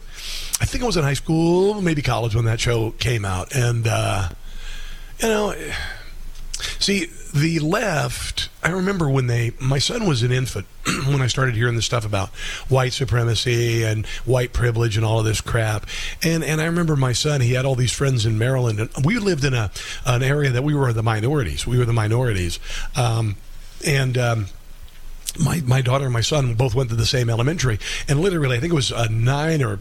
I 0.61 0.67
think 0.67 0.85
I 0.85 0.87
was 0.87 0.97
in 0.97 1.03
high 1.03 1.15
school, 1.15 1.81
maybe 1.81 2.03
college 2.03 2.35
when 2.35 2.45
that 2.45 2.61
show 2.61 2.93
came 2.93 3.25
out, 3.25 3.55
and 3.55 3.89
uh, 3.89 4.29
you 5.21 5.29
know, 5.29 5.55
see 6.79 7.11
the 7.35 7.59
left, 7.59 8.49
I 8.63 8.71
remember 8.71 9.11
when 9.11 9.27
they, 9.27 9.53
my 9.61 9.81
son 9.81 10.07
was 10.07 10.23
an 10.23 10.31
infant 10.31 10.67
when 11.07 11.21
I 11.21 11.27
started 11.27 11.57
hearing 11.57 11.75
this 11.75 11.85
stuff 11.85 12.07
about 12.07 12.29
white 12.69 12.93
supremacy 12.93 13.83
and 13.83 14.07
white 14.25 14.53
privilege 14.53 14.97
and 14.97 15.05
all 15.05 15.19
of 15.19 15.25
this 15.25 15.41
crap. 15.41 15.87
And 16.23 16.45
and 16.45 16.61
I 16.61 16.67
remember 16.67 16.95
my 16.95 17.13
son, 17.13 17.41
he 17.41 17.55
had 17.55 17.65
all 17.65 17.75
these 17.75 17.93
friends 17.93 18.25
in 18.25 18.39
Maryland, 18.39 18.79
and 18.79 19.05
we 19.05 19.19
lived 19.19 19.45
in 19.45 19.53
a 19.53 19.73
an 20.07 20.23
area 20.23 20.51
that 20.51 20.63
we 20.63 20.75
were 20.75 20.93
the 20.93 21.03
minorities. 21.03 21.67
We 21.67 21.77
were 21.77 21.85
the 21.85 21.93
minorities, 21.93 22.61
um, 22.97 23.37
and. 23.85 24.17
Um, 24.17 24.47
my, 25.37 25.61
my 25.67 25.81
daughter 25.81 26.05
and 26.05 26.13
my 26.13 26.21
son 26.21 26.55
both 26.55 26.77
went 26.77 26.91
to 26.91 26.95
the 26.95 27.05
same 27.05 27.29
elementary, 27.29 27.81
and 28.07 28.21
literally, 28.21 28.57
I 28.57 28.61
think 28.61 28.73
it 28.73 28.77
was 28.77 28.93
a 28.93 29.09
nine 29.09 29.65
or 29.65 29.81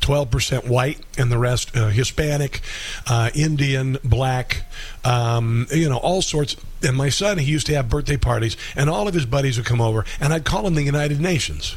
12% 0.00 0.68
white 0.68 1.00
and 1.18 1.30
the 1.30 1.38
rest 1.38 1.76
uh, 1.76 1.88
Hispanic, 1.88 2.60
uh, 3.06 3.30
Indian, 3.34 3.98
black, 4.04 4.64
um, 5.04 5.66
you 5.70 5.88
know, 5.88 5.98
all 5.98 6.22
sorts. 6.22 6.56
And 6.82 6.96
my 6.96 7.08
son, 7.08 7.38
he 7.38 7.50
used 7.50 7.66
to 7.68 7.74
have 7.74 7.88
birthday 7.88 8.16
parties, 8.16 8.56
and 8.74 8.88
all 8.90 9.08
of 9.08 9.14
his 9.14 9.26
buddies 9.26 9.56
would 9.56 9.66
come 9.66 9.80
over, 9.80 10.04
and 10.20 10.32
I'd 10.32 10.44
call 10.44 10.62
them 10.62 10.74
the 10.74 10.82
United 10.82 11.20
Nations. 11.20 11.76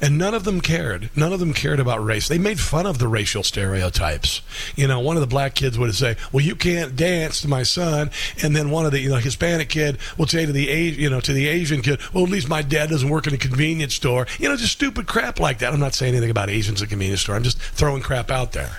And 0.00 0.18
none 0.18 0.34
of 0.34 0.44
them 0.44 0.60
cared. 0.60 1.10
None 1.16 1.32
of 1.32 1.40
them 1.40 1.52
cared 1.52 1.80
about 1.80 2.04
race. 2.04 2.28
They 2.28 2.38
made 2.38 2.60
fun 2.60 2.86
of 2.86 2.98
the 2.98 3.08
racial 3.08 3.42
stereotypes. 3.42 4.40
You 4.76 4.86
know, 4.86 5.00
one 5.00 5.16
of 5.16 5.20
the 5.20 5.26
black 5.26 5.54
kids 5.54 5.78
would 5.78 5.94
say, 5.94 6.16
"Well, 6.30 6.44
you 6.44 6.54
can't 6.54 6.96
dance 6.96 7.40
to 7.42 7.48
my 7.48 7.62
son," 7.62 8.10
and 8.42 8.54
then 8.54 8.70
one 8.70 8.86
of 8.86 8.92
the 8.92 9.00
you 9.00 9.08
know 9.08 9.16
Hispanic 9.16 9.68
kid 9.68 9.98
would 10.18 10.30
say 10.30 10.46
to 10.46 10.52
the 10.52 10.64
you 10.64 11.10
know 11.10 11.20
to 11.20 11.32
the 11.32 11.48
Asian 11.48 11.82
kid, 11.82 12.00
"Well, 12.12 12.24
at 12.24 12.30
least 12.30 12.48
my 12.48 12.62
dad 12.62 12.90
doesn't 12.90 13.08
work 13.08 13.26
in 13.26 13.34
a 13.34 13.38
convenience 13.38 13.94
store." 13.94 14.26
You 14.38 14.48
know, 14.48 14.56
just 14.56 14.72
stupid 14.72 15.06
crap 15.06 15.40
like 15.40 15.58
that. 15.58 15.72
I'm 15.72 15.80
not 15.80 15.94
saying 15.94 16.14
anything 16.14 16.30
about 16.30 16.50
Asians 16.50 16.82
at 16.82 16.88
convenience 16.88 17.22
store. 17.22 17.36
I'm 17.36 17.42
just 17.42 17.58
throwing 17.58 18.02
crap 18.02 18.30
out 18.30 18.52
there. 18.52 18.78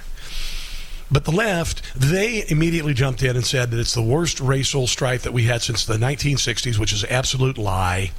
But 1.11 1.25
the 1.25 1.31
left, 1.31 1.81
they 1.95 2.43
immediately 2.47 2.93
jumped 2.93 3.21
in 3.21 3.35
and 3.35 3.45
said 3.45 3.69
that 3.71 3.79
it's 3.79 3.93
the 3.93 4.01
worst 4.01 4.39
racial 4.39 4.87
strife 4.87 5.21
that 5.23 5.33
we 5.33 5.43
had 5.43 5.61
since 5.61 5.85
the 5.85 5.97
1960s, 5.97 6.79
which 6.79 6.91
is 6.91 7.03
absolute 7.03 7.57
lie 7.57 8.11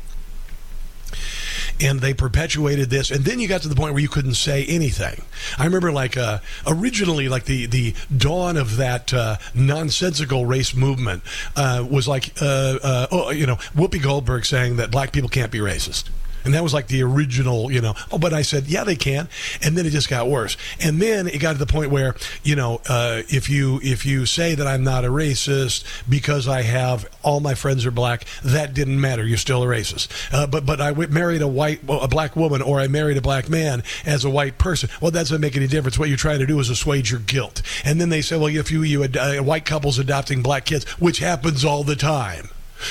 and 1.81 2.01
they 2.01 2.15
perpetuated 2.15 2.91
this. 2.91 3.11
And 3.11 3.25
then 3.25 3.41
you 3.41 3.49
got 3.49 3.63
to 3.63 3.69
the 3.69 3.75
point 3.75 3.93
where 3.93 4.03
you 4.03 4.09
couldn't 4.09 4.35
say 4.35 4.65
anything. 4.67 5.23
I 5.59 5.65
remember 5.65 5.93
like 5.93 6.17
uh, 6.17 6.39
originally 6.67 7.29
like 7.29 7.45
the 7.45 7.67
the 7.67 7.95
dawn 8.17 8.57
of 8.57 8.77
that 8.77 9.13
uh, 9.13 9.37
nonsensical 9.55 10.47
race 10.47 10.75
movement 10.75 11.23
uh, 11.57 11.87
was 11.89 12.09
like 12.09 12.33
uh, 12.41 12.79
uh, 12.83 13.07
oh, 13.11 13.31
you 13.31 13.47
know 13.47 13.57
whoopi 13.75 14.03
goldberg 14.03 14.45
saying 14.45 14.77
that 14.77 14.91
black 14.91 15.13
people 15.13 15.29
can't 15.29 15.51
be 15.51 15.59
racist 15.59 16.09
and 16.45 16.55
that 16.55 16.63
was 16.63 16.75
like 16.75 16.89
the 16.89 17.03
original, 17.03 17.71
you 17.71 17.81
know. 17.81 17.95
Oh, 18.13 18.19
but 18.19 18.33
I 18.33 18.43
said, 18.43 18.67
yeah, 18.67 18.85
they 18.85 18.97
can. 18.97 19.29
And 19.63 19.77
then 19.77 19.87
it 19.87 19.91
just 19.91 20.09
got 20.09 20.29
worse. 20.29 20.57
And 20.81 21.01
then 21.01 21.27
it 21.27 21.39
got 21.39 21.53
to 21.53 21.59
the 21.59 21.67
point 21.67 21.91
where, 21.91 22.15
you 22.43 22.57
know, 22.57 22.81
uh, 22.89 23.23
if 23.29 23.49
you 23.49 23.81
if 23.83 24.05
you 24.07 24.27
say 24.27 24.55
that 24.55 24.67
I'm 24.67 24.85
not 24.85 25.05
a 25.05 25.09
racist 25.09 25.85
because 26.09 26.49
I 26.49 26.63
have 26.63 27.07
all 27.23 27.41
my 27.41 27.55
friends 27.55 27.87
are 27.87 27.91
black, 27.91 28.25
that 28.45 28.75
didn't 28.75 29.01
matter. 29.01 29.27
You're 29.27 29.39
still 29.39 29.63
a 29.63 29.67
racist. 29.67 30.09
Uh, 30.33 30.47
but 30.47 30.67
but 30.67 30.81
I 30.81 30.89
w- 30.89 31.09
married 31.09 31.43
a 31.43 31.49
white 31.49 31.81
a 31.89 32.09
black 32.09 32.37
woman 32.37 32.63
or 32.63 32.81
I 32.81 32.89
married 32.89 33.17
a 33.17 33.23
black 33.23 33.49
man 33.49 33.83
as 34.05 34.25
a 34.25 34.31
white 34.31 34.59
person. 34.59 34.89
Well, 35.01 35.11
that 35.11 35.21
doesn't 35.21 35.41
make 35.41 35.57
any 35.57 35.67
difference. 35.67 35.99
What 35.99 36.09
you're 36.09 36.19
trying 36.19 36.41
to 36.41 36.47
do 36.47 36.59
is 36.61 36.71
assuage 36.71 37.11
your 37.11 37.21
guilt. 37.21 37.63
And 37.85 38.01
then 38.01 38.09
they 38.09 38.23
say, 38.23 38.37
well, 38.37 38.49
if 38.49 38.71
you 38.71 38.83
you 38.83 39.05
ad- 39.05 39.17
uh, 39.17 39.37
white 39.43 39.65
couples 39.65 39.99
adopting 39.99 40.43
black 40.43 40.65
kids, 40.65 40.85
which 41.01 41.19
happens 41.19 41.65
all 41.65 41.85
the 41.85 41.97
time. 41.97 42.49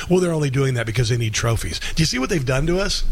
Well, 0.10 0.20
they're 0.20 0.34
only 0.34 0.50
doing 0.50 0.74
that 0.76 0.86
because 0.86 1.10
they 1.10 1.18
need 1.18 1.34
trophies. 1.34 1.80
Do 1.80 2.02
you 2.02 2.06
see 2.06 2.18
what 2.18 2.30
they've 2.30 2.46
done 2.46 2.66
to 2.68 2.80
us? 2.80 3.04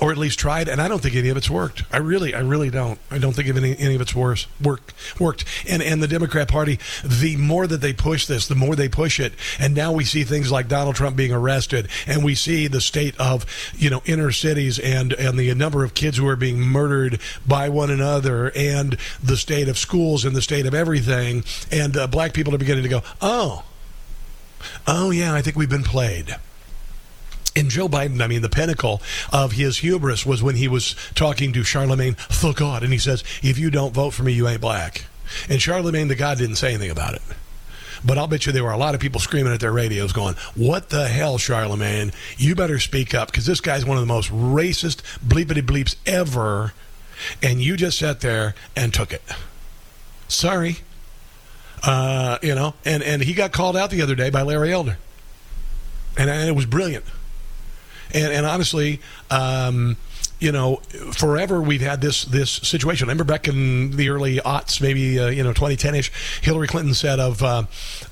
Or 0.00 0.10
at 0.10 0.18
least 0.18 0.38
tried, 0.38 0.68
and 0.68 0.80
I 0.80 0.88
don't 0.88 1.00
think 1.00 1.14
any 1.14 1.28
of 1.28 1.36
it's 1.36 1.50
worked. 1.50 1.82
I 1.92 1.98
really, 1.98 2.34
I 2.34 2.40
really 2.40 2.70
don't. 2.70 2.98
I 3.10 3.18
don't 3.18 3.32
think 3.32 3.48
any, 3.48 3.76
any 3.78 3.94
of 3.94 4.00
it's 4.00 4.14
worse 4.14 4.46
work 4.62 4.94
worked. 5.18 5.44
And 5.68 5.82
and 5.82 6.02
the 6.02 6.08
Democrat 6.08 6.48
Party, 6.48 6.78
the 7.04 7.36
more 7.36 7.66
that 7.66 7.80
they 7.80 7.92
push 7.92 8.26
this, 8.26 8.48
the 8.48 8.54
more 8.54 8.74
they 8.74 8.88
push 8.88 9.20
it. 9.20 9.34
And 9.58 9.74
now 9.74 9.92
we 9.92 10.04
see 10.04 10.24
things 10.24 10.50
like 10.50 10.68
Donald 10.68 10.96
Trump 10.96 11.16
being 11.16 11.32
arrested, 11.32 11.88
and 12.06 12.24
we 12.24 12.34
see 12.34 12.66
the 12.66 12.80
state 12.80 13.18
of 13.20 13.44
you 13.76 13.90
know 13.90 14.02
inner 14.06 14.32
cities 14.32 14.78
and 14.78 15.12
and 15.12 15.38
the 15.38 15.54
number 15.54 15.84
of 15.84 15.94
kids 15.94 16.16
who 16.16 16.26
are 16.26 16.36
being 16.36 16.60
murdered 16.60 17.20
by 17.46 17.68
one 17.68 17.90
another, 17.90 18.50
and 18.56 18.96
the 19.22 19.36
state 19.36 19.68
of 19.68 19.78
schools 19.78 20.24
and 20.24 20.34
the 20.34 20.42
state 20.42 20.66
of 20.66 20.74
everything. 20.74 21.44
And 21.70 21.96
uh, 21.96 22.06
black 22.06 22.32
people 22.32 22.54
are 22.54 22.58
beginning 22.58 22.84
to 22.84 22.88
go, 22.88 23.02
oh, 23.20 23.64
oh 24.86 25.10
yeah, 25.10 25.34
I 25.34 25.42
think 25.42 25.56
we've 25.56 25.68
been 25.70 25.84
played. 25.84 26.36
And 27.60 27.68
Joe 27.68 27.90
Biden, 27.90 28.22
I 28.22 28.26
mean, 28.26 28.40
the 28.40 28.48
pinnacle 28.48 29.02
of 29.30 29.52
his 29.52 29.80
hubris 29.80 30.24
was 30.24 30.42
when 30.42 30.54
he 30.54 30.66
was 30.66 30.96
talking 31.14 31.52
to 31.52 31.62
Charlemagne 31.62 32.16
the 32.40 32.54
God, 32.56 32.82
and 32.82 32.90
he 32.90 32.98
says, 32.98 33.22
"If 33.42 33.58
you 33.58 33.70
don't 33.70 33.92
vote 33.92 34.14
for 34.14 34.22
me, 34.22 34.32
you 34.32 34.48
ain't 34.48 34.62
black." 34.62 35.04
And 35.46 35.60
Charlemagne 35.60 36.08
the 36.08 36.14
God 36.14 36.38
didn't 36.38 36.56
say 36.56 36.70
anything 36.70 36.90
about 36.90 37.16
it. 37.16 37.22
But 38.02 38.16
I'll 38.16 38.28
bet 38.28 38.46
you 38.46 38.52
there 38.52 38.64
were 38.64 38.70
a 38.70 38.78
lot 38.78 38.94
of 38.94 39.00
people 39.02 39.20
screaming 39.20 39.52
at 39.52 39.60
their 39.60 39.72
radios, 39.72 40.14
going, 40.14 40.36
"What 40.54 40.88
the 40.88 41.08
hell, 41.08 41.36
Charlemagne? 41.36 42.12
You 42.38 42.54
better 42.54 42.78
speak 42.78 43.12
up 43.12 43.30
because 43.30 43.44
this 43.44 43.60
guy's 43.60 43.84
one 43.84 43.98
of 43.98 44.02
the 44.02 44.06
most 44.06 44.30
racist 44.30 45.02
bleepity 45.22 45.60
bleeps 45.60 45.96
ever, 46.06 46.72
and 47.42 47.60
you 47.60 47.76
just 47.76 47.98
sat 47.98 48.22
there 48.22 48.54
and 48.74 48.94
took 48.94 49.12
it." 49.12 49.22
Sorry, 50.28 50.78
uh, 51.82 52.38
you 52.40 52.54
know, 52.54 52.72
and 52.86 53.02
and 53.02 53.22
he 53.22 53.34
got 53.34 53.52
called 53.52 53.76
out 53.76 53.90
the 53.90 54.00
other 54.00 54.14
day 54.14 54.30
by 54.30 54.40
Larry 54.40 54.72
Elder, 54.72 54.96
and, 56.16 56.30
and 56.30 56.48
it 56.48 56.56
was 56.56 56.64
brilliant. 56.64 57.04
And, 58.14 58.32
and 58.32 58.46
honestly, 58.46 59.00
um, 59.30 59.96
you 60.40 60.52
know, 60.52 60.76
forever 61.12 61.60
we've 61.60 61.82
had 61.82 62.00
this 62.00 62.24
this 62.24 62.50
situation. 62.50 63.04
I 63.04 63.12
remember 63.12 63.24
back 63.24 63.46
in 63.46 63.96
the 63.96 64.08
early 64.08 64.38
aughts, 64.38 64.80
maybe 64.80 65.18
uh, 65.18 65.28
you 65.28 65.42
know 65.42 65.52
2010ish, 65.52 66.10
Hillary 66.42 66.66
Clinton 66.66 66.94
said 66.94 67.20
of 67.20 67.42
uh, 67.42 67.64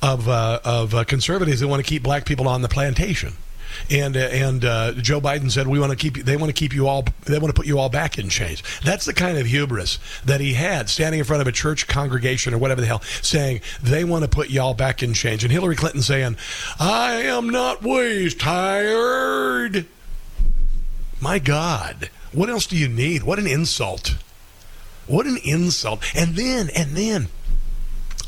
of 0.02 0.28
uh, 0.28 0.60
of 0.62 0.94
uh, 0.94 1.04
conservatives 1.04 1.60
they 1.60 1.66
want 1.66 1.82
to 1.82 1.88
keep 1.88 2.02
black 2.02 2.26
people 2.26 2.46
on 2.46 2.62
the 2.62 2.68
plantation. 2.68 3.32
And 3.90 4.16
uh, 4.16 4.20
and 4.20 4.64
uh, 4.64 4.92
Joe 4.92 5.20
Biden 5.20 5.50
said 5.50 5.66
we 5.66 5.78
want 5.78 5.90
to 5.90 5.96
keep 5.96 6.16
you, 6.16 6.22
they 6.22 6.36
want 6.36 6.50
to 6.50 6.54
keep 6.54 6.74
you 6.74 6.86
all 6.88 7.04
they 7.24 7.38
want 7.38 7.54
to 7.54 7.58
put 7.58 7.66
you 7.66 7.78
all 7.78 7.88
back 7.88 8.18
in 8.18 8.28
chains. 8.28 8.62
That's 8.84 9.04
the 9.04 9.14
kind 9.14 9.38
of 9.38 9.46
hubris 9.46 9.98
that 10.24 10.40
he 10.40 10.54
had 10.54 10.88
standing 10.88 11.18
in 11.18 11.24
front 11.24 11.42
of 11.42 11.48
a 11.48 11.52
church 11.52 11.86
congregation 11.86 12.54
or 12.54 12.58
whatever 12.58 12.80
the 12.80 12.86
hell, 12.86 13.02
saying 13.22 13.60
they 13.82 14.04
want 14.04 14.24
to 14.24 14.28
put 14.28 14.50
y'all 14.50 14.74
back 14.74 15.02
in 15.02 15.14
chains. 15.14 15.42
And 15.42 15.52
Hillary 15.52 15.76
Clinton 15.76 16.02
saying, 16.02 16.36
"I 16.78 17.22
am 17.22 17.50
not 17.50 17.82
ways 17.82 18.34
tired." 18.34 19.86
My 21.20 21.38
God, 21.38 22.10
what 22.32 22.48
else 22.48 22.66
do 22.66 22.76
you 22.76 22.88
need? 22.88 23.22
What 23.24 23.38
an 23.38 23.46
insult! 23.46 24.16
What 25.06 25.26
an 25.26 25.38
insult! 25.44 26.02
And 26.14 26.36
then 26.36 26.70
and 26.76 26.96
then 26.96 27.28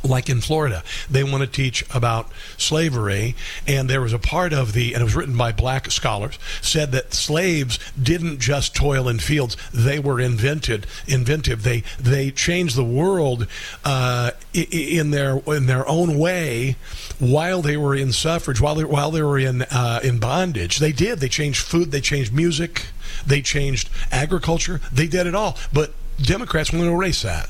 like 0.03 0.29
in 0.29 0.41
Florida, 0.41 0.83
they 1.11 1.25
want 1.25 1.43
to 1.43 1.47
teach 1.47 1.85
about 1.95 2.29
slavery, 2.57 3.35
and 3.67 3.89
there 3.89 4.01
was 4.01 4.13
a 4.13 4.19
part 4.19 4.53
of 4.53 4.73
the, 4.73 4.95
and 4.95 5.03
it 5.03 5.05
was 5.05 5.15
written 5.15 5.37
by 5.37 5.53
black 5.53 5.91
scholars, 5.91 6.39
said 6.61 6.93
that 6.93 7.13
slaves 7.13 7.79
didn't 8.01 8.39
just 8.39 8.75
toil 8.75 9.09
in 9.09 9.19
fields; 9.19 9.57
they 9.73 9.99
were 9.99 10.21
invented, 10.21 10.87
inventive. 11.07 11.63
They 11.63 11.83
they 11.99 12.31
changed 12.31 12.77
the 12.77 12.85
world 12.85 13.47
uh, 13.85 14.33
in 14.53 15.11
their 15.11 15.39
in 15.47 15.67
their 15.67 15.87
own 15.89 16.19
way 16.19 16.77
while 17.19 17.63
they 17.63 17.77
were 17.77 17.95
in 17.95 18.13
suffrage, 18.13 18.61
while 18.61 18.75
they 18.75 18.85
while 18.85 19.11
they 19.11 19.23
were 19.23 19.39
in 19.39 19.63
uh, 19.63 20.01
in 20.03 20.19
bondage. 20.19 20.79
They 20.79 20.93
did. 20.93 21.21
They 21.21 21.29
changed 21.29 21.63
food. 21.63 21.91
They 21.91 22.01
changed 22.01 22.33
music. 22.33 22.87
They 23.27 23.43
changed 23.43 23.91
agriculture. 24.11 24.81
They 24.93 25.07
did 25.07 25.27
it 25.27 25.35
all. 25.35 25.57
But 25.73 25.93
Democrats 26.21 26.73
want 26.73 26.85
to 26.85 26.91
erase 26.91 27.23
that. 27.23 27.49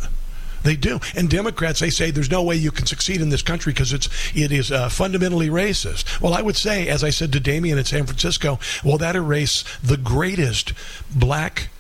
They 0.63 0.77
do. 0.77 1.01
And 1.17 1.31
Democrats, 1.31 1.81
they 1.81 1.91
say 1.91 2.11
there's 2.11 2.31
no 2.31 2.43
way 2.43 2.57
you 2.57 2.71
can 2.71 2.87
succeed 2.87 3.21
in 3.21 3.31
this 3.31 3.43
country 3.43 3.73
because 3.73 3.93
it's 3.93 4.09
it 4.35 4.53
is 4.53 4.71
uh, 4.71 4.89
fundamentally 4.89 5.49
racist. 5.49 6.21
Well, 6.21 6.35
I 6.35 6.43
would 6.43 6.57
say, 6.57 6.89
as 6.89 7.03
I 7.03 7.11
said 7.11 7.33
to 7.33 7.41
Damien 7.41 7.79
in 7.79 7.85
San 7.85 8.07
Francisco, 8.07 8.59
well, 8.85 8.99
that 8.99 9.17
erase 9.17 9.65
the 9.83 9.97
greatest 9.97 10.73
black 11.15 11.71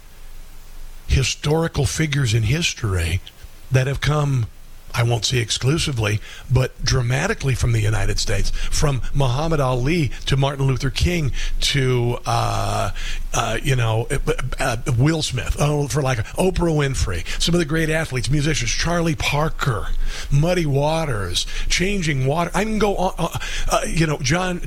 historical 1.06 1.84
figures 1.84 2.32
in 2.32 2.44
history 2.44 3.20
that 3.70 3.86
have 3.86 4.00
come 4.00 4.46
I 4.94 5.02
won't 5.02 5.24
say 5.24 5.38
exclusively, 5.38 6.20
but 6.50 6.82
dramatically 6.84 7.54
from 7.54 7.72
the 7.72 7.80
United 7.80 8.18
States, 8.18 8.50
from 8.50 9.02
Muhammad 9.14 9.60
Ali 9.60 10.10
to 10.26 10.36
Martin 10.36 10.66
Luther 10.66 10.90
King 10.90 11.32
to 11.60 12.18
uh, 12.26 12.90
uh, 13.32 13.58
you 13.62 13.76
know 13.76 14.06
uh, 14.10 14.32
uh 14.58 14.76
Will 14.98 15.22
Smith, 15.22 15.56
oh, 15.58 15.88
for 15.88 16.02
like 16.02 16.18
Oprah 16.36 16.74
Winfrey, 16.74 17.26
some 17.40 17.54
of 17.54 17.58
the 17.58 17.64
great 17.64 17.90
athletes, 17.90 18.30
musicians, 18.30 18.70
Charlie 18.70 19.14
Parker, 19.14 19.88
Muddy 20.30 20.66
Waters, 20.66 21.46
Changing 21.68 22.26
Water. 22.26 22.50
I 22.54 22.64
can 22.64 22.78
go 22.78 22.96
on. 22.96 23.14
Uh, 23.18 23.38
uh, 23.70 23.80
you 23.86 24.06
know, 24.06 24.18
John. 24.18 24.60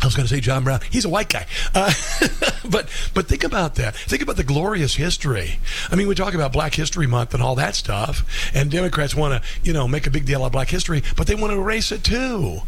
I 0.00 0.06
was 0.06 0.14
going 0.14 0.28
to 0.28 0.32
say 0.32 0.40
John 0.40 0.62
Brown. 0.62 0.80
He's 0.90 1.04
a 1.04 1.08
white 1.08 1.28
guy, 1.28 1.46
uh, 1.74 1.92
but 2.70 2.88
but 3.14 3.26
think 3.26 3.42
about 3.42 3.74
that. 3.76 3.96
Think 3.96 4.22
about 4.22 4.36
the 4.36 4.44
glorious 4.44 4.94
history. 4.94 5.58
I 5.90 5.96
mean, 5.96 6.06
we 6.06 6.14
talk 6.14 6.34
about 6.34 6.52
Black 6.52 6.74
History 6.74 7.06
Month 7.06 7.34
and 7.34 7.42
all 7.42 7.56
that 7.56 7.74
stuff, 7.74 8.24
and 8.54 8.70
Democrats 8.70 9.14
want 9.14 9.42
to 9.42 9.48
you 9.62 9.72
know 9.72 9.88
make 9.88 10.06
a 10.06 10.10
big 10.10 10.24
deal 10.24 10.44
of 10.44 10.52
Black 10.52 10.68
history, 10.68 11.02
but 11.16 11.26
they 11.26 11.34
want 11.34 11.52
to 11.52 11.58
erase 11.58 11.90
it 11.90 12.04
too. 12.04 12.60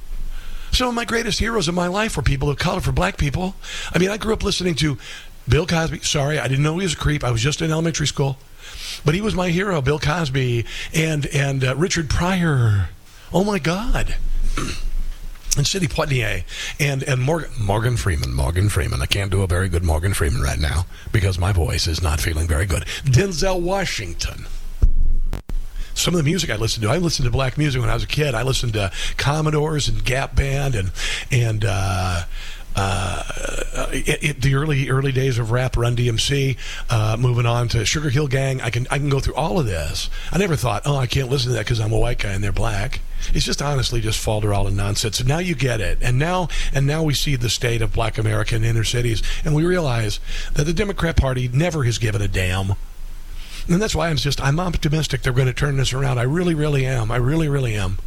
Some 0.73 0.89
of 0.89 0.95
my 0.95 1.05
greatest 1.05 1.39
heroes 1.39 1.69
in 1.69 1.75
my 1.75 1.87
life 1.87 2.17
were 2.17 2.23
people 2.23 2.51
of 2.51 2.59
color 2.59 2.81
for 2.81 2.93
Black 2.93 3.17
people. 3.17 3.55
I 3.93 3.99
mean, 3.99 4.11
I 4.11 4.17
grew 4.17 4.33
up 4.33 4.43
listening 4.43 4.75
to 4.77 4.99
Bill 5.49 5.67
Cosby. 5.67 6.01
Sorry, 6.01 6.39
I 6.39 6.49
didn't 6.49 6.65
know 6.65 6.79
he 6.79 6.85
was 6.85 6.95
a 6.95 6.97
creep. 6.97 7.23
I 7.23 7.31
was 7.31 7.43
just 7.43 7.63
in 7.63 7.71
elementary 7.71 8.07
school, 8.07 8.39
but 9.05 9.15
he 9.15 9.21
was 9.21 9.37
my 9.37 9.51
hero, 9.51 9.81
Bill 9.81 10.01
Cosby, 10.01 10.65
and 10.93 11.27
and 11.27 11.63
uh, 11.63 11.77
Richard 11.77 12.11
Pryor. 12.11 12.89
Oh 13.33 13.45
my 13.45 13.61
God. 13.61 14.17
and 15.57 15.67
Sidney 15.67 15.89
Poitier 15.89 16.45
and 16.79 17.03
and 17.03 17.23
Morgan 17.23 17.51
Morgan 17.59 17.97
Freeman. 17.97 18.33
Morgan 18.35 18.69
Freeman. 18.69 19.03
I 19.03 19.07
can't 19.07 19.31
do 19.31 19.43
a 19.43 19.47
very 19.47 19.69
good 19.69 19.85
Morgan 19.85 20.15
Freeman 20.15 20.43
right 20.43 20.59
now 20.59 20.87
because 21.13 21.39
my 21.39 21.53
voice 21.53 21.87
is 21.87 22.03
not 22.03 22.21
feeling 22.21 22.47
very 22.47 22.67
good. 22.67 22.85
Denzel 23.05 23.61
Washington. 23.61 24.47
Some 25.95 26.15
of 26.15 26.19
the 26.19 26.25
music 26.25 26.51
I 26.51 26.57
listened 26.57 26.85
to, 26.85 26.91
I 26.91 26.97
listened 26.97 27.27
to 27.27 27.31
black 27.31 27.59
music 27.59 27.81
when 27.81 27.91
I 27.91 27.95
was 27.95 28.05
a 28.05 28.09
kid. 28.09 28.35
I 28.35 28.43
listened 28.43 28.73
to 28.75 28.91
Commodores 29.17 29.89
and 29.89 30.03
Gap 30.05 30.35
Band 30.35 30.75
and 30.75 30.93
and 31.31 31.65
uh, 31.67 32.25
uh, 32.77 33.23
it, 33.93 34.23
it, 34.23 34.41
the 34.43 34.55
early 34.55 34.89
early 34.89 35.13
days 35.13 35.39
of 35.39 35.51
rap, 35.51 35.77
Run 35.77 35.97
DMC, 35.97 36.57
uh, 36.89 37.17
moving 37.19 37.45
on 37.45 37.69
to 37.69 37.85
Sugar 37.85 38.11
Hill 38.11 38.29
Gang. 38.29 38.61
I 38.61 38.71
can 38.71 38.87
I 38.91 38.99
can 38.99 39.09
go 39.09 39.21
through 39.21 39.35
all 39.35 39.59
of 39.59 39.67
this. 39.67 40.09
I 40.31 40.39
never 40.39 40.57
thought, 40.57 40.83
oh, 40.87 40.97
I 40.97 41.07
can't 41.07 41.29
listen 41.29 41.51
to 41.51 41.57
that 41.57 41.67
because 41.67 41.81
I'm 41.81 41.93
a 41.93 41.99
white 41.99 42.19
guy 42.19 42.33
and 42.33 42.43
they're 42.43 42.53
black. 42.53 43.01
It's 43.35 43.45
just 43.45 43.63
honestly 43.63 44.01
just 44.01 44.25
falderall 44.25 44.67
and 44.67 44.77
nonsense. 44.77 45.21
And 45.21 45.29
now 45.29 45.39
you 45.39 45.55
get 45.55 45.81
it. 45.81 45.99
And 46.01 46.19
now 46.19 46.49
and 46.73 46.87
now 46.87 47.03
we 47.03 47.15
see 47.15 47.37
the 47.37 47.51
state 47.51 47.83
of 47.83 47.93
Black 47.93 48.19
America 48.19 48.57
in 48.57 48.65
inner 48.65 48.85
cities, 48.85 49.23
and 49.45 49.55
we 49.55 49.65
realize 49.65 50.21
that 50.55 50.65
the 50.65 50.73
Democrat 50.73 51.17
Party 51.17 51.49
never 51.49 51.85
has 51.85 51.99
given 51.99 52.23
a 52.23 52.29
damn. 52.29 52.75
And 53.69 53.81
that's 53.81 53.95
why 53.95 54.09
I'm 54.09 54.17
just 54.17 54.41
I'm 54.41 54.59
optimistic 54.59 55.23
they're 55.23 55.33
going 55.33 55.47
to 55.47 55.53
turn 55.53 55.77
this 55.77 55.93
around. 55.93 56.19
I 56.19 56.23
really, 56.23 56.55
really 56.55 56.87
am. 56.87 57.11
I 57.11 57.17
really, 57.17 57.49
really 57.49 57.75
am. 57.75 57.99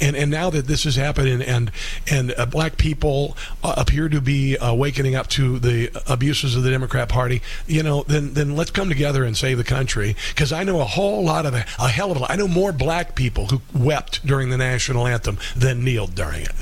And 0.00 0.16
and 0.16 0.30
now 0.30 0.50
that 0.50 0.66
this 0.66 0.86
is 0.86 0.96
happening, 0.96 1.42
and 1.42 1.70
and 2.10 2.34
uh, 2.36 2.46
black 2.46 2.76
people 2.76 3.36
uh, 3.62 3.74
appear 3.76 4.08
to 4.08 4.20
be 4.20 4.56
uh, 4.58 4.74
wakening 4.74 5.14
up 5.14 5.28
to 5.28 5.58
the 5.58 5.90
abuses 6.06 6.56
of 6.56 6.62
the 6.62 6.70
Democrat 6.70 7.08
Party, 7.08 7.42
you 7.66 7.82
know, 7.82 8.02
then 8.04 8.34
then 8.34 8.56
let's 8.56 8.70
come 8.70 8.88
together 8.88 9.24
and 9.24 9.36
save 9.36 9.58
the 9.58 9.64
country. 9.64 10.16
Because 10.30 10.52
I 10.52 10.64
know 10.64 10.80
a 10.80 10.84
whole 10.84 11.24
lot 11.24 11.46
of 11.46 11.54
a 11.54 11.88
hell 11.88 12.10
of 12.10 12.16
a 12.16 12.20
lot. 12.20 12.30
I 12.30 12.36
know 12.36 12.48
more 12.48 12.72
black 12.72 13.14
people 13.14 13.46
who 13.46 13.60
wept 13.74 14.26
during 14.26 14.50
the 14.50 14.58
national 14.58 15.06
anthem 15.06 15.38
than 15.56 15.84
kneeled 15.84 16.14
during 16.14 16.42
it. 16.42 16.54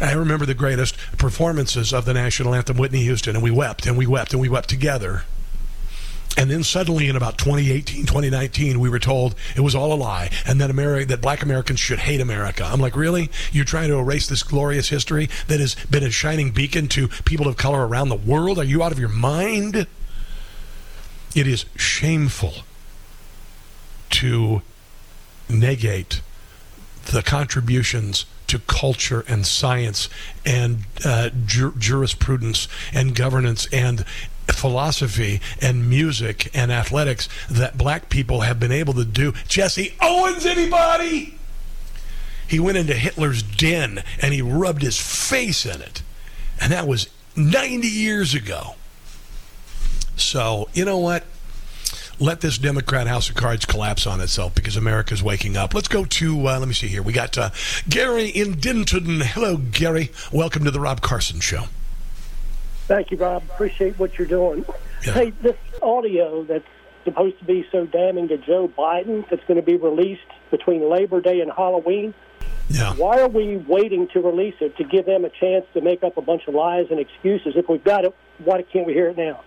I 0.00 0.12
remember 0.12 0.44
the 0.44 0.54
greatest 0.54 0.96
performances 1.16 1.92
of 1.92 2.04
the 2.04 2.12
national 2.12 2.54
anthem, 2.54 2.76
Whitney 2.76 3.02
Houston, 3.02 3.34
and 3.34 3.42
we 3.42 3.50
wept 3.50 3.86
and 3.86 3.96
we 3.96 4.06
wept 4.06 4.32
and 4.32 4.40
we 4.40 4.48
wept 4.48 4.68
together. 4.68 5.24
And 6.36 6.50
then 6.50 6.62
suddenly 6.62 7.08
in 7.08 7.16
about 7.16 7.38
2018, 7.38 8.04
2019, 8.04 8.78
we 8.78 8.90
were 8.90 8.98
told 8.98 9.34
it 9.56 9.60
was 9.60 9.74
all 9.74 9.92
a 9.92 9.96
lie 9.96 10.30
and 10.46 10.60
that 10.60 10.68
America, 10.68 11.06
that 11.06 11.22
black 11.22 11.42
Americans 11.42 11.80
should 11.80 11.98
hate 11.98 12.20
America. 12.20 12.64
I'm 12.64 12.80
like, 12.80 12.94
really? 12.94 13.30
You're 13.52 13.64
trying 13.64 13.88
to 13.88 13.98
erase 13.98 14.28
this 14.28 14.42
glorious 14.42 14.90
history 14.90 15.30
that 15.48 15.60
has 15.60 15.74
been 15.90 16.02
a 16.02 16.10
shining 16.10 16.50
beacon 16.50 16.88
to 16.88 17.08
people 17.24 17.48
of 17.48 17.56
color 17.56 17.86
around 17.86 18.10
the 18.10 18.16
world? 18.16 18.58
Are 18.58 18.64
you 18.64 18.82
out 18.82 18.92
of 18.92 18.98
your 18.98 19.08
mind? 19.08 19.86
It 21.34 21.46
is 21.46 21.64
shameful 21.76 22.54
to 24.10 24.62
negate 25.48 26.20
the 27.06 27.22
contributions 27.22 28.26
to 28.46 28.58
culture 28.60 29.24
and 29.26 29.46
science 29.46 30.08
and 30.44 30.84
uh, 31.04 31.30
jur- 31.46 31.74
jurisprudence 31.76 32.68
and 32.92 33.14
governance 33.14 33.66
and 33.72 34.04
philosophy 34.52 35.40
and 35.60 35.88
music 35.88 36.50
and 36.54 36.72
athletics 36.72 37.28
that 37.50 37.76
black 37.76 38.08
people 38.08 38.40
have 38.42 38.58
been 38.58 38.72
able 38.72 38.94
to 38.94 39.04
do. 39.04 39.32
Jesse 39.48 39.94
Owens, 40.00 40.46
anybody? 40.46 41.36
He 42.48 42.60
went 42.60 42.78
into 42.78 42.94
Hitler's 42.94 43.42
den 43.42 44.02
and 44.22 44.32
he 44.32 44.42
rubbed 44.42 44.82
his 44.82 44.98
face 44.98 45.66
in 45.66 45.80
it. 45.80 46.02
And 46.60 46.72
that 46.72 46.86
was 46.86 47.08
90 47.34 47.86
years 47.86 48.34
ago. 48.34 48.76
So, 50.16 50.68
you 50.72 50.84
know 50.84 50.98
what? 50.98 51.24
Let 52.18 52.40
this 52.40 52.56
Democrat 52.56 53.06
House 53.06 53.28
of 53.28 53.34
Cards 53.34 53.66
collapse 53.66 54.06
on 54.06 54.22
itself 54.22 54.54
because 54.54 54.74
America's 54.76 55.22
waking 55.22 55.56
up. 55.56 55.74
Let's 55.74 55.88
go 55.88 56.06
to, 56.06 56.48
uh, 56.48 56.58
let 56.58 56.66
me 56.66 56.72
see 56.72 56.88
here. 56.88 57.02
We 57.02 57.12
got 57.12 57.36
uh, 57.36 57.50
Gary 57.90 58.28
in 58.28 58.54
Denton. 58.54 59.20
Hello, 59.20 59.58
Gary. 59.58 60.10
Welcome 60.32 60.64
to 60.64 60.70
the 60.70 60.80
Rob 60.80 61.02
Carson 61.02 61.40
Show. 61.40 61.64
Thank 62.86 63.10
you, 63.10 63.16
Rob. 63.16 63.42
Appreciate 63.44 63.98
what 63.98 64.16
you're 64.18 64.28
doing. 64.28 64.64
Hey, 65.02 65.30
this 65.42 65.56
audio 65.82 66.44
that's 66.44 66.64
supposed 67.04 67.38
to 67.40 67.44
be 67.44 67.66
so 67.70 67.86
damning 67.86 68.28
to 68.28 68.38
Joe 68.38 68.68
Biden 68.68 69.28
that's 69.28 69.42
going 69.44 69.56
to 69.56 69.66
be 69.66 69.76
released 69.76 70.22
between 70.50 70.88
Labor 70.88 71.20
Day 71.20 71.40
and 71.40 71.50
Halloween. 71.50 72.14
Yeah. 72.68 72.94
Why 72.94 73.20
are 73.20 73.28
we 73.28 73.56
waiting 73.56 74.08
to 74.08 74.20
release 74.20 74.56
it 74.60 74.76
to 74.76 74.84
give 74.84 75.06
them 75.06 75.24
a 75.24 75.30
chance 75.30 75.64
to 75.74 75.80
make 75.80 76.02
up 76.02 76.16
a 76.16 76.22
bunch 76.22 76.48
of 76.48 76.54
lies 76.54 76.86
and 76.90 76.98
excuses? 76.98 77.54
If 77.56 77.68
we've 77.68 77.84
got 77.84 78.04
it, 78.04 78.14
why 78.44 78.62
can't 78.62 78.86
we 78.86 78.92
hear 78.92 79.08
it 79.08 79.16
now? 79.16 79.42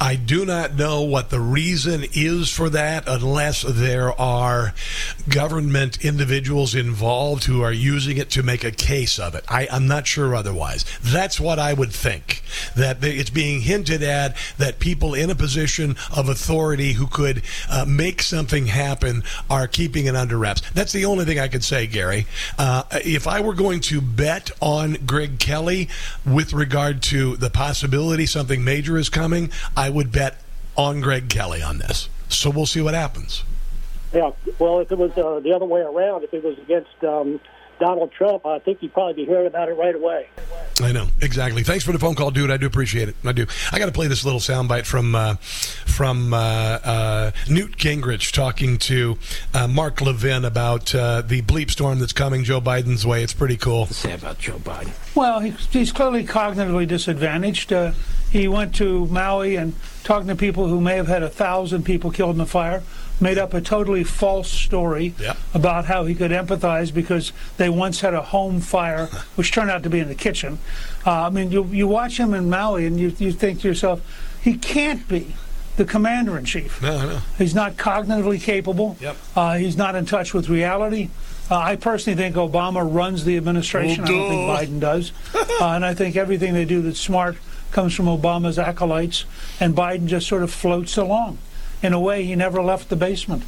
I 0.00 0.16
do 0.16 0.46
not 0.46 0.76
know 0.76 1.02
what 1.02 1.28
the 1.28 1.40
reason 1.40 2.06
is 2.14 2.48
for 2.48 2.70
that 2.70 3.04
unless 3.06 3.60
there 3.62 4.18
are 4.18 4.72
government 5.28 6.02
individuals 6.02 6.74
involved 6.74 7.44
who 7.44 7.60
are 7.60 7.72
using 7.72 8.16
it 8.16 8.30
to 8.30 8.42
make 8.42 8.64
a 8.64 8.70
case 8.70 9.18
of 9.18 9.34
it. 9.34 9.44
I, 9.46 9.68
am 9.70 9.86
not 9.86 10.06
sure 10.06 10.34
otherwise. 10.34 10.86
That's 11.02 11.38
what 11.38 11.58
I 11.58 11.74
would 11.74 11.92
think. 11.92 12.42
That 12.74 13.04
it's 13.04 13.28
being 13.28 13.60
hinted 13.60 14.02
at 14.02 14.36
that 14.56 14.78
people 14.78 15.12
in 15.12 15.28
a 15.28 15.34
position 15.34 15.96
of 16.16 16.30
authority 16.30 16.94
who 16.94 17.06
could 17.06 17.42
uh, 17.68 17.84
make 17.86 18.22
something 18.22 18.66
happen 18.66 19.22
are 19.50 19.68
keeping 19.68 20.06
it 20.06 20.16
under 20.16 20.38
wraps. 20.38 20.62
That's 20.70 20.92
the 20.92 21.04
only 21.04 21.26
thing 21.26 21.38
I 21.38 21.48
could 21.48 21.62
say, 21.62 21.86
Gary. 21.86 22.26
Uh, 22.58 22.84
if 23.04 23.26
I 23.26 23.40
were 23.42 23.54
going 23.54 23.80
to 23.80 24.00
bet 24.00 24.50
on 24.62 24.96
Greg 25.04 25.38
Kelly 25.38 25.90
with 26.24 26.54
regard 26.54 27.02
to 27.04 27.36
the 27.36 27.50
possibility 27.50 28.24
something 28.24 28.64
major 28.64 28.96
is 28.96 29.10
coming, 29.10 29.50
I 29.76 29.89
would 29.90 30.12
bet 30.12 30.42
on 30.76 31.00
Greg 31.00 31.28
Kelly 31.28 31.62
on 31.62 31.78
this. 31.78 32.08
So 32.28 32.50
we'll 32.50 32.66
see 32.66 32.80
what 32.80 32.94
happens. 32.94 33.44
Yeah. 34.12 34.32
Well, 34.58 34.80
if 34.80 34.90
it 34.90 34.98
was 34.98 35.16
uh, 35.16 35.40
the 35.40 35.52
other 35.52 35.66
way 35.66 35.80
around, 35.80 36.24
if 36.24 36.34
it 36.34 36.42
was 36.42 36.58
against 36.58 37.04
um, 37.04 37.40
Donald 37.80 38.12
Trump, 38.12 38.46
I 38.46 38.58
think 38.58 38.82
you'd 38.82 38.92
probably 38.92 39.14
be 39.14 39.24
hearing 39.24 39.46
about 39.46 39.68
it 39.68 39.72
right 39.72 39.94
away. 39.94 40.28
I 40.80 40.92
know 40.92 41.08
exactly. 41.20 41.62
Thanks 41.62 41.84
for 41.84 41.92
the 41.92 41.98
phone 41.98 42.14
call, 42.14 42.30
dude. 42.30 42.50
I 42.50 42.56
do 42.56 42.66
appreciate 42.66 43.08
it. 43.08 43.16
I 43.24 43.32
do. 43.32 43.46
I 43.72 43.78
got 43.78 43.86
to 43.86 43.92
play 43.92 44.06
this 44.06 44.24
little 44.24 44.40
soundbite 44.40 44.86
from 44.86 45.14
uh, 45.14 45.34
from 45.34 46.32
uh, 46.32 46.36
uh, 46.36 47.30
Newt 47.48 47.76
Gingrich 47.76 48.32
talking 48.32 48.78
to 48.78 49.18
uh, 49.52 49.66
Mark 49.66 50.00
Levin 50.00 50.44
about 50.44 50.94
uh, 50.94 51.22
the 51.22 51.42
bleep 51.42 51.70
storm 51.70 51.98
that's 51.98 52.12
coming 52.12 52.44
Joe 52.44 52.60
Biden's 52.60 53.06
way. 53.06 53.22
It's 53.22 53.34
pretty 53.34 53.56
cool. 53.56 53.86
to 53.86 53.94
Say 53.94 54.14
about 54.14 54.38
Joe 54.38 54.58
Biden. 54.58 54.92
Well, 55.14 55.40
he, 55.40 55.50
he's 55.70 55.92
clearly 55.92 56.24
cognitively 56.24 56.86
disadvantaged. 56.86 57.72
Uh, 57.72 57.92
he 58.30 58.46
went 58.46 58.74
to 58.76 59.06
Maui 59.06 59.56
and 59.56 59.74
talking 60.04 60.28
to 60.28 60.36
people 60.36 60.68
who 60.68 60.80
may 60.80 60.96
have 60.96 61.08
had 61.08 61.22
a 61.22 61.28
thousand 61.28 61.84
people 61.84 62.10
killed 62.10 62.32
in 62.32 62.38
the 62.38 62.46
fire, 62.46 62.82
made 63.20 63.38
up 63.38 63.52
a 63.54 63.60
totally 63.60 64.04
false 64.04 64.50
story 64.50 65.14
Yep. 65.20 65.36
about 65.54 65.84
how 65.86 66.04
he 66.04 66.14
could 66.14 66.30
empathize 66.30 66.92
because 66.92 67.32
they 67.56 67.68
once 67.68 68.00
had 68.00 68.14
a 68.14 68.22
home 68.22 68.60
fire, 68.60 69.06
which 69.36 69.52
turned 69.52 69.70
out 69.70 69.82
to 69.82 69.90
be 69.90 70.00
in 70.00 70.08
the 70.08 70.14
kitchen. 70.14 70.58
Uh, 71.06 71.26
I 71.26 71.30
mean, 71.30 71.50
you 71.50 71.64
you 71.66 71.86
watch 71.88 72.18
him 72.18 72.34
in 72.34 72.48
Maui 72.50 72.86
and 72.86 72.98
you 72.98 73.12
you 73.18 73.32
think 73.32 73.60
to 73.60 73.68
yourself, 73.68 74.00
he 74.42 74.56
can't 74.56 75.06
be 75.08 75.34
the 75.76 75.84
commander 75.84 76.36
in 76.36 76.44
chief. 76.44 76.82
No, 76.82 77.06
no. 77.06 77.18
He's 77.38 77.54
not 77.54 77.76
cognitively 77.76 78.40
capable. 78.42 78.96
Yep. 79.00 79.16
Uh, 79.36 79.56
he's 79.56 79.76
not 79.76 79.94
in 79.94 80.04
touch 80.06 80.34
with 80.34 80.48
reality. 80.48 81.08
Uh, 81.50 81.56
I 81.58 81.76
personally 81.76 82.16
think 82.16 82.36
Obama 82.36 82.86
runs 82.88 83.24
the 83.24 83.36
administration. 83.36 84.04
Oh, 84.06 84.06
I 84.06 84.08
don't 84.08 84.28
think. 84.28 84.70
Biden 84.74 84.80
does. 84.80 85.12
uh, 85.60 85.70
and 85.70 85.84
I 85.84 85.94
think 85.94 86.16
everything 86.16 86.54
they 86.54 86.64
do 86.64 86.82
that's 86.82 87.00
smart 87.00 87.36
comes 87.72 87.94
from 87.94 88.06
Obama's 88.06 88.58
acolytes, 88.58 89.24
and 89.58 89.74
Biden 89.74 90.06
just 90.06 90.26
sort 90.28 90.42
of 90.42 90.52
floats 90.52 90.96
along. 90.96 91.38
In 91.82 91.92
a 91.92 92.00
way, 92.00 92.24
he 92.24 92.34
never 92.34 92.62
left 92.62 92.88
the 92.88 92.96
basement. 92.96 93.44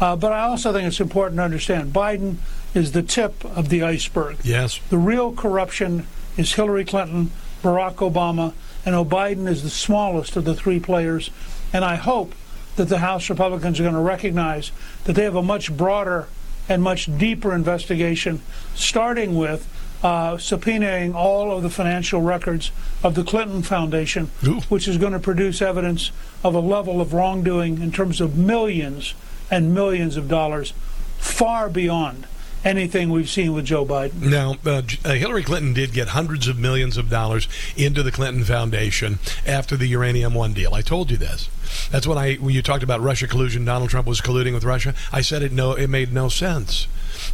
Uh, 0.00 0.16
but 0.16 0.32
I 0.32 0.44
also 0.44 0.72
think 0.72 0.86
it's 0.86 1.00
important 1.00 1.38
to 1.38 1.42
understand 1.42 1.92
Biden 1.92 2.36
is 2.74 2.92
the 2.92 3.02
tip 3.02 3.44
of 3.44 3.68
the 3.68 3.82
iceberg. 3.82 4.38
Yes. 4.42 4.80
The 4.88 4.98
real 4.98 5.32
corruption 5.32 6.06
is 6.36 6.52
Hillary 6.54 6.84
Clinton, 6.84 7.30
Barack 7.62 7.96
Obama, 7.96 8.52
and 8.84 8.94
Biden 9.08 9.48
is 9.48 9.62
the 9.62 9.70
smallest 9.70 10.36
of 10.36 10.44
the 10.44 10.54
three 10.54 10.80
players. 10.80 11.30
And 11.72 11.84
I 11.84 11.96
hope 11.96 12.34
that 12.76 12.88
the 12.88 12.98
House 12.98 13.28
Republicans 13.28 13.78
are 13.78 13.84
going 13.84 13.94
to 13.94 14.00
recognize 14.00 14.72
that 15.04 15.12
they 15.12 15.24
have 15.24 15.36
a 15.36 15.42
much 15.42 15.76
broader 15.76 16.28
and 16.68 16.82
much 16.82 17.16
deeper 17.18 17.54
investigation, 17.54 18.40
starting 18.74 19.36
with 19.36 19.68
uh, 20.02 20.36
subpoenaing 20.36 21.14
all 21.14 21.56
of 21.56 21.62
the 21.62 21.70
financial 21.70 22.20
records 22.20 22.72
of 23.02 23.14
the 23.14 23.22
Clinton 23.24 23.62
Foundation, 23.62 24.26
which 24.68 24.88
is 24.88 24.98
going 24.98 25.12
to 25.12 25.18
produce 25.18 25.62
evidence 25.62 26.10
of 26.42 26.54
a 26.54 26.60
level 26.60 27.00
of 27.00 27.12
wrongdoing 27.12 27.80
in 27.80 27.92
terms 27.92 28.20
of 28.20 28.36
millions 28.36 29.14
and 29.50 29.74
millions 29.74 30.16
of 30.16 30.28
dollars, 30.28 30.72
far 31.18 31.68
beyond 31.68 32.26
anything 32.64 33.10
we've 33.10 33.28
seen 33.28 33.52
with 33.54 33.64
Joe 33.64 33.84
Biden. 33.84 34.22
Now, 34.22 34.56
uh, 34.64 34.82
uh, 35.04 35.14
Hillary 35.14 35.42
Clinton 35.42 35.72
did 35.72 35.92
get 35.92 36.08
hundreds 36.08 36.48
of 36.48 36.58
millions 36.58 36.96
of 36.96 37.10
dollars 37.10 37.48
into 37.76 38.02
the 38.02 38.12
Clinton 38.12 38.44
Foundation 38.44 39.18
after 39.46 39.76
the 39.76 39.86
Uranium 39.86 40.34
One 40.34 40.52
deal. 40.52 40.74
I 40.74 40.82
told 40.82 41.10
you 41.10 41.16
this. 41.16 41.48
That's 41.90 42.06
when 42.06 42.18
I 42.18 42.34
when 42.34 42.54
you 42.54 42.62
talked 42.62 42.82
about 42.82 43.00
Russia 43.00 43.26
collusion. 43.26 43.64
Donald 43.64 43.90
Trump 43.90 44.06
was 44.06 44.20
colluding 44.20 44.54
with 44.54 44.64
Russia. 44.64 44.94
I 45.12 45.20
said 45.20 45.42
it 45.42 45.52
no, 45.52 45.72
it 45.72 45.88
made 45.88 46.12
no 46.12 46.28
sense 46.28 46.86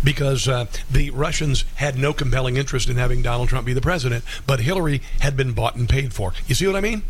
because 0.03 0.47
uh, 0.47 0.67
the 0.91 1.11
Russians 1.11 1.65
had 1.77 1.97
no 1.97 2.13
compelling 2.13 2.57
interest 2.57 2.89
in 2.89 2.97
having 2.97 3.23
Donald 3.23 3.49
Trump 3.49 3.67
be 3.67 3.73
the 3.73 3.81
president, 3.81 4.25
but 4.47 4.61
Hillary 4.61 5.03
had 5.21 5.37
been 5.37 5.53
bought 5.53 5.77
and 5.77 5.89
paid 5.89 6.13
for. 6.13 6.33
You 6.47 6.55
see 6.55 6.67
what 6.67 6.77
I 6.77 6.81
mean? 6.81 7.03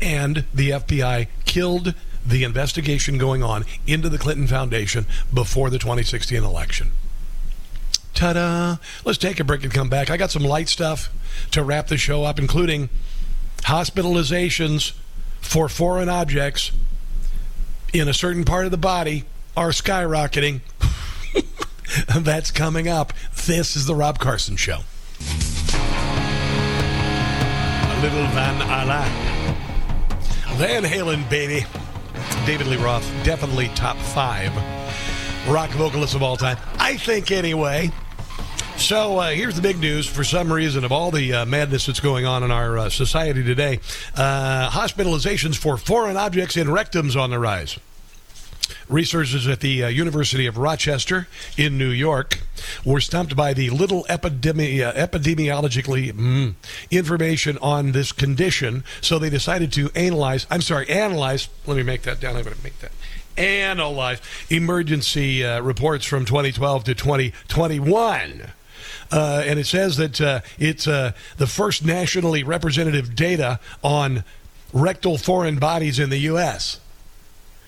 And 0.00 0.44
the 0.52 0.70
FBI 0.70 1.28
killed 1.44 1.94
the 2.26 2.44
investigation 2.44 3.18
going 3.18 3.42
on 3.42 3.64
into 3.86 4.08
the 4.08 4.18
Clinton 4.18 4.46
Foundation 4.46 5.06
before 5.32 5.70
the 5.70 5.78
2016 5.78 6.42
election. 6.42 6.92
Ta 8.14 8.32
da! 8.32 8.76
Let's 9.04 9.18
take 9.18 9.40
a 9.40 9.44
break 9.44 9.64
and 9.64 9.72
come 9.72 9.88
back. 9.88 10.10
I 10.10 10.16
got 10.16 10.30
some 10.30 10.44
light 10.44 10.68
stuff 10.68 11.10
to 11.52 11.64
wrap 11.64 11.88
the 11.88 11.96
show 11.96 12.24
up, 12.24 12.38
including 12.38 12.88
hospitalizations 13.62 14.92
for 15.40 15.68
foreign 15.68 16.08
objects 16.08 16.72
in 17.92 18.08
a 18.08 18.14
certain 18.14 18.44
part 18.44 18.64
of 18.64 18.70
the 18.70 18.76
body 18.76 19.24
are 19.56 19.70
skyrocketing. 19.70 20.60
That's 22.18 22.50
coming 22.50 22.88
up. 22.88 23.12
This 23.46 23.76
is 23.76 23.86
the 23.86 23.94
Rob 23.94 24.18
Carson 24.18 24.56
Show. 24.56 24.80
A 27.82 28.00
little 28.02 28.26
Van 28.28 28.62
Allen. 28.62 29.56
Van 30.56 30.82
Halen, 30.84 31.28
baby. 31.28 31.66
David 32.46 32.66
Lee 32.66 32.76
Roth, 32.76 33.08
definitely 33.24 33.68
top 33.74 33.96
five 33.96 34.52
rock 35.48 35.70
vocalist 35.70 36.14
of 36.14 36.22
all 36.22 36.36
time. 36.36 36.56
I 36.78 36.96
think, 36.96 37.30
anyway. 37.30 37.90
So 38.76 39.18
uh, 39.18 39.30
here's 39.30 39.54
the 39.54 39.62
big 39.62 39.78
news. 39.78 40.06
For 40.06 40.24
some 40.24 40.52
reason, 40.52 40.84
of 40.84 40.92
all 40.92 41.10
the 41.10 41.32
uh, 41.32 41.46
madness 41.46 41.86
that's 41.86 42.00
going 42.00 42.26
on 42.26 42.42
in 42.42 42.50
our 42.50 42.78
uh, 42.78 42.90
society 42.90 43.42
today, 43.42 43.80
uh, 44.16 44.70
hospitalizations 44.70 45.56
for 45.56 45.76
foreign 45.76 46.16
objects 46.16 46.56
in 46.56 46.66
rectums 46.66 47.18
on 47.18 47.30
the 47.30 47.38
rise. 47.38 47.78
Researchers 48.88 49.46
at 49.46 49.60
the 49.60 49.84
uh, 49.84 49.88
University 49.88 50.46
of 50.46 50.58
Rochester 50.58 51.28
in 51.56 51.78
New 51.78 51.90
York 51.90 52.40
were 52.84 53.00
stumped 53.00 53.36
by 53.36 53.54
the 53.54 53.70
little 53.70 54.04
epidemi- 54.04 54.82
uh, 54.82 54.92
epidemiologically 54.92 56.12
mm, 56.12 56.54
information 56.90 57.58
on 57.62 57.92
this 57.92 58.12
condition, 58.12 58.84
so 59.00 59.18
they 59.18 59.30
decided 59.30 59.72
to 59.72 59.90
analyze. 59.94 60.46
I'm 60.50 60.60
sorry, 60.60 60.88
analyze. 60.88 61.48
Let 61.66 61.76
me 61.76 61.82
make 61.82 62.02
that 62.02 62.20
down. 62.20 62.36
I'm 62.36 62.42
going 62.42 62.56
to 62.56 62.64
make 62.64 62.78
that 62.80 62.92
analyze 63.36 64.20
emergency 64.50 65.42
uh, 65.42 65.60
reports 65.62 66.04
from 66.04 66.24
2012 66.26 66.84
to 66.84 66.94
2021. 66.94 68.52
Uh, 69.12 69.42
and 69.46 69.58
it 69.58 69.66
says 69.66 69.96
that 69.98 70.20
uh, 70.20 70.40
it's 70.58 70.88
uh, 70.88 71.12
the 71.36 71.46
first 71.46 71.84
nationally 71.84 72.42
representative 72.42 73.14
data 73.14 73.60
on 73.82 74.24
rectal 74.72 75.18
foreign 75.18 75.58
bodies 75.58 75.98
in 75.98 76.08
the 76.10 76.18
U.S. 76.18 76.80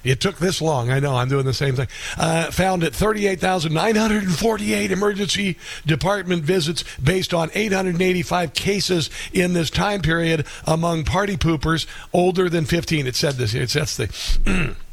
It 0.05 0.21
took 0.21 0.37
this 0.37 0.61
long. 0.61 0.91
I 0.91 1.01
know. 1.01 1.17
I'm 1.17 1.29
doing 1.29 1.47
the 1.47 1.55
same 1.55 1.77
thing. 1.77 1.89
Uh, 2.19 2.51
found 2.51 2.85
at 2.85 2.95
38,948 2.95 4.93
emergency 4.93 5.59
department 5.87 6.45
visits 6.45 6.85
based 7.03 7.33
on 7.33 7.51
885 7.55 8.53
cases 8.53 9.09
in 9.33 9.55
this 9.55 9.71
time 9.71 10.03
period 10.03 10.47
among 10.67 11.05
party 11.05 11.37
poopers 11.37 11.87
older 12.13 12.51
than 12.51 12.67
15. 12.67 13.07
It 13.07 13.17
said 13.17 13.35
this. 13.37 13.55
It 13.55 13.71
says 13.71 13.97
the. 13.97 14.77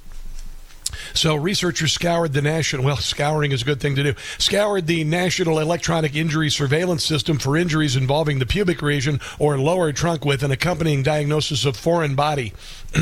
So 1.13 1.35
researchers 1.35 1.93
scoured 1.93 2.33
the 2.33 2.41
national, 2.41 2.83
well, 2.83 2.97
scouring 2.97 3.51
is 3.51 3.61
a 3.61 3.65
good 3.65 3.79
thing 3.79 3.95
to 3.95 4.03
do, 4.03 4.13
scoured 4.37 4.87
the 4.87 5.03
National 5.03 5.59
Electronic 5.59 6.15
Injury 6.15 6.49
Surveillance 6.49 7.05
System 7.05 7.37
for 7.37 7.57
injuries 7.57 7.95
involving 7.95 8.39
the 8.39 8.45
pubic 8.45 8.81
region 8.81 9.19
or 9.39 9.57
lower 9.57 9.91
trunk 9.91 10.25
with 10.25 10.43
an 10.43 10.51
accompanying 10.51 11.03
diagnosis 11.03 11.65
of 11.65 11.75
foreign 11.75 12.15
body. 12.15 12.53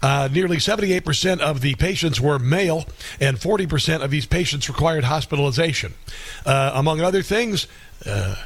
Uh, 0.00 0.28
nearly 0.30 0.58
78% 0.58 1.40
of 1.40 1.60
the 1.60 1.74
patients 1.74 2.20
were 2.20 2.38
male, 2.38 2.84
and 3.20 3.36
40% 3.36 4.02
of 4.02 4.12
these 4.12 4.26
patients 4.26 4.68
required 4.68 5.04
hospitalization. 5.04 5.94
Uh, 6.46 6.70
among 6.74 7.00
other 7.00 7.22
things, 7.22 7.66
uh, 8.06 8.36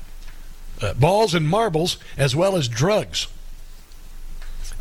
uh 0.80 0.94
balls 0.94 1.34
and 1.34 1.46
marbles, 1.46 1.98
as 2.16 2.34
well 2.34 2.56
as 2.56 2.68
drugs. 2.68 3.26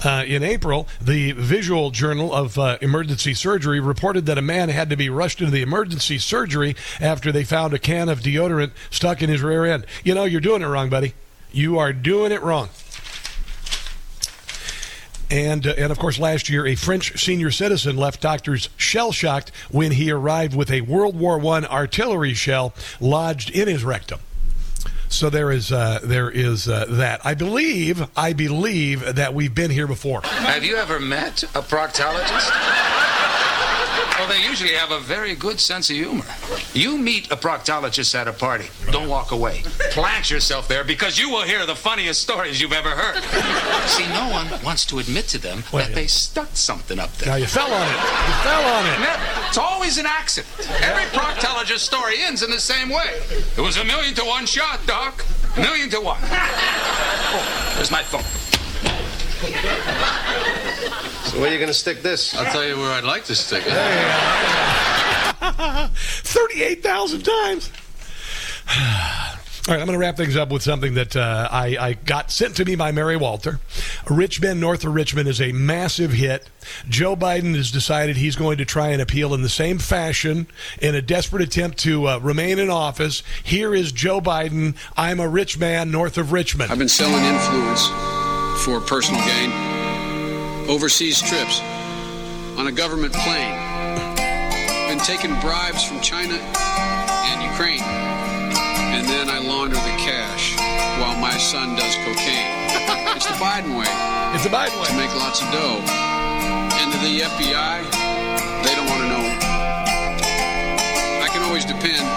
Uh, 0.03 0.23
in 0.25 0.41
April, 0.41 0.87
the 0.99 1.31
Visual 1.33 1.91
Journal 1.91 2.33
of 2.33 2.57
uh, 2.57 2.77
Emergency 2.81 3.35
Surgery 3.35 3.79
reported 3.79 4.25
that 4.25 4.37
a 4.37 4.41
man 4.41 4.69
had 4.69 4.89
to 4.89 4.95
be 4.95 5.11
rushed 5.11 5.41
into 5.41 5.51
the 5.51 5.61
emergency 5.61 6.17
surgery 6.17 6.75
after 6.99 7.31
they 7.31 7.43
found 7.43 7.75
a 7.75 7.79
can 7.79 8.09
of 8.09 8.21
deodorant 8.21 8.71
stuck 8.89 9.21
in 9.21 9.29
his 9.29 9.43
rear 9.43 9.63
end. 9.65 9.85
You 10.03 10.15
know, 10.15 10.23
you're 10.23 10.41
doing 10.41 10.63
it 10.63 10.65
wrong, 10.65 10.89
buddy. 10.89 11.13
You 11.51 11.77
are 11.77 11.93
doing 11.93 12.31
it 12.31 12.41
wrong. 12.41 12.69
And, 15.29 15.67
uh, 15.67 15.75
and 15.77 15.91
of 15.91 15.99
course, 15.99 16.17
last 16.17 16.49
year, 16.49 16.65
a 16.65 16.75
French 16.75 17.23
senior 17.23 17.51
citizen 17.51 17.95
left 17.95 18.21
doctors 18.21 18.69
shell 18.77 19.11
shocked 19.11 19.51
when 19.69 19.91
he 19.91 20.09
arrived 20.09 20.55
with 20.55 20.71
a 20.71 20.81
World 20.81 21.17
War 21.17 21.39
I 21.45 21.61
artillery 21.61 22.33
shell 22.33 22.73
lodged 22.99 23.51
in 23.51 23.67
his 23.67 23.83
rectum. 23.83 24.19
So 25.21 25.29
there 25.29 25.51
is 25.51 25.71
uh, 25.71 25.99
there 26.01 26.31
is 26.31 26.67
uh, 26.67 26.85
that. 26.89 27.23
I 27.23 27.35
believe 27.35 28.09
I 28.17 28.33
believe 28.33 29.17
that 29.17 29.35
we've 29.35 29.53
been 29.53 29.69
here 29.69 29.85
before. 29.85 30.21
Have 30.23 30.63
you 30.63 30.77
ever 30.77 30.99
met 30.99 31.43
a 31.43 31.61
proctologist? 31.61 33.00
Well, 34.21 34.29
they 34.29 34.43
usually 34.47 34.73
have 34.73 34.91
a 34.91 34.99
very 34.99 35.33
good 35.33 35.59
sense 35.59 35.89
of 35.89 35.95
humor. 35.95 36.23
You 36.75 36.95
meet 36.95 37.31
a 37.31 37.35
proctologist 37.35 38.13
at 38.13 38.27
a 38.27 38.31
party. 38.31 38.69
Don't 38.91 39.09
walk 39.09 39.31
away. 39.31 39.63
Plant 39.89 40.29
yourself 40.29 40.67
there 40.67 40.83
because 40.83 41.17
you 41.17 41.31
will 41.31 41.41
hear 41.41 41.65
the 41.65 41.73
funniest 41.73 42.21
stories 42.21 42.61
you've 42.61 42.71
ever 42.71 42.91
heard. 42.91 43.23
See, 43.89 44.07
no 44.09 44.29
one 44.29 44.47
wants 44.63 44.85
to 44.85 44.99
admit 44.99 45.25
to 45.29 45.39
them 45.39 45.63
that 45.71 45.95
they 45.95 46.05
stuck 46.05 46.49
something 46.55 46.99
up 46.99 47.11
there. 47.13 47.29
Now 47.29 47.37
you 47.37 47.47
fell 47.47 47.73
on 47.73 47.87
it. 47.87 47.95
You 47.95 48.33
fell 48.43 48.63
on 48.63 48.85
it. 48.85 49.47
It's 49.47 49.57
always 49.57 49.97
an 49.97 50.05
accident. 50.05 50.69
Every 50.83 51.05
proctologist 51.19 51.79
story 51.79 52.21
ends 52.21 52.43
in 52.43 52.51
the 52.51 52.59
same 52.59 52.89
way. 52.89 53.21
It 53.57 53.61
was 53.61 53.77
a 53.77 53.83
million 53.83 54.13
to 54.13 54.23
one 54.23 54.45
shot, 54.45 54.85
Doc. 54.85 55.25
A 55.57 55.61
million 55.61 55.89
to 55.89 55.99
one. 55.99 56.19
Oh, 56.21 57.73
there's 57.75 57.89
my 57.89 58.03
phone. 58.03 58.21
So 60.81 61.39
where 61.39 61.49
are 61.49 61.53
you 61.53 61.59
going 61.59 61.67
to 61.67 61.73
stick 61.73 62.01
this? 62.01 62.35
I'll 62.35 62.51
tell 62.51 62.65
you 62.65 62.77
where 62.77 62.91
I'd 62.91 63.03
like 63.03 63.25
to 63.25 63.35
stick 63.35 63.63
it. 63.65 63.73
38,000 65.41 67.21
times. 67.21 67.71
All 69.67 69.75
right, 69.75 69.79
I'm 69.79 69.85
going 69.85 69.95
to 69.95 69.99
wrap 69.99 70.17
things 70.17 70.35
up 70.35 70.49
with 70.49 70.63
something 70.63 70.95
that 70.95 71.15
uh, 71.15 71.47
I, 71.51 71.77
I, 71.79 71.93
got 71.93 72.31
sent 72.31 72.55
to 72.55 72.65
me 72.65 72.75
by 72.75 72.91
Mary 72.91 73.15
Walter. 73.15 73.59
Rich 74.09 74.41
Men, 74.41 74.59
north 74.59 74.83
of 74.83 74.95
Richmond, 74.95 75.29
is 75.29 75.39
a 75.39 75.51
massive 75.51 76.13
hit. 76.13 76.49
Joe 76.89 77.15
Biden 77.15 77.55
has 77.55 77.69
decided 77.69 78.17
he's 78.17 78.35
going 78.35 78.57
to 78.57 78.65
try 78.65 78.87
and 78.87 78.99
appeal 78.99 79.35
in 79.35 79.43
the 79.43 79.49
same 79.49 79.77
fashion 79.77 80.47
in 80.81 80.95
a 80.95 81.01
desperate 81.01 81.43
attempt 81.43 81.77
to 81.79 82.07
uh, 82.07 82.17
remain 82.17 82.57
in 82.57 82.71
office. 82.71 83.21
Here 83.43 83.75
is 83.75 83.91
Joe 83.91 84.19
Biden. 84.19 84.75
I'm 84.97 85.19
a 85.19 85.29
rich 85.29 85.59
man 85.59 85.91
north 85.91 86.17
of 86.17 86.31
Richmond. 86.31 86.71
I've 86.71 86.79
been 86.79 86.89
selling 86.89 87.23
influence 87.23 87.85
for 88.65 88.81
personal 88.81 89.21
gain, 89.25 89.51
overseas 90.71 91.21
trips, 91.21 91.59
on 92.55 92.67
a 92.67 92.71
government 92.71 93.11
plane, 93.11 93.59
been 94.87 95.03
taking 95.03 95.37
bribes 95.43 95.83
from 95.83 95.99
China 95.99 96.31
and 96.31 97.43
Ukraine, 97.43 97.83
and 98.95 99.03
then 99.03 99.27
I 99.27 99.39
launder 99.39 99.75
the 99.75 99.97
cash 99.99 100.55
while 100.95 101.19
my 101.19 101.35
son 101.35 101.75
does 101.75 101.93
cocaine. 102.07 102.47
it's 103.19 103.27
the 103.27 103.35
Biden 103.35 103.75
way. 103.75 103.91
It's 104.31 104.47
the 104.47 104.49
Biden 104.49 104.79
way. 104.79 104.87
To 104.87 104.95
make 104.95 105.11
lots 105.19 105.43
of 105.43 105.51
dough. 105.51 105.83
And 106.79 106.87
to 106.87 106.97
the 107.03 107.19
FBI, 107.19 107.75
they 108.63 108.73
don't 108.73 108.87
want 108.87 109.03
to 109.03 109.09
know. 109.11 109.27
I 111.19 111.27
can 111.35 111.43
always 111.43 111.65
depend 111.65 112.07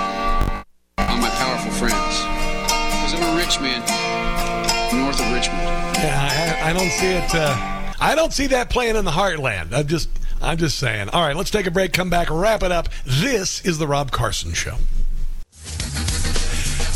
on 1.10 1.18
my 1.20 1.30
powerful 1.42 1.72
friends. 1.72 2.22
Because 2.70 3.18
I'm 3.18 3.34
a 3.34 3.36
rich 3.36 3.58
man 3.58 3.82
north 4.94 5.18
of 5.18 5.32
Richmond. 5.34 5.60
Yeah, 5.98 6.62
I, 6.62 6.70
I 6.70 6.72
don't 6.72 6.90
see 6.90 7.18
it. 7.18 7.34
Uh, 7.34 7.74
I 8.00 8.14
don't 8.14 8.32
see 8.32 8.48
that 8.48 8.70
playing 8.70 8.96
in 8.96 9.04
the 9.04 9.10
heartland. 9.10 9.72
I'm 9.72 9.86
just, 9.86 10.08
I'm 10.42 10.58
just 10.58 10.78
saying. 10.78 11.10
All 11.10 11.22
right, 11.22 11.36
let's 11.36 11.50
take 11.50 11.66
a 11.66 11.70
break. 11.70 11.92
Come 11.92 12.10
back, 12.10 12.28
wrap 12.30 12.62
it 12.62 12.72
up. 12.72 12.88
This 13.04 13.64
is 13.64 13.78
the 13.78 13.86
Rob 13.86 14.10
Carson 14.10 14.52
Show. 14.52 14.76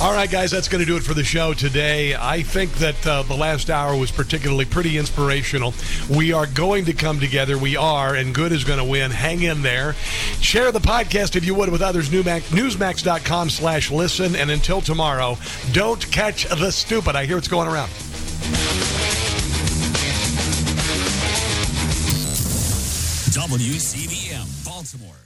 All 0.01 0.13
right, 0.13 0.31
guys, 0.31 0.53
that's 0.53 0.69
going 0.69 0.79
to 0.79 0.87
do 0.87 0.97
it 0.97 1.03
for 1.03 1.13
the 1.13 1.25
show 1.25 1.55
today. 1.55 2.15
I 2.15 2.43
think 2.43 2.73
that 2.75 3.05
uh, 3.05 3.23
the 3.25 3.35
last 3.35 3.69
hour 3.69 3.97
was 3.97 4.13
particularly 4.13 4.65
pretty 4.65 4.97
inspirational. 4.97 5.75
We 6.09 6.33
are 6.33 6.47
going 6.47 6.85
to 6.85 6.93
come 6.93 7.19
together. 7.19 7.59
We 7.59 7.77
are, 7.77 8.15
and 8.15 8.33
good 8.33 8.53
is 8.53 8.63
going 8.63 8.79
to 8.79 8.85
win. 8.85 9.11
Hang 9.11 9.43
in 9.43 9.63
there. 9.63 9.95
Share 10.41 10.71
the 10.71 10.79
podcast, 10.79 11.35
if 11.35 11.45
you 11.45 11.53
would, 11.57 11.71
with 11.71 11.83
others. 11.83 12.11
Newsmax.com 12.11 13.51
slash 13.51 13.91
listen. 13.91 14.37
And 14.37 14.53
until 14.53 14.81
tomorrow, 14.81 15.37
don't 15.73 16.09
catch 16.13 16.45
the 16.45 16.71
stupid. 16.71 17.17
I 17.17 17.27
hear 17.27 17.37
it's 17.37 17.49
going 17.49 17.67
around. 17.67 17.91
WCBM 23.39 24.65
Baltimore. 24.65 25.18